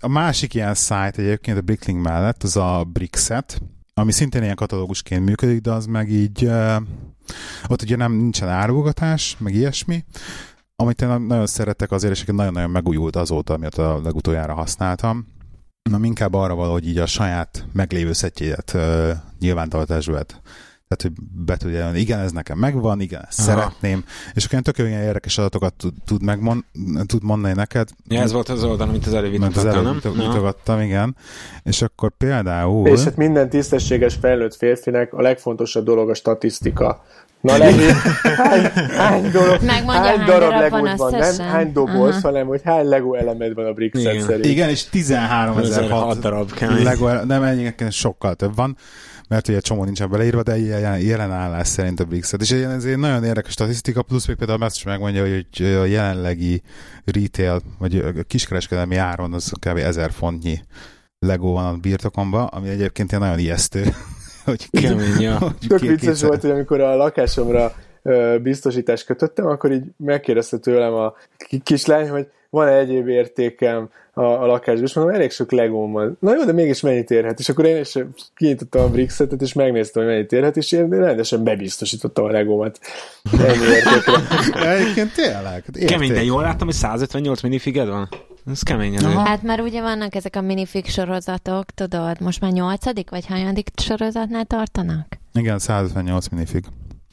A 0.00 0.08
másik 0.08 0.54
ilyen 0.54 0.74
site 0.74 1.12
egyébként 1.16 1.58
a 1.58 1.60
brickling 1.60 2.00
mellett, 2.00 2.42
az 2.42 2.56
a 2.56 2.84
Brickset, 2.92 3.62
ami 3.94 4.12
szintén 4.12 4.42
ilyen 4.42 4.54
katalógusként 4.54 5.24
működik, 5.24 5.60
de 5.60 5.70
az 5.70 5.86
meg 5.86 6.10
így 6.10 6.50
ott 7.66 7.82
ugye 7.82 7.96
nem 7.96 8.12
nincsen 8.12 8.48
árulgatás, 8.48 9.36
meg 9.38 9.54
ilyesmi, 9.54 10.04
amit 10.80 11.02
én 11.02 11.08
nagyon 11.08 11.46
szeretek 11.46 11.90
azért, 11.90 12.12
és 12.12 12.24
nagyon-nagyon 12.24 12.70
megújult 12.70 13.16
azóta, 13.16 13.54
amit 13.54 13.74
a 13.74 14.00
legutoljára 14.02 14.54
használtam. 14.54 15.26
Na, 15.90 15.98
inkább 16.02 16.34
arra 16.34 16.54
való, 16.54 16.72
hogy 16.72 16.88
így 16.88 16.98
a 16.98 17.06
saját 17.06 17.66
meglévő 17.72 18.12
szettjét 18.12 18.72
uh, 18.74 19.10
nyilvántartásba 19.38 20.22
tehát, 20.96 21.16
hogy 21.16 21.26
be 21.44 21.56
tudja 21.56 21.76
jelölni, 21.76 21.98
igen, 21.98 22.18
ez 22.18 22.32
nekem 22.32 22.58
megvan, 22.58 23.00
igen, 23.00 23.24
ezt 23.28 23.38
Aha. 23.38 23.48
szeretném, 23.48 24.04
és 24.34 24.44
akkor 24.44 24.60
tök 24.60 24.78
ilyen 24.78 25.02
érdekes 25.02 25.38
adatokat 25.38 25.74
tud, 25.74 25.92
tud, 26.04 26.22
megmond, 26.22 26.64
tud 27.06 27.22
mondani 27.22 27.54
neked. 27.54 27.88
Ja, 28.08 28.20
ez 28.20 28.32
volt 28.32 28.48
az 28.48 28.64
oldal, 28.64 28.88
amit 28.88 29.06
az 29.06 29.14
előbb 29.14 29.42
az 29.42 29.64
előbb 29.64 30.16
mutogattam, 30.16 30.80
igen. 30.80 31.16
És 31.62 31.82
akkor 31.82 32.10
például... 32.16 32.88
És 32.88 33.04
hát 33.04 33.16
minden 33.16 33.48
tisztességes 33.48 34.14
felnőtt 34.20 34.54
férfinek 34.54 35.12
a 35.12 35.22
legfontosabb 35.22 35.84
dolog 35.84 36.10
a 36.10 36.14
statisztika. 36.14 37.04
Na 37.40 37.56
Levi, 37.56 37.82
hány, 38.22 38.62
hány, 39.02 39.30
dolog, 39.30 39.62
Megmondja, 39.62 40.02
hány, 40.02 40.16
hány 40.16 40.26
darab, 40.26 40.50
darab 40.50 40.70
van, 40.70 40.96
van 40.96 41.12
nem 41.12 41.38
hány 41.38 41.72
doboz, 41.72 41.94
uh-huh. 41.94 42.22
hanem 42.22 42.46
hogy 42.46 42.60
hány 42.64 42.84
Lego 42.84 43.14
elemed 43.14 43.54
van 43.54 43.64
a 43.64 43.74
Igen. 43.76 44.20
szerint. 44.20 44.44
Igen, 44.44 44.68
és 44.68 44.84
13 44.84 45.58
ezer 45.58 45.88
darab 46.20 46.50
Lego, 46.82 47.24
nem, 47.24 47.42
ennyi, 47.42 47.74
sokkal 47.90 48.34
több 48.34 48.54
van 48.54 48.76
mert 49.30 49.48
ugye 49.48 49.60
csomó 49.60 49.84
nincsen 49.84 50.10
beleírva, 50.10 50.42
de 50.42 50.56
ilyen 50.56 50.98
jelen 50.98 51.32
állás 51.32 51.68
szerint 51.68 52.00
a 52.00 52.04
Brixet. 52.04 52.40
És 52.40 52.50
ez 52.50 52.84
egy 52.84 52.98
nagyon 52.98 53.24
érdekes 53.24 53.52
statisztika, 53.52 54.02
plusz 54.02 54.26
még 54.26 54.36
például 54.36 54.62
azt 54.62 54.76
is 54.76 54.82
megmondja, 54.82 55.22
hogy 55.22 55.46
a 55.62 55.84
jelenlegi 55.84 56.62
retail, 57.04 57.60
vagy 57.78 57.96
a 57.96 58.22
kiskereskedelmi 58.26 58.96
áron 58.96 59.32
az 59.32 59.52
kb. 59.66 59.76
1000 59.76 60.10
fontnyi 60.10 60.60
Lego 61.18 61.52
van 61.52 61.74
a 61.74 61.76
birtokomba, 61.76 62.46
ami 62.46 62.68
egyébként 62.68 63.10
ilyen 63.10 63.22
nagyon 63.22 63.38
ijesztő. 63.38 63.84
hogy 64.44 64.70
kemény, 64.70 65.20
ja. 65.20 65.38
Tök 65.68 65.80
vicces 65.80 66.22
volt, 66.22 66.40
hogy 66.40 66.50
amikor 66.50 66.80
a 66.80 66.96
lakásomra 66.96 67.74
biztosítást 68.42 69.04
kötöttem, 69.04 69.46
akkor 69.46 69.72
így 69.72 69.84
megkérdezte 69.96 70.58
tőlem 70.58 70.94
a 70.94 71.14
kislány, 71.62 72.08
hogy 72.08 72.26
van-e 72.50 72.78
egyéb 72.78 73.08
értékem 73.08 73.90
a, 74.12 74.22
a 74.22 74.46
lakásban, 74.46 74.84
és 74.84 74.94
mondom, 74.94 75.14
elég 75.14 75.30
sok 75.30 75.50
legóm 75.50 75.92
van. 75.92 76.16
Na 76.20 76.34
jó, 76.34 76.44
de 76.44 76.52
mégis 76.52 76.80
mennyit 76.80 77.10
érhet? 77.10 77.38
És 77.38 77.48
akkor 77.48 77.64
én 77.64 77.80
is 77.80 77.98
kinyitottam 78.34 78.82
a 78.82 78.88
Brixetet, 78.88 79.42
és 79.42 79.52
megnéztem, 79.52 80.02
hogy 80.02 80.12
mennyit 80.12 80.32
érhet, 80.32 80.56
és 80.56 80.72
én 80.72 80.88
rendesen 80.88 81.44
bebiztosítottam 81.44 82.24
a 82.24 82.30
legómat 82.30 82.78
ennyi 83.32 83.64
értékre. 83.64 84.70
Egyébként 84.76 85.14
tényleg. 85.14 85.64
Érték. 85.66 85.88
Kemény, 85.88 86.12
de 86.12 86.22
jól 86.22 86.42
láttam, 86.42 86.66
hogy 86.66 86.76
158 86.76 87.42
minifiged 87.42 87.88
van? 87.88 88.08
Ez 88.46 88.62
kemény 88.62 88.98
Hát 89.04 89.42
már 89.42 89.60
ugye 89.60 89.80
vannak 89.80 90.14
ezek 90.14 90.36
a 90.36 90.40
minifig 90.40 90.86
sorozatok, 90.86 91.64
tudod, 91.64 92.20
most 92.20 92.40
már 92.40 92.50
nyolcadik 92.52 93.10
vagy 93.10 93.26
hanyadik 93.26 93.68
sorozatnál 93.76 94.44
tartanak? 94.44 95.06
Igen, 95.34 95.58
158 95.58 96.28
minifig. 96.28 96.64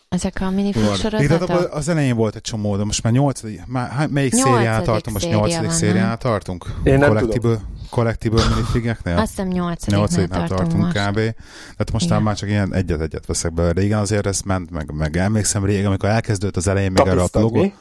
Ezek 0.09 0.41
a 0.41 0.49
minifilm 0.49 0.93
sorozatok? 0.93 1.69
Az 1.71 1.89
elején 1.89 2.15
volt 2.15 2.35
egy 2.35 2.41
csomó, 2.41 2.77
de 2.77 2.83
most 2.83 3.03
már 3.03 3.13
nyolcadik, 3.13 3.65
már, 3.65 4.07
melyik 4.09 4.33
szériánál 4.33 4.81
tartunk? 4.81 5.19
Most 5.21 5.29
nyolcadik 5.29 5.69
szériánál 5.69 6.17
tartunk? 6.17 6.65
Én 6.83 6.97
nem 6.97 7.17
tudom. 7.17 7.57
Collectible 7.89 8.43
minifigeknél? 8.49 9.17
Azt 9.17 9.29
hiszem 9.29 9.47
nyolcadiknál 9.47 10.07
tartunk, 10.27 10.47
tartunk 10.47 10.83
most. 10.83 11.07
kb. 11.07 11.15
Tehát 11.15 11.91
most 11.91 12.19
már 12.19 12.35
csak 12.35 12.49
ilyen 12.49 12.73
egyet-egyet 12.73 13.25
veszek 13.25 13.53
belőle. 13.53 13.73
De 13.73 13.83
igen, 13.83 13.99
azért 13.99 14.25
ez 14.25 14.41
ment, 14.41 14.71
meg, 14.71 14.91
meg 14.93 15.17
emlékszem 15.17 15.65
régen, 15.65 15.85
amikor 15.85 16.09
elkezdődött 16.09 16.55
az 16.55 16.67
elején 16.67 16.91
még 16.91 17.07
erre 17.07 17.21
a 17.21 17.39
logó. 17.39 17.71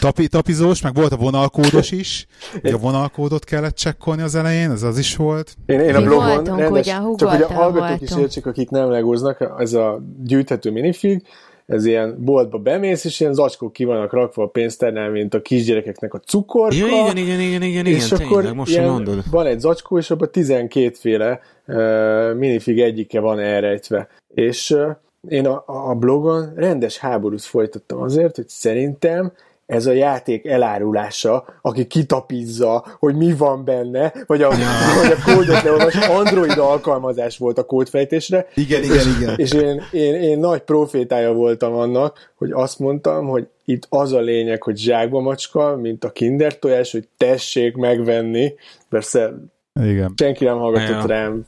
Tapi, 0.00 0.28
tapizós, 0.28 0.82
meg 0.82 0.94
volt 0.94 1.12
a 1.12 1.16
vonalkódos 1.16 1.90
is. 1.90 2.26
a 2.62 2.76
vonalkódot 2.76 3.44
kellett 3.44 3.74
csekkolni 3.74 4.22
az 4.22 4.34
elején, 4.34 4.70
ez 4.70 4.82
az 4.82 4.98
is 4.98 5.16
volt. 5.16 5.56
Én, 5.66 5.80
én 5.80 5.94
a 5.94 6.02
blogon 6.02 6.44
rendes, 6.44 6.70
ugye, 6.70 6.92
csak 7.16 7.28
hogy 7.28 7.42
a 7.42 7.52
hallgatók 7.52 8.00
is 8.00 8.16
értsék, 8.16 8.46
akik 8.46 8.70
nem 8.70 8.90
legóznak, 8.90 9.52
ez 9.58 9.72
a 9.72 10.02
gyűjthető 10.22 10.70
minifig, 10.70 11.26
ez 11.66 11.84
ilyen 11.86 12.16
boltba 12.24 12.58
bemész, 12.58 13.04
és 13.04 13.20
ilyen 13.20 13.34
zacskók 13.34 13.72
ki 13.72 13.84
vannak 13.84 14.12
rakva 14.12 14.42
a 14.42 14.46
pénztárnál, 14.46 15.10
mint 15.10 15.34
a 15.34 15.42
kisgyerekeknek 15.42 16.14
a 16.14 16.18
cukorka. 16.18 16.76
Ja, 16.76 16.86
igen, 16.86 17.16
igen, 17.16 17.40
igen, 17.40 17.62
igen, 17.62 17.86
és 17.86 18.06
igen, 18.06 18.26
akkor 18.26 18.36
tényleg, 18.36 18.54
most 18.54 18.70
ilyen, 18.70 18.88
mondod. 18.88 19.22
van 19.30 19.46
egy 19.46 19.60
zacskó, 19.60 19.98
és 19.98 20.10
abban 20.10 20.28
12 20.30 20.94
féle 20.94 21.40
uh, 21.66 22.34
minifig 22.34 22.80
egyike 22.80 23.20
van 23.20 23.38
elrejtve. 23.38 24.08
És 24.34 24.70
uh, 24.70 24.90
én 25.28 25.46
a, 25.46 25.64
a 25.66 25.94
blogon 25.94 26.52
rendes 26.56 26.98
háborút 26.98 27.42
folytattam 27.42 28.00
azért, 28.00 28.36
hogy 28.36 28.48
szerintem 28.48 29.32
ez 29.66 29.86
a 29.86 29.92
játék 29.92 30.46
elárulása, 30.46 31.44
aki 31.62 31.86
kitapizza, 31.86 32.84
hogy 32.98 33.14
mi 33.14 33.34
van 33.34 33.64
benne, 33.64 34.12
vagy 34.26 34.42
a, 34.42 34.48
vagy 35.00 35.12
a 35.12 35.32
kódot 35.32 35.62
leolvas, 35.62 35.94
Android 35.96 36.58
alkalmazás 36.58 37.38
volt 37.38 37.58
a 37.58 37.64
kódfejtésre. 37.64 38.46
Igen, 38.54 38.82
igen, 38.82 39.06
igen. 39.20 39.34
És 39.36 39.52
én, 39.52 39.82
én, 39.90 40.14
én 40.14 40.38
nagy 40.38 40.60
profétája 40.60 41.32
voltam 41.32 41.74
annak, 41.74 42.32
hogy 42.34 42.50
azt 42.50 42.78
mondtam, 42.78 43.26
hogy 43.26 43.46
itt 43.64 43.86
az 43.88 44.12
a 44.12 44.20
lényeg, 44.20 44.62
hogy 44.62 44.76
zsákba 44.76 45.20
macska, 45.20 45.76
mint 45.76 46.04
a 46.04 46.10
kinder 46.10 46.58
tojás, 46.58 46.92
hogy 46.92 47.08
tessék 47.16 47.76
megvenni. 47.76 48.54
Persze 48.88 49.34
igen. 49.82 50.14
senki 50.16 50.44
nem 50.44 50.58
hallgatott 50.58 50.88
ja. 50.88 51.06
rám. 51.06 51.46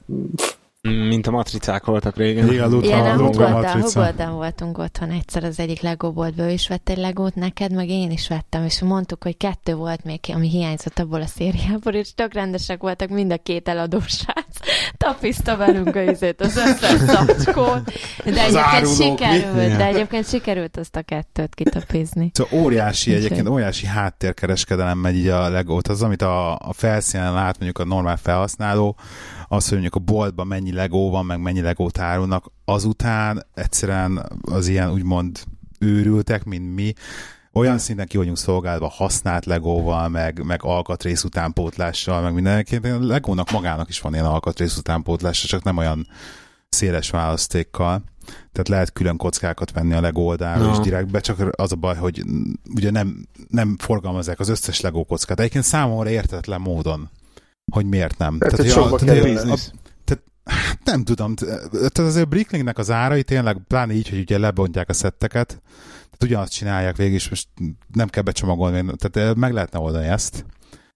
Mint 0.87 1.26
a 1.26 1.30
matricák 1.30 1.84
voltak 1.84 2.16
régen. 2.16 2.53
Igen, 2.53 2.72
a 2.72 2.76
Igen, 2.76 3.07
a 3.07 3.16
Hugoldan 3.16 4.34
voltunk 4.34 4.78
otthon 4.78 5.11
egyszer 5.11 5.45
az 5.45 5.59
egyik 5.59 5.80
Lego 5.80 6.12
boltba, 6.12 6.43
ő 6.43 6.51
is 6.51 6.68
vett 6.68 6.89
egy 6.89 6.97
Legót 6.97 7.34
neked, 7.34 7.72
meg 7.72 7.89
én 7.89 8.11
is 8.11 8.28
vettem, 8.28 8.64
és 8.64 8.80
mondtuk, 8.80 9.22
hogy 9.22 9.37
kettő 9.37 9.74
volt 9.74 10.05
még, 10.05 10.20
ami 10.34 10.49
hiányzott 10.49 10.99
abból 10.99 11.20
a 11.20 11.26
szériából, 11.26 11.93
és 11.93 12.14
tök 12.14 12.34
rendesek 12.34 12.80
voltak 12.80 13.09
mind 13.09 13.32
a 13.32 13.37
két 13.37 13.68
eladósát. 13.68 14.47
Tapiszta 14.97 15.57
velünk 15.57 15.97
a 15.97 16.01
izét, 16.01 16.41
az 16.41 16.57
összes 16.57 16.99
zacskót. 16.99 17.93
De 18.24 18.45
egyébként 18.45 18.97
sikerült, 18.97 19.76
de 19.76 19.87
egyébként 19.87 20.28
sikerült 20.28 20.76
azt 20.76 20.97
a 20.97 21.03
kettőt 21.03 21.55
kitapizni. 21.55 22.30
Szóval 22.34 22.59
óriási, 22.59 23.14
egyébként 23.14 23.49
óriási 23.49 23.87
háttérkereskedelem 23.87 24.99
megy 24.99 25.16
így 25.16 25.28
a 25.28 25.49
Legót, 25.49 25.89
az, 25.89 26.03
amit 26.03 26.22
a, 26.22 26.55
a 26.55 26.72
felszínen 26.72 27.32
lát 27.32 27.59
mondjuk 27.59 27.78
a 27.78 27.84
normál 27.84 28.16
felhasználó, 28.16 28.97
az, 29.49 29.64
hogy 29.64 29.72
mondjuk 29.72 29.94
a 29.94 30.12
boltban 30.12 30.47
mennyi 30.47 30.72
legó 30.72 31.11
van, 31.11 31.26
meg 31.26 31.40
mennyi 31.40 31.61
legót 31.61 31.99
árulnak, 31.99 32.53
azután 32.64 33.47
egyszerűen 33.55 34.26
az 34.40 34.68
ilyen 34.68 34.90
úgymond 34.90 35.42
őrültek, 35.78 36.44
mint 36.44 36.74
mi, 36.74 36.92
olyan 37.57 37.78
szinten 37.78 38.07
ki 38.07 38.16
vagyunk 38.16 38.38
szolgálva 38.38 38.88
használt 38.88 39.44
legóval, 39.44 40.09
meg, 40.09 40.44
meg 40.44 40.61
alkatrész 40.62 41.24
utánpótlással, 41.24 42.22
meg 42.22 42.34
mindenként. 42.34 42.84
A 42.84 42.99
legónak 43.01 43.51
magának 43.51 43.88
is 43.88 44.01
van 44.01 44.12
ilyen 44.12 44.24
alkatrész 44.24 44.76
utánpótlása, 44.76 45.47
csak 45.47 45.62
nem 45.62 45.76
olyan 45.76 46.07
széles 46.68 47.11
választékkal. 47.11 48.03
Tehát 48.53 48.68
lehet 48.68 48.92
külön 48.92 49.16
kockákat 49.16 49.72
venni 49.72 49.94
a 49.94 50.01
LEGO 50.01 50.20
oldalról 50.20 50.66
no. 50.66 50.72
és 50.72 50.78
direktbe, 50.78 51.20
csak 51.20 51.49
az 51.51 51.72
a 51.72 51.76
baj, 51.76 51.97
hogy 51.97 52.22
ugye 52.74 52.90
nem, 52.90 53.26
nem 53.49 53.76
forgalmazzák 53.78 54.40
az 54.40 54.49
összes 54.49 54.80
LEGO 54.80 55.05
kockát. 55.05 55.40
Egyébként 55.40 55.64
számomra 55.64 56.11
értetlen 56.11 56.61
módon 56.61 57.11
hogy 57.73 57.87
miért 57.87 58.19
nem. 58.19 58.39
Tehát, 58.39 58.57
tehát, 58.57 58.73
hogy 58.73 59.07
tehát, 59.07 59.25
a, 59.25 59.53
a, 59.53 59.57
tehát, 60.05 60.23
nem 60.85 61.05
tudom, 61.05 61.35
tehát 61.35 61.99
azért 61.99 62.29
Bricklingnek 62.29 62.79
az 62.79 62.91
árai 62.91 63.23
tényleg, 63.23 63.59
pláne 63.69 63.93
így, 63.93 64.09
hogy 64.09 64.19
ugye 64.19 64.39
lebontják 64.39 64.89
a 64.89 64.93
szetteket, 64.93 65.47
tehát 65.47 66.23
ugyanazt 66.23 66.53
csinálják 66.53 66.97
végig, 66.97 67.14
és 67.14 67.29
most 67.29 67.49
nem 67.93 68.09
kell 68.09 68.23
becsomagolni, 68.23 68.85
tehát 68.99 69.37
meg 69.37 69.53
lehetne 69.53 69.79
oldani 69.79 70.07
ezt. 70.07 70.45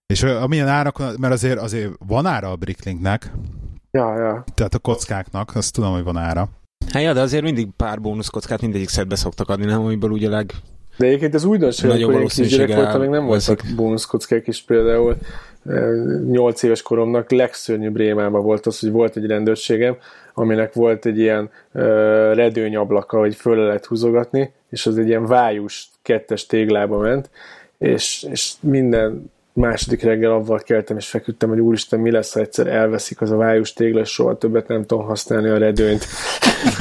És 0.06 0.22
amilyen 0.22 0.68
árak, 0.68 1.18
mert 1.18 1.32
azért, 1.32 1.58
azért 1.58 1.92
van 2.06 2.26
ára 2.26 2.50
a 2.50 2.56
Bricklingnek, 2.56 3.32
ja, 3.90 4.18
ja. 4.18 4.44
tehát 4.54 4.74
a 4.74 4.78
kockáknak, 4.78 5.56
azt 5.56 5.72
tudom, 5.72 5.92
hogy 5.92 6.04
van 6.04 6.16
ára. 6.16 6.48
Hát 6.92 7.02
ja, 7.02 7.12
de 7.12 7.20
azért 7.20 7.42
mindig 7.42 7.68
pár 7.76 8.00
bónuszkockát 8.00 8.60
mindegyik 8.60 8.88
szedbe 8.88 9.14
szoktak 9.14 9.48
adni, 9.48 9.64
nem? 9.64 9.80
Amiből 9.80 10.10
ugye 10.10 10.28
leg... 10.28 10.52
De 10.96 11.06
egyébként 11.06 11.34
ez 11.34 11.44
újdonság, 11.44 11.90
hogy 11.90 12.00
én 12.00 12.26
kisgyerek 12.26 12.74
voltam, 12.74 13.00
még 13.00 13.08
nem 13.08 13.24
voltak 13.24 13.62
bónuszkockák 13.76 14.46
is 14.46 14.62
például 14.62 15.16
8 16.26 16.62
éves 16.62 16.82
koromnak 16.82 17.30
legszörnyűbb 17.30 17.96
rémába 17.96 18.40
volt 18.40 18.66
az, 18.66 18.80
hogy 18.80 18.90
volt 18.90 19.16
egy 19.16 19.26
rendőrségem, 19.26 19.96
aminek 20.34 20.72
volt 20.72 21.06
egy 21.06 21.18
ilyen 21.18 21.50
redőnyablaka, 22.34 23.18
hogy 23.18 23.34
föl 23.34 23.56
lehet 23.56 23.86
húzogatni, 23.86 24.52
és 24.70 24.86
az 24.86 24.98
egy 24.98 25.08
ilyen 25.08 25.26
vájus 25.26 25.90
kettes 26.02 26.46
téglába 26.46 26.98
ment, 26.98 27.30
és, 27.78 28.26
és 28.30 28.52
minden 28.60 29.30
második 29.52 30.02
reggel 30.02 30.30
avval 30.30 30.58
keltem, 30.58 30.96
és 30.96 31.08
feküdtem, 31.08 31.48
hogy 31.48 31.58
úristen, 31.58 32.00
mi 32.00 32.10
lesz, 32.10 32.32
ha 32.32 32.40
egyszer 32.40 32.66
elveszik 32.66 33.20
az 33.20 33.30
a 33.30 33.36
vájus 33.36 33.72
tégla, 33.72 34.00
és 34.00 34.08
soha 34.08 34.38
többet 34.38 34.68
nem 34.68 34.84
tudom 34.86 35.04
használni 35.04 35.48
a 35.48 35.58
redőnyt. 35.58 36.06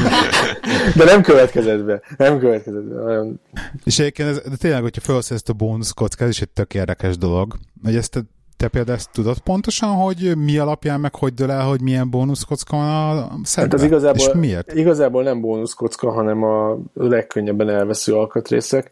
de 0.98 1.04
nem 1.04 1.22
következett 1.22 1.84
be. 1.84 2.02
Nem 2.18 2.40
következett 2.40 2.84
be. 2.84 3.02
Nagyon... 3.04 3.40
És 3.84 4.00
egyébként, 4.00 4.30
ez, 4.30 4.42
de 4.42 4.56
tényleg, 4.56 4.82
hogyha 4.82 5.02
felhasznál 5.02 5.38
ezt 5.38 5.50
a 5.50 5.54
bónusz 5.54 5.92
kockát, 5.92 6.30
is 6.30 6.42
egy 6.42 6.50
tök 6.50 6.74
érdekes 6.74 7.18
dolog. 7.18 7.56
Hogy 7.84 7.96
ezt 7.96 8.26
te, 8.60 8.68
például 8.68 8.98
ezt 8.98 9.12
tudod 9.12 9.40
pontosan, 9.40 9.90
hogy 9.90 10.38
mi 10.38 10.58
alapján 10.58 11.00
meg 11.00 11.16
hogy 11.16 11.34
dől 11.34 11.52
el, 11.52 11.68
hogy 11.68 11.82
milyen 11.82 12.10
bónuszkocka 12.10 12.78
van 12.78 12.88
a 12.88 13.30
Hát 13.56 13.74
az 13.74 13.84
igazából, 13.84 14.28
és 14.28 14.34
miért? 14.34 14.74
igazából 14.74 15.24
nem 15.24 15.42
bónuszkocka, 15.42 16.12
hanem 16.12 16.44
a 16.44 16.78
legkönnyebben 16.94 17.70
elvesző 17.70 18.14
alkatrészek 18.14 18.92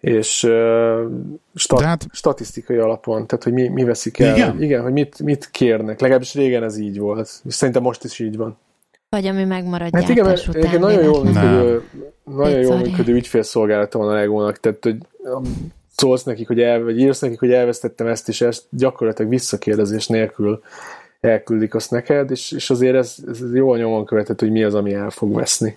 és 0.00 0.42
uh, 0.42 1.10
stat- 1.54 1.82
hát... 1.82 2.06
statisztikai 2.12 2.76
alapon, 2.76 3.26
tehát 3.26 3.44
hogy 3.44 3.52
mi, 3.52 3.68
mi 3.68 3.84
veszik 3.84 4.18
el. 4.18 4.36
Igen? 4.36 4.62
Igen, 4.62 4.82
hogy 4.82 4.92
mit, 4.92 5.22
mit 5.22 5.50
kérnek. 5.50 6.00
Legalábbis 6.00 6.34
régen 6.34 6.62
ez 6.62 6.78
így 6.78 6.98
volt. 6.98 7.42
És 7.44 7.54
szerintem 7.54 7.82
most 7.82 8.04
is 8.04 8.18
így 8.18 8.36
van. 8.36 8.58
Vagy 9.08 9.26
ami 9.26 9.44
megmarad 9.44 9.94
hát 9.94 10.08
igen, 10.08 10.26
mert 10.26 10.48
után. 10.48 10.80
nagyon 10.80 11.02
jól 11.02 11.24
működő, 11.24 11.82
nagyon 12.24 12.60
jól 12.60 12.76
működő 12.76 13.14
ügyfélszolgálata 13.14 13.98
van 13.98 14.08
a 14.08 14.12
Legónak, 14.12 14.60
tehát 14.60 14.84
hogy 14.84 14.96
um, 15.18 15.72
szólsz 15.96 16.22
nekik, 16.22 16.46
hogy 16.46 16.60
el, 16.60 16.82
vagy 16.82 16.98
írsz 16.98 17.20
nekik, 17.20 17.38
hogy 17.38 17.52
elvesztettem 17.52 18.06
ezt 18.06 18.28
és 18.28 18.40
ezt, 18.40 18.64
gyakorlatilag 18.70 19.30
visszakérdezés 19.30 20.06
nélkül 20.06 20.62
elküldik 21.20 21.74
azt 21.74 21.90
neked, 21.90 22.30
és, 22.30 22.52
és 22.52 22.70
azért 22.70 22.96
ez, 22.96 23.16
ez 23.28 23.54
jól 23.54 23.76
nyomon 23.76 24.04
követett, 24.04 24.40
hogy 24.40 24.50
mi 24.50 24.62
az, 24.62 24.74
ami 24.74 24.94
el 24.94 25.10
fog 25.10 25.34
veszni. 25.34 25.76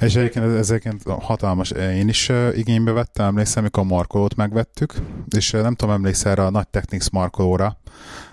És 0.00 0.16
egyébként 0.16 0.44
ez 0.44 0.70
egyébként 0.70 1.02
hatalmas. 1.20 1.70
Én 1.70 2.08
is 2.08 2.32
igénybe 2.54 2.92
vettem, 2.92 3.26
emlékszem, 3.26 3.62
amikor 3.62 3.82
a 3.82 3.86
markolót 3.86 4.36
megvettük, 4.36 4.94
és 5.36 5.50
nem 5.50 5.74
tudom, 5.74 5.94
emlékszel 5.94 6.32
erre 6.32 6.44
a 6.44 6.50
nagy 6.50 6.68
Technics 6.68 7.10
markolóra, 7.10 7.78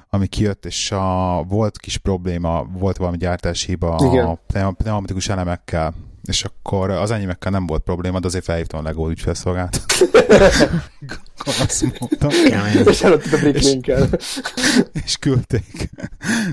ami 0.09 0.27
kijött, 0.27 0.65
és 0.65 0.91
a, 0.91 1.43
volt 1.47 1.77
kis 1.77 1.97
probléma, 1.97 2.67
volt 2.77 2.97
valami 2.97 3.17
gyártási 3.17 3.67
hiba 3.67 3.95
a 3.95 4.39
pneumatikus 4.77 5.29
elemekkel, 5.29 5.93
és 6.23 6.43
akkor 6.43 6.89
az 6.89 7.11
enyémekkel 7.11 7.51
nem 7.51 7.65
volt 7.65 7.81
probléma, 7.81 8.19
de 8.19 8.27
azért 8.27 8.43
felhívtam 8.43 8.79
a 8.79 8.83
Lego 8.83 9.09
ügyfélszolgált. 9.09 9.81
Azt 11.45 11.99
mondtam. 11.99 12.29
És 12.85 13.01
eladtad 13.01 13.33
a 13.33 13.37
bricklinkkel. 13.37 14.07
És, 14.13 14.41
és 15.03 15.17
küldték. 15.17 15.89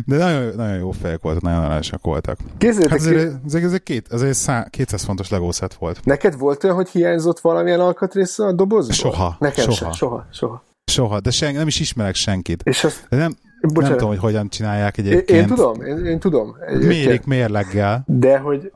De 0.06 0.16
nagyon, 0.16 0.54
nagyon 0.56 0.76
jó 0.76 0.90
fejek 0.90 1.22
voltak, 1.22 1.42
nagyon 1.42 1.64
aranyosak 1.64 2.04
voltak. 2.04 2.38
Kézzétek 2.58 2.90
hát 2.90 2.98
azért, 2.98 3.32
azért, 3.44 3.64
azért, 3.64 3.82
két, 3.82 4.08
azért 4.08 4.34
szá, 4.34 4.66
200 4.70 5.02
fontos 5.02 5.28
Lego 5.28 5.52
set 5.52 5.74
volt. 5.74 6.04
Neked 6.04 6.38
volt 6.38 6.64
olyan, 6.64 6.76
hogy 6.76 6.88
hiányzott 6.88 7.40
valamilyen 7.40 7.80
alkatrész 7.80 8.38
a 8.38 8.52
dobozból? 8.52 8.94
Soha. 8.94 9.36
Nekem 9.38 9.64
soha. 9.64 9.74
Sem, 9.76 9.92
soha, 9.92 10.26
soha. 10.32 10.64
Soha, 10.84 11.20
de 11.20 11.30
sen, 11.30 11.54
nem 11.54 11.66
is 11.66 11.80
ismerek 11.80 12.14
senkit. 12.14 12.62
És 12.64 12.84
azt, 12.84 13.06
de 13.08 13.16
nem, 13.16 13.36
Bocsánat. 13.60 13.88
nem 13.88 13.92
tudom, 13.92 14.08
hogy 14.08 14.18
hogyan 14.18 14.48
csinálják 14.48 14.98
egyébként. 14.98 15.30
Én, 15.30 15.36
én 15.36 15.46
tudom, 15.46 15.82
én, 15.82 16.04
én 16.04 16.18
tudom. 16.18 16.56
Mérik 16.80 17.24
mérleggel. 17.24 18.04
De 18.06 18.38
hogy 18.38 18.72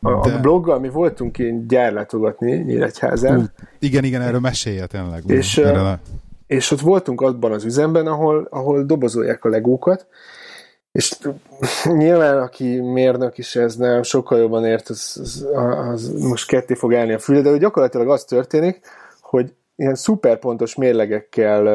a, 0.00 0.20
De... 0.22 0.34
a 0.34 0.40
bloggal 0.40 0.78
mi 0.78 0.88
voltunk 0.88 1.38
én 1.38 1.66
gyárlátogatni 1.68 2.52
Nyíregyházán. 2.52 3.38
Uh, 3.38 3.44
igen, 3.78 4.04
igen, 4.04 4.22
erről 4.22 4.40
mesélje 4.40 4.86
tényleg. 4.86 5.22
És, 5.26 5.58
erről 5.58 5.86
a... 5.86 5.98
és 6.46 6.70
ott 6.70 6.80
voltunk 6.80 7.20
abban 7.20 7.52
az 7.52 7.64
üzemben, 7.64 8.06
ahol, 8.06 8.46
ahol 8.50 8.82
dobozolják 8.82 9.44
a 9.44 9.48
legókat, 9.48 10.06
és 10.92 11.18
nyilván, 11.84 12.38
aki 12.38 12.80
mérnök 12.80 13.38
is 13.38 13.56
ez 13.56 13.76
nem 13.76 14.02
sokkal 14.02 14.38
jobban 14.38 14.64
ért, 14.64 14.88
az, 14.88 15.20
az, 15.22 15.46
az 15.88 16.08
most 16.08 16.48
ketté 16.48 16.74
fog 16.74 16.94
állni 16.94 17.12
a 17.12 17.18
füle, 17.18 17.40
de 17.40 17.56
gyakorlatilag 17.56 18.08
az 18.08 18.24
történik, 18.24 18.80
hogy 19.20 19.52
ilyen 19.76 19.94
szuperpontos 19.94 20.74
mérlegekkel 20.74 21.66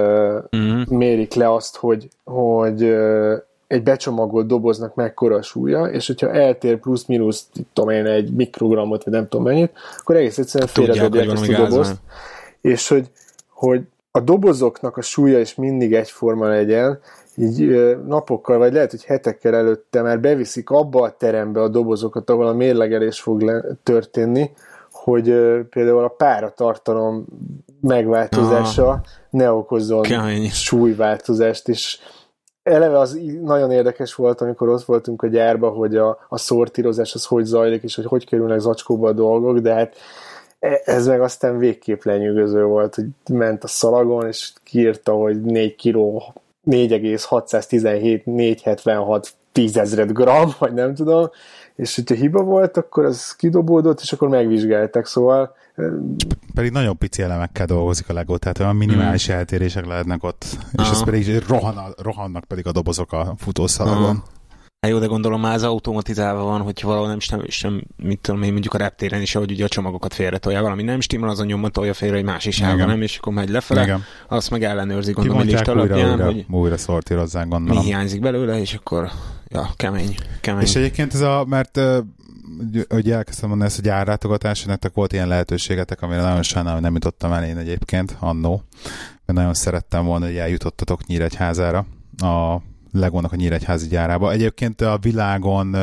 uh, 0.52 0.86
mérik 0.88 1.34
le 1.34 1.54
azt, 1.54 1.76
hogy, 1.76 2.08
hogy 2.24 2.84
uh, 2.84 3.38
egy 3.70 3.84
becsomagolt 3.84 4.47
doboznak 4.47 4.95
mekkora 4.95 5.36
a 5.36 5.41
súlya, 5.41 5.86
és 5.86 6.07
hogyha 6.07 6.32
eltér 6.32 6.80
plusz-minusz, 6.80 7.47
tudom 7.74 7.89
én, 7.89 8.05
egy 8.05 8.34
mikrogramot, 8.34 9.03
vagy 9.03 9.13
nem 9.13 9.28
tudom 9.28 9.45
mennyit, 9.45 9.72
akkor 9.97 10.15
egész 10.15 10.38
egyszerűen 10.38 10.70
félredobják 10.70 11.30
ezt 11.30 11.49
a 11.49 11.67
dobozt. 11.67 11.95
És 12.61 12.88
hogy, 12.88 13.07
hogy 13.49 13.82
a 14.11 14.20
dobozoknak 14.20 14.97
a 14.97 15.01
súlya 15.01 15.39
is 15.39 15.55
mindig 15.55 15.93
egyforma 15.93 16.47
legyen, 16.47 16.99
így 17.36 17.97
napokkal, 18.05 18.57
vagy 18.57 18.74
lehet, 18.74 18.91
hogy 18.91 19.03
hetekkel 19.03 19.55
előtte 19.55 20.01
már 20.01 20.20
beviszik 20.20 20.70
abba 20.70 21.01
a 21.01 21.15
terembe 21.17 21.61
a 21.61 21.67
dobozokat, 21.67 22.30
ahol 22.30 22.47
a 22.47 22.53
mérlegelés 22.53 23.20
fog 23.20 23.41
le- 23.41 23.65
történni, 23.84 24.51
hogy 24.91 25.24
például 25.70 26.03
a 26.03 26.07
páratartalom 26.17 27.26
megváltozása 27.82 28.89
ah, 28.89 28.99
ne 29.30 29.51
okozzon 29.51 30.01
kemény. 30.01 30.49
súlyváltozást, 30.49 31.67
és 31.67 31.99
eleve 32.64 32.99
az 32.99 33.20
nagyon 33.41 33.72
érdekes 33.72 34.16
volt, 34.16 34.41
amikor 34.41 34.70
ott 34.70 34.84
voltunk 34.84 35.22
a 35.22 35.28
gyárba, 35.28 35.70
hogy 35.70 35.97
a, 35.97 36.26
a 36.30 36.38
szortírozás 36.38 37.14
az 37.14 37.26
hogy 37.26 37.45
zajlik, 37.45 37.84
és 37.84 37.95
hogy 37.95 38.05
hogy 38.05 38.26
kerülnek 38.26 38.60
zacskóba 38.60 39.07
a 39.07 39.14
dolgok, 39.14 39.57
de 39.57 39.74
hát 39.74 39.95
e, 40.60 40.82
ez 40.86 41.07
meg 41.07 41.22
aztán 41.22 41.57
végképp 41.57 42.03
lenyűgöző 42.03 42.64
volt, 42.64 42.95
hogy 42.95 43.05
ment 43.30 43.64
a 43.64 43.68
szalagon, 43.68 44.28
és 44.28 44.53
kiírta, 44.64 45.12
hogy 45.12 45.41
4 45.41 45.76
kg 45.76 46.22
4,617 46.64 48.26
476 48.26 49.34
tízezred 49.51 50.12
gram, 50.12 50.49
vagy 50.60 50.74
nem 50.74 50.95
tudom, 50.95 51.30
és 51.80 51.95
hogyha 51.95 52.15
hiba 52.15 52.43
volt, 52.43 52.77
akkor 52.77 53.05
az 53.05 53.36
kidobódott, 53.36 53.99
és 54.01 54.11
akkor 54.11 54.27
megvizsgáltak, 54.27 55.05
szóval 55.05 55.55
pedig 56.53 56.71
nagyon 56.71 56.97
pici 56.97 57.21
elemekkel 57.21 57.65
dolgozik 57.65 58.09
a 58.09 58.13
Lego, 58.13 58.38
tehát 58.38 58.59
olyan 58.59 58.75
minimális 58.75 59.30
mm. 59.30 59.34
eltérések 59.34 59.86
lehetnek 59.86 60.23
ott, 60.23 60.45
és 60.71 60.89
ez 60.89 61.03
pedig 61.03 61.43
rohan, 61.47 61.75
rohannak 61.97 62.43
pedig 62.43 62.67
a 62.67 62.71
dobozok 62.71 63.11
a 63.11 63.34
futószalagon. 63.38 64.23
Hát 64.82 64.91
jó, 64.91 64.99
de 64.99 65.05
gondolom 65.05 65.41
már 65.41 65.53
az 65.53 65.63
automatizálva 65.63 66.43
van, 66.43 66.61
hogyha 66.61 66.88
valahol 66.88 67.07
nem, 67.07 67.19
sem, 67.19 67.43
sem 67.47 67.84
mit 67.97 68.19
tudom 68.19 68.43
én, 68.43 68.51
mondjuk 68.51 68.73
a 68.73 68.77
reptéren 68.77 69.21
is, 69.21 69.36
ahogy 69.36 69.51
ugye 69.51 69.63
a 69.63 69.67
csomagokat 69.67 70.13
félretolja, 70.13 70.61
valami 70.61 70.84
nem 70.84 70.99
stimmel, 70.99 71.30
azon 71.30 71.45
nyomban 71.45 71.71
tolja 71.71 71.93
félre 71.93 72.17
egy 72.17 72.23
másik 72.23 72.53
sávba, 72.53 72.86
nem, 72.86 73.01
és 73.01 73.17
akkor 73.17 73.34
megy 73.34 73.49
lefele, 73.49 73.84
Igen. 73.84 74.03
azt 74.27 74.49
meg 74.49 74.63
ellenőrzi, 74.63 75.11
gondolom, 75.11 75.39
a 75.39 75.43
lista 75.43 75.71
alapján, 75.71 76.11
újra, 76.11 76.25
hogy 76.25 76.45
újra 76.49 76.77
szortírozzák, 76.77 77.47
gondolom. 77.47 77.77
Mi 77.77 77.89
hiányzik 77.89 78.21
belőle, 78.21 78.59
és 78.59 78.73
akkor, 78.73 79.09
ja, 79.47 79.69
kemény, 79.75 80.15
kemény. 80.41 80.61
És 80.61 80.75
egyébként 80.75 81.13
ez 81.13 81.21
a, 81.21 81.45
mert 81.47 81.80
hogy 82.89 83.11
elkezdtem 83.11 83.49
mondani 83.49 83.69
ezt 83.69 83.80
a 83.80 83.84
gyárlátogatás, 83.84 84.63
nektek 84.63 84.93
volt 84.93 85.13
ilyen 85.13 85.27
lehetőségetek, 85.27 86.01
amire 86.01 86.21
nagyon 86.21 86.43
sajnálom, 86.43 86.73
hogy 86.73 86.84
nem 86.84 86.93
jutottam 86.93 87.32
el 87.32 87.43
én 87.43 87.57
egyébként 87.57 88.15
annó, 88.19 88.63
mert 89.25 89.39
nagyon 89.39 89.53
szerettem 89.53 90.05
volna, 90.05 90.25
hogy 90.25 90.38
eljutottatok 90.38 91.05
Nyíregyházára, 91.05 91.86
a 92.17 92.61
Legónak 92.91 93.31
a 93.31 93.35
Nyíregyházi 93.35 93.87
gyárába. 93.87 94.31
Egyébként 94.31 94.81
a 94.81 94.97
világon 95.01 95.75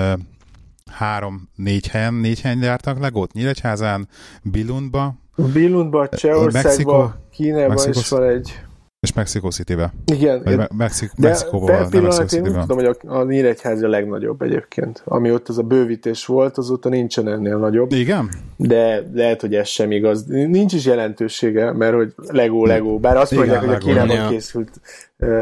három-négy 0.91 1.87
helyen, 1.87 2.15
négy 2.15 2.41
helyen 2.41 2.61
gyártak 2.61 2.99
Legót, 2.99 3.33
Nyíregyházán, 3.33 4.09
Billundba, 4.43 5.15
Billundba, 5.53 6.09
Csehországba, 6.09 7.17
Kínában 7.31 7.89
is 7.89 8.09
van 8.09 8.23
egy 8.23 8.67
és 9.01 9.13
Mexico 9.13 9.51
City-be. 9.51 9.93
Igen. 10.05 10.41
Vagy 10.45 10.57
Me- 10.57 10.73
Mexik- 10.77 11.13
de 11.17 11.29
Mexikóba, 11.29 11.67
per 11.67 11.89
pillanat 11.89 12.33
én 12.33 12.43
úgy 12.43 12.61
tudom, 12.61 12.77
hogy 12.77 12.97
a, 13.07 13.15
a 13.19 13.25
Nyíregyházi 13.25 13.85
a 13.85 13.89
legnagyobb 13.89 14.43
egyébként. 14.43 15.03
Ami 15.05 15.33
ott 15.33 15.49
az 15.49 15.59
a 15.59 15.63
bővítés 15.63 16.27
volt, 16.27 16.59
azóta 16.59 16.89
nincsen 16.89 17.29
ennél 17.29 17.57
nagyobb. 17.57 17.93
Igen? 17.93 18.31
De 18.57 19.07
lehet, 19.13 19.41
hogy 19.41 19.55
ez 19.55 19.69
sem 19.69 19.91
igaz. 19.91 20.25
Nincs 20.27 20.73
is 20.73 20.85
jelentősége, 20.85 21.73
mert 21.73 21.95
hogy 21.95 22.15
Lego, 22.17 22.65
Lego. 22.65 22.99
Bár 22.99 23.17
azt 23.17 23.33
mondják, 23.33 23.61
hogy 23.61 23.75
a 23.75 23.79
Kínában 23.79 24.17
ja. 24.17 24.29
készült 24.29 24.81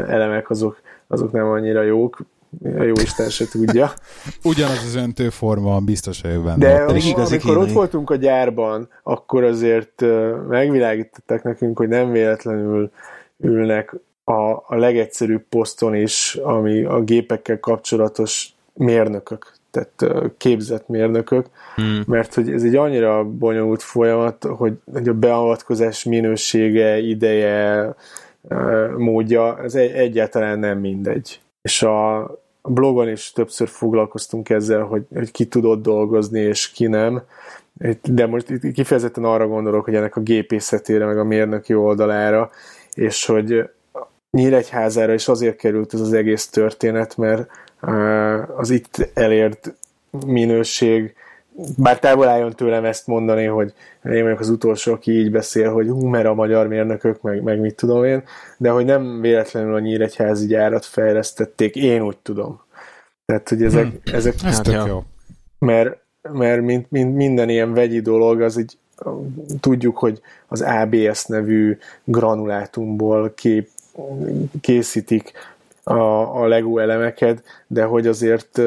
elemek 0.07 0.49
azok, 0.49 0.81
azok 1.07 1.31
nem 1.31 1.45
annyira 1.45 1.81
jók. 1.81 2.17
A 2.63 2.83
jó 2.83 2.93
Isten 2.93 3.29
se 3.29 3.47
tudja. 3.47 3.91
Ugyanaz 4.43 4.83
az 4.85 4.95
öntőforma, 4.95 5.79
biztos 5.79 6.21
vagyok 6.21 6.43
benne. 6.43 6.57
De 6.57 6.83
ott, 6.83 6.89
amikor 6.89 7.27
kínai. 7.37 7.55
ott 7.55 7.71
voltunk 7.71 8.09
a 8.09 8.15
gyárban, 8.15 8.89
akkor 9.03 9.43
azért 9.43 10.03
megvilágították 10.49 11.43
nekünk, 11.43 11.77
hogy 11.77 11.87
nem 11.87 12.11
véletlenül 12.11 12.91
ülnek 13.37 13.95
a, 14.23 14.51
a 14.51 14.75
legegyszerűbb 14.75 15.43
poszton 15.49 15.95
is, 15.95 16.35
ami 16.35 16.83
a 16.83 17.01
gépekkel 17.01 17.59
kapcsolatos 17.59 18.53
mérnökök, 18.73 19.53
tehát 19.71 20.33
képzett 20.37 20.87
mérnökök, 20.87 21.45
hmm. 21.75 22.03
mert 22.07 22.33
hogy 22.33 22.51
ez 22.51 22.63
egy 22.63 22.75
annyira 22.75 23.23
bonyolult 23.23 23.81
folyamat, 23.81 24.43
hogy, 24.43 24.73
hogy 24.93 25.07
a 25.07 25.13
beavatkozás 25.13 26.03
minősége, 26.03 26.97
ideje, 26.97 27.95
módja, 28.97 29.59
ez 29.63 29.75
egy, 29.75 29.91
egyáltalán 29.91 30.59
nem 30.59 30.79
mindegy. 30.79 31.39
És 31.61 31.83
a 31.83 32.29
blogon 32.63 33.09
is 33.09 33.31
többször 33.31 33.67
foglalkoztunk 33.67 34.49
ezzel, 34.49 34.81
hogy, 34.81 35.03
hogy 35.13 35.31
ki 35.31 35.45
tudott 35.45 35.81
dolgozni, 35.81 36.39
és 36.39 36.71
ki 36.71 36.87
nem, 36.87 37.21
de 38.03 38.25
most 38.25 38.49
itt 38.49 38.71
kifejezetten 38.71 39.23
arra 39.23 39.47
gondolok, 39.47 39.85
hogy 39.85 39.95
ennek 39.95 40.15
a 40.15 40.21
gépészetére, 40.21 41.05
meg 41.05 41.17
a 41.17 41.23
mérnöki 41.23 41.73
oldalára, 41.73 42.49
és 42.93 43.25
hogy 43.25 43.69
Nyíregyházára 44.35 45.13
is 45.13 45.27
azért 45.27 45.55
került 45.55 45.93
ez 45.93 45.99
az 45.99 46.13
egész 46.13 46.47
történet, 46.47 47.17
mert 47.17 47.49
az 48.55 48.69
itt 48.69 49.09
elért 49.13 49.73
minőség, 50.25 51.15
bár 51.77 51.99
távol 51.99 52.27
álljon 52.27 52.53
tőlem 52.53 52.85
ezt 52.85 53.07
mondani, 53.07 53.45
hogy 53.45 53.73
én 54.03 54.23
vagyok 54.23 54.39
az 54.39 54.49
utolsó, 54.49 54.93
aki 54.93 55.11
így 55.11 55.31
beszél, 55.31 55.71
hogy 55.71 55.87
hú, 55.87 56.05
mert 56.05 56.25
a 56.25 56.33
magyar 56.33 56.67
mérnökök, 56.67 57.21
meg, 57.21 57.41
meg 57.41 57.59
mit 57.59 57.75
tudom 57.75 58.03
én, 58.03 58.23
de 58.57 58.69
hogy 58.69 58.85
nem 58.85 59.21
véletlenül 59.21 59.75
a 59.75 59.79
nyíregyházi 59.79 60.47
gyárat 60.47 60.85
fejlesztették, 60.85 61.75
én 61.75 62.01
úgy 62.01 62.17
tudom. 62.17 62.61
Tehát, 63.25 63.49
hogy 63.49 63.63
ezek... 63.63 63.83
Hmm. 63.85 63.99
ezek 64.03 64.33
Ez 64.43 64.59
tök 64.59 64.85
jó. 64.87 65.03
Mert, 65.59 65.97
mert 66.31 66.61
mint, 66.61 66.91
mint 66.91 67.15
minden 67.15 67.49
ilyen 67.49 67.73
vegyi 67.73 67.99
dolog, 67.99 68.41
az 68.41 68.57
így 68.57 68.77
tudjuk, 69.59 69.97
hogy 69.97 70.21
az 70.47 70.61
ABS 70.61 71.25
nevű 71.25 71.77
granulátumból 72.03 73.33
kép, 73.35 73.69
készítik 74.61 75.31
a, 75.87 76.41
a 76.41 76.47
Lego 76.47 76.77
elemeket, 76.77 77.43
de 77.67 77.83
hogy 77.83 78.07
azért 78.07 78.61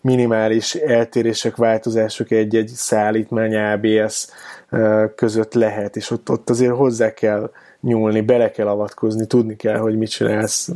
minimális 0.00 0.74
eltérések, 0.74 1.56
változások 1.56 2.30
egy-egy 2.30 2.68
szállítmány 2.68 3.56
ABS 3.56 4.26
között 5.14 5.54
lehet, 5.54 5.96
és 5.96 6.10
ott, 6.10 6.30
ott 6.30 6.50
azért 6.50 6.74
hozzá 6.74 7.14
kell 7.14 7.50
nyúlni, 7.80 8.20
bele 8.20 8.50
kell 8.50 8.66
avatkozni, 8.66 9.26
tudni 9.26 9.56
kell, 9.56 9.78
hogy 9.78 9.96
mit 9.96 10.10
csinálsz. 10.10 10.68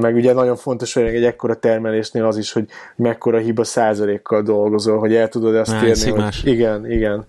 Meg 0.00 0.14
ugye 0.14 0.32
nagyon 0.32 0.56
fontos, 0.56 0.94
hogy 0.94 1.02
egy 1.02 1.24
ekkora 1.24 1.54
termelésnél 1.54 2.26
az 2.26 2.36
is, 2.36 2.52
hogy 2.52 2.68
mekkora 2.96 3.38
hiba 3.38 3.64
százalékkal 3.64 4.42
dolgozol, 4.42 4.98
hogy 4.98 5.14
el 5.14 5.28
tudod 5.28 5.54
azt 5.54 5.82
érni, 5.82 6.10
hogy 6.10 6.40
igen, 6.44 6.90
igen. 6.90 7.26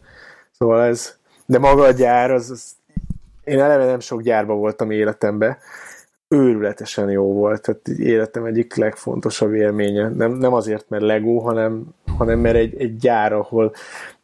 Szóval 0.58 0.84
ez, 0.84 1.16
de 1.46 1.60
maga 1.60 1.84
a 1.84 1.92
gyár, 1.92 2.32
az, 2.32 2.50
az 2.50 2.64
én 3.44 3.60
eleve 3.60 3.86
nem 3.86 4.00
sok 4.00 4.22
gyárba 4.22 4.54
voltam 4.54 4.92
életemben, 4.92 5.58
őrületesen 6.30 7.10
jó 7.10 7.34
volt, 7.34 7.62
tehát 7.62 7.88
életem 7.88 8.46
egyik 8.46 8.76
legfontosabb 8.76 9.54
élménye. 9.54 10.10
Nem, 10.10 10.32
nem 10.32 10.54
azért, 10.54 10.90
mert 10.90 11.04
Lego, 11.04 11.40
hanem, 11.40 11.84
hanem 12.18 12.40
mert 12.40 12.56
egy, 12.56 12.76
egy 12.78 12.98
gyár, 12.98 13.34
ahol, 13.34 13.74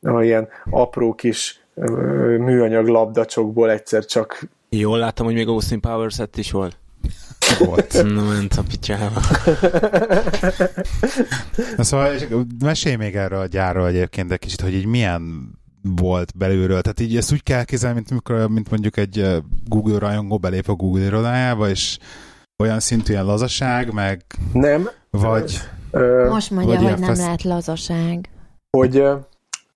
ahol 0.01 0.23
ilyen 0.23 0.47
apró 0.69 1.13
kis 1.13 1.65
műanyag 2.39 2.87
labdacsokból 2.87 3.71
egyszer 3.71 4.05
csak... 4.05 4.47
Jól 4.69 4.97
láttam, 4.97 5.25
hogy 5.25 5.35
még 5.35 5.47
Austin 5.47 5.79
Powers 5.79 6.15
set 6.15 6.37
is 6.37 6.51
volt. 6.51 6.77
Volt. 7.59 8.03
Na, 8.13 8.23
ment 8.23 8.53
a 8.53 8.63
picsába. 8.69 9.21
Na 11.77 11.83
szóval, 11.83 12.15
mesélj 12.59 12.95
még 12.95 13.15
erről 13.15 13.39
a 13.39 13.45
gyárról 13.45 13.87
egyébként 13.87 14.31
egy 14.31 14.39
kicsit, 14.39 14.61
hogy 14.61 14.73
így 14.73 14.85
milyen 14.85 15.53
volt 15.95 16.37
belülről. 16.37 16.81
Tehát 16.81 16.99
így 16.99 17.17
ezt 17.17 17.31
úgy 17.31 17.43
kell 17.43 17.63
kézelni, 17.63 17.95
mint, 17.95 18.11
mikor, 18.11 18.49
mint 18.49 18.69
mondjuk 18.69 18.97
egy 18.97 19.43
Google 19.65 19.99
rajongó 19.99 20.37
belép 20.37 20.69
a 20.69 20.73
Google 20.73 21.05
irodájába, 21.05 21.69
és 21.69 21.97
olyan 22.63 22.79
szintű 22.79 23.11
ilyen 23.11 23.25
lazaság, 23.25 23.93
meg... 23.93 24.21
Nem. 24.53 24.89
Vagy... 25.09 25.59
Most 26.29 26.51
mondja, 26.51 26.73
vagy 26.73 26.83
hogy 26.83 26.99
nem 26.99 27.09
fesz... 27.09 27.19
lehet 27.19 27.43
lazaság. 27.43 28.29
Hogy 28.69 29.03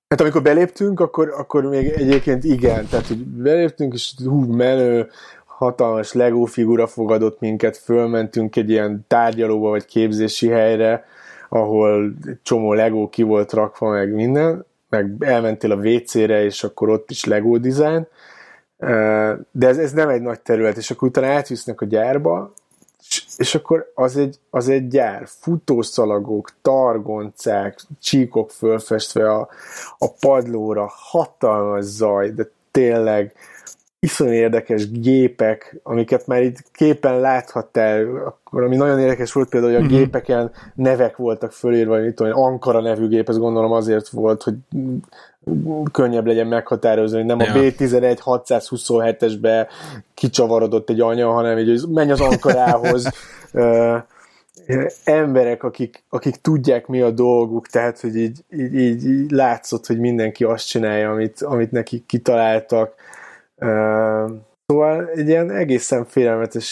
Hát 0.09 0.21
amikor 0.21 0.41
beléptünk, 0.41 0.99
akkor, 0.99 1.33
akkor 1.37 1.63
még 1.63 1.87
egyébként 1.87 2.43
igen, 2.43 2.87
tehát 2.87 3.07
hogy 3.07 3.25
beléptünk, 3.25 3.93
és 3.93 4.13
hú, 4.25 4.53
menő, 4.53 5.09
hatalmas 5.45 6.13
Lego 6.13 6.45
figura 6.45 6.87
fogadott 6.87 7.39
minket, 7.39 7.77
fölmentünk 7.77 8.55
egy 8.55 8.69
ilyen 8.69 9.05
tárgyalóba 9.07 9.69
vagy 9.69 9.85
képzési 9.85 10.47
helyre, 10.47 11.05
ahol 11.49 12.13
csomó 12.43 12.73
Lego 12.73 13.09
ki 13.09 13.23
volt 13.23 13.53
rakva, 13.53 13.89
meg 13.89 14.13
minden, 14.13 14.65
meg 14.89 15.15
elmentél 15.19 15.71
a 15.71 15.75
WC-re, 15.75 16.43
és 16.43 16.63
akkor 16.63 16.89
ott 16.89 17.09
is 17.09 17.25
Lego 17.25 17.57
design, 17.57 18.07
de 19.51 19.67
ez, 19.67 19.77
ez 19.77 19.91
nem 19.91 20.09
egy 20.09 20.21
nagy 20.21 20.39
terület, 20.39 20.77
és 20.77 20.91
akkor 20.91 21.07
utána 21.07 21.27
átvisznek 21.27 21.81
a 21.81 21.85
gyárba, 21.85 22.53
és, 23.09 23.23
és 23.37 23.55
akkor 23.55 23.91
az 23.95 24.17
egy, 24.17 24.39
az 24.49 24.69
egy 24.69 24.87
gyár, 24.87 25.23
futószalagok, 25.25 26.49
targoncák, 26.61 27.79
csíkok 28.01 28.51
fölfestve 28.51 29.31
a, 29.31 29.49
a 29.97 30.11
padlóra, 30.11 30.91
hatalmas 30.93 31.83
zaj, 31.83 32.31
de 32.31 32.49
tényleg 32.71 33.33
iszonyú 33.99 34.31
érdekes 34.31 34.91
gépek, 34.91 35.79
amiket 35.83 36.27
már 36.27 36.41
itt 36.41 36.57
képen 36.71 37.19
láthattál, 37.19 38.05
akkor 38.25 38.63
ami 38.63 38.75
nagyon 38.75 38.99
érdekes 38.99 39.31
volt 39.31 39.49
például, 39.49 39.73
hogy 39.73 39.81
a 39.81 39.85
uh-huh. 39.85 39.99
gépeken 39.99 40.51
nevek 40.75 41.17
voltak 41.17 41.51
fölírva, 41.51 41.99
hogy 41.99 42.13
tudom, 42.13 42.41
Ankara 42.41 42.81
nevű 42.81 43.07
gép, 43.07 43.29
ez 43.29 43.37
gondolom 43.37 43.71
azért 43.71 44.09
volt, 44.09 44.43
hogy 44.43 44.55
könnyebb 45.91 46.25
legyen 46.25 46.47
meghatározni, 46.47 47.17
hogy 47.17 47.25
nem 47.25 47.39
ja. 47.39 47.51
a 47.51 47.55
B11 47.55 48.17
627-esbe 48.25 49.67
kicsavarodott 50.13 50.89
egy 50.89 51.01
anya, 51.01 51.31
hanem 51.31 51.57
így, 51.57 51.67
hogy 51.67 51.89
menj 51.89 52.11
az 52.11 52.21
Ankarához. 52.21 53.09
emberek, 55.03 55.63
akik, 55.63 56.03
akik 56.09 56.35
tudják 56.35 56.87
mi 56.87 57.01
a 57.01 57.11
dolguk, 57.11 57.67
tehát 57.67 57.99
hogy 57.99 58.15
így, 58.15 58.39
így, 58.51 58.73
így, 58.75 59.05
így 59.05 59.31
látszott, 59.31 59.85
hogy 59.85 59.99
mindenki 59.99 60.43
azt 60.43 60.67
csinálja, 60.67 61.11
amit, 61.11 61.41
amit 61.41 61.71
nekik 61.71 62.05
kitaláltak 62.05 62.93
Szóval 64.65 65.09
egy 65.13 65.27
ilyen 65.27 65.51
egészen 65.51 66.05
félelmetes 66.05 66.65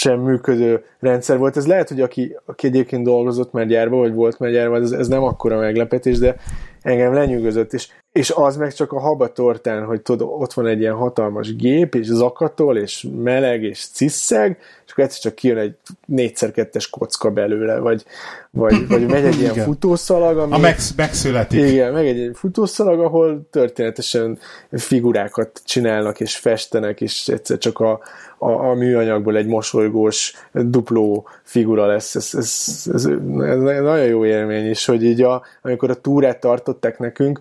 sem 0.00 0.20
működő 0.20 0.84
rendszer 0.98 1.38
volt. 1.38 1.56
Ez 1.56 1.66
lehet, 1.66 1.88
hogy 1.88 2.00
aki, 2.00 2.36
aki 2.44 2.66
egyébként 2.66 3.04
dolgozott 3.04 3.52
már 3.52 3.66
gyárba, 3.66 3.96
vagy 3.96 4.14
volt 4.14 4.38
már 4.38 4.50
gyárba, 4.50 4.76
ez, 4.76 4.90
ez 4.92 5.08
nem 5.08 5.22
akkora 5.22 5.58
meglepetés, 5.58 6.18
de 6.18 6.36
engem 6.82 7.12
lenyűgözött, 7.12 7.72
és, 7.72 7.88
és 8.16 8.30
az 8.30 8.56
meg 8.56 8.72
csak 8.72 8.92
a 8.92 9.00
haba 9.00 9.32
tortán, 9.32 9.84
hogy 9.84 10.00
tudod, 10.00 10.28
ott 10.40 10.52
van 10.52 10.66
egy 10.66 10.80
ilyen 10.80 10.94
hatalmas 10.94 11.56
gép, 11.56 11.94
és 11.94 12.06
zakatol, 12.06 12.76
és 12.76 13.06
meleg, 13.22 13.62
és 13.62 13.86
cisszeg, 13.92 14.58
és 14.86 14.92
akkor 14.92 15.04
egyszer 15.04 15.20
csak 15.20 15.34
kijön 15.34 15.58
egy 15.58 15.74
négyszer 16.06 16.50
kettes 16.50 16.90
kocka 16.90 17.30
belőle, 17.30 17.78
vagy, 17.78 18.04
vagy, 18.50 18.88
vagy 18.88 19.06
megy 19.06 19.24
egy 19.24 19.40
ilyen 19.40 19.52
igen. 19.52 19.64
futószalag, 19.64 20.38
ami... 20.38 20.52
A 20.52 20.58
megsz, 20.58 20.94
megszületik. 20.94 21.60
Igen, 21.60 21.92
meg 21.92 22.06
egy, 22.06 22.20
egy 22.20 22.36
futószalag, 22.36 23.00
ahol 23.00 23.46
történetesen 23.50 24.38
figurákat 24.70 25.62
csinálnak, 25.64 26.20
és 26.20 26.36
festenek, 26.36 27.00
és 27.00 27.28
egyszer 27.28 27.58
csak 27.58 27.78
a, 27.78 28.00
a, 28.38 28.50
a 28.50 28.74
műanyagból 28.74 29.36
egy 29.36 29.46
mosolygós 29.46 30.32
dupló 30.52 31.28
figura 31.42 31.86
lesz. 31.86 32.14
Ez, 32.14 32.30
ez, 32.32 32.82
ez, 32.94 33.04
ez 33.38 33.60
nagyon 33.62 34.06
jó 34.06 34.24
élmény 34.24 34.70
is, 34.70 34.84
hogy 34.84 35.04
így 35.04 35.22
a, 35.22 35.42
amikor 35.62 35.90
a 35.90 36.00
túrát 36.00 36.40
tartották 36.40 36.98
nekünk, 36.98 37.40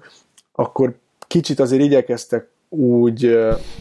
akkor 0.55 0.95
kicsit 1.27 1.59
azért 1.59 1.81
igyekeztek 1.81 2.47
úgy 2.69 3.37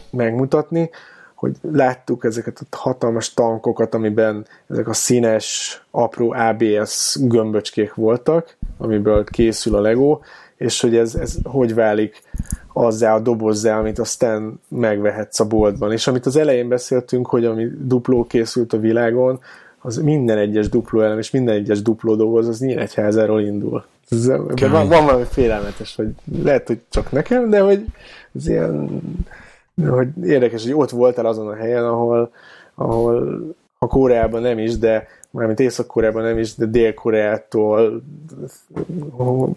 megmutatni, 0.09 0.89
hogy 1.35 1.55
láttuk 1.71 2.23
ezeket 2.23 2.65
a 2.69 2.77
hatalmas 2.77 3.33
tankokat, 3.33 3.93
amiben 3.93 4.45
ezek 4.69 4.87
a 4.87 4.93
színes, 4.93 5.81
apró 5.91 6.31
ABS 6.31 7.17
gömböcskék 7.19 7.93
voltak, 7.93 8.57
amiből 8.77 9.23
készül 9.23 9.75
a 9.75 9.81
Lego, 9.81 10.19
és 10.57 10.81
hogy 10.81 10.95
ez, 10.95 11.15
ez 11.15 11.37
hogy 11.43 11.73
válik 11.73 12.21
azzá 12.73 13.15
a 13.15 13.19
dobozzá, 13.19 13.79
amit 13.79 13.99
aztán 13.99 14.59
megvehetsz 14.67 15.39
a 15.39 15.47
boltban. 15.47 15.91
És 15.91 16.07
amit 16.07 16.25
az 16.25 16.35
elején 16.35 16.67
beszéltünk, 16.67 17.27
hogy 17.27 17.45
ami 17.45 17.67
dupló 17.79 18.23
készült 18.23 18.73
a 18.73 18.79
világon, 18.79 19.39
az 19.79 19.97
minden 19.97 20.37
egyes 20.37 20.69
dupló 20.69 21.01
elem 21.01 21.17
és 21.17 21.31
minden 21.31 21.55
egyes 21.55 21.81
dupló 21.81 22.15
doboz, 22.15 22.47
az 22.47 22.59
Nyíregyházáról 22.59 23.41
indul. 23.41 23.85
Ez, 24.09 24.27
van, 24.27 24.87
van 24.87 25.05
valami 25.05 25.23
félelmetes, 25.23 25.95
hogy 25.95 26.09
lehet, 26.43 26.67
hogy 26.67 26.81
csak 26.89 27.11
nekem, 27.11 27.49
de 27.49 27.59
hogy 27.59 27.85
ez 28.35 28.47
ilyen 28.47 29.01
hogy 29.89 30.07
érdekes, 30.23 30.63
hogy 30.63 30.73
ott 30.73 30.89
voltál 30.89 31.25
azon 31.25 31.47
a 31.47 31.55
helyen, 31.55 31.85
ahol, 31.85 32.31
ahol 32.75 33.39
a 33.79 33.87
Koreában 33.87 34.41
nem 34.41 34.57
is, 34.57 34.77
de 34.77 35.07
mármint 35.31 35.59
Észak-Koreában 35.59 36.23
nem 36.23 36.37
is, 36.37 36.55
de 36.55 36.65
Dél-Koreától 36.65 38.03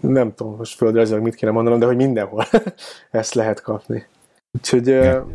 nem 0.01 0.33
tudom 0.33 0.55
most 0.55 0.75
földrajzilag 0.75 1.23
mit 1.23 1.35
kéne 1.35 1.51
mondanom, 1.51 1.79
de 1.79 1.85
hogy 1.85 1.95
mindenhol 1.95 2.45
ezt 3.11 3.33
lehet 3.33 3.61
kapni. 3.61 4.05
Úgyhogy 4.51 4.87
yeah. 4.87 5.25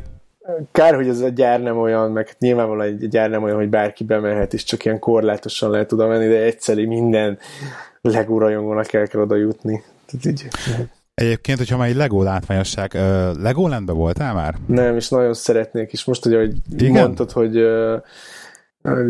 Kár, 0.73 0.95
hogy 0.95 1.09
ez 1.09 1.21
a 1.21 1.29
gyár 1.29 1.61
nem 1.61 1.79
olyan, 1.79 2.11
meg 2.12 2.35
nyilvánvalóan 2.39 2.87
egy 2.87 3.09
gyár 3.09 3.31
nem 3.31 3.43
olyan, 3.43 3.57
hogy 3.57 3.69
bárki 3.69 4.05
bemehet, 4.05 4.55
és 4.55 4.65
csak 4.65 4.85
ilyen 4.85 4.99
korlátosan 4.99 5.71
lehet 5.71 5.93
oda 5.93 6.07
menni, 6.07 6.29
de 6.29 6.43
egyszerű 6.43 6.87
minden 6.87 7.39
Lego 8.01 8.39
rajongónak 8.39 8.93
el 8.93 9.07
kell 9.07 9.21
oda 9.21 9.37
jutni. 9.37 9.83
Tehát 10.07 10.27
így, 10.27 10.49
Egyébként, 11.15 11.59
hogyha 11.59 11.77
már 11.77 11.89
egy 11.89 11.95
Lego 11.95 12.23
látványosság, 12.23 12.91
uh, 12.95 13.01
Legolandbe 13.43 13.93
voltál 13.93 14.35
már? 14.35 14.55
Nem, 14.66 14.97
és 14.97 15.09
nagyon 15.09 15.35
szeretnék, 15.35 15.93
és 15.93 16.05
most 16.05 16.27
ugye, 16.27 16.39
hogy 16.39 16.55
Igen? 16.79 16.93
mondtad, 16.93 17.31
hogy 17.31 17.57
uh, 17.57 18.03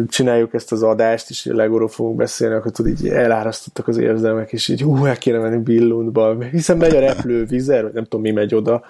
csináljuk 0.08 0.54
ezt 0.54 0.72
az 0.72 0.82
adást, 0.82 1.30
és 1.30 1.44
Legóról 1.44 1.88
fogunk 1.88 2.16
beszélni, 2.16 2.54
akkor 2.54 2.70
tudod, 2.70 2.90
így 2.90 3.08
elárasztottak 3.08 3.88
az 3.88 3.96
érzelmek, 3.96 4.52
és 4.52 4.68
így 4.68 4.82
hú, 4.82 5.04
el 5.04 5.16
kéne 5.16 5.38
menni 5.38 5.62
Billundba, 5.62 6.42
hiszen 6.42 6.76
megy 6.76 6.96
a 6.96 7.00
repülő 7.00 7.44
vizer, 7.44 7.82
vagy 7.82 7.92
nem 7.92 8.02
tudom, 8.02 8.20
mi 8.20 8.30
megy 8.30 8.54
oda. 8.54 8.82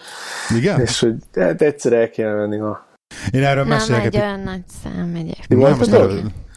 Igen? 0.57 0.81
És 0.81 1.01
hogy 1.01 1.15
hát 1.35 1.63
egyszer 1.63 1.93
el 1.93 2.11
kéne 2.11 2.33
menni, 2.33 2.57
na. 2.57 2.87
Én 3.31 3.45
erről 3.45 3.65
nem 3.65 3.77
mesélek. 3.77 3.99
Nem 3.99 4.07
egy 4.07 4.17
olyan 4.17 4.41
nagy 4.41 4.63
szám, 4.83 5.09
megyek. 5.09 5.49
Nem, 5.49 5.59
most 5.59 5.91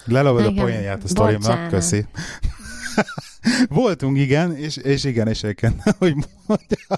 lelövöd 0.06 0.46
a 0.46 0.52
poénját 0.62 1.04
a 1.04 1.08
sztorimnak, 1.08 1.70
köszi. 1.70 2.06
Voltunk, 3.70 4.18
igen, 4.18 4.56
és, 4.56 4.78
és 4.78 5.04
igen, 5.04 5.28
és 5.28 5.44
egyébként, 5.44 5.82
hogy 6.00 6.14
mondja, 6.46 6.98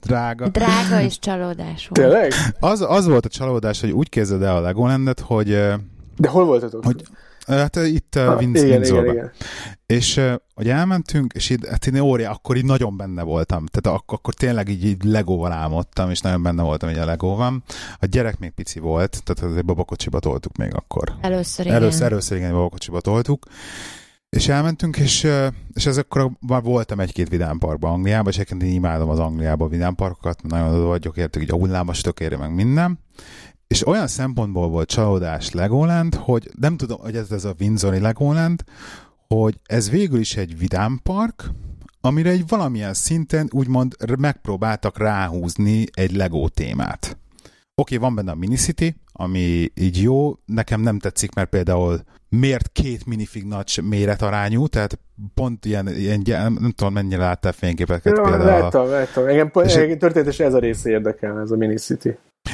drága. 0.00 0.48
Drága 0.48 1.00
és 1.00 1.18
csalódás 1.18 1.88
volt. 1.88 2.08
Tényleg? 2.08 2.32
Az, 2.60 2.84
az 2.88 3.06
volt 3.06 3.24
a 3.24 3.28
csalódás, 3.28 3.80
hogy 3.80 3.90
úgy 3.90 4.08
kezded 4.08 4.42
el 4.42 4.56
a 4.56 4.60
Legolandet, 4.60 5.20
hogy... 5.20 5.58
De 6.18 6.28
hol 6.28 6.44
voltatok? 6.44 6.84
Hogy, 6.84 7.02
Hát 7.48 7.76
itt 7.76 8.14
a 8.14 8.32
uh, 8.32 8.38
Windsor 8.38 8.66
igen, 8.66 8.84
igen, 8.84 9.06
igen. 9.06 9.30
És 9.86 10.20
hogy 10.54 10.68
elmentünk, 10.68 11.32
és 11.32 11.50
így, 11.50 11.66
hát 11.68 11.86
én 11.86 12.00
óriá, 12.00 12.30
akkor 12.30 12.56
így 12.56 12.64
nagyon 12.64 12.96
benne 12.96 13.22
voltam. 13.22 13.66
Tehát 13.66 13.98
ak- 13.98 14.12
akkor 14.12 14.34
tényleg 14.34 14.68
így, 14.68 14.84
így 14.84 15.04
legóval 15.04 15.52
álmodtam, 15.52 16.10
és 16.10 16.20
nagyon 16.20 16.42
benne 16.42 16.62
voltam 16.62 16.88
így 16.88 16.98
a 16.98 17.04
legóval. 17.04 17.62
A 17.98 18.06
gyerek 18.06 18.38
még 18.38 18.50
pici 18.50 18.78
volt, 18.78 19.22
tehát 19.24 19.52
azért 19.52 19.64
babakocsiba 19.64 20.18
toltuk 20.18 20.56
még 20.56 20.74
akkor. 20.74 21.14
Először 21.20 21.66
igen. 21.66 21.76
Először, 21.76 22.12
először 22.12 22.36
igen, 22.36 22.52
babakocsiba 22.52 23.00
toltuk. 23.00 23.46
És 24.28 24.48
elmentünk, 24.48 24.96
és, 24.96 25.26
és 25.74 25.86
ez 25.86 25.96
akkor 25.98 26.30
már 26.46 26.62
voltam 26.62 27.00
egy-két 27.00 27.28
vidámparkban 27.28 27.92
Angliában, 27.92 28.32
és 28.32 28.34
egyébként 28.38 28.62
én 28.62 28.72
imádom 28.72 29.08
az 29.08 29.18
Angliában 29.18 29.66
a 29.66 29.70
vidámparkokat, 29.70 30.42
nagyon 30.42 30.74
oda 30.74 30.86
vagyok 30.86 31.16
értük, 31.16 31.42
így 31.42 31.50
a 31.50 31.56
hullámos 31.56 32.00
tökére, 32.00 32.36
meg 32.36 32.54
minden. 32.54 32.98
És 33.68 33.86
olyan 33.86 34.06
szempontból 34.06 34.68
volt 34.68 34.88
csalódás 34.88 35.50
Legoland, 35.50 36.14
hogy 36.14 36.50
nem 36.60 36.76
tudom, 36.76 37.00
hogy 37.00 37.16
ez, 37.16 37.30
ez 37.30 37.44
a 37.44 37.54
Windsori 37.60 38.00
Legoland, 38.00 38.64
hogy 39.26 39.60
ez 39.66 39.90
végül 39.90 40.18
is 40.18 40.36
egy 40.36 40.58
vidámpark, 40.58 41.50
amire 42.00 42.30
egy 42.30 42.44
valamilyen 42.46 42.94
szinten 42.94 43.48
úgymond 43.52 43.94
megpróbáltak 44.18 44.98
ráhúzni 44.98 45.84
egy 45.92 46.16
Lego 46.16 46.48
témát. 46.48 47.18
Oké, 47.74 47.94
okay, 47.94 47.96
van 47.96 48.14
benne 48.14 48.30
a 48.30 48.34
Minicity, 48.34 48.94
ami 49.12 49.72
így 49.74 50.02
jó, 50.02 50.32
nekem 50.44 50.80
nem 50.80 50.98
tetszik, 50.98 51.34
mert 51.34 51.48
például 51.48 52.00
miért 52.28 52.68
két 52.72 53.06
minifig 53.06 53.44
nagy 53.44 53.80
méretarányú, 53.88 54.66
tehát 54.66 54.98
pont 55.34 55.64
ilyen, 55.64 55.88
ilyen 55.88 56.22
nem 56.26 56.72
tudom, 56.76 56.92
mennyire 56.92 57.22
láttál 57.22 57.52
fényképeket 57.52 58.16
ja, 58.16 58.22
például. 58.22 58.44
Láttam, 58.44 58.88
láttam. 58.88 59.26
Engem, 59.26 59.50
engem 59.54 59.98
történetesen 59.98 60.46
ez 60.46 60.54
a 60.54 60.58
része 60.58 60.90
érdekel, 60.90 61.40
ez 61.40 61.50
a 61.50 61.56
Minicity. 61.56 62.08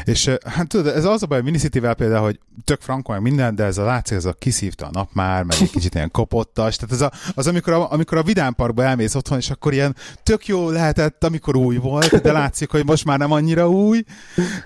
És 0.04 0.30
hát 0.44 0.68
tudod, 0.68 0.86
ez 0.86 1.04
az 1.04 1.22
a 1.22 1.26
baj 1.26 1.38
a 1.38 1.42
Minicity-vel 1.42 1.94
például, 1.94 2.24
hogy 2.24 2.38
tök 2.64 2.80
frankó, 2.80 3.12
meg 3.12 3.22
minden, 3.22 3.54
de 3.54 3.64
ez 3.64 3.78
a 3.78 3.84
látszik, 3.84 4.16
ez 4.16 4.24
a 4.24 4.32
kiszívta 4.32 4.86
a 4.86 4.90
nap 4.92 5.08
már, 5.12 5.42
meg 5.42 5.56
egy 5.60 5.70
kicsit 5.70 5.94
ilyen 5.94 6.10
kopottas. 6.10 6.76
Tehát 6.76 6.94
ez 6.94 7.00
a, 7.00 7.12
az, 7.34 7.46
amikor 7.46 7.72
a, 7.72 7.92
amikor 7.92 8.18
a 8.18 8.22
vidámparkba 8.22 8.84
elmész 8.84 9.14
otthon, 9.14 9.38
és 9.38 9.50
akkor 9.50 9.72
ilyen 9.72 9.96
tök 10.22 10.46
jó 10.46 10.70
lehetett, 10.70 11.24
amikor 11.24 11.56
új 11.56 11.76
volt, 11.76 12.20
de 12.20 12.32
látszik, 12.32 12.70
hogy 12.70 12.84
most 12.84 13.04
már 13.04 13.18
nem 13.18 13.32
annyira 13.32 13.68
új, 13.68 14.04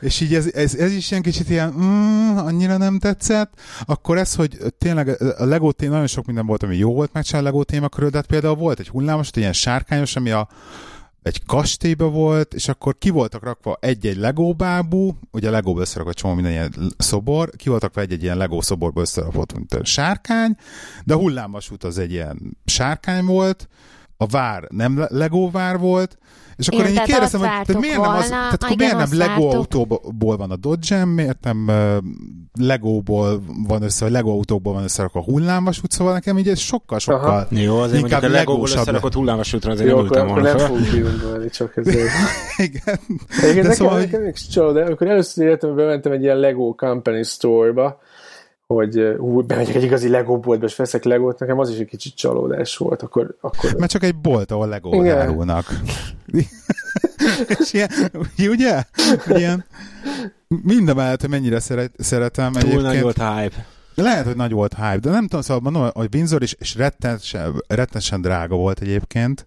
és 0.01 0.21
így 0.21 0.35
ez, 0.35 0.53
ez, 0.53 0.75
ez 0.75 0.93
is 0.93 1.11
ilyen 1.11 1.23
kicsit 1.23 1.51
ilyen, 1.51 1.75
mm, 1.79 2.37
annyira 2.37 2.77
nem 2.77 2.99
tetszett. 2.99 3.61
Akkor 3.85 4.19
ez, 4.19 4.35
hogy 4.35 4.59
tényleg 4.79 5.09
a 5.39 5.45
Lego 5.45 5.73
téma, 5.73 5.93
nagyon 5.93 6.07
sok 6.07 6.27
minden 6.27 6.47
volt, 6.47 6.63
ami 6.63 6.77
jó 6.77 6.95
volt 6.95 7.13
megcsinálni 7.13 7.49
a 7.49 7.51
Lego 7.51 7.65
témakörül, 7.65 8.11
de 8.11 8.17
hát 8.17 8.27
például 8.27 8.55
volt 8.55 8.79
egy 8.79 8.89
hullámos, 8.89 9.29
egy 9.29 9.37
ilyen 9.37 9.53
sárkányos, 9.53 10.17
ami 10.17 10.31
a 10.31 10.49
egy 11.29 11.45
kastélybe 11.47 12.05
volt, 12.05 12.55
és 12.55 12.69
akkor 12.69 12.99
ki 12.99 13.11
voltak 13.11 13.43
rakva 13.43 13.77
egy-egy 13.81 14.17
Lego 14.17 14.53
bábú, 14.53 15.19
ugye 15.31 15.51
Legóba 15.51 15.81
összerakva 15.81 16.13
csomó 16.13 16.35
minden 16.35 16.53
ilyen 16.53 16.93
szobor, 16.99 17.51
ki 17.57 17.69
voltak 17.69 17.89
rakva 17.89 18.01
egy-egy 18.01 18.23
ilyen 18.23 18.37
Lego 18.37 18.63
szoborba 18.63 19.01
összerakva, 19.01 19.45
mint 19.55 19.75
a 19.75 19.85
sárkány, 19.85 20.57
de 21.05 21.15
hullámvasút 21.15 21.85
az 21.85 21.99
egy 21.99 22.13
ilyen 22.13 22.57
sárkány 22.65 23.25
volt, 23.25 23.69
a 24.21 24.27
vár 24.27 24.65
nem 24.69 25.07
Lego 25.09 25.51
vár 25.51 25.79
volt, 25.79 26.19
és 26.57 26.69
akkor 26.69 26.85
én, 26.85 26.91
így 26.91 27.03
kérdeztem, 27.03 27.41
hogy 27.41 27.49
tehát 27.49 27.81
miért 27.81 28.01
nem, 28.01 28.11
az, 28.11 28.29
tehát 28.29 28.63
akkor 28.63 28.77
miért 28.77 28.97
nem 28.97 29.19
Lego 29.19 29.43
vártuk. 29.43 29.53
autóból 29.53 30.37
van 30.37 30.51
a 30.51 30.57
dodge 30.57 31.05
miért 31.05 31.45
nem 31.45 31.65
uh, 31.69 32.65
Legóból 32.67 33.43
van 33.69 33.83
össze, 33.83 34.05
vagy 34.05 34.13
Lego 34.13 34.31
autókból 34.31 34.73
van 34.73 34.83
össze 34.83 35.11
a 35.13 35.23
hullámvasút, 35.23 35.91
szóval 35.91 36.13
nekem 36.13 36.39
így 36.39 36.49
ez 36.49 36.59
sokkal-sokkal 36.59 37.47
Jó, 37.51 37.79
azért 37.79 38.03
inkább 38.03 38.23
a 38.23 38.29
Legóból 38.29 38.69
összerakott 38.69 39.15
hullámvasútra 39.15 39.73
azért 39.73 39.89
Jó, 39.89 39.97
nem 39.97 40.05
ültem 40.05 40.27
volna 40.27 40.43
nem 40.43 40.59
fogunk 40.59 40.91
bírni 40.91 41.51
csak 41.51 41.77
ezért. 41.77 42.09
Igen. 42.57 42.99
Egyébként 43.29 43.57
nekem, 43.57 43.73
szóval, 43.73 43.99
nekem 43.99 44.23
még 44.23 44.35
csaló, 44.51 44.73
de 44.73 44.85
amikor 44.85 45.07
először 45.07 45.47
életemben 45.47 45.77
bementem 45.77 46.13
egy 46.13 46.23
ilyen 46.23 46.37
Lego 46.37 46.75
Company 46.75 47.23
store-ba, 47.23 48.01
hogy 48.75 48.99
ú, 49.19 49.43
bemegyek 49.43 49.75
egy 49.75 49.83
igazi 49.83 50.09
Lego 50.09 50.39
boltba, 50.39 50.67
és 50.67 50.77
veszek 50.77 51.05
Legót, 51.05 51.39
nekem 51.39 51.59
az 51.59 51.71
is 51.71 51.79
egy 51.79 51.87
kicsit 51.87 52.15
csalódás 52.15 52.77
volt. 52.77 53.03
Akkor, 53.03 53.37
akkor... 53.41 53.75
Mert 53.79 53.91
csak 53.91 54.03
egy 54.03 54.17
bolt, 54.17 54.51
ahol 54.51 54.69
Lego 54.69 55.05
árulnak. 55.11 55.67
és 57.61 57.73
ilyen, 57.73 57.91
ugye? 58.39 58.83
Ilyen, 59.27 59.65
minden 60.63 60.97
mellett, 60.97 61.29
mennyire 61.29 61.61
szeret, 61.61 61.93
szeretem. 61.99 62.53
Túl 62.53 62.61
egyébként. 62.61 62.83
nagy 62.83 63.01
volt 63.01 63.17
hype. 63.17 63.67
Lehet, 63.95 64.25
hogy 64.25 64.37
nagy 64.37 64.53
volt 64.53 64.75
hype, 64.75 64.99
de 64.99 65.11
nem 65.11 65.23
tudom, 65.23 65.41
szóval 65.41 65.63
mondom, 65.63 65.91
hogy 65.95 66.15
Windsor 66.15 66.43
is, 66.43 66.55
és 66.59 66.75
rettenesen, 66.75 67.63
rettenesen 67.67 68.21
drága 68.21 68.57
volt 68.57 68.81
egyébként, 68.81 69.47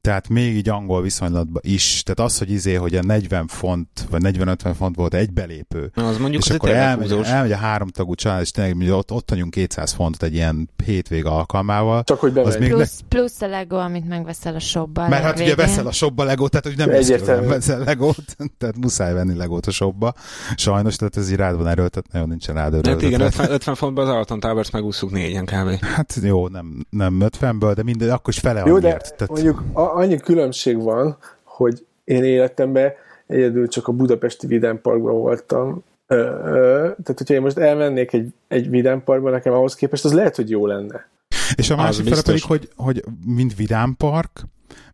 tehát 0.00 0.28
még 0.28 0.56
így 0.56 0.68
angol 0.68 1.02
viszonylatban 1.02 1.62
is, 1.64 2.02
tehát 2.02 2.30
az, 2.30 2.38
hogy 2.38 2.50
izé, 2.50 2.74
hogy 2.74 2.94
a 2.94 3.02
40 3.02 3.46
font, 3.46 3.88
vagy 4.10 4.22
40-50 4.24 4.72
font 4.76 4.96
volt 4.96 5.14
egy 5.14 5.32
belépő, 5.32 5.90
Na, 5.94 6.08
az 6.08 6.18
mondjuk 6.18 6.44
és 6.44 6.50
akkor 6.50 6.70
elmegy, 6.70 7.12
elmegy 7.12 7.52
a 7.52 7.56
három 7.56 7.88
tagú 7.88 8.14
család, 8.14 8.40
és 8.40 8.50
tényleg 8.50 8.92
ott, 8.92 9.12
ott 9.12 9.30
vagyunk 9.30 9.50
200 9.50 9.92
fontot 9.92 10.22
egy 10.22 10.34
ilyen 10.34 10.70
hétvég 10.84 11.24
alkalmával. 11.24 12.02
Csak 12.02 12.20
hogy 12.20 12.38
az 12.38 12.56
még 12.56 12.68
plusz, 12.68 13.00
ne... 13.00 13.06
plusz 13.08 13.40
a 13.40 13.46
Lego, 13.46 13.76
amit 13.76 14.08
megveszel 14.08 14.54
a 14.54 14.58
shopba. 14.58 15.08
Mert 15.08 15.22
hát 15.22 15.40
ugye 15.40 15.54
veszel 15.54 15.86
a 15.86 15.92
shopba 15.92 16.24
Legót, 16.24 16.50
tehát 16.50 16.66
hogy 16.66 16.76
nem 16.76 16.88
nem 17.26 17.48
veszel 17.48 17.78
Legót, 17.78 18.36
tehát 18.58 18.76
muszáj 18.76 19.12
venni 19.12 19.36
Legót 19.36 19.66
a 19.66 19.70
shopba. 19.70 20.14
Sajnos, 20.56 20.96
tehát 20.96 21.16
ez 21.16 21.30
így 21.30 21.36
rád 21.36 21.56
van 21.56 21.66
erőltet, 21.66 22.12
nagyon 22.12 22.28
nincsen 22.28 22.54
rád 22.54 22.72
erőltet. 22.72 22.92
Hát 22.92 23.02
igen, 23.02 23.20
50, 23.20 23.50
50 23.50 23.74
fontban 23.74 24.08
az 24.08 24.14
Alton 24.14 24.40
Towers 24.40 24.70
megúszuk 24.70 25.10
négyen 25.10 25.44
kb. 25.44 25.84
Hát 25.84 26.18
jó, 26.22 26.48
nem, 26.48 26.86
nem 26.90 27.18
50-ből, 27.20 27.72
de 27.74 27.82
minden, 27.82 28.10
akkor 28.10 28.32
is 28.32 28.38
fele 28.38 28.62
jó, 28.66 28.74
annyiért. 28.74 29.08
De 29.08 29.14
tehát... 29.16 29.28
mondjuk 29.28 29.64
annyi 29.94 30.16
különbség 30.16 30.82
van, 30.82 31.16
hogy 31.44 31.86
én 32.04 32.24
életemben 32.24 32.92
egyedül 33.26 33.68
csak 33.68 33.88
a 33.88 33.92
budapesti 33.92 34.46
vidámparkban 34.46 35.14
voltam. 35.14 35.84
Ö, 36.06 36.14
ö, 36.14 36.78
tehát, 36.80 37.18
hogyha 37.18 37.34
én 37.34 37.40
most 37.40 37.58
elmennék 37.58 38.12
egy, 38.12 38.28
egy 38.48 38.70
vidámparkba, 38.70 39.30
nekem 39.30 39.52
ahhoz 39.52 39.74
képest, 39.74 40.04
az 40.04 40.12
lehet, 40.12 40.36
hogy 40.36 40.50
jó 40.50 40.66
lenne. 40.66 41.08
És 41.54 41.70
a 41.70 41.76
másik 41.76 42.08
fele 42.08 42.22
pedig, 42.22 42.42
hogy, 42.42 42.68
hogy 42.76 43.04
mind 43.26 43.56
vidámpark, 43.56 44.40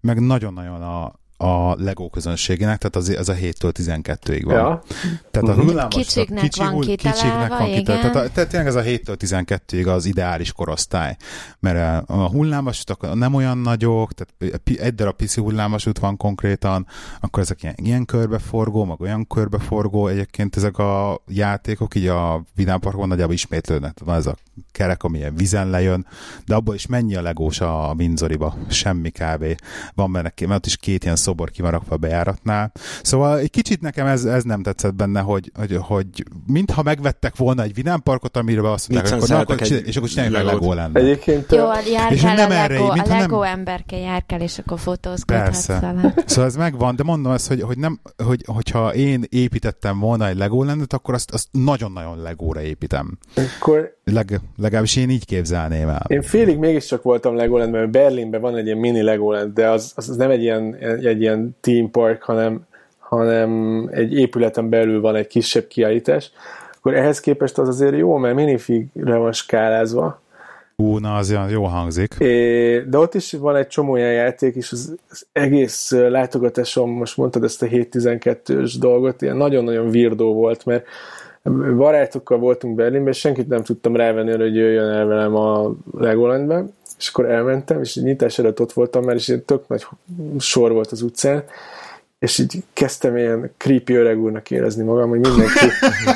meg 0.00 0.20
nagyon-nagyon 0.20 0.82
a, 0.82 1.12
a 1.36 1.82
Lego 1.82 2.08
közönségének, 2.08 2.78
tehát 2.78 2.96
az, 2.96 3.16
az 3.18 3.28
a 3.28 3.34
7-től 3.34 3.72
12-ig 3.74 4.42
van. 4.44 4.54
Ja. 4.54 4.82
Tehát 5.30 5.48
a 5.48 5.62
hullámos, 5.62 5.94
kicsiknek 5.94 6.42
kicsi, 6.42 6.60
van 6.60 6.80
kicsiknek 6.80 7.48
van 7.48 7.70
kitalálva, 7.70 8.10
Tehát, 8.10 8.32
tehát 8.32 8.50
tényleg 8.50 8.68
ez 8.68 8.74
a 8.74 8.82
7-től 8.82 9.16
12-ig 9.18 9.94
az 9.94 10.04
ideális 10.04 10.52
korosztály, 10.52 11.16
mert 11.60 12.08
a 12.08 12.28
hullámvasutak 12.28 13.14
nem 13.14 13.34
olyan 13.34 13.58
nagyok, 13.58 14.12
tehát 14.12 14.62
egy 14.80 14.94
darab 14.94 15.16
pici 15.16 15.40
hullámvasút 15.40 15.98
van 15.98 16.16
konkrétan, 16.16 16.86
akkor 17.20 17.42
ezek 17.42 17.62
ilyen, 17.62 17.74
ilyen 17.76 18.04
körbeforgó, 18.04 18.84
meg 18.84 19.00
olyan 19.00 19.26
körbeforgó, 19.26 20.06
egyébként 20.06 20.56
ezek 20.56 20.78
a 20.78 21.22
játékok 21.28 21.94
így 21.94 22.06
a 22.06 22.44
vidámparkon 22.54 23.08
nagyjából 23.08 23.34
ismétlődnek, 23.34 23.98
van 24.04 24.16
ez 24.16 24.26
a 24.26 24.36
kerek, 24.72 25.02
ami 25.02 25.18
ilyen 25.18 25.34
vizen 25.34 25.70
lejön, 25.70 26.06
de 26.46 26.54
abból 26.54 26.74
is 26.74 26.86
mennyi 26.86 27.14
a 27.14 27.22
legós 27.22 27.60
a 27.60 27.94
Windsoriba? 27.98 28.56
Semmi 28.68 29.10
kb. 29.10 29.44
Van 29.94 30.12
benne, 30.12 30.32
mert 30.40 30.52
ott 30.52 30.66
is 30.66 30.76
két 30.76 31.04
ilyen 31.04 31.16
szobor 31.26 31.50
ki 31.50 31.62
van 31.62 31.70
rakva 31.70 31.94
a 31.94 31.96
bejáratnál. 31.96 32.72
Szóval 33.02 33.38
egy 33.38 33.50
kicsit 33.50 33.80
nekem 33.80 34.06
ez, 34.06 34.24
ez 34.24 34.42
nem 34.42 34.62
tetszett 34.62 34.94
benne, 34.94 35.20
hogy, 35.20 35.50
hogy, 35.54 35.76
hogy 35.80 36.06
mintha 36.46 36.82
megvettek 36.82 37.36
volna 37.36 37.62
egy 37.62 37.74
vidámparkot, 37.74 38.36
amiről 38.36 38.66
azt 38.66 38.88
mondták, 38.88 39.12
akkor, 39.12 39.28
na, 39.28 39.38
akkor 39.38 39.56
csinál, 39.56 39.82
és 39.82 39.96
akkor 39.96 40.08
csinálják 40.08 40.44
meg 40.44 40.52
Lego 40.52 40.72
lenne. 40.72 41.00
Egyébként, 41.00 41.52
Jó, 41.52 41.64
és 42.10 42.22
nem 42.22 42.50
a 42.50 42.54
erre, 42.54 42.78
Lego, 42.78 42.86
a 42.86 43.02
Lego 43.06 43.40
nem... 43.40 43.52
emberke 43.52 43.96
járkál, 43.96 44.40
és 44.40 44.58
akkor 44.58 44.78
fotózkodhatsz 44.78 45.66
vele. 45.66 46.14
Szóval 46.26 46.44
ez 46.44 46.56
megvan, 46.56 46.96
de 46.96 47.02
mondom 47.02 47.32
ezt, 47.32 47.48
hogy, 47.48 47.62
hogy, 47.62 47.78
nem, 47.78 48.00
hogy, 48.24 48.42
hogyha 48.46 48.94
én 48.94 49.24
építettem 49.28 49.98
volna 49.98 50.28
egy 50.28 50.36
Lego 50.36 50.62
lendet, 50.62 50.92
akkor 50.92 51.14
azt, 51.14 51.30
azt 51.30 51.48
nagyon-nagyon 51.50 52.22
Legóra 52.22 52.60
építem. 52.62 53.18
Akkor 53.34 53.96
Leg, 54.12 54.40
legalábbis 54.56 54.96
én 54.96 55.10
így 55.10 55.24
képzelném 55.24 55.88
el. 55.88 56.04
Én 56.06 56.22
félig 56.22 56.58
mégiscsak 56.58 57.02
voltam 57.02 57.36
Legoland, 57.36 57.72
mert 57.72 57.90
Berlinben 57.90 58.40
van 58.40 58.56
egy 58.56 58.66
ilyen 58.66 58.78
mini 58.78 59.02
Legoland, 59.02 59.52
de 59.54 59.70
az, 59.70 59.92
az 59.96 60.16
nem 60.16 60.30
egy 60.30 60.42
ilyen, 60.42 60.74
egy 61.02 61.15
ilyen 61.20 61.56
team 61.60 61.90
park, 61.90 62.22
hanem, 62.22 62.66
hanem 62.98 63.82
egy 63.92 64.14
épületen 64.14 64.68
belül 64.68 65.00
van 65.00 65.14
egy 65.14 65.26
kisebb 65.26 65.66
kiállítás, 65.66 66.30
akkor 66.76 66.94
ehhez 66.94 67.20
képest 67.20 67.58
az 67.58 67.68
azért 67.68 67.96
jó, 67.96 68.16
mert 68.16 68.34
minifigre 68.34 69.16
van 69.16 69.32
skálázva. 69.32 70.20
Ú, 70.76 70.98
na 70.98 71.16
az 71.16 71.36
jó 71.50 71.64
hangzik. 71.64 72.14
É, 72.18 72.78
de 72.80 72.98
ott 72.98 73.14
is 73.14 73.32
van 73.32 73.56
egy 73.56 73.66
csomó 73.66 73.92
olyan 73.92 74.12
játék, 74.12 74.54
és 74.54 74.72
az, 74.72 74.94
az 75.10 75.26
egész 75.32 75.90
látogatásom, 75.90 76.90
most 76.90 77.16
mondtad 77.16 77.44
ezt 77.44 77.62
a 77.62 77.66
7-12-ös 77.66 78.74
dolgot, 78.78 79.22
ilyen 79.22 79.36
nagyon-nagyon 79.36 79.90
virdó 79.90 80.34
volt, 80.34 80.64
mert 80.64 80.86
barátokkal 81.76 82.38
voltunk 82.38 82.74
Berlinben, 82.74 83.12
és 83.12 83.18
senkit 83.18 83.48
nem 83.48 83.62
tudtam 83.62 83.96
rávenni 83.96 84.30
hogy 84.30 84.54
jöjjön 84.54 84.88
el 84.88 85.06
velem 85.06 85.34
a 85.34 85.74
Legolandbe, 85.98 86.64
és 86.98 87.08
akkor 87.08 87.30
elmentem, 87.30 87.80
és 87.80 87.94
nyitás 87.94 88.38
előtt 88.38 88.60
ott 88.60 88.72
voltam 88.72 89.04
már, 89.04 89.14
és 89.14 89.34
tök 89.46 89.68
nagy 89.68 89.86
sor 90.38 90.72
volt 90.72 90.92
az 90.92 91.02
utcán, 91.02 91.44
és 92.18 92.38
így 92.38 92.62
kezdtem 92.72 93.16
ilyen 93.16 93.50
creepy 93.56 93.94
öreg 93.94 94.20
úrnak 94.20 94.50
érezni 94.50 94.84
magam, 94.84 95.08
hogy 95.08 95.20
mindenki, 95.20 95.66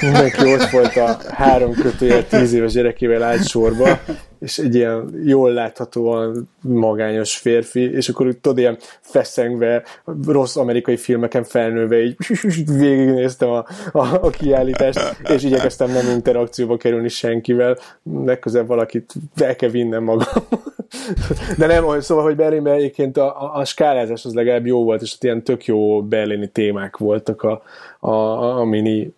mindenki 0.06 0.52
ott 0.52 0.70
volt 0.70 0.96
a 0.96 1.18
három 1.28 1.72
kötőjel 1.72 2.26
tíz 2.26 2.52
éves 2.52 2.72
gyerekével 2.72 3.22
állt 3.22 3.46
sorba, 3.48 4.00
és 4.40 4.58
egy 4.58 4.74
ilyen 4.74 5.20
jól 5.24 5.52
láthatóan 5.52 6.48
magányos 6.60 7.36
férfi, 7.36 7.92
és 7.92 8.08
akkor 8.08 8.34
tudod, 8.40 8.58
ilyen 8.58 8.78
feszengve, 9.00 9.82
rossz 10.26 10.56
amerikai 10.56 10.96
filmeken 10.96 11.44
felnőve, 11.44 12.02
így 12.02 12.16
végignéztem 12.78 13.48
a, 13.48 13.66
a, 13.92 14.24
a 14.26 14.30
kiállítást, 14.30 15.16
és 15.28 15.44
igyekeztem 15.44 15.90
nem 15.90 16.10
interakcióba 16.10 16.76
kerülni 16.76 17.08
senkivel, 17.08 17.78
legközelebb 18.24 18.66
valakit 18.66 19.12
el 19.36 19.56
kell 19.56 19.70
vinnem 19.70 20.02
magam. 20.02 20.44
De 21.58 21.66
nem, 21.66 22.00
szóval, 22.00 22.24
hogy 22.24 22.36
Berlinben 22.36 22.74
egyébként 22.74 23.16
a, 23.16 23.42
a, 23.42 23.58
a 23.58 23.64
skálázás 23.64 24.24
az 24.24 24.34
legalább 24.34 24.66
jó 24.66 24.84
volt, 24.84 25.02
és 25.02 25.12
ott 25.14 25.24
ilyen 25.24 25.42
tök 25.42 25.64
jó 25.64 26.02
berlini 26.02 26.48
témák 26.48 26.96
voltak 26.96 27.42
a, 27.42 27.62
a, 28.00 28.58
a 28.58 28.64
mini, 28.64 29.14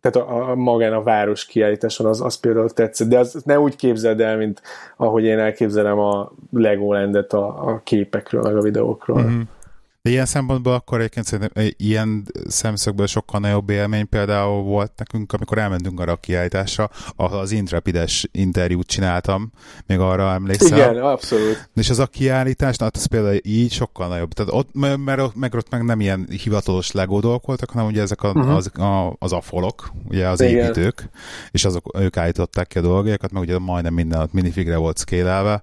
tehát 0.00 0.28
a, 0.28 0.50
a 0.50 0.54
magán 0.54 0.92
a 0.92 1.02
város 1.02 1.46
kiállításon, 1.46 2.06
az, 2.06 2.20
az 2.20 2.34
például 2.34 2.70
tetszett, 2.70 3.08
de 3.08 3.18
az 3.18 3.42
ne 3.44 3.60
úgy 3.60 3.76
képzeld 3.76 4.20
el, 4.20 4.36
mint 4.36 4.62
ahogy 4.96 5.24
én 5.24 5.38
elképzelem 5.38 5.98
a 5.98 6.32
Legolandet 6.52 7.32
a, 7.32 7.68
a 7.68 7.80
képekről, 7.84 8.42
meg 8.42 8.56
a 8.56 8.60
videókról. 8.60 9.22
Mm-hmm. 9.22 9.40
De 10.04 10.10
ilyen 10.10 10.26
szempontból 10.26 10.72
akkor 10.72 10.98
egyébként 10.98 11.26
szerintem 11.26 11.68
ilyen 11.76 12.26
szemszögből 12.46 13.06
sokkal 13.06 13.40
nagyobb 13.40 13.70
élmény 13.70 14.08
például 14.08 14.62
volt 14.62 14.92
nekünk, 14.96 15.32
amikor 15.32 15.58
elmentünk 15.58 16.00
arra 16.00 16.12
a 16.12 16.16
kiállításra, 16.16 16.90
ahol 17.16 17.38
az 17.38 17.50
Intrepides 17.50 18.28
interjút 18.32 18.86
csináltam, 18.86 19.52
még 19.86 19.98
arra 19.98 20.32
emlékszel. 20.32 20.78
Igen, 20.78 21.02
abszolút. 21.02 21.70
És 21.74 21.90
az 21.90 21.98
a 21.98 22.06
kiállítás, 22.06 22.76
na, 22.76 22.84
hát 22.84 22.96
az 22.96 23.06
például 23.06 23.38
így 23.42 23.72
sokkal 23.72 24.08
nagyobb. 24.08 24.32
Tehát 24.32 24.52
ott, 24.52 24.68
mert 25.04 25.34
meg 25.34 25.54
ott 25.54 25.70
meg 25.70 25.84
nem 25.84 26.00
ilyen 26.00 26.28
hivatalos 26.42 26.92
Lego 26.92 27.20
dolgok 27.20 27.46
voltak, 27.46 27.70
hanem 27.70 27.86
ugye 27.86 28.02
ezek 28.02 28.22
a, 28.22 28.28
uh-huh. 28.28 28.54
az, 28.54 28.78
a, 28.78 29.16
az 29.18 29.32
afolok, 29.32 29.92
ugye 30.08 30.28
az 30.28 30.40
Igen. 30.40 30.64
építők, 30.64 31.08
és 31.50 31.64
azok, 31.64 31.98
ők 31.98 32.16
állították 32.16 32.66
ki 32.66 32.78
a 32.78 32.80
dolgokat, 32.80 33.32
meg 33.32 33.42
ugye 33.42 33.58
majdnem 33.58 33.94
minden 33.94 34.20
ott 34.20 34.32
minifigre 34.32 34.76
volt 34.76 34.96
szkélelve. 34.96 35.62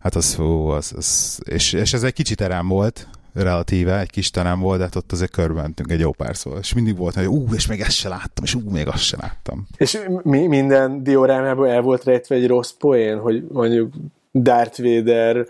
Hát 0.00 0.14
az, 0.14 0.34
fú, 0.34 0.66
az, 0.66 0.92
az 0.96 1.40
és, 1.44 1.72
és 1.72 1.92
ez 1.92 2.02
egy 2.02 2.12
kicsit 2.12 2.40
erem 2.40 2.68
volt, 2.68 3.08
relatíve, 3.34 4.00
egy 4.00 4.10
kis 4.10 4.30
terem 4.30 4.60
volt, 4.60 4.78
de 4.78 4.84
hát 4.84 4.94
ott 4.94 5.12
azért 5.12 5.30
körbementünk 5.30 5.90
egy 5.90 6.00
jó 6.00 6.12
pár 6.12 6.36
szó. 6.36 6.50
És 6.60 6.72
mindig 6.72 6.96
volt, 6.96 7.14
hogy 7.14 7.26
ú, 7.26 7.46
és 7.54 7.66
még 7.66 7.80
ezt 7.80 7.96
se 7.96 8.08
láttam, 8.08 8.44
és 8.44 8.54
ú, 8.54 8.70
még 8.70 8.88
azt 8.88 9.02
se 9.02 9.16
láttam. 9.20 9.66
És 9.76 9.98
mi, 10.22 10.46
minden 10.46 11.02
diorámában 11.02 11.68
el 11.68 11.80
volt 11.80 12.04
rejtve 12.04 12.34
egy 12.34 12.46
rossz 12.46 12.70
poén, 12.70 13.18
hogy 13.18 13.44
mondjuk 13.48 13.92
Darth 14.34 14.82
Vader 14.82 15.46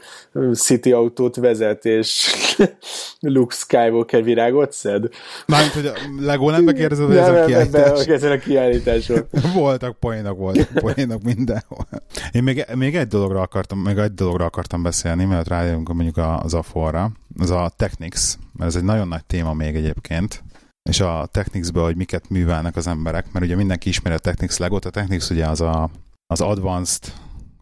City 0.53 0.93
autót 0.93 1.37
vezet, 1.37 1.85
és 1.85 2.35
Luke 3.21 3.55
Skywalker 3.55 4.25
virágot 4.25 4.73
szed. 4.73 5.09
Mármint, 5.47 5.73
hogy 5.73 5.87
a 5.87 5.93
Lego 6.21 6.51
nem 6.51 6.65
megkérdezed, 6.65 7.07
hogy 7.07 7.17
ez 7.17 7.29
a 7.29 7.45
kiállítás. 7.45 8.05
Nem, 8.07 8.33
a 8.33 8.37
kiállításon. 8.37 9.29
voltak 9.55 9.99
poénok, 9.99 10.39
voltak 10.39 10.69
poénok 10.73 11.23
mindenhol. 11.23 11.87
Én 12.33 12.43
még, 12.43 12.65
még 12.75 12.97
egy 12.97 13.07
dologra 13.07 13.41
akartam, 13.41 13.79
még 13.79 13.99
egy 13.99 14.15
dologra 14.15 14.45
akartam 14.45 14.83
beszélni, 14.83 15.25
mert 15.25 15.49
rájövünk 15.49 15.93
mondjuk 15.93 16.17
az 16.17 16.55
Aforra, 16.55 17.11
az 17.39 17.51
a 17.51 17.73
Technics, 17.77 18.35
mert 18.53 18.71
ez 18.71 18.77
egy 18.77 18.85
nagyon 18.85 19.09
nagy 19.09 19.25
téma 19.25 19.53
még 19.53 19.75
egyébként, 19.75 20.43
és 20.91 21.01
a 21.01 21.29
Technicsből, 21.31 21.85
hogy 21.85 21.97
miket 21.97 22.29
művelnek 22.29 22.77
az 22.77 22.87
emberek, 22.87 23.33
mert 23.33 23.45
ugye 23.45 23.57
mindenki 23.57 23.89
ismeri 23.89 24.15
a 24.15 24.19
Technics 24.19 24.59
Lego-t, 24.59 24.85
a 24.85 24.91
Technics 24.91 25.31
ugye 25.31 25.47
az 25.47 25.61
a, 25.61 25.91
az 26.27 26.41
advanced 26.41 27.13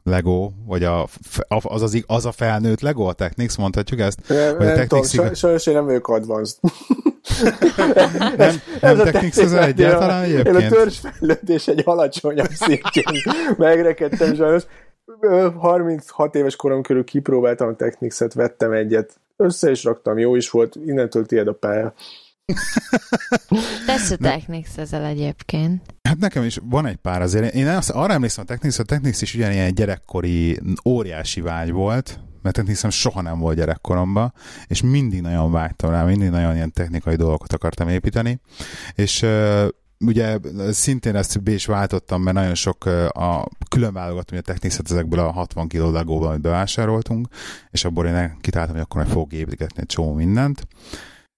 Lego, 0.02 0.50
vagy 0.66 0.84
a, 0.84 1.06
az, 1.48 1.82
az, 1.82 2.04
az 2.06 2.26
a 2.26 2.32
felnőtt 2.32 2.80
Lego 2.80 3.04
a 3.04 3.12
Technics, 3.12 3.56
mondhatjuk 3.56 4.00
ezt? 4.00 4.18
Nem, 4.28 4.56
vagy 4.56 4.66
a 4.66 4.74
nem 4.74 4.86
tudom, 4.86 5.04
saj, 5.04 5.34
sajnos 5.34 5.66
én 5.66 5.74
nem 5.74 5.84
vagyok 5.84 6.08
advanced. 6.08 6.58
nem, 8.36 8.54
nem 8.80 8.96
Technics 9.04 9.36
az 9.36 9.52
egyáltalán 9.52 10.22
egyébként? 10.22 10.60
Én 10.60 10.66
a 10.66 10.68
törzsfejlődés 10.68 11.68
egy 11.68 11.82
alacsonyabb 11.84 12.50
szintjén 12.50 13.34
megrekedtem 13.56 14.34
sajnos. 14.34 14.62
36 15.58 16.34
éves 16.34 16.56
korom 16.56 16.82
körül 16.82 17.04
kipróbáltam 17.04 17.68
a 17.68 17.74
Technics-et, 17.74 18.34
vettem 18.34 18.72
egyet, 18.72 19.20
össze 19.36 19.70
is 19.70 19.84
raktam, 19.84 20.18
jó 20.18 20.34
is 20.34 20.50
volt, 20.50 20.76
innentől 20.86 21.26
tiéd 21.26 21.46
a 21.46 21.52
pálya. 21.52 21.94
Tesz 23.86 24.10
a 24.10 24.16
Technics 24.16 24.68
ezzel 24.76 25.04
egyébként. 25.04 25.82
Hát 26.02 26.18
nekem 26.18 26.44
is 26.44 26.58
van 26.62 26.86
egy 26.86 26.96
pár 26.96 27.22
azért. 27.22 27.54
Én 27.54 27.66
azt, 27.66 27.90
arra 27.90 28.12
emlékszem 28.12 28.44
a 28.44 28.50
Technics, 28.50 28.78
a 28.78 28.82
Technics 28.82 29.22
is 29.22 29.34
ugyanilyen 29.34 29.74
gyerekkori 29.74 30.60
óriási 30.84 31.40
vágy 31.40 31.70
volt, 31.70 32.20
mert 32.42 32.54
Technics 32.54 32.88
soha 32.88 33.20
nem 33.22 33.38
volt 33.38 33.56
gyerekkoromban, 33.56 34.32
és 34.66 34.82
mindig 34.82 35.20
nagyon 35.20 35.52
vágytam 35.52 35.90
rá, 35.90 36.04
mindig 36.04 36.30
nagyon 36.30 36.54
ilyen 36.54 36.72
technikai 36.72 37.16
dolgokat 37.16 37.52
akartam 37.52 37.88
építeni, 37.88 38.40
és 38.94 39.26
ugye 40.06 40.38
szintén 40.70 41.16
ezt 41.16 41.42
be 41.42 41.50
is 41.50 41.66
váltottam, 41.66 42.22
mert 42.22 42.36
nagyon 42.36 42.54
sok 42.54 42.84
a 43.08 43.48
külön 43.68 43.92
válogattam 43.92 44.38
a 44.38 44.40
techniszet 44.40 44.90
ezekből 44.90 45.18
a 45.18 45.30
60 45.30 45.68
kg 45.68 45.92
legóból, 45.92 46.28
amit 46.28 46.40
bevásároltunk, 46.40 47.28
és 47.70 47.84
abból 47.84 48.06
én 48.06 48.36
kitáltam, 48.40 48.74
hogy 48.74 48.84
akkor 48.84 49.00
meg 49.00 49.10
fogok 49.10 49.32
építgetni 49.32 49.80
egy 49.80 49.86
csomó 49.86 50.12
mindent. 50.12 50.66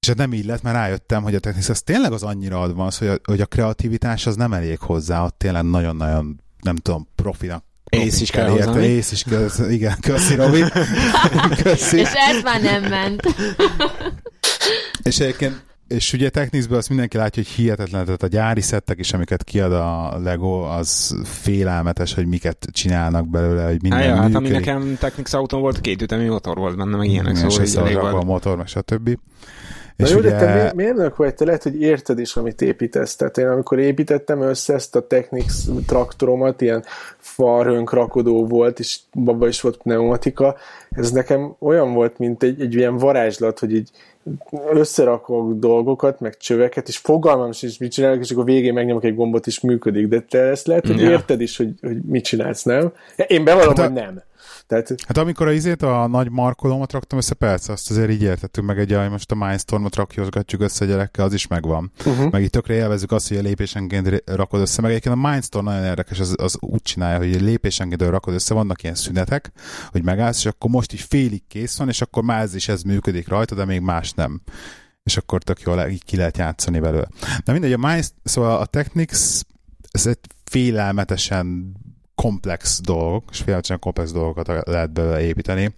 És 0.02 0.08
hát 0.08 0.16
nem 0.16 0.32
így 0.32 0.44
lett, 0.44 0.62
mert 0.62 0.76
rájöttem, 0.76 1.22
hogy 1.22 1.34
a 1.34 1.38
technisz 1.38 1.68
az 1.68 1.82
tényleg 1.82 2.12
az 2.12 2.22
annyira 2.22 2.60
advanced, 2.60 3.08
hogy 3.08 3.18
a, 3.22 3.30
hogy 3.30 3.40
a 3.40 3.46
kreativitás 3.46 4.26
az 4.26 4.36
nem 4.36 4.52
elég 4.52 4.78
hozzá, 4.78 5.24
ott 5.24 5.38
tényleg 5.38 5.64
nagyon-nagyon, 5.64 6.40
nem 6.60 6.76
tudom, 6.76 7.08
profinak 7.14 7.64
Ész 7.90 8.20
is 8.20 8.30
kell 8.30 8.56
érte, 8.56 8.80
ész 8.80 9.12
is 9.12 9.22
kell, 9.22 9.70
igen, 9.70 9.96
köszi 10.00 10.34
Robi. 10.34 10.62
köszi. 11.62 11.98
És 11.98 12.10
ez 12.12 12.42
már 12.42 12.62
nem 12.62 12.82
ment. 12.82 13.22
és 15.02 15.20
egyébként 15.20 15.64
és 15.88 16.12
ugye 16.12 16.30
Technicsből 16.30 16.78
azt 16.78 16.88
mindenki 16.88 17.16
látja, 17.16 17.42
hogy 17.42 17.52
hihetetlen, 17.52 18.04
tehát 18.04 18.22
a 18.22 18.26
gyári 18.26 18.60
szettek 18.60 18.98
is, 18.98 19.12
amiket 19.12 19.44
kiad 19.44 19.72
a 19.72 20.18
Lego, 20.22 20.60
az 20.60 21.16
félelmetes, 21.24 22.14
hogy 22.14 22.26
miket 22.26 22.68
csinálnak 22.70 23.28
belőle, 23.28 23.64
hogy 23.64 23.82
minden 23.82 24.00
Há, 24.00 24.22
hát 24.22 24.34
ami 24.34 24.48
nekem 24.48 24.96
Technics 24.98 25.32
autón 25.32 25.60
volt, 25.60 25.80
két 25.80 26.02
ütemi 26.02 26.26
motor 26.26 26.56
volt 26.56 26.76
benne, 26.76 26.96
meg 26.96 27.08
ilyenek, 27.08 27.36
szóval 27.36 27.64
és 27.64 27.74
elég 27.74 27.96
a 27.96 28.22
motor, 28.22 28.56
meg 28.56 28.66
stb. 28.66 29.18
Na 29.97 30.09
jó, 30.09 30.19
ugye... 30.19 30.31
de 30.31 30.36
te 30.36 30.73
mérnök 30.74 31.16
vagy, 31.16 31.35
te 31.35 31.44
lehet, 31.44 31.62
hogy 31.62 31.81
érted 31.81 32.19
is, 32.19 32.36
amit 32.36 32.60
építesz. 32.60 33.16
Tehát 33.16 33.39
én 33.39 33.47
amikor 33.47 33.78
építettem 33.78 34.40
össze 34.40 34.74
ezt 34.74 34.97
a 34.97 35.06
Technics 35.06 35.52
traktoromat, 35.86 36.60
ilyen 36.60 36.85
farhőnk 37.19 37.93
rakodó 37.93 38.47
volt, 38.47 38.78
és 38.78 38.98
abban 39.27 39.48
is 39.48 39.60
volt 39.60 39.77
pneumatika, 39.77 40.56
ez 40.90 41.10
nekem 41.10 41.55
olyan 41.59 41.93
volt, 41.93 42.19
mint 42.19 42.43
egy, 42.43 42.60
egy 42.60 42.74
ilyen 42.74 42.97
varázslat, 42.97 43.59
hogy 43.59 43.74
így 43.74 43.90
összerakok 44.73 45.52
dolgokat, 45.59 46.20
meg 46.20 46.36
csöveket, 46.36 46.89
és 46.89 46.97
fogalmam 46.97 47.52
sincs, 47.52 47.81
mit 47.81 47.93
csinálok, 47.93 48.20
és 48.20 48.31
akkor 48.31 48.44
végén 48.44 48.73
megnyomok 48.73 49.05
egy 49.05 49.14
gombot, 49.14 49.47
és 49.47 49.60
működik. 49.60 50.09
De 50.09 50.20
te 50.20 50.39
ezt 50.39 50.66
lehet, 50.66 50.86
hogy 50.86 51.01
ja. 51.01 51.10
érted 51.10 51.40
is, 51.40 51.56
hogy, 51.56 51.73
hogy 51.81 52.01
mit 52.01 52.24
csinálsz, 52.24 52.62
nem? 52.62 52.93
Én 53.27 53.44
bevallom, 53.44 53.69
hát 53.69 53.78
a... 53.78 53.82
hogy 53.82 53.93
nem. 53.93 54.23
Tehát... 54.66 54.94
Hát 55.06 55.16
amikor 55.16 55.47
a 55.47 55.52
izét, 55.52 55.82
a 55.82 56.06
nagy 56.06 56.30
markolómat 56.30 56.93
raktam 56.93 57.18
össze, 57.18 57.34
persze, 57.34 57.72
azt 57.72 57.90
azért 57.90 58.10
így 58.10 58.22
értettük 58.22 58.64
meg 58.64 58.78
egy, 58.78 58.93
hogy 58.93 59.10
most 59.10 59.30
a 59.30 59.34
Mindstormot 59.34 59.97
rakjozgatjuk 59.97 60.60
össze 60.60 60.84
gyerekkel, 60.84 61.24
az 61.24 61.32
is 61.32 61.47
megvan. 61.47 61.93
Uh-huh. 62.05 62.30
Meg 62.30 62.43
itt 62.43 62.51
tökre 62.51 62.74
élvezzük 62.74 63.12
azt, 63.12 63.28
hogy 63.28 63.36
a 63.36 63.43
lépésenként 63.43 64.22
rakod 64.24 64.60
össze, 64.60 64.80
meg 64.80 64.90
egyébként 64.90 65.14
a 65.14 65.28
Mindstorm 65.28 65.64
nagyon 65.64 65.84
érdekes, 65.84 66.20
az, 66.20 66.34
az 66.39 66.56
úgy 66.60 66.82
csinálja, 66.82 67.18
hogy 67.18 67.40
lépésenként 67.40 68.02
rakod 68.02 68.34
össze, 68.34 68.55
vannak 68.55 68.82
ilyen 68.82 68.94
szünetek, 68.94 69.52
hogy 69.90 70.02
megállsz, 70.02 70.39
és 70.39 70.47
akkor 70.47 70.70
most 70.70 70.93
is 70.93 71.02
félig 71.02 71.43
kész 71.48 71.76
van, 71.76 71.89
és 71.89 72.01
akkor 72.01 72.22
már 72.22 72.43
ez 72.43 72.55
is 72.55 72.68
ez 72.68 72.82
működik 72.82 73.28
rajta, 73.28 73.55
de 73.55 73.64
még 73.64 73.80
más 73.80 74.12
nem 74.12 74.43
és 75.02 75.16
akkor 75.16 75.43
tök 75.43 75.60
jól 75.60 75.89
így 75.89 76.05
ki 76.05 76.16
lehet 76.16 76.36
játszani 76.36 76.78
belőle. 76.78 77.09
De 77.44 77.52
mindegy, 77.52 77.72
a 77.72 77.76
Minds, 77.76 78.09
szóval 78.24 78.60
a 78.60 78.66
Technics, 78.66 79.40
ez 79.90 80.06
egy 80.06 80.18
félelmetesen 80.44 81.76
komplex 82.14 82.80
dolgok, 82.80 83.24
és 83.30 83.39
félelmetesen 83.39 83.78
komplex 83.78 84.12
dolgokat 84.12 84.66
lehet 84.66 84.93
belőle 84.93 85.20
építeni. 85.20 85.74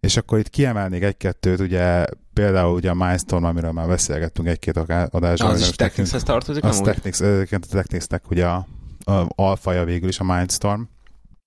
És 0.00 0.16
akkor 0.16 0.38
itt 0.38 0.50
kiemelnék 0.50 1.02
egy-kettőt, 1.02 1.60
ugye 1.60 2.04
például 2.32 2.74
ugye 2.74 2.90
a 2.90 2.94
Mindstorm, 2.94 3.44
amiről 3.44 3.72
már 3.72 3.86
beszélgettünk 3.86 4.48
egy-két 4.48 4.76
adásban. 4.76 5.50
Az 5.50 5.60
is 5.60 5.70
Technics-hez 5.70 6.22
tartozik? 6.22 6.64
Az 6.64 6.80
Technics, 6.80 7.20
a 7.20 7.58
Technics-nek 7.70 8.30
ugye 8.30 8.46
a, 8.46 8.66
a 9.04 9.26
alfaja 9.28 9.84
végül 9.84 10.08
is 10.08 10.18
a 10.18 10.24
Mindstorm. 10.24 10.82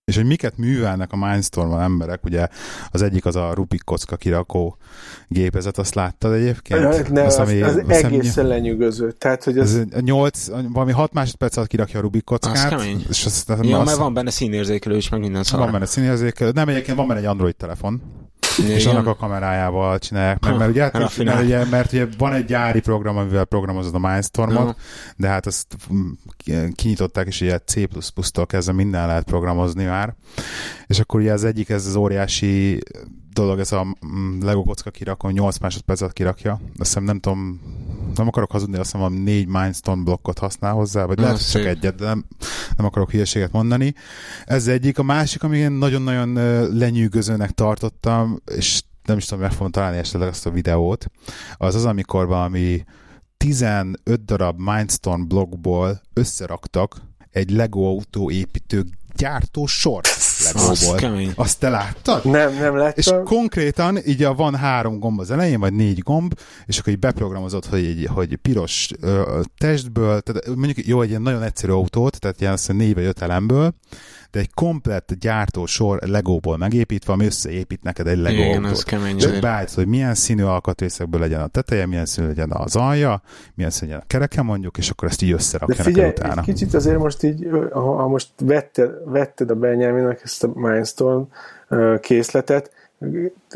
És 0.06 0.16
hogy 0.16 0.26
miket 0.26 0.58
művelnek 0.58 1.12
a 1.12 1.16
mindstorm 1.16 1.74
emberek, 1.74 2.24
ugye 2.24 2.48
az 2.90 3.02
egyik 3.02 3.26
az 3.26 3.36
a 3.36 3.54
Rubik 3.54 3.84
kocka 3.84 4.16
kirakó 4.16 4.78
gépezet, 5.28 5.78
azt 5.78 5.96
láttad 5.96 6.34
egyébként? 6.34 7.10
Ne, 7.10 7.24
azt, 7.24 7.40
ami, 7.40 7.62
az, 7.62 7.76
az 7.76 7.90
egészen 7.90 8.48
lenyűgöző. 8.48 9.12
Tehát, 9.12 9.44
hogy 9.44 9.58
az... 9.58 9.86
ez 9.92 10.02
8, 10.02 10.48
valami 10.74 10.92
6 10.92 11.14
másodperc 11.14 11.58
alatt 11.58 11.70
kirakja 11.70 12.00
a 12.00 12.02
Rubik 12.02 12.24
kockát. 12.24 12.56
Az 12.56 12.66
kemény. 12.66 13.06
És 13.10 13.26
azt, 13.26 13.48
ja, 13.48 13.78
azt, 13.78 13.86
mert 13.86 13.98
van 13.98 14.14
benne 14.14 14.30
színérzékelő 14.30 14.96
is, 14.96 15.10
meg 15.10 15.20
minden 15.20 15.44
szar. 15.44 15.60
Van 15.60 15.72
benne 15.72 15.86
színérzékelő. 15.86 16.52
Nem, 16.52 16.70
egyébként 16.70 16.98
van 16.98 17.08
benne 17.08 17.20
egy 17.20 17.26
Android 17.26 17.56
telefon 17.56 18.02
igen. 18.58 18.72
és 18.72 18.86
annak 18.86 19.08
a 19.08 19.16
kamerájával 19.16 20.00
csinálják 20.00 20.40
meg, 20.40 20.58
mert 20.58 20.70
ugye, 20.70 20.82
hát, 20.82 21.18
mert, 21.18 21.44
ugye, 21.44 21.66
mert 21.66 21.92
ugye 21.92 22.08
van 22.18 22.34
egy 22.34 22.46
gyári 22.46 22.80
program, 22.80 23.18
amivel 23.18 23.46
programozod 23.46 23.96
a 23.96 24.00
Mindstormot, 24.00 24.68
uh 24.68 24.76
de 25.18 25.28
hát 25.28 25.46
azt 25.46 25.76
mm, 25.94 26.12
kinyitották, 26.76 27.28
és 27.28 27.42
ugye 27.42 27.60
C++-tól 27.60 28.46
kezdve 28.46 28.74
minden 28.74 29.08
lehet 29.08 29.24
programozni 29.24 29.84
már, 29.84 30.16
és 30.88 31.00
akkor 31.00 31.20
ugye 31.20 31.34
az 31.34 31.44
egyik, 31.44 31.70
ez 31.70 31.86
az 31.86 31.96
óriási 31.96 32.84
dolog, 33.36 33.60
ez 33.60 33.72
a 33.72 33.84
mm, 33.84 34.42
Lego 34.42 34.64
kocka 34.64 34.90
kirakó, 34.90 35.30
8 35.30 35.58
másodpercet 35.58 36.14
kirakja. 36.14 36.52
Azt 36.52 36.62
hiszem, 36.78 37.04
nem 37.04 37.20
tudom, 37.20 37.62
nem 38.16 38.28
akarok 38.28 38.52
hazudni, 38.52 38.78
azt 38.78 38.92
hiszem, 38.92 39.14
négy 39.14 39.48
Mindstorm 39.48 40.04
blokkot 40.04 40.40
használ 40.40 40.74
hozzá, 40.74 41.06
vagy 41.06 41.20
lehet, 41.20 41.52
csak 41.52 41.66
egyet, 41.66 41.96
de 41.96 42.06
nem, 42.06 42.26
nem 42.78 42.86
akarok 42.86 43.12
hülyeséget 43.12 43.52
mondani. 43.52 43.94
Ez 44.46 44.68
egyik. 44.68 45.00
A 45.00 45.04
másik, 45.04 45.44
ami 45.44 45.58
én 45.58 45.72
nagyon-nagyon 45.72 46.34
lenyűgözőnek 46.78 47.52
tartottam, 47.52 48.42
és 48.56 48.82
nem 49.04 49.18
is 49.18 49.26
tudom, 49.26 49.44
meg 49.44 49.52
fogom 49.52 49.72
találni 49.72 49.98
esetleg 49.98 50.30
azt 50.30 50.46
a 50.46 50.52
videót, 50.52 51.12
az 51.58 51.76
az, 51.76 51.86
amikor 51.86 52.28
valami 52.28 52.84
15 53.38 54.26
darab 54.26 54.60
Mindstorm 54.60 55.28
blogból 55.28 56.02
összeraktak 56.14 57.02
egy 57.32 57.50
Lego 57.50 57.82
autóépítő 57.82 58.86
gyártó 59.16 59.66
sort 59.66 60.08
Legóból. 60.44 61.34
Azt 61.36 61.60
te 61.60 61.70
láttad? 61.70 62.26
Nem, 62.26 62.54
nem 62.54 62.78
láttam. 62.78 62.94
És 62.96 63.14
konkrétan 63.24 64.00
így 64.06 64.24
a 64.24 64.34
van 64.34 64.56
három 64.56 65.00
gomb 65.00 65.20
az 65.20 65.32
elején, 65.32 65.60
vagy 65.60 65.74
négy 65.74 66.00
gomb, 66.00 66.34
és 66.66 66.78
akkor 66.78 66.94
így 66.94 67.00
beprogramozott, 67.00 67.66
hogy, 67.66 67.86
egy, 67.86 68.08
hogy 68.12 68.36
piros 68.36 68.90
ö, 69.00 69.42
testből, 69.58 70.22
tehát 70.22 70.56
mondjuk 70.56 70.88
jó, 70.88 71.02
egy 71.02 71.10
ilyen 71.10 71.22
nagyon 71.22 71.44
egyszerű 71.44 71.72
autót, 71.72 72.20
tehát 72.20 72.42
ilyen 72.42 72.54
azt 72.54 72.74
négy 72.74 72.94
vagy 72.94 73.04
öt 73.04 73.22
elemből, 73.22 73.74
de 74.36 74.42
egy 74.42 74.54
komplett 74.54 75.14
gyártósor 75.20 76.00
Legóból 76.02 76.58
megépítve, 76.58 77.14
ami 77.14 77.26
összeépít 77.26 77.84
neked 77.84 78.08
egy 78.08 78.18
Lego 78.18 78.42
Igen, 78.42 78.64
autót. 78.64 78.84
kemény. 78.84 79.18
És 79.18 79.40
beállítod, 79.40 79.76
hogy 79.76 79.88
milyen 79.88 80.14
színű 80.16 80.44
alkatrészekből 80.44 81.20
legyen 81.20 81.42
a 81.42 81.48
teteje, 81.48 81.86
milyen 81.86 82.06
színű 82.06 82.28
legyen 82.28 82.52
az 82.52 82.76
alja, 82.76 83.22
milyen 83.54 83.72
színű 83.72 83.90
legyen 83.92 84.04
a 84.06 84.08
kereke 84.08 84.42
mondjuk, 84.42 84.78
és 84.78 84.90
akkor 84.90 85.08
ezt 85.08 85.22
így 85.22 85.32
összerakja 85.32 85.76
De 85.76 85.84
figyelj, 85.84 86.10
utána. 86.10 86.42
kicsit 86.42 86.74
azért 86.74 86.98
most 86.98 87.24
így, 87.24 87.48
ha, 87.72 87.80
ha 87.96 88.08
most 88.08 88.30
vetted, 88.42 88.92
vetted 89.06 89.50
a 89.50 89.56
Benyáminak 89.56 90.22
ezt 90.24 90.44
a 90.44 90.52
Mindstorm 90.54 91.22
készletet, 92.00 92.72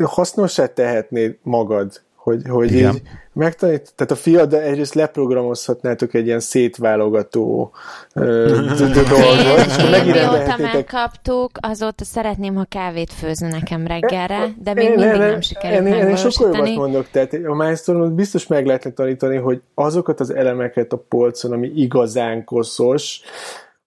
hasznosá 0.04 0.66
tehetnéd 0.66 1.36
magad 1.42 2.02
hogy, 2.30 2.48
hogy 2.48 2.72
Igen. 2.72 2.94
így 2.94 3.02
megtanít, 3.32 3.92
tehát 3.96 4.12
a 4.12 4.16
fiad 4.16 4.54
egyrészt 4.54 4.94
leprogramozhatnátok 4.94 6.14
egy 6.14 6.26
ilyen 6.26 6.40
szétválogató 6.40 7.72
dolgot, 8.14 9.58
és 9.66 9.76
Mióta 10.04 10.56
megkaptuk, 10.58 11.50
azóta 11.60 12.04
szeretném, 12.04 12.54
ha 12.54 12.64
kávét 12.64 13.12
főzne 13.12 13.48
nekem 13.48 13.86
reggelre, 13.86 14.54
de 14.62 14.74
még 14.74 14.88
mindig 14.88 15.06
nem, 15.06 15.18
nem 15.18 15.40
sikerült 15.40 15.86
én, 15.86 16.08
én 16.08 16.16
sokkal 16.16 16.56
jobbat 16.56 16.74
mondok, 16.74 17.08
tehát 17.10 17.32
a 17.32 17.54
milestone 17.54 18.08
biztos 18.08 18.46
meg 18.46 18.66
lehetne 18.66 18.90
tanítani, 18.90 19.36
hogy 19.36 19.60
azokat 19.74 20.20
az 20.20 20.34
elemeket 20.34 20.92
a 20.92 21.04
polcon, 21.08 21.52
ami 21.52 21.72
igazán 21.74 22.44
koszos, 22.44 23.20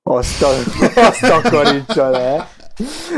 azt, 0.03 0.43
a, 0.43 0.47
azt 1.07 1.21
takarítsa 1.21 2.09
le, 2.09 2.47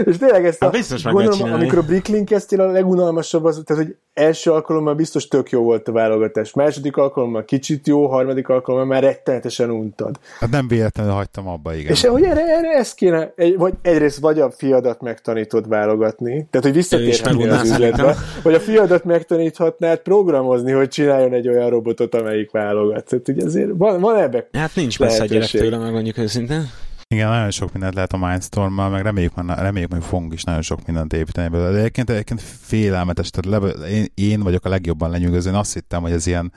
és 0.06 0.18
tényleg 0.18 0.46
ezt 0.46 0.62
a, 0.62 0.66
hát 0.66 0.74
biztos 0.74 1.04
gondolom, 1.04 1.54
amikor 1.54 1.78
a 1.78 1.82
Bricklink 1.82 2.26
kezdtél, 2.26 2.62
a 2.62 2.72
legunalmasabb 2.72 3.44
az, 3.44 3.62
tehát, 3.66 3.84
hogy 3.84 3.96
első 4.14 4.52
alkalommal 4.52 4.94
biztos 4.94 5.28
tök 5.28 5.50
jó 5.50 5.64
volt 5.64 5.88
a 5.88 5.92
válogatás, 5.92 6.54
második 6.54 6.98
alkalommal 6.98 7.46
kicsit 7.46 7.88
jó, 7.88 8.08
harmadik 8.08 8.50
alkalommal 8.50 8.88
már 8.88 9.04
rettenetesen 9.04 9.70
untad. 9.70 10.20
Hát 10.40 10.50
nem 10.50 10.68
véletlenül 10.68 11.12
hagytam 11.12 11.48
abba, 11.48 11.74
igen. 11.76 11.92
És 11.92 12.06
hogy 12.06 12.24
erre, 12.24 12.58
erre 12.58 12.70
ezt 12.70 12.96
kéne, 12.96 13.34
egy, 13.36 13.58
vagy 13.58 13.74
egyrészt 13.82 14.20
vagy 14.20 14.40
a 14.40 14.52
fiadat 14.52 15.02
megtanítod 15.02 15.68
válogatni, 15.68 16.48
tehát 16.50 16.66
hogy 16.66 16.74
visszatérhetnél 16.74 17.52
az 17.52 17.70
üzletbe, 17.70 18.16
vagy 18.44 18.54
a 18.54 18.60
fiadat 18.60 19.04
megtaníthatnád 19.04 20.00
programozni, 20.00 20.72
hogy 20.72 20.88
csináljon 20.90 21.34
egy 21.34 21.48
olyan 21.48 21.70
robotot, 21.70 22.16
amelyik 22.16 22.52
válogat. 22.52 23.06
Tehát 23.06 23.28
ugye 23.28 23.46
azért 23.46 23.70
van, 23.74 24.00
van 24.00 24.18
ebbe 24.18 24.48
Hát 24.52 24.76
nincs 24.76 25.00
messze 25.00 25.24
a 25.24 25.26
gyerek 25.26 25.50
tőle, 25.50 25.78
meg 25.78 25.92
mondjuk 25.92 26.18
őszintén. 26.18 26.70
Igen, 27.08 27.30
nagyon 27.30 27.52
sok 27.52 27.72
mindent 27.72 27.94
lehet 27.94 28.14
a 28.14 28.18
Mindstorm-mal, 28.18 28.90
meg 28.90 29.02
reméljük, 29.02 29.34
reméljük, 29.56 29.94
hogy 29.94 30.04
fogunk 30.04 30.34
is 30.34 30.44
nagyon 30.44 30.62
sok 30.62 30.86
mindent 30.86 31.14
építeni 31.14 31.48
belőle. 31.48 31.72
De 31.72 31.78
egyébként, 31.78 32.10
egyébként 32.10 32.42
félelmetes, 32.42 33.30
tehát 33.30 33.62
le, 33.62 33.88
én, 33.88 34.06
én, 34.14 34.40
vagyok 34.40 34.66
a 34.66 34.70
legjobban 34.70 35.10
lenyűgöző. 35.10 35.50
Én 35.50 35.56
azt 35.56 35.74
hittem, 35.74 36.02
hogy 36.02 36.12
ez 36.12 36.28
ilyen 36.28 36.52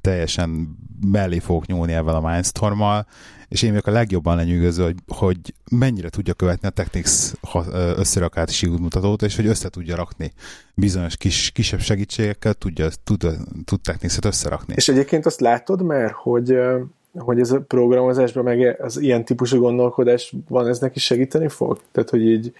teljesen 0.00 0.76
mellé 1.06 1.38
fogok 1.38 1.66
nyúlni 1.66 1.92
ebben 1.92 2.14
a 2.14 2.30
Mindstorm-mal, 2.30 3.06
és 3.48 3.62
én 3.62 3.70
vagyok 3.70 3.86
a 3.86 3.90
legjobban 3.90 4.36
lenyűgöző, 4.36 4.84
hogy, 4.84 4.96
hogy 5.06 5.54
mennyire 5.70 6.08
tudja 6.08 6.34
követni 6.34 6.68
a 6.68 6.70
Technics 6.70 7.10
összerakási 7.96 8.66
útmutatót, 8.66 9.22
és 9.22 9.36
hogy 9.36 9.46
össze 9.46 9.68
tudja 9.68 9.96
rakni 9.96 10.32
bizonyos 10.74 11.16
kis, 11.16 11.50
kisebb 11.50 11.80
segítségekkel, 11.80 12.54
tudja, 12.54 12.88
tud, 13.04 13.26
tud 13.64 13.80
Technics-et 13.80 14.24
összerakni. 14.24 14.74
És 14.76 14.88
egyébként 14.88 15.26
azt 15.26 15.40
látod 15.40 15.82
már, 15.82 16.10
hogy 16.10 16.58
hogy 17.18 17.40
ez 17.40 17.50
a 17.50 17.60
programozásban 17.60 18.44
meg 18.44 18.76
az 18.80 19.00
ilyen 19.00 19.24
típusú 19.24 19.60
gondolkodás 19.60 20.34
van, 20.48 20.66
ez 20.66 20.78
neki 20.78 20.98
segíteni 20.98 21.48
fog? 21.48 21.80
Tehát, 21.92 22.10
hogy 22.10 22.26
így 22.26 22.52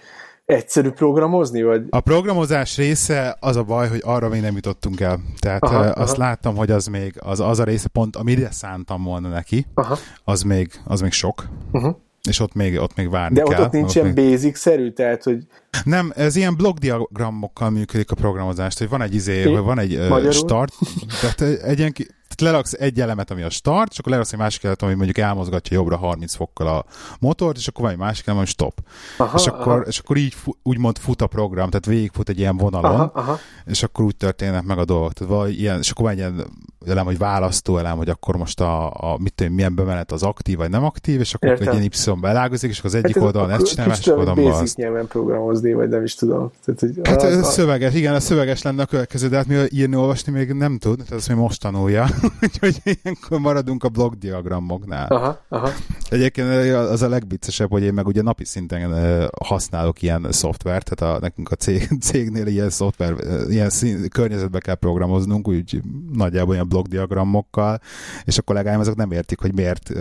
egyszerű 0.45 0.89
programozni? 0.89 1.63
Vagy? 1.63 1.83
A 1.89 1.99
programozás 1.99 2.77
része 2.77 3.37
az 3.39 3.55
a 3.55 3.63
baj, 3.63 3.87
hogy 3.87 4.01
arra 4.03 4.29
még 4.29 4.41
nem 4.41 4.55
jutottunk 4.55 4.99
el. 4.99 5.19
Tehát 5.39 5.63
aha, 5.63 5.79
azt 5.79 6.17
aha. 6.17 6.23
láttam, 6.23 6.55
hogy 6.55 6.71
az 6.71 6.87
még 6.87 7.13
az, 7.19 7.39
az 7.39 7.59
a 7.59 7.63
része 7.63 7.87
pont, 7.87 8.15
amire 8.15 8.51
szántam 8.51 9.03
volna 9.03 9.29
neki, 9.29 9.65
aha. 9.73 9.97
az 10.23 10.41
még, 10.41 10.71
az 10.85 11.01
még 11.01 11.11
sok. 11.11 11.47
Uh-huh. 11.71 11.95
És 12.29 12.39
ott 12.39 12.53
még, 12.53 12.79
ott 12.79 12.95
még 12.95 13.09
várni 13.09 13.35
De 13.35 13.43
kell. 13.43 13.59
ott, 13.59 13.65
ott 13.65 13.71
nincsen 13.71 14.05
még... 14.05 14.31
basic-szerű, 14.31 14.91
tehát, 14.91 15.23
hogy... 15.23 15.45
Nem, 15.83 16.11
ez 16.15 16.35
ilyen 16.35 16.55
blokkdiagramokkal 16.55 17.69
működik 17.69 18.11
a 18.11 18.15
programozás, 18.15 18.77
hogy 18.77 18.89
van 18.89 19.01
egy 19.01 19.15
izé, 19.15 19.43
vagy 19.43 19.63
van 19.63 19.79
egy 19.79 19.95
uh, 19.95 20.31
start, 20.31 20.73
tehát 21.21 21.61
egy 21.63 21.77
ilyen 21.77 21.93
tehát 22.39 22.53
leraksz 22.53 22.73
egy 22.73 23.01
elemet, 23.01 23.31
ami 23.31 23.41
a 23.41 23.49
start, 23.49 23.91
és 23.91 23.99
akkor 23.99 24.11
leraksz 24.11 24.33
egy 24.33 24.39
másik 24.39 24.63
elemet, 24.63 24.81
ami 24.81 24.93
mondjuk 24.93 25.17
elmozgatja 25.17 25.77
jobbra 25.77 25.97
30 25.97 26.35
fokkal 26.35 26.67
a 26.67 26.85
motort, 27.19 27.57
és 27.57 27.67
akkor 27.67 27.83
van 27.83 27.91
egy 27.91 27.97
másik 27.97 28.27
elem, 28.27 28.39
ami 28.39 28.47
stop. 28.47 28.81
Aha, 29.17 29.37
és, 29.37 29.47
akkor, 29.47 29.73
aha. 29.73 29.81
és 29.81 29.99
akkor 29.99 30.17
így 30.17 30.35
úgymond 30.63 30.97
fut 30.97 31.21
a 31.21 31.27
program, 31.27 31.69
tehát 31.69 31.85
végigfut 31.85 32.29
egy 32.29 32.39
ilyen 32.39 32.57
vonalon, 32.57 32.91
aha, 32.91 33.11
aha. 33.13 33.39
és 33.65 33.83
akkor 33.83 34.05
úgy 34.05 34.15
történnek 34.15 34.63
meg 34.63 34.77
a 34.77 34.85
dolgok. 34.85 35.13
Tehát 35.13 35.33
vagy 35.33 35.59
ilyen, 35.59 35.79
és 35.79 35.91
akkor 35.91 36.03
van 36.03 36.13
egy 36.13 36.19
ilyen 36.19 36.47
elem, 36.85 37.05
hogy 37.05 37.17
választó 37.17 37.77
elem, 37.77 37.97
hogy 37.97 38.09
akkor 38.09 38.35
most 38.35 38.59
a, 38.59 38.87
a 38.87 39.17
mit 39.17 39.33
tudom, 39.33 39.53
milyen 39.53 39.75
bemenet 39.75 40.11
az 40.11 40.23
aktív 40.23 40.57
vagy 40.57 40.69
nem 40.69 40.83
aktív, 40.83 41.19
és 41.19 41.33
akkor 41.33 41.49
Értem. 41.49 41.67
egy 41.67 41.73
ilyen 41.73 41.91
Y 42.15 42.19
belágozik, 42.21 42.69
és 42.69 42.79
akkor 42.79 42.89
az 42.89 42.95
egyik 42.95 43.15
hát 43.15 43.23
oldalon 43.23 43.51
ezt 43.51 43.65
csinál, 43.65 43.87
másik 43.87 44.17
oldalon 44.17 44.51
azt. 44.51 44.77
nyelven 44.77 45.07
programozni, 45.07 45.73
vagy 45.73 45.89
nem 45.89 46.03
is 46.03 46.15
tudom. 46.15 46.51
Tehát, 46.65 46.79
hogy 46.79 46.99
hát 47.03 47.23
az, 47.23 47.37
az, 47.37 47.53
szöveges, 47.53 47.93
igen, 47.93 48.13
a 48.13 48.19
szöveges 48.19 48.61
lenne 48.61 48.81
a 48.81 48.85
következő, 48.85 49.27
de 49.27 49.35
hát 49.35 49.47
mi 49.47 49.55
írni, 49.69 49.95
olvasni 49.95 50.31
még 50.31 50.53
nem 50.53 50.77
tud, 50.77 50.97
tehát 50.97 51.11
ezt 51.11 51.27
még 51.27 51.37
most 51.37 51.61
tanulja. 51.61 52.07
Úgyhogy 52.43 52.81
ilyenkor 52.83 53.39
maradunk 53.39 53.83
a 53.83 53.89
blogdiagramoknál. 53.89 55.07
Aha, 55.07 55.41
aha. 55.49 55.69
Egyébként 56.09 56.73
az 56.73 57.01
a 57.01 57.09
legviccesebb, 57.09 57.69
hogy 57.69 57.83
én 57.83 57.93
meg 57.93 58.07
ugye 58.07 58.21
napi 58.21 58.45
szinten 58.45 59.27
használok 59.43 60.01
ilyen 60.01 60.27
szoftvert, 60.29 60.95
tehát 60.95 61.15
a, 61.15 61.19
nekünk 61.19 61.51
a 61.51 61.55
cég, 61.55 61.87
cégnél 62.01 62.47
ilyen 62.47 62.69
szoftver, 62.69 63.15
ilyen 63.49 63.69
szín, 63.69 64.09
környezetbe 64.09 64.59
kell 64.59 64.75
programoznunk, 64.75 65.47
úgy 65.47 65.81
nagyjából 66.13 66.53
ilyen 66.53 66.68
blogdiagramokkal, 66.69 67.79
és 68.23 68.37
a 68.37 68.41
kollégáim 68.41 68.79
azok 68.79 68.95
nem 68.95 69.11
értik, 69.11 69.39
hogy 69.39 69.53
miért 69.53 69.91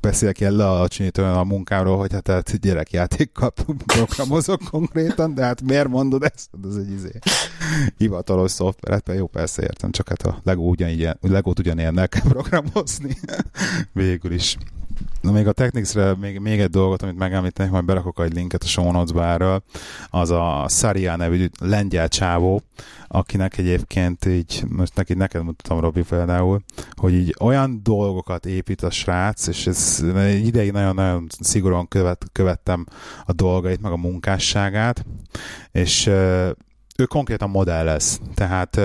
beszélek 0.00 0.40
ilyen 0.40 0.52
lealacsonyítóan 0.52 1.36
a 1.36 1.44
munkámról, 1.44 1.98
hogy 1.98 2.12
hát, 2.12 2.28
hát 2.28 2.60
gyerekjátékkal 2.60 3.52
programozok 3.86 4.60
konkrétan, 4.70 5.34
de 5.34 5.44
hát 5.44 5.62
miért 5.62 5.88
mondod 5.88 6.22
ezt? 6.22 6.50
Ez 6.68 6.76
egy 6.76 6.90
izé, 6.90 7.18
hivatalos 7.96 8.50
szoftver, 8.50 8.92
hát 8.92 9.16
jó, 9.16 9.26
persze 9.26 9.62
értem, 9.62 9.90
csak 9.90 10.08
hát 10.08 10.22
a 10.22 10.40
Lego 10.42 10.62
ugyanígy, 10.62 11.08
Legót 11.20 11.58
ugyanilyen 11.58 11.94
kell 11.94 12.28
programozni. 12.28 13.16
Végül 13.92 14.32
is. 14.32 14.56
Na 15.20 15.30
még 15.32 15.46
a 15.46 15.52
Technics-re 15.52 16.14
még, 16.14 16.38
még 16.38 16.60
egy 16.60 16.70
dolgot, 16.70 17.02
amit 17.02 17.18
megemlítenek, 17.18 17.72
majd 17.72 17.84
berakok 17.84 18.20
egy 18.20 18.34
linket 18.34 18.62
a 18.62 18.66
show 18.66 18.90
notes 18.90 19.62
az 20.10 20.30
a 20.30 20.66
Saria 20.68 21.16
nevű 21.16 21.46
lengyel 21.60 22.08
csávó, 22.08 22.62
akinek 23.08 23.58
egyébként 23.58 24.24
így, 24.24 24.64
most 24.68 24.94
neki 24.94 25.14
neked 25.14 25.44
mutatom 25.44 25.80
Robi 25.80 26.02
például, 26.02 26.60
hogy 26.94 27.14
így 27.14 27.34
olyan 27.40 27.80
dolgokat 27.82 28.46
épít 28.46 28.82
a 28.82 28.90
srác, 28.90 29.46
és 29.46 29.66
ez 29.66 30.04
ideig 30.42 30.72
nagyon-nagyon 30.72 31.26
szigorúan 31.40 31.88
követ, 31.88 32.26
követtem 32.32 32.86
a 33.24 33.32
dolgait, 33.32 33.80
meg 33.80 33.92
a 33.92 33.96
munkásságát, 33.96 35.06
és 35.72 36.06
ő 36.96 37.04
konkrétan 37.08 37.50
modell 37.50 37.84
lesz. 37.84 38.20
Tehát 38.34 38.80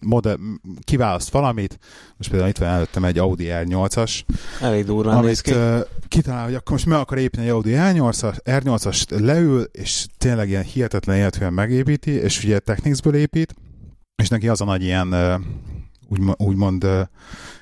modell, 0.00 0.36
kiválaszt 0.84 1.30
valamit, 1.30 1.78
most 2.16 2.30
például 2.30 2.50
itt 2.50 2.58
van 2.58 2.68
előttem 2.68 3.04
egy 3.04 3.18
Audi 3.18 3.46
R8-as, 3.48 4.20
Elég 4.60 4.84
durván 4.84 5.16
amit 5.16 5.40
ki. 5.40 5.52
kitalál, 6.08 6.44
hogy 6.44 6.54
akkor 6.54 6.72
most 6.72 6.86
meg 6.86 6.98
akar 6.98 7.18
építeni 7.18 7.46
egy 7.46 7.52
Audi 7.52 7.72
R8-as, 7.74 8.36
R8-as 8.44 9.20
leül, 9.20 9.62
és 9.72 10.06
tényleg 10.18 10.48
ilyen 10.48 10.62
hihetetlen 10.62 11.16
életűen 11.16 11.52
megépíti, 11.52 12.10
és 12.10 12.44
ugye 12.44 12.58
Technicsből 12.58 13.14
épít, 13.14 13.54
és 14.22 14.28
neki 14.28 14.48
az 14.48 14.60
a 14.60 14.64
nagy 14.64 14.82
ilyen 14.82 15.14
úgy, 16.08 16.20
úgymond 16.36 16.86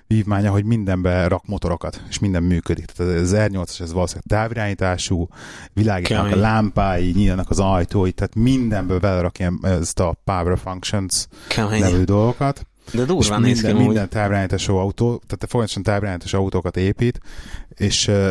vívmánya, 0.06 0.50
hogy 0.50 0.64
mindenbe 0.64 1.28
rak 1.28 1.46
motorokat, 1.46 2.02
és 2.08 2.18
minden 2.18 2.42
működik. 2.42 2.84
Tehát 2.84 3.20
az 3.20 3.34
R8-as 3.36 3.80
ez 3.80 3.92
valószínűleg 3.92 4.26
távirányítású, 4.28 5.28
világítanak 5.72 6.32
a 6.32 6.36
lámpái, 6.36 7.10
nyílnak 7.10 7.50
az 7.50 7.58
ajtói, 7.58 8.12
tehát 8.12 8.34
mindenből 8.34 8.98
belerak 8.98 9.38
ilyen, 9.38 9.58
ezt 9.62 10.00
a 10.00 10.16
Power 10.24 10.58
Functions 10.58 11.26
Kemény. 11.48 11.80
nevű 11.80 12.02
dolgokat. 12.02 12.66
De 12.92 13.04
durván 13.04 13.44
és 13.44 13.60
minden, 13.60 13.76
minden 13.82 14.08
távirányítású 14.08 14.76
autó, 14.76 15.06
tehát 15.06 15.38
te 15.38 15.46
folyamatosan 15.46 15.82
távirányítású 15.82 16.38
autókat 16.38 16.76
épít, 16.76 17.20
és 17.68 18.08
uh, 18.08 18.30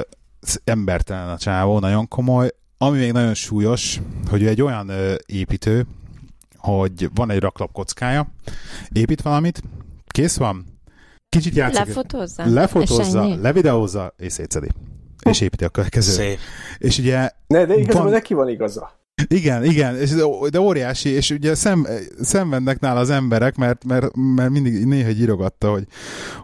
embertelen 0.63 1.29
a 1.29 1.37
csávó, 1.37 1.79
nagyon 1.79 2.07
komoly. 2.07 2.51
Ami 2.77 2.97
még 2.97 3.11
nagyon 3.11 3.33
súlyos, 3.33 4.01
hogy 4.29 4.41
ő 4.41 4.47
egy 4.47 4.61
olyan 4.61 4.89
uh, 4.89 5.13
építő, 5.25 5.85
hogy 6.57 7.09
van 7.13 7.31
egy 7.31 7.39
raklap 7.39 7.71
kockája, 7.71 8.27
épít 8.91 9.21
valamit, 9.21 9.61
kész 10.07 10.37
van, 10.37 10.74
kicsit 11.37 11.55
játszik. 11.55 11.85
Lefotózza? 11.85 12.43
Lefotózza, 12.45 13.35
levideózza, 13.41 14.13
és 14.17 14.33
szétszedi. 14.33 14.67
és 15.29 15.41
építi 15.41 15.63
a 15.63 15.69
következő. 15.69 16.11
Szép. 16.11 16.37
És 16.77 16.97
ugye... 16.97 17.29
Ne, 17.47 17.65
de 17.65 17.75
igazából 17.75 18.03
van... 18.03 18.11
neki 18.11 18.33
van 18.33 18.49
igaza. 18.49 18.91
Igen, 19.27 19.63
igen, 19.63 19.97
és 19.97 20.09
de 20.49 20.59
óriási, 20.59 21.09
és 21.09 21.29
ugye 21.29 21.55
szem, 21.55 21.87
szenvednek 22.21 22.79
nála 22.79 22.99
az 22.99 23.09
emberek, 23.09 23.55
mert, 23.55 23.83
mert, 23.83 24.07
mert 24.35 24.49
mindig 24.49 24.85
néha 24.85 25.09
írogatta, 25.09 25.71
hogy, 25.71 25.83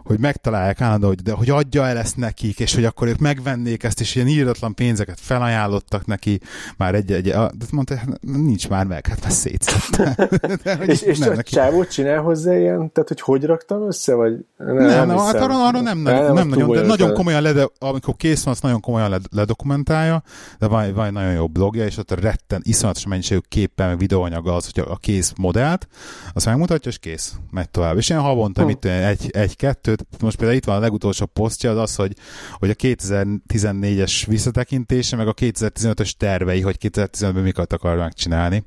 hogy 0.04 0.18
megtalálják 0.18 0.80
állandó, 0.80 1.06
hogy, 1.06 1.22
de, 1.22 1.32
hogy 1.32 1.50
adja 1.50 1.86
el 1.86 1.98
ezt 1.98 2.16
nekik, 2.16 2.60
és 2.60 2.74
hogy 2.74 2.84
akkor 2.84 3.08
ők 3.08 3.18
megvennék 3.18 3.82
ezt, 3.82 4.00
és 4.00 4.14
ilyen 4.14 4.28
írdatlan 4.28 4.74
pénzeket 4.74 5.20
felajánlottak 5.20 6.06
neki, 6.06 6.40
már 6.76 6.94
egy, 6.94 7.12
egy 7.12 7.24
de 7.24 7.66
mondta, 7.70 7.96
hát 7.96 8.20
nincs 8.20 8.68
már 8.68 8.86
meg, 8.86 9.06
hát 9.06 9.22
már 9.22 9.32
szétszette. 9.32 10.30
és 10.92 11.02
és 11.02 11.20
a 11.20 11.42
csávót 11.42 11.90
csinál 11.90 12.20
hozzá 12.20 12.58
ilyen, 12.58 12.92
tehát 12.92 13.08
hogy 13.08 13.20
hogy 13.20 13.44
raktam 13.44 13.86
össze, 13.86 14.14
vagy? 14.14 14.32
Nem, 14.56 14.74
nem, 14.74 15.06
nem 15.06 15.16
hát 15.16 15.34
arra, 15.34 15.66
arra 15.66 15.80
nem, 15.80 15.98
nem, 15.98 16.24
nem, 16.24 16.34
nem 16.34 16.48
nagyon, 16.48 16.70
de 16.70 16.82
nagyon 16.82 17.14
komolyan, 17.14 17.42
lede, 17.42 17.68
amikor 17.78 18.16
kész 18.16 18.44
van, 18.44 18.52
azt 18.52 18.62
nagyon 18.62 18.80
komolyan 18.80 19.22
ledokumentálja, 19.30 20.22
de 20.58 20.66
van, 20.66 20.94
van 20.94 21.12
nagyon 21.12 21.32
jó 21.32 21.46
blogja, 21.46 21.84
és 21.84 21.96
ott 21.96 22.20
retten 22.20 22.60
iszonyatos 22.72 23.06
mennyiségű 23.06 23.40
képpel, 23.48 23.88
meg 23.88 23.98
videóanyaga 23.98 24.54
az, 24.54 24.70
hogy 24.72 24.84
a 24.88 24.96
kész 24.96 25.32
modellt, 25.36 25.88
azt 26.32 26.46
megmutatja, 26.46 26.90
és 26.90 26.98
kész, 26.98 27.34
megy 27.50 27.70
tovább. 27.70 27.96
És 27.96 28.08
ilyen 28.08 28.22
havonta, 28.22 28.60
hm. 28.60 28.66
mit 28.66 28.84
egy, 28.84 29.30
egy-kettőt, 29.30 30.06
most 30.20 30.36
például 30.36 30.58
itt 30.58 30.64
van 30.64 30.76
a 30.76 30.80
legutolsó 30.80 31.26
posztja, 31.26 31.70
az 31.70 31.76
az, 31.76 31.94
hogy, 31.94 32.16
hogy 32.52 32.70
a 32.70 32.74
2014-es 32.74 34.22
visszatekintése, 34.26 35.16
meg 35.16 35.28
a 35.28 35.34
2015-ös 35.34 36.10
tervei, 36.10 36.60
hogy 36.60 36.76
2015-ben 36.80 37.42
miket 37.42 37.72
akar 37.72 37.96
megcsinálni. 37.96 38.64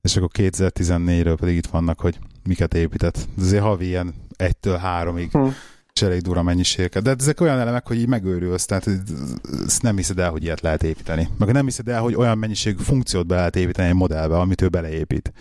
És 0.00 0.16
akkor 0.16 0.28
2014-ről 0.32 1.36
pedig 1.40 1.56
itt 1.56 1.66
vannak, 1.66 2.00
hogy 2.00 2.18
miket 2.44 2.74
épített. 2.74 3.16
Ez 3.16 3.44
azért 3.44 3.62
havi 3.62 3.86
ilyen 3.86 4.14
egytől 4.36 4.76
háromig 4.76 5.30
hm 5.30 5.48
és 5.48 5.77
elég 6.02 6.20
dura 6.20 6.42
mennyiségeket. 6.42 7.02
De 7.02 7.14
ezek 7.18 7.40
olyan 7.40 7.58
elemek, 7.58 7.86
hogy 7.86 7.98
így 7.98 8.08
megőrülsz, 8.08 8.64
tehát 8.64 8.88
ezt 9.66 9.82
nem 9.82 9.96
hiszed 9.96 10.18
el, 10.18 10.30
hogy 10.30 10.42
ilyet 10.42 10.60
lehet 10.60 10.82
építeni. 10.82 11.28
Meg 11.38 11.52
nem 11.52 11.64
hiszed 11.64 11.88
el, 11.88 12.00
hogy 12.00 12.14
olyan 12.14 12.38
mennyiségű 12.38 12.82
funkciót 12.82 13.26
be 13.26 13.34
lehet 13.34 13.56
építeni 13.56 13.88
egy 13.88 13.94
modellbe, 13.94 14.38
amit 14.38 14.62
ő 14.62 14.68
beleépít. 14.68 15.32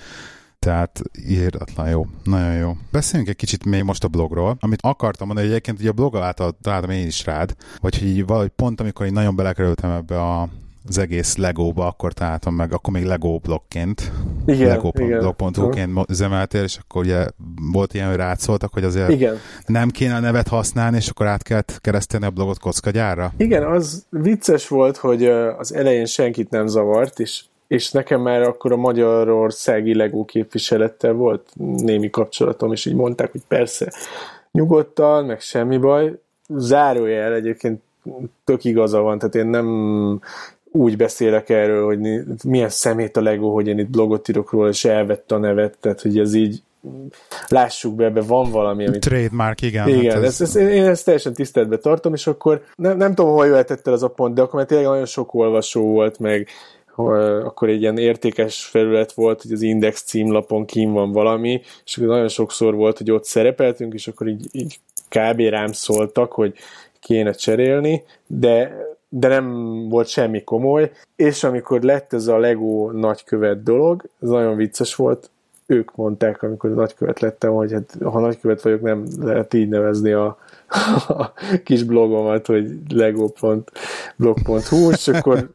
Tehát 0.60 1.02
írdatlan 1.28 1.90
jó. 1.90 2.08
Nagyon 2.24 2.54
jó. 2.54 2.78
Beszéljünk 2.92 3.30
egy 3.30 3.36
kicsit 3.36 3.66
még 3.66 3.84
most 3.84 4.04
a 4.04 4.08
blogról, 4.08 4.58
amit 4.60 4.82
akartam 4.82 5.28
mondani, 5.28 5.48
hogy 5.48 5.56
egyébként 5.56 5.80
ugye 5.80 5.90
a 5.90 5.94
blog 5.94 6.16
által 6.16 6.58
találtam 6.62 6.90
én 6.90 7.08
is 7.08 7.26
rád, 7.26 7.56
vagy 7.82 7.98
hogy 8.00 8.08
így 8.08 8.26
valahogy 8.26 8.50
pont 8.50 8.82
amikor 8.82 9.06
én 9.06 9.14
nagyon 9.14 9.36
belekerültem 9.36 9.92
ebbe 9.92 10.22
a 10.22 10.50
az 10.88 10.98
egész 10.98 11.36
Legóba, 11.36 11.88
akkor 11.88 12.14
találtam 12.14 12.56
meg, 12.56 12.74
akkor 12.74 12.94
még 12.94 13.04
Lego 13.04 13.38
blogként, 13.38 14.12
lego.blog.hu-ként 14.46 16.10
üzemeltél, 16.10 16.64
és 16.64 16.78
akkor 16.82 17.02
ugye 17.02 17.28
volt 17.72 17.94
ilyen, 17.94 18.08
hogy 18.08 18.16
rátszoltak, 18.16 18.74
hogy 18.74 18.84
azért 18.84 19.10
igen. 19.10 19.38
nem 19.66 19.90
kéne 19.90 20.16
a 20.16 20.20
nevet 20.20 20.48
használni, 20.48 20.98
és 20.98 21.10
akkor 21.10 21.26
át 21.26 21.44
kellett 21.44 21.80
keresztelni 21.82 22.26
a 22.26 22.30
blogot 22.30 22.60
kockagyárra? 22.60 23.32
Igen, 23.38 23.64
az 23.64 24.06
vicces 24.10 24.68
volt, 24.68 24.98
hogy 24.98 25.26
az 25.58 25.74
elején 25.74 26.06
senkit 26.06 26.50
nem 26.50 26.68
zavart, 26.68 27.20
és 27.20 27.44
és 27.68 27.92
nekem 27.92 28.22
már 28.22 28.42
akkor 28.42 28.72
a 28.72 28.76
Magyarországi 28.76 29.96
Lego 29.96 30.26
képviselettel 30.26 31.14
volt 31.14 31.50
némi 31.58 32.10
kapcsolatom, 32.10 32.72
és 32.72 32.86
így 32.86 32.96
mondták, 32.96 33.32
hogy 33.32 33.42
persze, 33.48 33.94
nyugodtan, 34.52 35.26
meg 35.26 35.40
semmi 35.40 35.78
baj. 35.78 36.20
Zárójel 36.48 37.34
egyébként 37.34 37.82
tök 38.44 38.64
igaza 38.64 39.02
van, 39.02 39.20
tehát 39.20 39.36
én 39.36 39.48
nem 39.48 40.22
úgy 40.72 40.98
beszélek 40.98 41.50
erről, 41.50 41.86
hogy 41.86 42.00
milyen 42.44 42.70
szemét 42.70 43.18
a 43.18 43.22
Lego, 43.22 43.54
hogy 43.54 43.68
én 43.68 43.80
itt 43.80 43.90
blogot 43.90 44.30
írok 44.30 44.52
róla, 44.52 44.68
és 44.68 44.86
elvette 44.86 45.36
a 45.36 45.38
nevet, 45.38 45.78
tehát 45.80 46.02
hogy 46.02 46.20
ez 46.20 46.34
így 46.34 46.62
lássuk 47.48 47.96
be, 47.96 48.06
ebbe 48.06 48.22
van 48.22 48.52
valami, 48.52 48.88
amit... 48.88 49.00
Trademark, 49.02 49.62
igen. 49.62 49.88
Igen, 49.88 50.16
hát 50.16 50.24
ez... 50.24 50.42
Ezt, 50.42 50.42
ezt, 50.42 50.56
én 50.56 50.86
ezt 50.86 51.06
teljesen 51.06 51.34
tiszteletbe 51.34 51.78
tartom, 51.78 52.14
és 52.14 52.28
akkor 52.28 52.64
nem, 52.76 52.98
nem 52.98 53.16
tudom, 53.16 53.32
hol 53.32 53.46
jöhetett 53.46 53.88
el 53.88 53.94
az 53.94 54.04
a 54.04 54.08
pont, 54.08 54.36
de 54.36 54.42
akkor 54.42 54.54
mert 54.56 54.68
tényleg 54.68 54.88
nagyon 54.88 55.06
sok 55.06 55.34
olvasó 55.34 55.86
volt, 55.86 56.20
meg 56.20 56.48
akkor 57.44 57.70
egy 57.70 57.82
ilyen 57.82 57.98
értékes 57.98 58.66
felület 58.66 59.12
volt, 59.12 59.42
hogy 59.42 59.52
az 59.52 59.62
Index 59.62 60.04
címlapon 60.04 60.66
kín 60.66 60.92
van 60.92 61.12
valami, 61.12 61.62
és 61.86 61.96
nagyon 61.96 62.28
sokszor 62.28 62.76
volt, 62.76 62.98
hogy 62.98 63.12
ott 63.12 63.24
szerepeltünk, 63.26 63.94
és 63.94 64.08
akkor 64.08 64.28
így, 64.28 64.48
így 64.52 64.80
kb. 65.10 65.40
rám 65.40 65.72
szóltak, 65.72 66.32
hogy 66.32 66.54
kéne 67.00 67.32
cserélni, 67.32 68.04
de 68.28 68.76
de 69.10 69.28
nem 69.28 69.54
volt 69.90 70.08
semmi 70.08 70.44
komoly, 70.44 70.92
és 71.16 71.44
amikor 71.44 71.82
lett 71.82 72.14
ez 72.14 72.28
a 72.28 72.38
Lego 72.38 72.92
nagykövet 72.92 73.64
dolog, 73.64 74.10
ez 74.22 74.30
nagyon 74.30 74.56
vicces 74.56 74.96
volt, 74.96 75.30
ők 75.68 75.96
mondták, 75.96 76.44
amikor 76.44 76.70
nagykövet 76.70 77.20
lettem, 77.20 77.54
hogy 77.54 77.72
hát, 77.72 77.98
ha 78.04 78.20
nagykövet 78.20 78.62
vagyok, 78.62 78.82
nem 78.82 79.06
lehet 79.20 79.54
így 79.54 79.70
nevezni 79.70 80.12
a, 80.12 80.38
a 81.08 81.34
kis 81.64 81.84
blogomat, 81.84 82.46
hogy 82.46 82.72
lego.blog.hu, 82.90 84.92
és 84.92 85.08
akkor, 85.08 85.50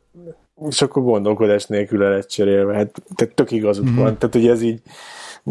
és 0.68 0.82
akkor 0.82 1.02
gondolkodás 1.02 1.66
nélkül 1.66 2.04
el 2.04 2.10
lett 2.10 2.28
cserélve. 2.28 2.74
Hát 2.74 3.02
tehát 3.14 3.34
tök 3.34 3.50
igazuk 3.50 3.84
mm-hmm. 3.84 3.96
van. 3.96 4.18
Tehát, 4.18 4.34
hogy 4.34 4.48
ez 4.48 4.62
így 4.62 4.80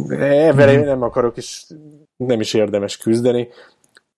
ebben 0.10 0.76
mm-hmm. 0.76 0.86
nem 0.86 1.02
akarok, 1.02 1.38
és 1.38 1.64
nem 2.15 2.40
is 2.40 2.53
érdemes 2.53 2.98
küzdeni. 2.98 3.48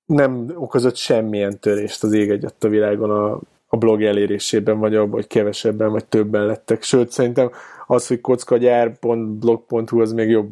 Nem 0.06 0.54
okozott 0.56 0.96
semmilyen 0.96 1.60
törést 1.60 2.04
az 2.04 2.14
ég 2.14 2.30
egyet 2.30 2.64
a 2.64 2.68
világon 2.68 3.12
a 3.12 3.40
a 3.74 3.78
blog 3.78 4.04
elérésében, 4.04 4.80
vagy 4.80 4.96
abban, 4.96 5.12
hogy 5.12 5.28
kevesebben, 5.28 5.92
vagy 5.92 6.06
többen 6.06 6.46
lettek. 6.46 6.84
Sőt, 6.84 7.12
szerintem 7.12 7.52
az, 7.88 8.08
hogy 8.08 8.22
kockagyár.blog.hu 8.22 10.02
az 10.02 10.12
még 10.12 10.30
jobb 10.30 10.50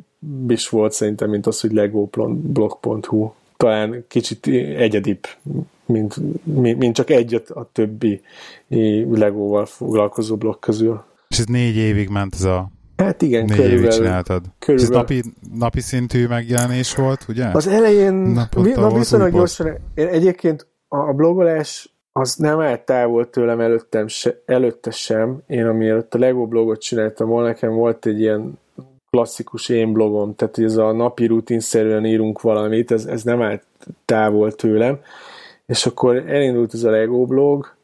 is 0.48 0.69
volt 0.69 0.91
szerintem, 0.91 1.30
mint 1.30 1.48
az, 1.48 1.61
hogy 1.61 1.72
lego.blog.hu. 1.72 3.31
Talán 3.57 4.06
kicsit 4.07 4.48
egyedibb, 4.77 5.19
mint, 5.85 6.15
mint, 6.77 6.95
csak 6.95 7.10
egyet 7.10 7.49
a 7.49 7.69
többi 7.72 8.22
Legóval 9.11 9.65
foglalkozó 9.65 10.35
blog 10.35 10.60
közül. 10.60 11.03
És 11.27 11.39
ez 11.39 11.45
négy 11.45 11.76
évig 11.76 12.10
ment 12.10 12.34
ez 12.34 12.43
a 12.43 12.72
Hát 12.98 13.22
igen, 13.22 13.45
Négy 13.45 13.56
körülbelül. 13.56 13.84
évig 13.84 13.98
csináltad. 13.98 14.43
Körülbelül. 14.60 14.95
Ez 14.95 15.02
napi, 15.02 15.23
napi 15.57 15.80
szintű 15.81 16.27
megjelenés 16.27 16.95
volt, 16.95 17.26
ugye? 17.30 17.48
Az 17.53 17.68
elején, 17.68 18.14
na, 18.14 18.93
viszonylag 18.93 19.31
gyorsan, 19.31 19.77
egyébként 19.95 20.68
a 20.88 21.14
blogolás 21.14 21.91
az 22.11 22.35
nem 22.35 22.59
állt 22.59 22.81
távol 22.81 23.29
tőlem 23.29 23.59
előttem 23.59 24.07
se, 24.07 24.41
előtte 24.45 24.91
sem. 24.91 25.41
Én 25.47 25.65
amielőtt 25.65 26.13
a 26.13 26.17
Lego 26.17 26.47
blogot 26.47 26.81
csináltam 26.81 27.29
volna, 27.29 27.47
nekem 27.47 27.73
volt 27.73 28.05
egy 28.05 28.19
ilyen 28.19 28.59
klasszikus 29.09 29.69
én 29.69 29.93
blogom, 29.93 30.35
tehát 30.35 30.57
ez 30.57 30.77
a 30.77 30.91
napi 30.91 31.25
rutinszerűen 31.25 32.05
írunk 32.05 32.41
valamit, 32.41 32.91
ez, 32.91 33.05
ez 33.05 33.23
nem 33.23 33.41
állt 33.41 33.63
távol 34.05 34.51
tőlem. 34.51 34.99
És 35.65 35.85
akkor 35.85 36.15
elindult 36.15 36.73
ez 36.73 36.83
a 36.83 36.89
Lego 36.89 37.25
blog, 37.25 37.75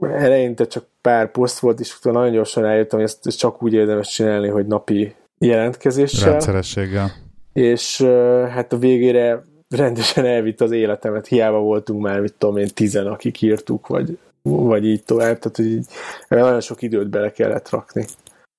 eleinte 0.00 0.66
csak 0.66 0.84
pár 1.00 1.30
poszt 1.30 1.58
volt, 1.58 1.80
és 1.80 1.96
utána 1.96 2.18
nagyon 2.18 2.32
gyorsan 2.32 2.62
rájöttem, 2.62 2.98
hogy 2.98 3.08
ezt, 3.08 3.26
ezt 3.26 3.38
csak 3.38 3.62
úgy 3.62 3.72
érdemes 3.72 4.08
csinálni, 4.08 4.48
hogy 4.48 4.66
napi 4.66 5.14
jelentkezéssel. 5.38 6.30
Rendszerességgel. 6.30 7.12
És 7.52 8.02
hát 8.50 8.72
a 8.72 8.78
végére 8.78 9.44
rendesen 9.68 10.24
elvitt 10.24 10.60
az 10.60 10.70
életemet, 10.70 11.26
hiába 11.26 11.58
voltunk 11.58 12.02
már, 12.02 12.20
mit 12.20 12.34
tudom 12.38 12.56
én, 12.56 12.68
tizen, 12.74 13.06
akik 13.06 13.42
írtuk, 13.42 13.86
vagy, 13.86 14.18
vagy 14.42 14.86
így 14.86 15.02
tovább, 15.02 15.38
tehát 15.38 15.56
hogy 15.56 15.66
így, 15.66 15.86
nagyon 16.28 16.60
sok 16.60 16.82
időt 16.82 17.08
bele 17.08 17.32
kellett 17.32 17.70
rakni. 17.70 18.04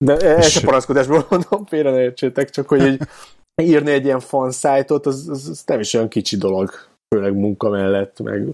De 0.06 0.18
ez 0.18 0.56
a 0.56 0.66
panaszkodásból 0.66 1.26
mondom, 1.30 1.66
félre 1.66 1.92
ne 1.92 2.02
értsétek, 2.02 2.50
csak 2.50 2.68
hogy 2.68 2.86
így 2.86 3.02
írni 3.62 3.92
egy 3.92 4.06
ilyen 4.06 4.20
fan 4.20 4.52
szájtot, 4.52 5.06
az, 5.06 5.28
az, 5.30 5.48
az 5.50 5.64
nem 5.66 5.80
is 5.80 5.94
olyan 5.94 6.08
kicsi 6.08 6.38
dolog, 6.38 6.72
főleg 7.16 7.34
munka 7.34 7.70
mellett, 7.70 8.20
meg, 8.20 8.48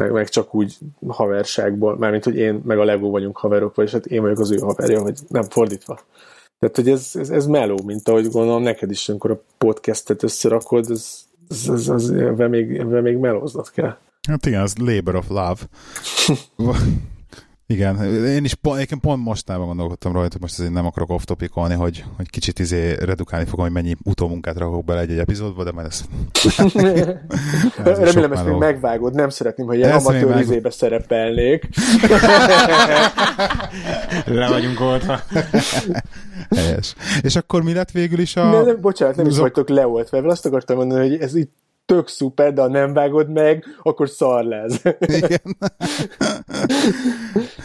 meg, 0.00 0.12
meg 0.12 0.28
csak 0.28 0.54
úgy 0.54 0.78
haverságból, 1.08 1.96
mármint, 1.96 2.24
hogy 2.24 2.36
én 2.36 2.60
meg 2.64 2.78
a 2.78 2.84
Lego 2.84 3.10
vagyunk 3.10 3.36
haverok, 3.36 3.74
vagy 3.74 3.92
hát 3.92 4.06
én 4.06 4.22
vagyok 4.22 4.38
az 4.38 4.50
ő 4.50 4.56
haverja, 4.56 5.00
hogy 5.00 5.18
nem 5.28 5.42
fordítva. 5.42 6.00
Tehát, 6.58 6.76
hogy 6.76 6.88
ez, 6.88 7.10
ez, 7.14 7.30
ez 7.30 7.46
meló, 7.46 7.82
mint 7.84 8.08
ahogy 8.08 8.30
gondolom 8.30 8.62
neked 8.62 8.90
is, 8.90 9.08
amikor 9.08 9.30
a 9.30 9.42
podcastet 9.58 10.22
összerakod, 10.22 10.90
ez 10.90 11.28
ez, 11.50 11.68
ez, 11.68 11.88
ez, 11.88 12.08
ebben, 12.08 12.50
még, 12.50 12.76
ebben 12.76 13.02
még 13.02 13.16
melóznod 13.16 13.70
kell. 13.70 13.96
Hát 14.28 14.46
igen, 14.46 14.60
az 14.60 14.76
labor 14.76 15.14
of 15.14 15.28
love. 15.28 15.58
Igen, 17.70 18.26
én 18.26 18.44
is 18.44 18.54
pont, 18.54 18.92
én 18.92 19.00
pont 19.00 19.24
mostában 19.24 19.66
gondolkodtam 19.66 20.12
rajta, 20.12 20.32
hogy 20.32 20.40
most 20.40 20.58
azért 20.58 20.72
nem 20.72 20.86
akarok 20.86 21.10
off 21.10 21.24
topicolni, 21.24 21.74
hogy, 21.74 22.04
hogy 22.16 22.30
kicsit 22.30 22.58
izé 22.58 22.94
redukálni 22.94 23.46
fogom, 23.46 23.64
hogy 23.64 23.74
mennyi 23.74 23.96
utómunkát 24.04 24.58
rakok 24.58 24.84
bele 24.84 25.00
egy-egy 25.00 25.18
epizódba, 25.18 25.64
de 25.64 25.72
majd 25.72 25.86
ezt... 25.86 26.04
ez 27.84 27.98
Remélem 27.98 28.32
ezt 28.32 28.44
még 28.44 28.54
megvágod, 28.54 29.14
nem 29.14 29.28
szeretném, 29.28 29.66
hogy 29.66 29.76
ilyen 29.76 29.92
amatőr 29.92 30.40
izébe 30.40 30.70
szerepelnék. 30.70 31.64
Le 34.26 34.48
vagyunk 34.48 34.80
oldva. 34.80 35.20
Helyes. 36.56 36.94
És 37.22 37.36
akkor 37.36 37.62
mi 37.62 37.72
lett 37.72 37.90
végül 37.90 38.18
is 38.18 38.36
a... 38.36 38.50
Ne, 38.50 38.62
nem, 38.62 38.80
bocsánat, 38.80 39.16
nem 39.16 39.26
is 39.26 39.36
vagytok 39.36 39.68
leoltva, 39.68 40.18
azt 40.18 40.46
akartam 40.46 40.76
mondani, 40.76 41.08
hogy 41.08 41.20
ez 41.20 41.34
itt 41.34 41.52
tök 41.90 42.08
szuper, 42.08 42.52
de 42.52 42.60
ha 42.60 42.68
nem 42.68 42.92
vágod 42.92 43.30
meg, 43.30 43.64
akkor 43.82 44.08
szar 44.08 44.44
lesz. 44.44 44.82
Igen. 45.00 45.56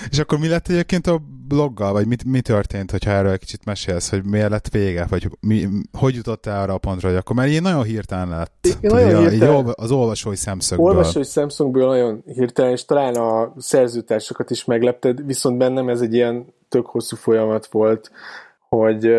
És 0.10 0.20
akkor 0.20 0.40
mi 0.40 0.48
lett 0.48 0.68
egyébként 0.68 1.08
a 1.08 1.22
bloggal, 1.48 1.92
vagy 1.92 2.08
mit, 2.08 2.24
mi 2.24 2.42
történt, 2.42 2.92
hogyha 2.92 3.12
erről 3.12 3.32
egy 3.32 3.40
kicsit 3.40 3.66
mesélsz, 3.66 4.10
hogy 4.10 4.24
miért 4.24 4.50
lett 4.50 4.68
vége, 4.70 5.06
vagy 5.10 5.30
mi, 5.40 5.68
hogy 5.92 6.16
jutottál 6.16 6.62
arra 6.62 6.74
a 6.74 6.78
pontra, 6.78 7.08
hogy 7.08 7.18
akkor, 7.18 7.36
mert 7.36 7.50
ilyen 7.50 7.62
nagyon 7.62 7.84
hirtelen 7.84 8.30
lett. 8.30 8.68
Én 8.82 8.92
nagyon 8.92 9.24
így, 9.24 9.30
hirtelen, 9.30 9.74
az 9.76 9.92
olvasói 9.92 10.36
szemszögből. 10.36 10.86
Olvasói 10.86 11.24
szemszögből 11.24 11.88
nagyon 11.88 12.24
hirtelen, 12.26 12.72
és 12.72 12.86
talán 12.86 13.16
a 13.16 13.54
szerzőtársakat 13.58 14.50
is 14.50 14.66
meglepted, 14.66 15.26
viszont 15.26 15.58
bennem 15.58 15.90
ez 15.90 16.02
egy 16.02 16.14
ilyen 16.14 16.54
tök 16.70 16.86
hosszú 16.86 17.16
folyamat 17.16 17.66
volt, 17.66 18.12
hogy 18.70 19.16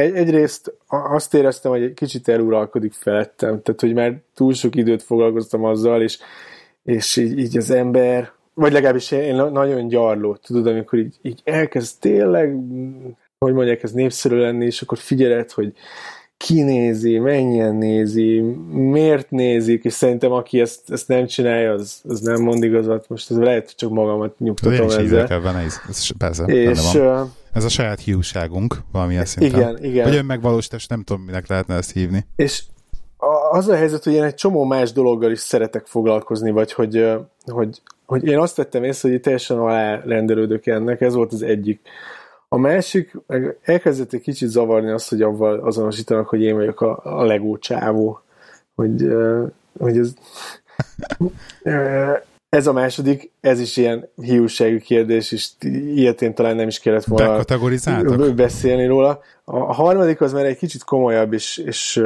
egy, 0.00 0.14
egyrészt 0.14 0.74
azt 0.86 1.34
éreztem, 1.34 1.70
hogy 1.70 1.82
egy 1.82 1.94
kicsit 1.94 2.28
eluralkodik 2.28 2.92
felettem, 2.92 3.62
tehát 3.62 3.80
hogy 3.80 3.94
már 3.94 4.20
túl 4.34 4.52
sok 4.52 4.76
időt 4.76 5.02
foglalkoztam 5.02 5.64
azzal, 5.64 6.02
és, 6.02 6.18
és 6.82 7.16
így, 7.16 7.38
így 7.38 7.56
az 7.56 7.70
ember, 7.70 8.32
vagy 8.54 8.72
legalábbis 8.72 9.10
én 9.10 9.34
nagyon 9.34 9.88
gyarló, 9.88 10.36
tudod, 10.36 10.66
amikor 10.66 10.98
így, 10.98 11.16
így 11.22 11.40
elkezd 11.44 12.00
tényleg, 12.00 12.56
hogy 13.38 13.52
mondják, 13.52 13.82
ez 13.82 13.92
népszerű 13.92 14.36
lenni, 14.36 14.64
és 14.64 14.82
akkor 14.82 14.98
figyeled, 14.98 15.50
hogy 15.50 15.72
ki 16.46 16.62
nézi, 16.62 17.18
mennyien 17.18 17.74
nézi, 17.74 18.40
miért 18.70 19.30
nézik, 19.30 19.84
és 19.84 19.92
szerintem 19.92 20.32
aki 20.32 20.60
ezt, 20.60 20.90
ezt 20.90 21.08
nem 21.08 21.26
csinálja, 21.26 21.72
az, 21.72 22.00
az 22.08 22.20
nem 22.20 22.42
mond 22.42 22.62
igazat. 22.62 23.08
Most 23.08 23.30
ez 23.30 23.36
lehet, 23.36 23.64
hogy 23.64 23.74
csak 23.74 23.90
magamat 23.90 24.38
nyugtatom 24.38 24.86
ezzel. 24.86 25.00
Én 25.00 25.24
is 25.24 25.30
ebben, 25.30 25.56
ez, 25.56 25.80
ez 25.88 26.08
persze, 26.18 26.44
és, 26.44 26.92
van. 26.92 27.32
Ez 27.52 27.64
a 27.64 27.68
saját 27.68 28.00
hiúságunk 28.00 28.76
valamilyen 28.92 29.24
szinten. 29.24 29.60
Igen, 29.60 29.84
igen. 29.84 30.04
Vagy 30.04 30.16
önmegvalósítás, 30.16 30.86
nem 30.86 31.02
tudom, 31.02 31.22
minek 31.22 31.48
lehetne 31.48 31.74
ezt 31.74 31.92
hívni. 31.92 32.26
És 32.36 32.62
az 33.50 33.68
a 33.68 33.76
helyzet, 33.76 34.04
hogy 34.04 34.12
én 34.12 34.22
egy 34.22 34.34
csomó 34.34 34.64
más 34.64 34.92
dologgal 34.92 35.30
is 35.30 35.40
szeretek 35.40 35.86
foglalkozni, 35.86 36.50
vagy 36.50 36.72
hogy, 36.72 37.08
hogy, 37.46 37.82
hogy 38.06 38.24
én 38.24 38.38
azt 38.38 38.56
tettem 38.56 38.84
észre, 38.84 39.10
hogy 39.10 39.20
teljesen 39.20 39.58
alárendelődök 39.58 40.66
ennek, 40.66 41.00
ez 41.00 41.14
volt 41.14 41.32
az 41.32 41.42
egyik. 41.42 41.80
A 42.52 42.58
másik, 42.58 43.16
elkezdett 43.62 44.12
egy 44.12 44.20
kicsit 44.20 44.48
zavarni 44.48 44.90
azt, 44.90 45.08
hogy 45.08 45.22
avval 45.22 45.58
azonosítanak, 45.58 46.28
hogy 46.28 46.42
én 46.42 46.54
vagyok 46.54 46.80
a, 46.80 47.00
a 47.02 47.24
legó 47.24 47.58
csávó. 47.58 48.20
Hogy, 48.74 49.12
hogy 49.78 49.98
ez, 49.98 50.14
ez 52.48 52.66
a 52.66 52.72
második, 52.72 53.32
ez 53.40 53.60
is 53.60 53.76
ilyen 53.76 54.08
hiúságú 54.16 54.78
kérdés, 54.78 55.32
és 55.32 55.48
ilyet 55.94 56.22
én 56.22 56.34
talán 56.34 56.56
nem 56.56 56.68
is 56.68 56.78
kellett 56.80 57.04
volna 57.04 57.36
beszélni 58.34 58.86
róla. 58.86 59.20
A 59.44 59.72
harmadik 59.72 60.20
az 60.20 60.32
már 60.32 60.44
egy 60.44 60.56
kicsit 60.56 60.84
komolyabb, 60.84 61.32
és, 61.32 61.56
és 61.56 62.02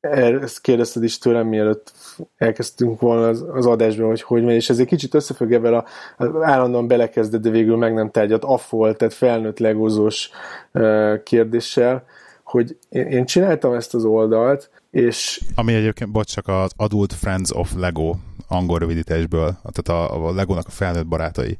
ezt 0.00 0.60
kérdezted 0.60 1.02
is 1.02 1.18
tőlem, 1.18 1.46
mielőtt 1.46 1.92
elkezdtünk 2.36 3.00
volna 3.00 3.28
az, 3.28 3.44
az 3.52 3.66
adásban, 3.66 4.06
hogy 4.06 4.22
hogy 4.22 4.44
megy, 4.44 4.54
és 4.54 4.70
ez 4.70 4.78
egy 4.78 4.86
kicsit 4.86 5.14
összefügg 5.14 5.52
ebben 5.52 5.74
a, 5.74 5.84
a 6.16 6.44
állandóan 6.44 6.88
belekezdett, 6.88 7.40
de 7.40 7.50
végül 7.50 7.76
meg 7.76 7.94
nem 7.94 8.10
tárgyat 8.10 8.44
affol, 8.44 8.96
tehát 8.96 9.14
felnőtt 9.14 9.58
legózós 9.58 10.30
uh, 10.72 11.22
kérdéssel, 11.22 12.04
hogy 12.44 12.76
én, 12.88 13.06
én 13.06 13.24
csináltam 13.24 13.72
ezt 13.72 13.94
az 13.94 14.04
oldalt, 14.04 14.70
és... 14.90 15.40
Ami 15.54 15.74
egyébként, 15.74 16.10
bocs, 16.10 16.32
csak 16.32 16.48
az 16.48 16.70
Adult 16.76 17.12
Friends 17.12 17.50
of 17.50 17.72
Lego 17.76 18.14
angol 18.48 18.78
rövidítésből, 18.78 19.56
tehát 19.72 20.10
a, 20.10 20.28
a 20.28 20.34
Legónak 20.34 20.66
a 20.66 20.70
felnőtt 20.70 21.06
barátai. 21.06 21.58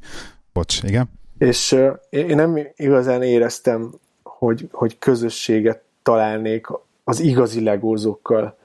Bocs, 0.53 0.83
igen? 0.83 1.11
És 1.39 1.73
uh, 1.73 1.91
én 2.11 2.37
nem 2.37 2.59
igazán 2.77 3.23
éreztem, 3.23 3.93
hogy, 4.23 4.69
hogy 4.73 4.99
közösséget 4.99 5.83
találnék 6.03 6.67
az 7.11 7.21
igazi 7.21 7.63
legózókkal. 7.63 8.57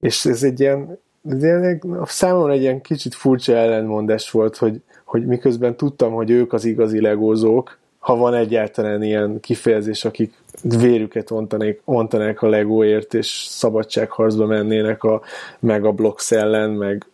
És 0.00 0.24
ez 0.24 0.42
egy 0.42 0.60
ilyen, 0.60 0.98
ez 1.28 1.42
ilyen 1.42 1.80
számomra 2.04 2.52
egy 2.52 2.60
ilyen 2.60 2.80
kicsit 2.80 3.14
furcsa 3.14 3.52
ellentmondás 3.52 4.30
volt, 4.30 4.56
hogy, 4.56 4.82
hogy 5.04 5.26
miközben 5.26 5.76
tudtam, 5.76 6.12
hogy 6.12 6.30
ők 6.30 6.52
az 6.52 6.64
igazi 6.64 7.00
legózók, 7.00 7.78
ha 7.98 8.16
van 8.16 8.34
egyáltalán 8.34 9.02
ilyen 9.02 9.40
kifejezés, 9.40 10.04
akik 10.04 10.34
vérüket 10.62 11.30
ontanék, 11.30 11.80
ontanák 11.84 12.42
a 12.42 12.48
legóért, 12.48 13.14
és 13.14 13.46
szabadságharcba 13.48 14.46
mennének 14.46 15.02
a 15.02 15.20
meg 15.58 15.84
a 15.84 15.92
blokk 15.92 16.18
ellen, 16.28 16.70
meg 16.70 17.06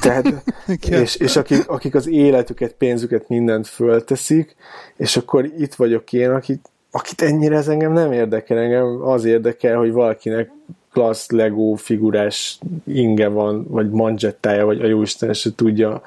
tehát, 0.00 0.44
és, 1.02 1.16
és 1.16 1.36
akik, 1.36 1.68
akik 1.68 1.94
az 1.94 2.06
életüket, 2.06 2.72
pénzüket, 2.72 3.28
mindent 3.28 3.66
fölteszik, 3.66 4.56
és 4.96 5.16
akkor 5.16 5.44
itt 5.44 5.74
vagyok 5.74 6.12
én, 6.12 6.30
akit 6.30 6.70
akit 6.92 7.22
ennyire 7.22 7.56
ez 7.56 7.68
engem 7.68 7.92
nem 7.92 8.12
érdekel, 8.12 8.58
engem 8.58 9.02
az 9.02 9.24
érdekel, 9.24 9.76
hogy 9.76 9.92
valakinek 9.92 10.50
klassz 10.92 11.30
Lego 11.30 11.74
figurás 11.74 12.58
inge 12.86 13.28
van, 13.28 13.66
vagy 13.68 13.90
manzsettája, 13.90 14.64
vagy 14.64 14.80
a 14.80 14.86
jóisten 14.86 15.32
se 15.32 15.54
tudja 15.54 16.02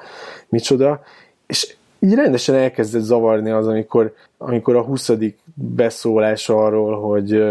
micsoda, 0.48 1.02
és 1.46 1.74
így 1.98 2.14
rendesen 2.14 2.54
elkezdett 2.54 3.02
zavarni 3.02 3.50
az, 3.50 3.66
amikor, 3.66 4.14
amikor 4.38 4.76
a 4.76 4.82
20. 4.82 5.10
beszólás 5.54 6.48
arról, 6.48 7.00
hogy 7.00 7.42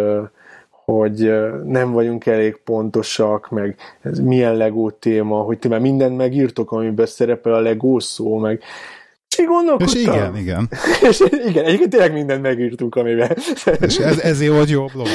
hogy 0.86 1.32
nem 1.66 1.92
vagyunk 1.92 2.26
elég 2.26 2.58
pontosak, 2.64 3.50
meg 3.50 3.76
ez 4.02 4.20
milyen 4.20 4.56
Lego 4.56 4.92
téma, 4.92 5.42
hogy 5.42 5.60
ti 5.60 5.68
már 5.68 5.80
mindent 5.80 6.18
megírtok, 6.18 6.72
amiben 6.72 7.06
szerepel 7.06 7.54
a 7.54 7.60
Lego 7.60 8.00
szó, 8.00 8.38
meg 8.38 8.62
így 9.40 9.48
gondolkodtam. 9.48 9.96
És 9.96 10.08
igen, 10.08 10.38
igen. 10.38 10.70
és 11.10 11.24
igen, 11.48 11.66
egyébként 11.66 11.90
tényleg 11.90 12.14
mindent 12.14 12.42
megírtunk, 12.42 12.96
amiben... 12.96 13.38
és 13.80 13.98
ez, 13.98 14.20
ezért 14.20 14.54
volt 14.54 14.70
jó 14.70 14.86
blog. 14.86 15.08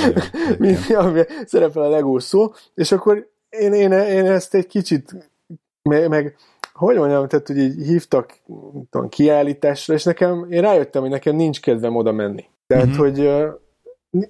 amiben 1.04 1.26
szerepel 1.46 1.82
a 1.82 1.88
Lego 1.88 2.20
szó, 2.20 2.52
és 2.74 2.92
akkor 2.92 3.28
én, 3.48 3.72
én, 3.72 3.92
én 3.92 4.26
ezt 4.26 4.54
egy 4.54 4.66
kicsit 4.66 5.14
meg, 5.82 6.08
meg 6.08 6.36
hogy 6.72 6.96
mondjam, 6.96 7.28
tehát 7.28 7.46
hogy 7.46 7.58
így 7.58 7.86
hívtak 7.86 8.38
tudom, 8.90 9.08
kiállításra, 9.08 9.94
és 9.94 10.04
nekem, 10.04 10.46
én 10.50 10.60
rájöttem, 10.60 11.02
hogy 11.02 11.10
nekem 11.10 11.36
nincs 11.36 11.60
kedvem 11.60 11.96
oda 11.96 12.12
menni. 12.12 12.44
Tehát, 12.66 12.86
uh-huh. 12.86 13.04
hogy 13.04 13.30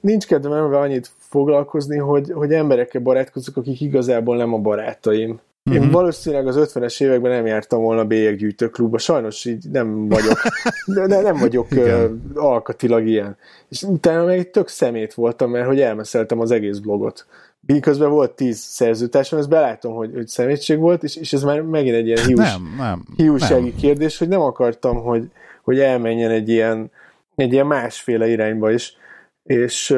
nincs 0.00 0.26
kedvem 0.26 0.52
ebben 0.52 0.80
annyit 0.80 1.10
foglalkozni, 1.18 1.98
hogy, 1.98 2.32
hogy 2.32 2.52
emberekkel 2.52 3.00
barátkozok, 3.00 3.56
akik 3.56 3.80
igazából 3.80 4.36
nem 4.36 4.54
a 4.54 4.58
barátaim. 4.58 5.40
Uh-huh. 5.64 5.82
Én 5.82 5.88
mhm. 5.88 5.98
valószínűleg 5.98 6.46
az 6.46 6.72
50-es 6.74 7.02
években 7.02 7.30
nem 7.30 7.46
jártam 7.46 7.82
volna 7.82 8.04
bélyeggyűjtőklubba, 8.04 8.98
sajnos 8.98 9.44
így 9.44 9.70
nem 9.70 10.08
vagyok, 10.08 10.38
de 11.08 11.20
nem 11.20 11.36
vagyok 11.36 11.66
uh, 11.70 12.10
alkatilag 12.34 13.06
ilyen. 13.06 13.36
És 13.68 13.82
utána 13.82 14.24
még 14.24 14.50
tök 14.50 14.68
szemét 14.68 15.14
voltam, 15.14 15.50
mert 15.50 15.66
hogy 15.66 15.80
elmeszeltem 15.80 16.40
az 16.40 16.50
egész 16.50 16.78
blogot. 16.78 17.26
Miközben 17.66 18.10
volt 18.10 18.30
tíz 18.30 18.58
szerzőtársam, 18.58 19.38
ezt 19.38 19.48
belátom, 19.48 19.94
hogy, 19.94 20.10
hogy 20.14 20.26
szemétség 20.26 20.78
volt, 20.78 21.02
és, 21.02 21.16
és 21.16 21.32
ez 21.32 21.42
már 21.42 21.60
megint 21.60 21.96
egy 21.96 22.06
ilyen 22.06 22.24
hiús, 22.26 22.52
nem, 22.52 22.74
nem, 22.78 23.04
hiúsági 23.16 23.68
nem. 23.68 23.78
kérdés, 23.78 24.18
hogy 24.18 24.28
nem 24.28 24.40
akartam, 24.40 24.96
hogy, 24.96 25.30
hogy 25.62 25.78
elmenjen 25.78 26.30
egy 26.30 26.48
ilyen, 26.48 26.90
egy 27.34 27.52
ilyen 27.52 27.66
másféle 27.66 28.28
irányba 28.28 28.70
is. 28.70 28.96
És 29.42 29.96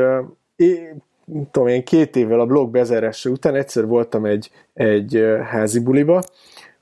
én, 0.57 1.03
tudom 1.51 1.69
én, 1.69 1.85
két 1.85 2.17
évvel 2.17 2.41
a 2.41 2.47
blog 2.47 2.71
bezárása 2.71 3.31
után 3.31 3.55
egyszer 3.55 3.87
voltam 3.87 4.25
egy, 4.25 4.51
egy 4.75 5.25
házi 5.45 5.81
buliba, 5.81 6.23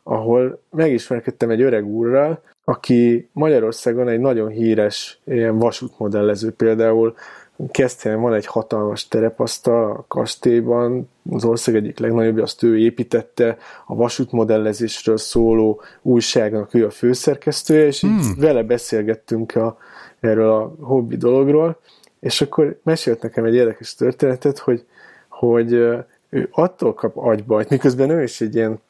ahol 0.03 0.61
megismerkedtem 0.71 1.51
egy 1.51 1.63
öreg 1.63 1.87
úrral, 1.87 2.43
aki 2.65 3.29
Magyarországon 3.33 4.09
egy 4.09 4.21
nagyon 4.21 4.49
híres 4.49 5.21
ilyen 5.25 5.59
vasútmodellező 5.59 6.53
például, 6.53 7.15
Keszthelyen 7.71 8.21
van 8.21 8.35
egy 8.35 8.47
hatalmas 8.47 9.09
terepasztal 9.09 9.91
a 9.91 10.05
kastélyban, 10.09 11.09
az 11.31 11.45
ország 11.45 11.75
egyik 11.75 11.99
legnagyobb, 11.99 12.39
azt 12.39 12.63
ő 12.63 12.79
építette, 12.79 13.57
a 13.87 13.95
vasútmodellezésről 13.95 15.17
szóló 15.17 15.81
újságnak 16.03 16.75
ő 16.75 16.87
a 16.87 16.91
főszerkesztője, 16.91 17.87
és 17.87 18.03
így 18.03 18.11
hmm. 18.11 18.35
vele 18.39 18.63
beszélgettünk 18.63 19.57
a, 19.57 19.79
erről 20.21 20.51
a 20.51 20.75
hobbi 20.81 21.17
dologról, 21.17 21.79
és 22.21 22.41
akkor 22.41 22.79
mesélt 22.83 23.23
nekem 23.23 23.45
egy 23.45 23.55
érdekes 23.55 23.95
történetet, 23.95 24.59
hogy, 24.59 24.85
hogy 25.29 25.73
ő 26.29 26.49
attól 26.51 26.95
kap 26.95 27.17
agybajt, 27.17 27.69
miközben 27.69 28.11
ő 28.11 28.23
is 28.23 28.41
egy 28.41 28.55
ilyen 28.55 28.81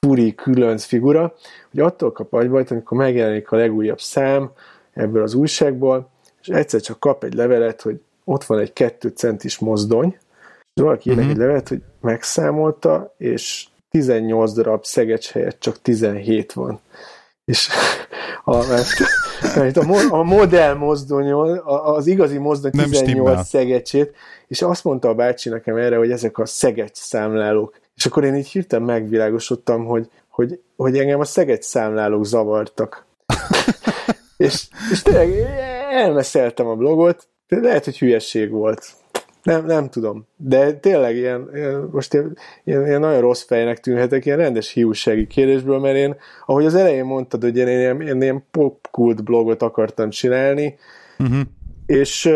furi, 0.00 0.34
különc 0.34 0.84
figura, 0.84 1.34
hogy 1.70 1.80
attól 1.80 2.12
kap 2.12 2.32
agybajt, 2.32 2.70
amikor 2.70 2.96
megjelenik 2.96 3.50
a 3.50 3.56
legújabb 3.56 4.00
szám 4.00 4.50
ebből 4.92 5.22
az 5.22 5.34
újságból, 5.34 6.10
és 6.40 6.48
egyszer 6.48 6.80
csak 6.80 7.00
kap 7.00 7.24
egy 7.24 7.34
levelet, 7.34 7.82
hogy 7.82 8.00
ott 8.24 8.44
van 8.44 8.58
egy 8.58 8.72
kettő 8.72 9.08
centis 9.08 9.58
mozdony, 9.58 10.18
és 10.74 10.82
valaki 10.82 11.10
uh-huh. 11.10 11.28
egy 11.28 11.36
levelet, 11.36 11.68
hogy 11.68 11.82
megszámolta, 12.00 13.14
és 13.16 13.66
18 13.90 14.52
darab 14.52 14.84
szegecs 14.84 15.30
helyett 15.30 15.60
csak 15.60 15.82
17 15.82 16.52
van. 16.52 16.80
És 17.44 17.68
a, 18.44 18.66
mert, 18.66 18.88
mert 19.56 19.76
a, 19.76 20.14
a 20.14 20.22
modell 20.22 20.74
mozdonyon, 20.74 21.58
az 21.64 22.06
igazi 22.06 22.38
mozdony 22.38 22.70
18 22.70 23.48
szegecsét, 23.48 24.14
és 24.46 24.62
azt 24.62 24.84
mondta 24.84 25.08
a 25.08 25.14
bácsi 25.14 25.48
nekem 25.48 25.76
erre, 25.76 25.96
hogy 25.96 26.10
ezek 26.10 26.38
a 26.38 26.46
szegecs 26.46 26.96
számlálók. 26.96 27.80
És 27.94 28.06
akkor 28.06 28.24
én 28.24 28.34
így 28.34 28.48
hirtelen 28.48 28.84
megvilágosodtam, 28.84 29.84
hogy, 29.84 30.10
hogy, 30.28 30.60
hogy 30.76 30.98
engem 30.98 31.20
a 31.20 31.24
szegecs 31.24 31.64
számlálók 31.64 32.24
zavartak. 32.24 33.06
és, 34.36 34.68
és 34.90 35.02
tényleg 35.02 35.32
elmeszeltem 35.90 36.66
a 36.66 36.74
blogot, 36.74 37.28
de 37.48 37.60
lehet, 37.60 37.84
hogy 37.84 37.98
hülyesség 37.98 38.50
volt. 38.50 38.92
Nem, 39.42 39.64
nem 39.66 39.88
tudom. 39.88 40.26
De 40.36 40.72
tényleg 40.72 41.16
ilyen, 41.16 41.50
ilyen 41.54 41.88
most 41.92 42.14
ilyen, 42.14 42.36
ilyen, 42.64 42.86
ilyen, 42.86 43.00
nagyon 43.00 43.20
rossz 43.20 43.42
fejnek 43.42 43.80
tűnhetek, 43.80 44.24
ilyen 44.26 44.38
rendes 44.38 44.72
hiúsági 44.72 45.26
kérdésből, 45.26 45.78
mert 45.78 45.96
én, 45.96 46.16
ahogy 46.46 46.64
az 46.64 46.74
elején 46.74 47.04
mondtad, 47.04 47.42
hogy 47.42 47.56
én 47.56 47.68
ilyen, 47.68 48.00
ilyen, 48.00 48.22
ilyen 48.22 48.44
popkult 48.50 49.24
blogot 49.24 49.62
akartam 49.62 50.10
csinálni, 50.10 50.78
uh-huh. 51.18 51.40
és, 51.86 52.30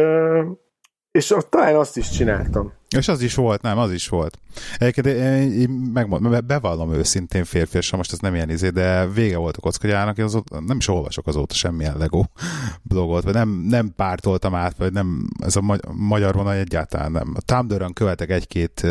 és 1.17 1.35
talán 1.49 1.77
azt 1.77 1.97
is 1.97 2.11
csináltam. 2.11 2.73
És 2.97 3.09
az 3.09 3.23
is 3.23 3.35
volt, 3.35 3.63
nem, 3.63 3.79
az 3.79 3.93
is 3.93 4.09
volt. 4.09 4.39
Egyébként 4.79 5.07
én, 5.07 5.53
én 5.53 5.69
megmondom, 5.69 6.47
bevallom 6.47 6.93
őszintén 6.93 7.45
férfi, 7.45 7.77
és 7.77 7.93
most 7.93 8.13
ez 8.13 8.19
nem 8.19 8.35
ilyen 8.35 8.51
izé, 8.51 8.69
de 8.69 9.07
vége 9.07 9.37
volt 9.37 9.57
a 9.57 9.61
kockagyának, 9.61 10.19
én 10.19 10.25
azóta, 10.25 10.61
nem 10.61 10.77
is 10.77 10.89
olvasok 10.89 11.27
azóta 11.27 11.55
semmilyen 11.55 11.97
Lego 11.99 12.25
blogot, 12.89 13.25
vagy 13.25 13.35
nem, 13.35 13.49
nem 13.49 13.93
pártoltam 13.97 14.55
át, 14.55 14.77
vagy 14.77 14.93
nem, 14.93 15.29
ez 15.41 15.57
a 15.57 15.79
magyar 15.93 16.35
vonal 16.35 16.53
egyáltalán 16.53 17.13
nem. 17.13 17.35
Tumblr-on 17.45 17.93
követek 17.93 18.31
egy-két 18.31 18.87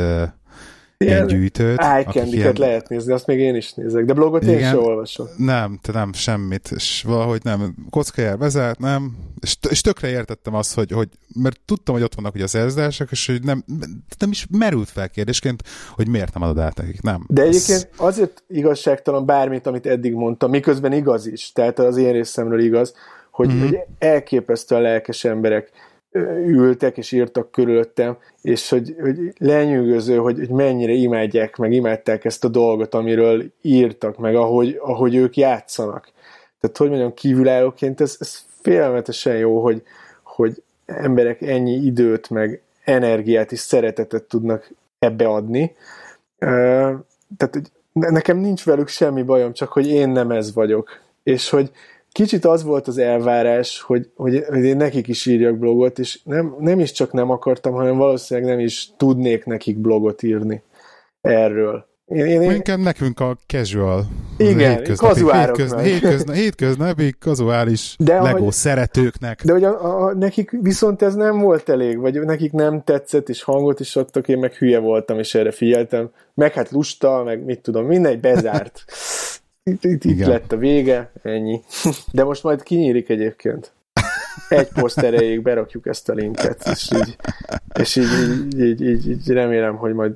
ilyen 0.97 1.27
gyűjtőt. 1.27 1.79
ilyen... 2.15 2.53
lehet 2.57 2.89
nézni, 2.89 3.13
azt 3.13 3.27
még 3.27 3.39
én 3.39 3.55
is 3.55 3.73
nézek, 3.73 4.05
de 4.05 4.13
blogot 4.13 4.43
Igen, 4.43 4.57
én 4.57 4.63
sem 4.63 4.77
olvasom. 4.77 5.27
Nem, 5.37 5.79
te 5.81 5.91
nem, 5.91 6.13
semmit, 6.13 6.71
és 6.75 7.03
valahogy 7.07 7.43
nem. 7.43 7.75
Kockajár 7.89 8.37
vezet, 8.37 8.79
nem, 8.79 9.17
és, 9.39 9.57
és 9.69 9.81
tökre 9.81 10.09
értettem 10.09 10.53
azt, 10.53 10.73
hogy, 10.73 10.91
hogy, 10.91 11.09
mert 11.33 11.59
tudtam, 11.65 11.95
hogy 11.95 12.03
ott 12.03 12.15
vannak 12.15 12.35
ugye 12.35 12.43
a 12.43 12.47
szerződések, 12.47 13.07
és 13.11 13.25
hogy 13.25 13.43
nem, 13.43 13.63
nem 14.19 14.31
is 14.31 14.47
merült 14.49 14.89
fel 14.89 15.09
kérdésként, 15.09 15.63
hogy 15.91 16.07
miért 16.07 16.33
nem 16.33 16.43
adod 16.43 16.63
át 16.63 16.77
nekik, 16.77 17.01
nem. 17.01 17.25
De 17.27 17.41
egyébként 17.41 17.89
azért 17.97 18.43
igazságtalan 18.47 19.25
bármit, 19.25 19.67
amit 19.67 19.85
eddig 19.85 20.13
mondtam, 20.13 20.49
miközben 20.49 20.93
igaz 20.93 21.27
is, 21.27 21.51
tehát 21.51 21.79
az 21.79 21.97
én 21.97 22.11
részemről 22.11 22.59
igaz, 22.59 22.93
hogy, 23.31 23.47
mm-hmm. 23.47 23.59
hogy 23.59 23.79
elképesztően 23.97 24.81
lelkes 24.81 25.23
emberek 25.23 25.71
ültek 26.45 26.97
és 26.97 27.11
írtak 27.11 27.51
körülöttem, 27.51 28.17
és 28.41 28.69
hogy, 28.69 28.95
hogy 29.01 29.33
lenyűgöző, 29.37 30.17
hogy, 30.17 30.37
hogy 30.37 30.49
mennyire 30.49 30.91
imádják, 30.91 31.55
meg 31.57 31.73
imádták 31.73 32.25
ezt 32.25 32.43
a 32.43 32.47
dolgot, 32.47 32.93
amiről 32.93 33.43
írtak, 33.61 34.17
meg 34.17 34.35
ahogy, 34.35 34.77
ahogy 34.81 35.15
ők 35.15 35.37
játszanak. 35.37 36.11
Tehát, 36.59 36.77
hogy 36.77 36.89
mondjam, 36.89 37.13
kívülállóként 37.13 38.01
ez, 38.01 38.15
ez 38.19 38.45
félelmetesen 38.61 39.37
jó, 39.37 39.61
hogy, 39.61 39.81
hogy 40.23 40.63
emberek 40.85 41.41
ennyi 41.41 41.73
időt, 41.73 42.29
meg 42.29 42.61
energiát 42.83 43.51
és 43.51 43.59
szeretetet 43.59 44.23
tudnak 44.23 44.71
ebbe 44.99 45.27
adni. 45.27 45.75
Tehát 47.37 47.71
nekem 47.93 48.37
nincs 48.37 48.65
velük 48.65 48.87
semmi 48.87 49.23
bajom, 49.23 49.53
csak 49.53 49.71
hogy 49.71 49.87
én 49.87 50.09
nem 50.09 50.31
ez 50.31 50.53
vagyok. 50.53 50.99
És 51.23 51.49
hogy, 51.49 51.71
kicsit 52.15 52.45
az 52.45 52.63
volt 52.63 52.87
az 52.87 52.97
elvárás, 52.97 53.81
hogy, 53.81 54.09
hogy, 54.15 54.43
hogy 54.47 54.63
én 54.63 54.77
nekik 54.77 55.07
is 55.07 55.25
írjak 55.25 55.57
blogot, 55.57 55.99
és 55.99 56.19
nem, 56.23 56.55
nem 56.59 56.79
is 56.79 56.91
csak 56.91 57.11
nem 57.11 57.29
akartam, 57.29 57.73
hanem 57.73 57.97
valószínűleg 57.97 58.49
nem 58.49 58.59
is 58.59 58.89
tudnék 58.97 59.45
nekik 59.45 59.77
blogot 59.77 60.23
írni 60.23 60.63
erről. 61.21 61.85
Én, 62.05 62.25
én, 62.25 62.41
én... 62.41 62.51
Inkább 62.51 62.79
nekünk 62.79 63.19
a 63.19 63.37
casual. 63.47 64.05
Igen, 64.37 64.83
kazuároknak. 64.95 65.57
Hétköznapi, 65.57 65.89
hétköznapi, 65.89 66.39
hétköznapi 66.39 67.15
kazuális 67.19 67.95
de 67.99 68.21
Lego 68.21 68.37
ahogy, 68.37 68.51
szeretőknek. 68.51 69.43
De 69.43 69.51
hogy 69.51 69.63
a, 69.63 70.03
a, 70.05 70.13
nekik 70.13 70.51
viszont 70.61 71.01
ez 71.01 71.15
nem 71.15 71.39
volt 71.39 71.69
elég, 71.69 71.97
vagy 71.99 72.19
nekik 72.19 72.51
nem 72.51 72.83
tetszett, 72.83 73.29
és 73.29 73.43
hangot 73.43 73.79
is 73.79 73.95
adtak, 73.95 74.27
én 74.27 74.37
meg 74.37 74.53
hülye 74.53 74.79
voltam, 74.79 75.19
és 75.19 75.35
erre 75.35 75.51
figyeltem. 75.51 76.09
Meg 76.33 76.53
hát 76.53 76.71
lusta, 76.71 77.23
meg 77.23 77.45
mit 77.45 77.61
tudom, 77.61 77.85
mindegy, 77.85 78.19
bezárt. 78.19 78.83
Itt, 79.69 79.83
itt, 79.83 80.03
itt 80.03 80.25
lett 80.25 80.51
a 80.51 80.57
vége, 80.57 81.11
ennyi. 81.23 81.61
De 82.11 82.23
most 82.23 82.43
majd 82.43 82.63
kinyílik 82.63 83.09
egyébként. 83.09 83.71
Egy 84.49 84.67
poszt 84.67 84.97
erejéig 84.97 85.41
berakjuk 85.41 85.87
ezt 85.87 86.09
a 86.09 86.13
linket, 86.13 86.67
és 86.71 86.89
így, 86.95 87.15
és 87.79 87.95
így, 87.95 88.05
így, 88.19 88.61
így, 88.61 88.81
így, 88.81 89.09
így 89.09 89.27
remélem, 89.27 89.75
hogy 89.75 89.93
majd 89.93 90.13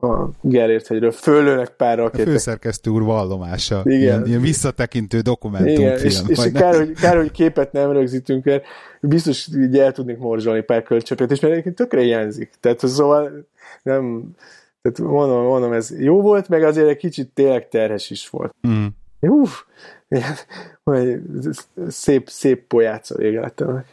a 0.00 0.28
Gellért 0.40 0.86
hegyről 0.86 1.10
fölőnek 1.10 1.68
pár 1.68 1.98
rakétek. 1.98 2.26
A 2.26 2.30
főszerkesztő 2.30 2.90
úr 2.90 3.02
vallomása. 3.02 3.80
Igen. 3.84 4.00
Ilyen, 4.00 4.26
ilyen 4.26 4.40
visszatekintő 4.40 5.20
dokumentumfilm. 5.20 5.86
Igen, 5.86 6.04
és, 6.04 6.20
és 6.26 6.52
kár, 6.52 6.76
hogy, 6.76 6.92
kár, 6.92 7.16
hogy 7.16 7.30
képet 7.30 7.72
nem 7.72 7.92
rögzítünk, 7.92 8.44
mert 8.44 8.64
biztos 9.00 9.48
így 9.56 9.78
el 9.78 9.92
tudnék 9.92 10.18
morzsolni 10.18 10.60
pár 10.60 10.82
kölcsöpet, 10.82 11.30
és 11.30 11.40
mert 11.40 11.52
egyébként 11.52 11.76
tökre 11.76 12.00
hiányzik. 12.00 12.50
Tehát 12.60 12.78
szóval 12.78 13.46
nem, 13.82 14.34
tehát 14.82 15.12
mondom, 15.12 15.42
mondom, 15.42 15.72
ez 15.72 16.00
jó 16.00 16.20
volt, 16.20 16.48
meg 16.48 16.62
azért 16.62 16.88
egy 16.88 16.96
kicsit 16.96 17.28
tényleg 17.28 17.68
terhes 17.68 18.10
is 18.10 18.28
volt. 18.28 18.54
Mm. 18.68 18.86
Uff, 19.20 19.62
szép, 21.88 22.28
szép 22.28 22.66
pojáca 22.66 23.14
vége 23.14 23.40
lett 23.40 23.60
ennek. 23.66 23.86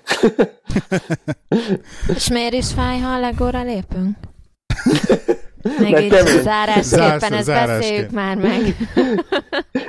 És 2.15 2.29
miért 2.29 2.53
is 2.53 2.73
fáj, 2.73 2.99
ha 2.99 3.09
a 3.09 3.19
legóra 3.19 3.63
lépünk? 3.63 4.17
Még 5.79 5.99
így 5.99 6.41
zárásképpen, 6.41 7.33
ezt 7.33 7.47
beszéljük 7.47 8.11
már 8.11 8.37
meg. 8.37 8.61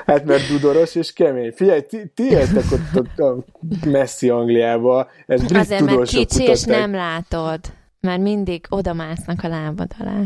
Hát 0.06 0.24
mert 0.24 0.48
dudoros 0.48 0.94
és 0.94 1.12
kemény. 1.12 1.52
Figyelj, 1.52 1.81
ti, 1.81 2.12
ti 2.14 2.23
éltek 2.23 2.64
ott, 2.73 2.98
ott 2.98 3.18
a 3.18 3.44
messzi 3.86 4.28
Angliába. 4.28 5.09
Ez 5.27 5.43
Azért, 5.55 5.85
mert 5.85 6.02
kicsi 6.02 6.43
és 6.43 6.62
nem 6.62 6.94
látod. 6.94 7.60
Mert 8.01 8.20
mindig 8.20 8.66
odamásznak 8.68 9.43
a 9.43 9.48
lábad 9.48 9.90
alá. 9.98 10.20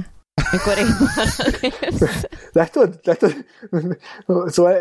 Mikor 0.52 0.78
én 0.78 0.86
Látod? 2.52 3.00
Látod? 3.02 3.34
Szóval 4.46 4.76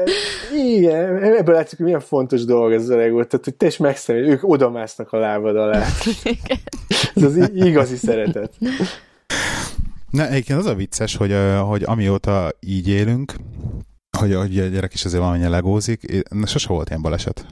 igen, 0.56 1.23
ebből 1.23 1.56
látszik, 1.56 1.77
hogy 1.77 1.86
milyen 1.86 2.02
fontos 2.02 2.45
dolog 2.45 2.72
ez 2.72 2.90
a 2.90 2.95
legó. 2.95 3.23
Tehát, 3.23 3.45
hogy 3.45 3.56
te 3.56 3.65
is 3.65 3.77
megszemély, 3.77 4.30
ők 4.30 4.49
odamásznak 4.49 5.14
a 5.14 5.18
lábad 5.18 5.56
alá. 5.56 5.86
ez 7.15 7.23
az 7.23 7.49
igazi 7.53 7.95
szeretet. 7.95 8.53
Ne, 10.10 10.30
egyébként 10.30 10.60
az 10.60 10.65
a 10.65 10.76
vicces, 10.76 11.15
hogy, 11.15 11.36
hogy 11.68 11.84
amióta 11.86 12.52
így 12.60 12.88
élünk, 12.88 13.34
hogy, 14.18 14.36
hogy 14.36 14.60
a 14.60 14.65
gyerek 14.65 14.94
is 14.94 15.06
azért 15.06 15.22
valamennyire 15.22 15.49
legózik, 15.49 16.23
sose 16.45 16.68
volt 16.68 16.90
ilyen 16.90 17.02
baleset. 17.02 17.45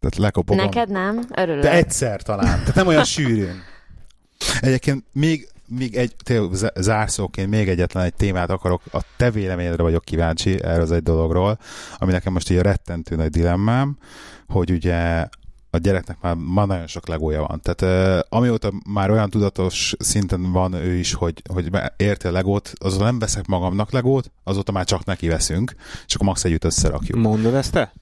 Tehát 0.00 0.16
lekopogom. 0.16 0.64
Neked 0.64 0.90
nem? 0.90 1.20
Örülök. 1.36 1.62
De 1.62 1.72
egyszer 1.72 2.22
talán. 2.22 2.58
Tehát 2.58 2.74
nem 2.74 2.86
olyan 2.86 3.04
sűrűn. 3.04 3.62
Egyébként 4.60 5.04
még 5.12 5.48
még 5.68 5.96
egy, 5.96 6.14
zárszóként 6.74 7.50
még 7.50 7.68
egyetlen 7.68 8.04
egy 8.04 8.14
témát 8.14 8.50
akarok, 8.50 8.82
a 8.92 9.00
te 9.16 9.30
véleményedre 9.30 9.82
vagyok 9.82 10.04
kíváncsi 10.04 10.62
erről 10.62 10.82
az 10.82 10.92
egy 10.92 11.02
dologról, 11.02 11.58
ami 11.96 12.12
nekem 12.12 12.32
most 12.32 12.50
így 12.50 12.58
a 12.58 12.62
rettentő 12.62 13.16
nagy 13.16 13.30
dilemmám, 13.30 13.98
hogy 14.48 14.70
ugye 14.70 15.26
a 15.74 15.78
gyereknek 15.78 16.16
már, 16.20 16.34
már 16.34 16.66
nagyon 16.66 16.86
sok 16.86 17.08
legója 17.08 17.46
van. 17.46 17.60
Tehát 17.62 18.18
uh, 18.18 18.38
amióta 18.38 18.72
már 18.86 19.10
olyan 19.10 19.30
tudatos 19.30 19.94
szinten 19.98 20.52
van 20.52 20.72
ő 20.72 20.94
is, 20.94 21.12
hogy, 21.12 21.42
hogy 21.52 21.70
érte 21.96 22.28
a 22.28 22.32
legót, 22.32 22.72
azóta 22.74 23.04
nem 23.04 23.18
veszek 23.18 23.46
magamnak 23.46 23.92
legót, 23.92 24.30
azóta 24.44 24.72
már 24.72 24.84
csak 24.84 25.04
neki 25.04 25.28
veszünk, 25.28 25.74
és 26.06 26.14
akkor 26.14 26.26
max 26.26 26.44
együtt 26.44 26.64
összerakjuk. 26.64 27.18
Mondod 27.18 27.54
ezt 27.54 27.72
te? 27.72 27.92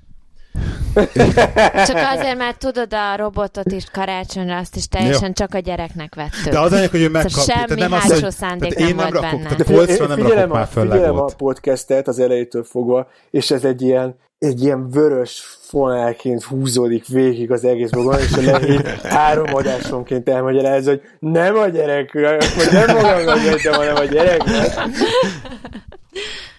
Csak 1.87 1.97
azért, 2.15 2.37
mert 2.37 2.59
tudod 2.59 2.95
a 2.95 3.17
robotot 3.17 3.73
is 3.73 3.85
karácsonyra, 3.93 4.57
azt 4.57 4.77
is 4.77 4.89
teljesen 4.89 5.27
Jó. 5.27 5.33
csak 5.33 5.55
a 5.55 5.59
gyereknek 5.59 6.15
vettük. 6.15 6.53
De 6.53 6.61
az 6.61 6.73
anyag, 6.73 6.91
hogy 6.91 7.01
ő 7.01 7.09
megkapja. 7.09 7.39
Szóval 7.39 7.67
semmi 7.67 7.81
nem 7.81 7.93
hátsó 7.93 8.27
az, 8.27 8.35
szándék 8.35 8.75
nem, 8.75 8.87
nem 8.87 8.97
volt 8.97 9.11
rakok, 9.11 9.31
benne. 9.31 9.43
Tehát 9.43 9.73
polcra 9.73 10.07
nem 10.07 10.17
figyelem, 10.17 10.39
rakok 10.39 10.55
már 10.55 10.67
föl 10.67 10.91
figyelem 10.91 11.19
a 11.19 11.25
podcastet 11.25 12.09
az 12.09 12.19
elejétől 12.19 12.65
fogva, 12.65 13.09
és 13.31 13.51
ez 13.51 13.65
egy 13.65 13.83
ilyen, 13.83 14.17
egy 14.39 14.63
ilyen 14.63 14.91
vörös 14.91 15.59
fonálként 15.61 16.43
húzódik 16.43 17.07
végig 17.07 17.51
az 17.51 17.65
egész 17.65 17.91
blogon, 17.91 18.19
és 18.19 18.33
a 18.33 18.41
lehív 18.51 18.81
három 19.03 19.55
adásonként 19.55 20.29
elmagyarázza, 20.29 20.91
hogy 20.91 21.03
nem 21.19 21.57
a 21.57 21.67
gyerek, 21.67 22.11
hogy 22.11 22.69
nem 22.73 22.97
magamnak 22.97 23.43
vettem, 23.43 23.73
hanem 23.73 23.97
a 23.97 24.05
gyerek. 24.05 24.43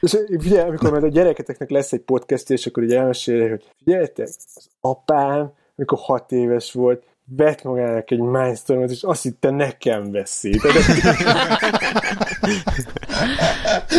És 0.03 0.17
figyelj, 0.39 0.67
amikor 0.67 0.91
majd 0.91 1.03
a 1.03 1.07
gyereketeknek 1.07 1.69
lesz 1.69 1.91
egy 1.91 2.01
podcast, 2.01 2.49
és 2.49 2.65
akkor 2.65 2.83
így 2.83 2.93
elmeséli, 2.93 3.49
hogy 3.49 3.63
figyeljetek, 3.77 4.27
az 4.27 4.69
apám, 4.79 5.51
amikor 5.75 5.97
hat 6.01 6.31
éves 6.31 6.71
volt, 6.71 7.03
vett 7.25 7.63
magának 7.63 8.11
egy 8.11 8.19
Mindstormot, 8.19 8.89
és 8.89 9.03
azt 9.03 9.23
hitte 9.23 9.49
nekem 9.49 10.11
veszi. 10.11 10.49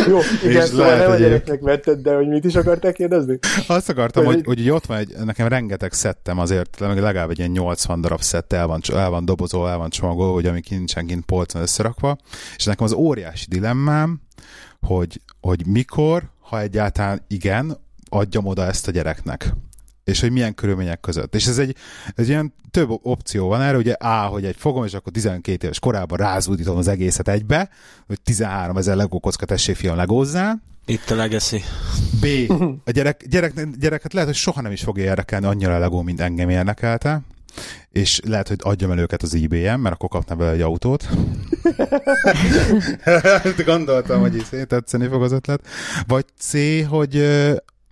Jó, 0.07 0.19
igen, 0.43 0.61
és 0.61 0.63
szóval 0.63 0.97
nem 0.97 1.11
a 1.11 1.15
gyereknek 1.15 1.61
vetted, 1.61 1.99
de 1.99 2.15
hogy 2.15 2.27
mit 2.27 2.45
is 2.45 2.55
akarták 2.55 2.93
kérdezni? 2.93 3.39
Azt 3.67 3.89
akartam, 3.89 4.25
hogy, 4.25 4.41
hogy, 4.45 4.57
hogy 4.57 4.69
ott 4.69 4.85
van 4.85 4.97
egy, 4.97 5.13
nekem 5.23 5.47
rengeteg 5.47 5.93
szettem 5.93 6.39
azért, 6.39 6.79
legalább 6.79 7.29
egy 7.29 7.39
ilyen 7.39 7.51
80 7.51 8.01
darab 8.01 8.21
szett 8.21 8.53
el 8.53 8.67
van, 8.67 8.81
el 8.93 9.09
van 9.09 9.25
dobozol, 9.25 9.69
el 9.69 9.77
van 9.77 9.89
csomagolva, 9.89 10.33
hogy 10.33 10.45
ami 10.45 10.61
nincsen 10.69 11.05
kint 11.05 11.25
polcon 11.25 11.61
összerakva, 11.61 12.17
és 12.55 12.65
nekem 12.65 12.85
az 12.85 12.93
óriási 12.93 13.45
dilemmám, 13.49 14.21
hogy, 14.81 15.21
hogy 15.45 15.65
mikor, 15.65 16.29
ha 16.39 16.59
egyáltalán 16.59 17.21
igen, 17.27 17.77
adjam 18.09 18.45
oda 18.45 18.65
ezt 18.65 18.87
a 18.87 18.91
gyereknek 18.91 19.53
és 20.03 20.19
hogy 20.19 20.31
milyen 20.31 20.53
körülmények 20.53 20.99
között. 20.99 21.35
És 21.35 21.45
ez 21.45 21.57
egy, 21.57 21.75
egy 22.15 22.27
ilyen 22.27 22.53
több 22.71 22.89
opció 23.01 23.47
van 23.47 23.61
erre, 23.61 23.77
ugye 23.77 23.93
A, 23.93 24.25
hogy 24.25 24.45
egy 24.45 24.55
fogom, 24.57 24.85
és 24.85 24.93
akkor 24.93 25.11
12 25.11 25.65
éves 25.65 25.79
korában 25.79 26.17
rázúdítom 26.17 26.77
az 26.77 26.87
egészet 26.87 27.27
egybe, 27.27 27.69
hogy 28.07 28.21
13 28.21 28.77
ezer 28.77 28.95
legó 28.95 29.19
kocka 29.19 29.45
tessék 29.45 29.75
fiam 29.75 29.95
legózzál. 29.95 30.61
Itt 30.85 31.09
a 31.09 31.15
legacy. 31.15 31.61
B. 32.21 32.51
A 32.85 32.91
gyerek, 32.91 33.25
gyerek, 33.27 33.69
gyereket 33.79 34.13
lehet, 34.13 34.29
hogy 34.29 34.37
soha 34.37 34.61
nem 34.61 34.71
is 34.71 34.81
fogja 34.81 35.03
érdekelni 35.03 35.45
annyira 35.45 35.75
a 35.75 35.79
legó, 35.79 36.01
mint 36.01 36.21
engem 36.21 36.49
érdekelte. 36.49 37.21
És 37.89 38.19
lehet, 38.23 38.47
hogy 38.47 38.57
adjam 38.61 38.91
el 38.91 38.99
őket 38.99 39.21
az 39.21 39.35
eBay-en, 39.35 39.79
mert 39.79 39.95
akkor 39.95 40.09
kapna 40.09 40.35
bele 40.35 40.51
egy 40.51 40.61
autót. 40.61 41.07
Gondoltam, 43.65 44.19
hogy 44.19 44.35
is 44.35 44.49
tetszeni 44.67 45.07
fog 45.07 45.23
az 45.23 45.31
ötlet. 45.31 45.67
Vagy 46.07 46.25
C, 46.37 46.53
hogy 46.87 47.23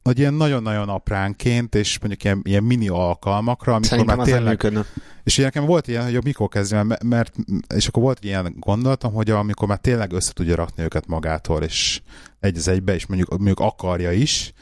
hogy 0.04 0.20
ilyen 0.20 0.34
nagyon-nagyon 0.34 0.90
apránként, 0.90 1.76
és 1.76 2.00
mondjuk 2.00 2.24
ilyen, 2.24 2.42
ilyen 2.44 2.64
mini 2.64 2.88
alkalmakra, 2.88 3.74
amikor 3.74 3.90
Szerintem 3.90 4.18
már 4.18 4.26
tényleg... 4.26 4.48
Működne. 4.48 4.86
És 5.24 5.38
ilyen 5.38 5.52
nekem 5.54 5.68
volt 5.70 5.88
ilyen, 5.88 6.04
hogy 6.04 6.24
mikor 6.24 6.48
kezdjem, 6.48 6.94
mert, 7.06 7.34
és 7.76 7.88
akkor 7.88 8.04
volt 8.04 8.24
ilyen 8.24 8.56
gondolatom, 8.60 9.14
hogy 9.14 9.30
amikor 9.30 9.68
már 9.68 9.78
tényleg 9.78 10.12
össze 10.12 10.34
tudja 10.34 10.56
rakni 10.56 10.84
őket 10.84 11.08
magától, 11.08 11.64
és 11.64 12.02
egy 12.40 12.58
az 12.58 12.68
egybe, 12.68 12.94
és 12.94 13.06
mondjuk, 13.06 13.30
mondjuk 13.30 13.60
akarja 13.60 14.12
is, 14.12 14.54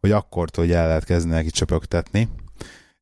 hogy 0.00 0.10
akkor 0.10 0.48
hogy 0.56 0.72
el 0.72 0.86
lehet 0.86 1.04
kezdeni 1.04 1.34
neki 1.34 1.50
csöpögtetni. 1.50 2.28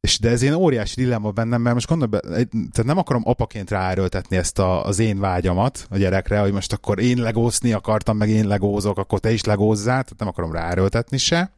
És 0.01 0.19
de 0.19 0.31
ez 0.31 0.43
ilyen 0.43 0.55
óriási 0.55 0.95
dilemma 0.95 1.31
bennem, 1.31 1.61
mert 1.61 1.75
most 1.75 1.89
gondolom, 1.89 2.21
tehát 2.51 2.85
nem 2.85 2.99
akarom 2.99 3.23
apaként 3.25 3.71
ráerőltetni 3.71 4.37
ezt 4.37 4.59
a, 4.59 4.85
az 4.85 4.99
én 4.99 5.21
vágyamat 5.21 5.87
a 5.91 5.97
gyerekre, 5.97 6.41
hogy 6.41 6.53
most 6.53 6.73
akkor 6.73 6.99
én 6.99 7.19
legózni 7.19 7.73
akartam, 7.73 8.17
meg 8.17 8.29
én 8.29 8.47
legózok, 8.47 8.99
akkor 8.99 9.19
te 9.19 9.31
is 9.31 9.45
legózzál, 9.45 10.03
tehát 10.03 10.19
nem 10.19 10.29
akarom 10.29 10.53
ráerőltetni 10.53 11.19
se. 11.19 11.53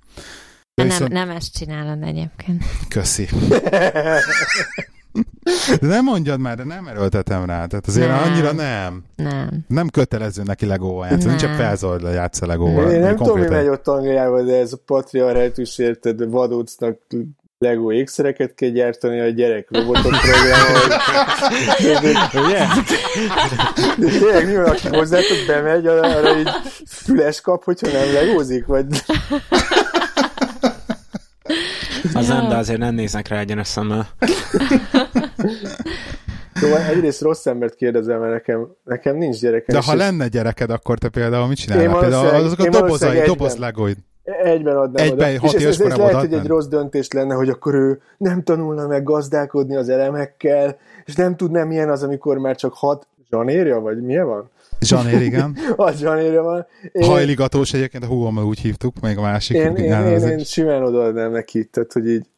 De 0.74 0.82
viszont... 0.82 1.12
nem, 1.12 1.26
nem 1.26 1.36
ezt 1.36 1.56
csinálod 1.56 2.02
egyébként. 2.02 2.64
Köszi. 2.88 3.28
De 5.80 5.86
nem 5.86 6.04
mondjad 6.04 6.40
már, 6.40 6.56
de 6.56 6.64
nem 6.64 6.86
erőltetem 6.86 7.44
rá. 7.44 7.66
Tehát 7.66 7.86
azért 7.86 8.08
nem. 8.08 8.22
annyira 8.22 8.52
nem. 8.52 9.04
Nem. 9.16 9.64
Nem 9.68 9.88
kötelező 9.88 10.42
neki 10.42 10.66
legóval 10.66 11.06
játszani. 11.06 11.34
Nincs 11.34 11.56
felzord 11.56 12.02
le 12.02 12.10
játsz 12.10 12.42
a 12.42 12.46
legóval. 12.46 12.90
Én 12.90 13.00
nem 13.00 13.16
tudom, 13.16 13.38
mi 13.40 13.48
megy 13.48 13.66
ott 13.66 13.88
Angliában, 13.88 14.46
de 14.46 14.56
ez 14.56 14.72
a 14.72 14.78
patriarhátus 14.86 15.78
érted, 15.78 16.30
vadócnak 16.30 16.98
Lego 17.64 17.92
ékszereket 17.92 18.54
kell 18.54 18.68
gyártani, 18.68 19.20
a 19.20 19.28
gyerek 19.28 19.68
robotot 19.70 20.12
programol. 20.20 20.80
Ugye? 22.46 22.66
Tényleg 24.18 24.46
mi 24.46 24.54
van, 24.54 24.64
aki 24.64 24.88
hozzátok 24.88 25.36
bemegy, 25.46 25.86
arra 25.86 26.38
így 26.38 26.48
füles 26.86 27.40
kap, 27.40 27.64
hogyha 27.64 27.88
nem 27.88 28.12
legózik? 28.12 28.66
Vagy... 28.66 28.86
Az 32.14 32.28
nem, 32.28 32.48
de 32.48 32.56
azért 32.56 32.78
nem 32.78 32.94
néznek 32.94 33.28
rá 33.28 33.38
egyenes 33.38 33.68
szemmel. 33.68 34.08
Jó, 36.60 36.74
egyrészt 36.74 37.20
rossz 37.20 37.46
embert 37.46 37.74
kérdezem, 37.74 38.20
mert 38.20 38.32
nekem, 38.32 38.68
nekem 38.84 39.16
nincs 39.16 39.40
gyerekem. 39.40 39.80
De 39.80 39.84
ha 39.86 39.94
lenne 39.94 40.28
gyereked, 40.28 40.70
akkor 40.70 40.98
te 40.98 41.08
például 41.08 41.46
mit 41.46 41.58
csinálnál? 41.58 41.98
Például 41.98 42.44
azok 42.44 42.58
a 42.58 42.68
dobozai, 42.68 43.20
doboz 43.20 43.56
legóid. 43.56 43.96
Egyben 44.42 44.76
adnám 44.76 45.06
Egyben, 45.06 45.36
oda. 45.36 45.46
És 45.46 45.52
ez, 45.52 45.80
ez, 45.80 45.96
lehet, 45.96 46.14
hogy 46.14 46.32
egy 46.32 46.46
rossz 46.46 46.66
döntés 46.66 47.12
lenne, 47.12 47.34
hogy 47.34 47.48
akkor 47.48 47.74
ő 47.74 48.00
nem 48.16 48.42
tanulna 48.42 48.86
meg 48.86 49.02
gazdálkodni 49.02 49.76
az 49.76 49.88
elemekkel, 49.88 50.76
és 51.04 51.14
nem 51.14 51.36
tudná 51.36 51.64
milyen 51.64 51.90
az, 51.90 52.02
amikor 52.02 52.38
már 52.38 52.56
csak 52.56 52.74
hat 52.74 53.06
zsanérja, 53.30 53.80
vagy 53.80 54.02
milyen 54.02 54.26
van? 54.26 54.50
Zsanér, 54.80 55.22
igen. 55.22 55.56
a 55.76 55.90
zsanérja 55.90 56.42
van. 56.42 56.66
Én... 56.92 57.08
Hajligatós 57.08 57.72
egyébként, 57.72 58.04
a 58.04 58.06
húgommal 58.06 58.44
úgy 58.44 58.58
hívtuk, 58.58 59.00
még 59.00 59.18
a 59.18 59.20
másik. 59.20 59.56
Én, 59.56 59.76
én, 59.76 60.06
én, 60.06 60.20
én 60.20 60.38
simán 60.38 60.82
odaadnám 60.82 61.30
neki, 61.30 61.64
tehát 61.64 61.92
hogy 61.92 62.08
így 62.08 62.28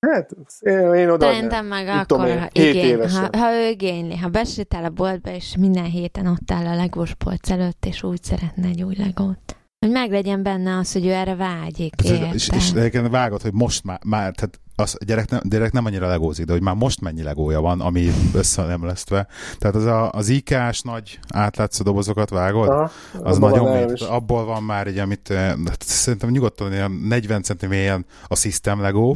Hát, 0.00 0.30
én, 0.60 0.94
én 0.94 1.10
oda 1.10 1.26
Szerintem 1.26 1.66
meg 1.66 1.88
akkor, 1.88 2.06
tudom, 2.06 2.38
ha, 2.38 2.48
igény, 2.52 3.08
ha, 3.08 3.28
ha 3.38 3.52
ő 3.52 3.68
igényli, 3.68 4.16
ha 4.16 4.28
besétál 4.28 4.84
a 4.84 4.90
boltba, 4.90 5.30
és 5.30 5.56
minden 5.58 5.84
héten 5.84 6.26
ott 6.26 6.50
áll 6.50 6.66
a 6.66 6.74
legós 6.74 7.14
polc 7.14 7.50
előtt, 7.50 7.84
és 7.86 8.02
úgy 8.02 8.22
szeretne 8.22 8.68
egy 8.68 8.82
új 8.82 8.94
legót. 8.96 9.57
Hogy 9.78 9.90
meglegyen 9.90 10.42
benne 10.42 10.76
az, 10.76 10.92
hogy 10.92 11.06
ő 11.06 11.12
erre 11.12 11.34
vágyik. 11.34 11.94
És, 12.02 12.10
és, 12.32 12.48
és 12.48 12.70
egyébként 12.70 13.08
vágod, 13.08 13.42
hogy 13.42 13.52
most 13.52 13.84
már, 13.84 13.98
már 14.04 14.34
tehát 14.34 14.60
az 14.74 14.96
a 14.98 15.04
gyerek 15.04 15.30
nem, 15.30 15.40
gyerek 15.44 15.72
nem 15.72 15.84
annyira 15.84 16.08
legózik, 16.08 16.44
de 16.44 16.52
hogy 16.52 16.62
már 16.62 16.74
most 16.74 17.00
mennyi 17.00 17.22
legója 17.22 17.60
van, 17.60 17.80
ami 17.80 18.10
össze 18.34 18.62
nem 18.62 18.84
lesztve. 18.84 19.26
Tehát 19.58 19.76
az 19.76 19.84
a, 19.84 20.10
az 20.10 20.28
IK-s 20.28 20.80
nagy 20.80 21.18
átlátszó 21.28 21.84
dobozokat 21.84 22.30
vágod, 22.30 22.68
Aha, 22.68 22.90
az 23.22 23.38
nagyon 23.38 23.72
mély, 23.72 24.08
abból 24.08 24.44
van 24.44 24.62
már 24.62 24.86
egy, 24.86 24.98
amit 24.98 25.28
hát 25.66 25.82
szerintem 25.82 26.30
nyugodtan 26.30 26.72
ilyen 26.72 26.90
40 26.90 27.42
cm 27.42 27.72
ilyen 27.72 28.06
a 28.28 28.36
System 28.36 28.80
Lego. 28.80 29.14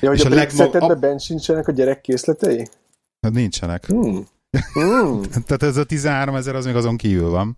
Ja, 0.00 0.08
hogy 0.08 0.18
és 0.18 0.24
a, 0.24 0.30
a 0.30 0.34
legmag... 0.34 0.74
a... 0.74 0.94
bent 0.94 1.20
sincsenek 1.20 1.68
a 1.68 1.72
gyerek 1.72 2.00
készletei? 2.00 2.68
Hát 3.20 3.32
nincsenek. 3.32 3.86
Hmm. 3.86 4.26
Mm. 4.78 5.20
Tehát 5.46 5.62
ez 5.62 5.76
a 5.76 5.84
13 5.84 6.34
ezer 6.34 6.54
az 6.54 6.64
még 6.64 6.74
azon 6.74 6.96
kívül 6.96 7.30
van. 7.30 7.56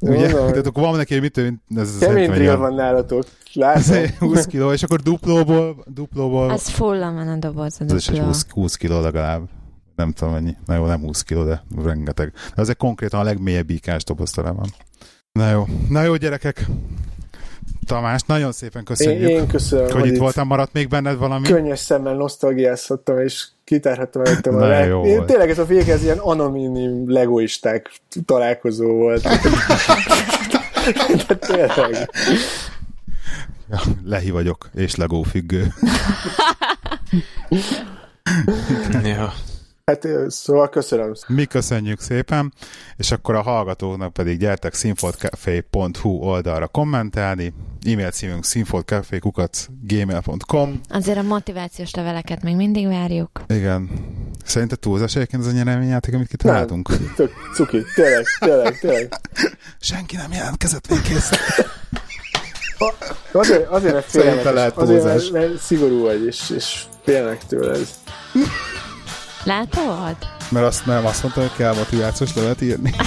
Ugye? 0.00 0.28
Tehát 0.28 0.66
akkor 0.66 0.82
van 0.82 0.96
neki, 0.96 1.18
mit 1.18 1.38
ez 1.76 1.98
Kemény 1.98 2.30
drill 2.30 2.56
van 2.56 2.74
nálatok. 2.74 3.24
Látom. 3.52 4.04
20 4.18 4.46
kiló, 4.46 4.72
és 4.72 4.82
akkor 4.82 5.00
duplóból, 5.00 5.84
duplóból... 5.86 6.50
Az 6.50 6.68
full 6.68 6.98
van 6.98 7.28
a 7.28 7.36
doboz 7.36 7.76
a 7.80 7.84
dupló. 7.84 7.96
Ez 7.96 8.08
is 8.08 8.18
20, 8.18 8.46
20 8.48 8.74
kiló 8.74 9.00
legalább. 9.00 9.48
Nem 9.96 10.12
tudom 10.12 10.32
mennyi. 10.32 10.56
Na 10.66 10.74
jó, 10.74 10.86
nem 10.86 11.00
20 11.00 11.22
kiló, 11.22 11.44
de 11.44 11.62
rengeteg. 11.84 12.32
De 12.54 12.60
azért 12.60 12.78
konkrétan 12.78 13.20
a 13.20 13.22
legmélyebb 13.22 13.70
ikás 13.70 14.04
doboz 14.04 14.34
van. 14.34 14.74
Na 15.32 15.50
jó. 15.50 15.66
Na 15.88 16.02
jó, 16.02 16.16
gyerekek. 16.16 16.66
Tamás, 17.90 18.22
nagyon 18.26 18.52
szépen 18.52 18.84
köszönjük. 18.84 19.28
Én, 19.28 19.36
én 19.36 19.46
köszönöm. 19.46 19.84
Hogy, 19.84 20.00
hogy 20.00 20.08
itt 20.08 20.18
voltam, 20.18 20.46
maradt 20.46 20.72
még 20.72 20.88
benned 20.88 21.18
valami? 21.18 21.46
Könnyes 21.46 21.78
szemmel 21.78 22.14
nosztalgiázhattam, 22.14 23.18
és 23.18 23.46
kitárhattam 23.64 24.22
előttem 24.24 24.54
a 24.54 24.66
leg... 24.66 25.04
Én 25.04 25.26
tényleg 25.26 25.50
ez 25.50 25.58
a 25.58 25.64
vég, 25.64 25.88
ez 25.88 26.02
ilyen 26.02 26.18
anonim 26.18 27.10
legoisták 27.12 27.90
találkozó 28.24 28.92
volt. 28.92 29.22
De 31.26 31.34
tényleg. 31.36 32.10
Ja, 33.70 33.80
lehi 34.04 34.30
vagyok, 34.30 34.68
és 34.74 34.94
legó 34.94 35.22
függő. 35.22 35.66
ja. 39.04 39.32
Hát 39.84 40.06
szóval 40.28 40.68
köszönöm. 40.68 41.12
Mi 41.26 41.44
köszönjük 41.44 42.00
szépen, 42.00 42.52
és 42.96 43.10
akkor 43.10 43.34
a 43.34 43.42
hallgatóknak 43.42 44.12
pedig 44.12 44.38
gyertek 44.38 44.74
színfoltcafé.hu 44.74 46.08
oldalra 46.08 46.66
kommentálni, 46.66 47.54
e-mail 47.86 48.10
címünk 48.10 48.44
színfoltcafé.gmail.com 48.44 50.80
Azért 50.88 51.18
a 51.18 51.22
motivációs 51.22 51.94
leveleket 51.94 52.42
még 52.42 52.56
mindig 52.56 52.86
várjuk. 52.86 53.42
Igen. 53.48 53.90
Szerinted 54.44 54.78
túlzás 54.78 55.16
egyébként 55.16 55.42
az 55.42 55.48
a 55.48 55.52
nyereményjáték, 55.52 56.14
amit 56.14 56.28
kitaláltunk? 56.28 56.88
Nem, 56.88 57.12
tök 57.16 57.32
cuki, 57.54 57.82
tényleg, 57.94 58.24
tényleg, 58.38 58.78
tényleg. 58.78 59.14
Senki 59.80 60.16
nem 60.16 60.32
jelentkezett 60.32 60.88
még 60.88 61.02
kész. 61.02 61.30
Azért, 63.32 63.68
azért 63.68 63.92
mert 63.92 64.10
félelmetes, 64.10 64.72
azért 64.74 65.04
mert, 65.04 65.30
mert 65.30 65.58
szigorú 65.58 66.00
vagy, 66.00 66.24
és, 66.24 66.50
és 66.56 66.82
félnek 67.04 67.46
tőled. 67.46 67.86
Látod? 69.44 70.16
Mert 70.48 70.66
azt 70.66 70.86
nem, 70.86 71.06
azt 71.06 71.22
mondta, 71.22 71.40
hogy 71.40 71.52
kell 71.56 71.74
motivációs 71.74 72.34
levet 72.34 72.60
írni. 72.60 72.94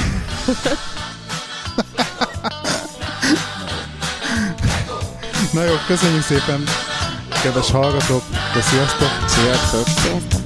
Na 5.54 5.64
jó, 5.64 5.74
köszönjük 5.88 6.24
szépen, 6.24 6.64
kedves 7.44 7.72
hallgatók, 7.72 8.24
de 8.54 8.62
sziasztok! 8.62 9.10
Sziasztok! 9.28 9.88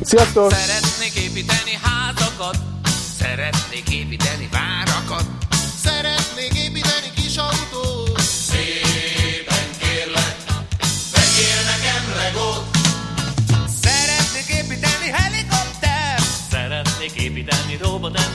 Sziasztok! 0.02 0.52
Szeretnék 0.52 1.16
építeni 1.16 1.80
házakat, 1.82 2.58
szeretnék 3.20 3.90
építeni 3.90 4.47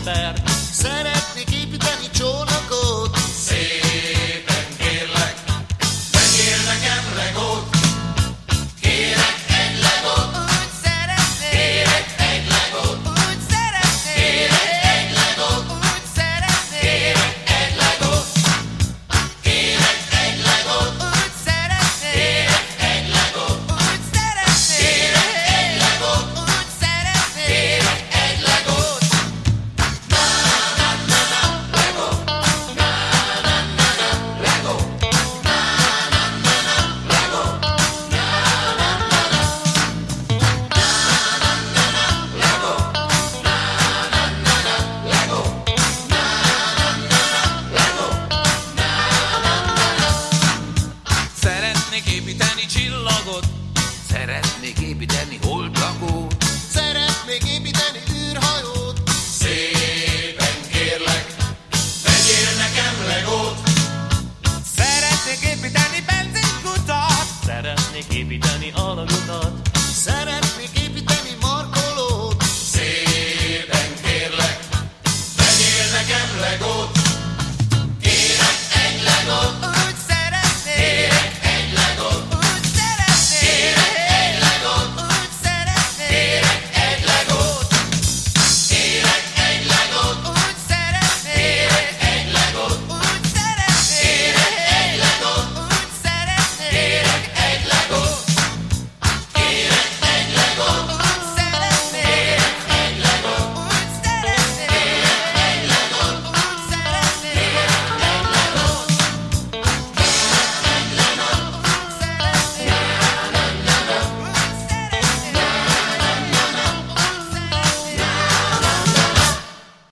robotember, 0.05 0.35
szeretnék 0.73 1.12
benzinkutat 68.39 68.41
Szeretnék 68.41 68.41
építeni 68.41 68.71
alagutat 68.75 68.83
Szeretnék 68.93 69.11
építeni 69.11 69.22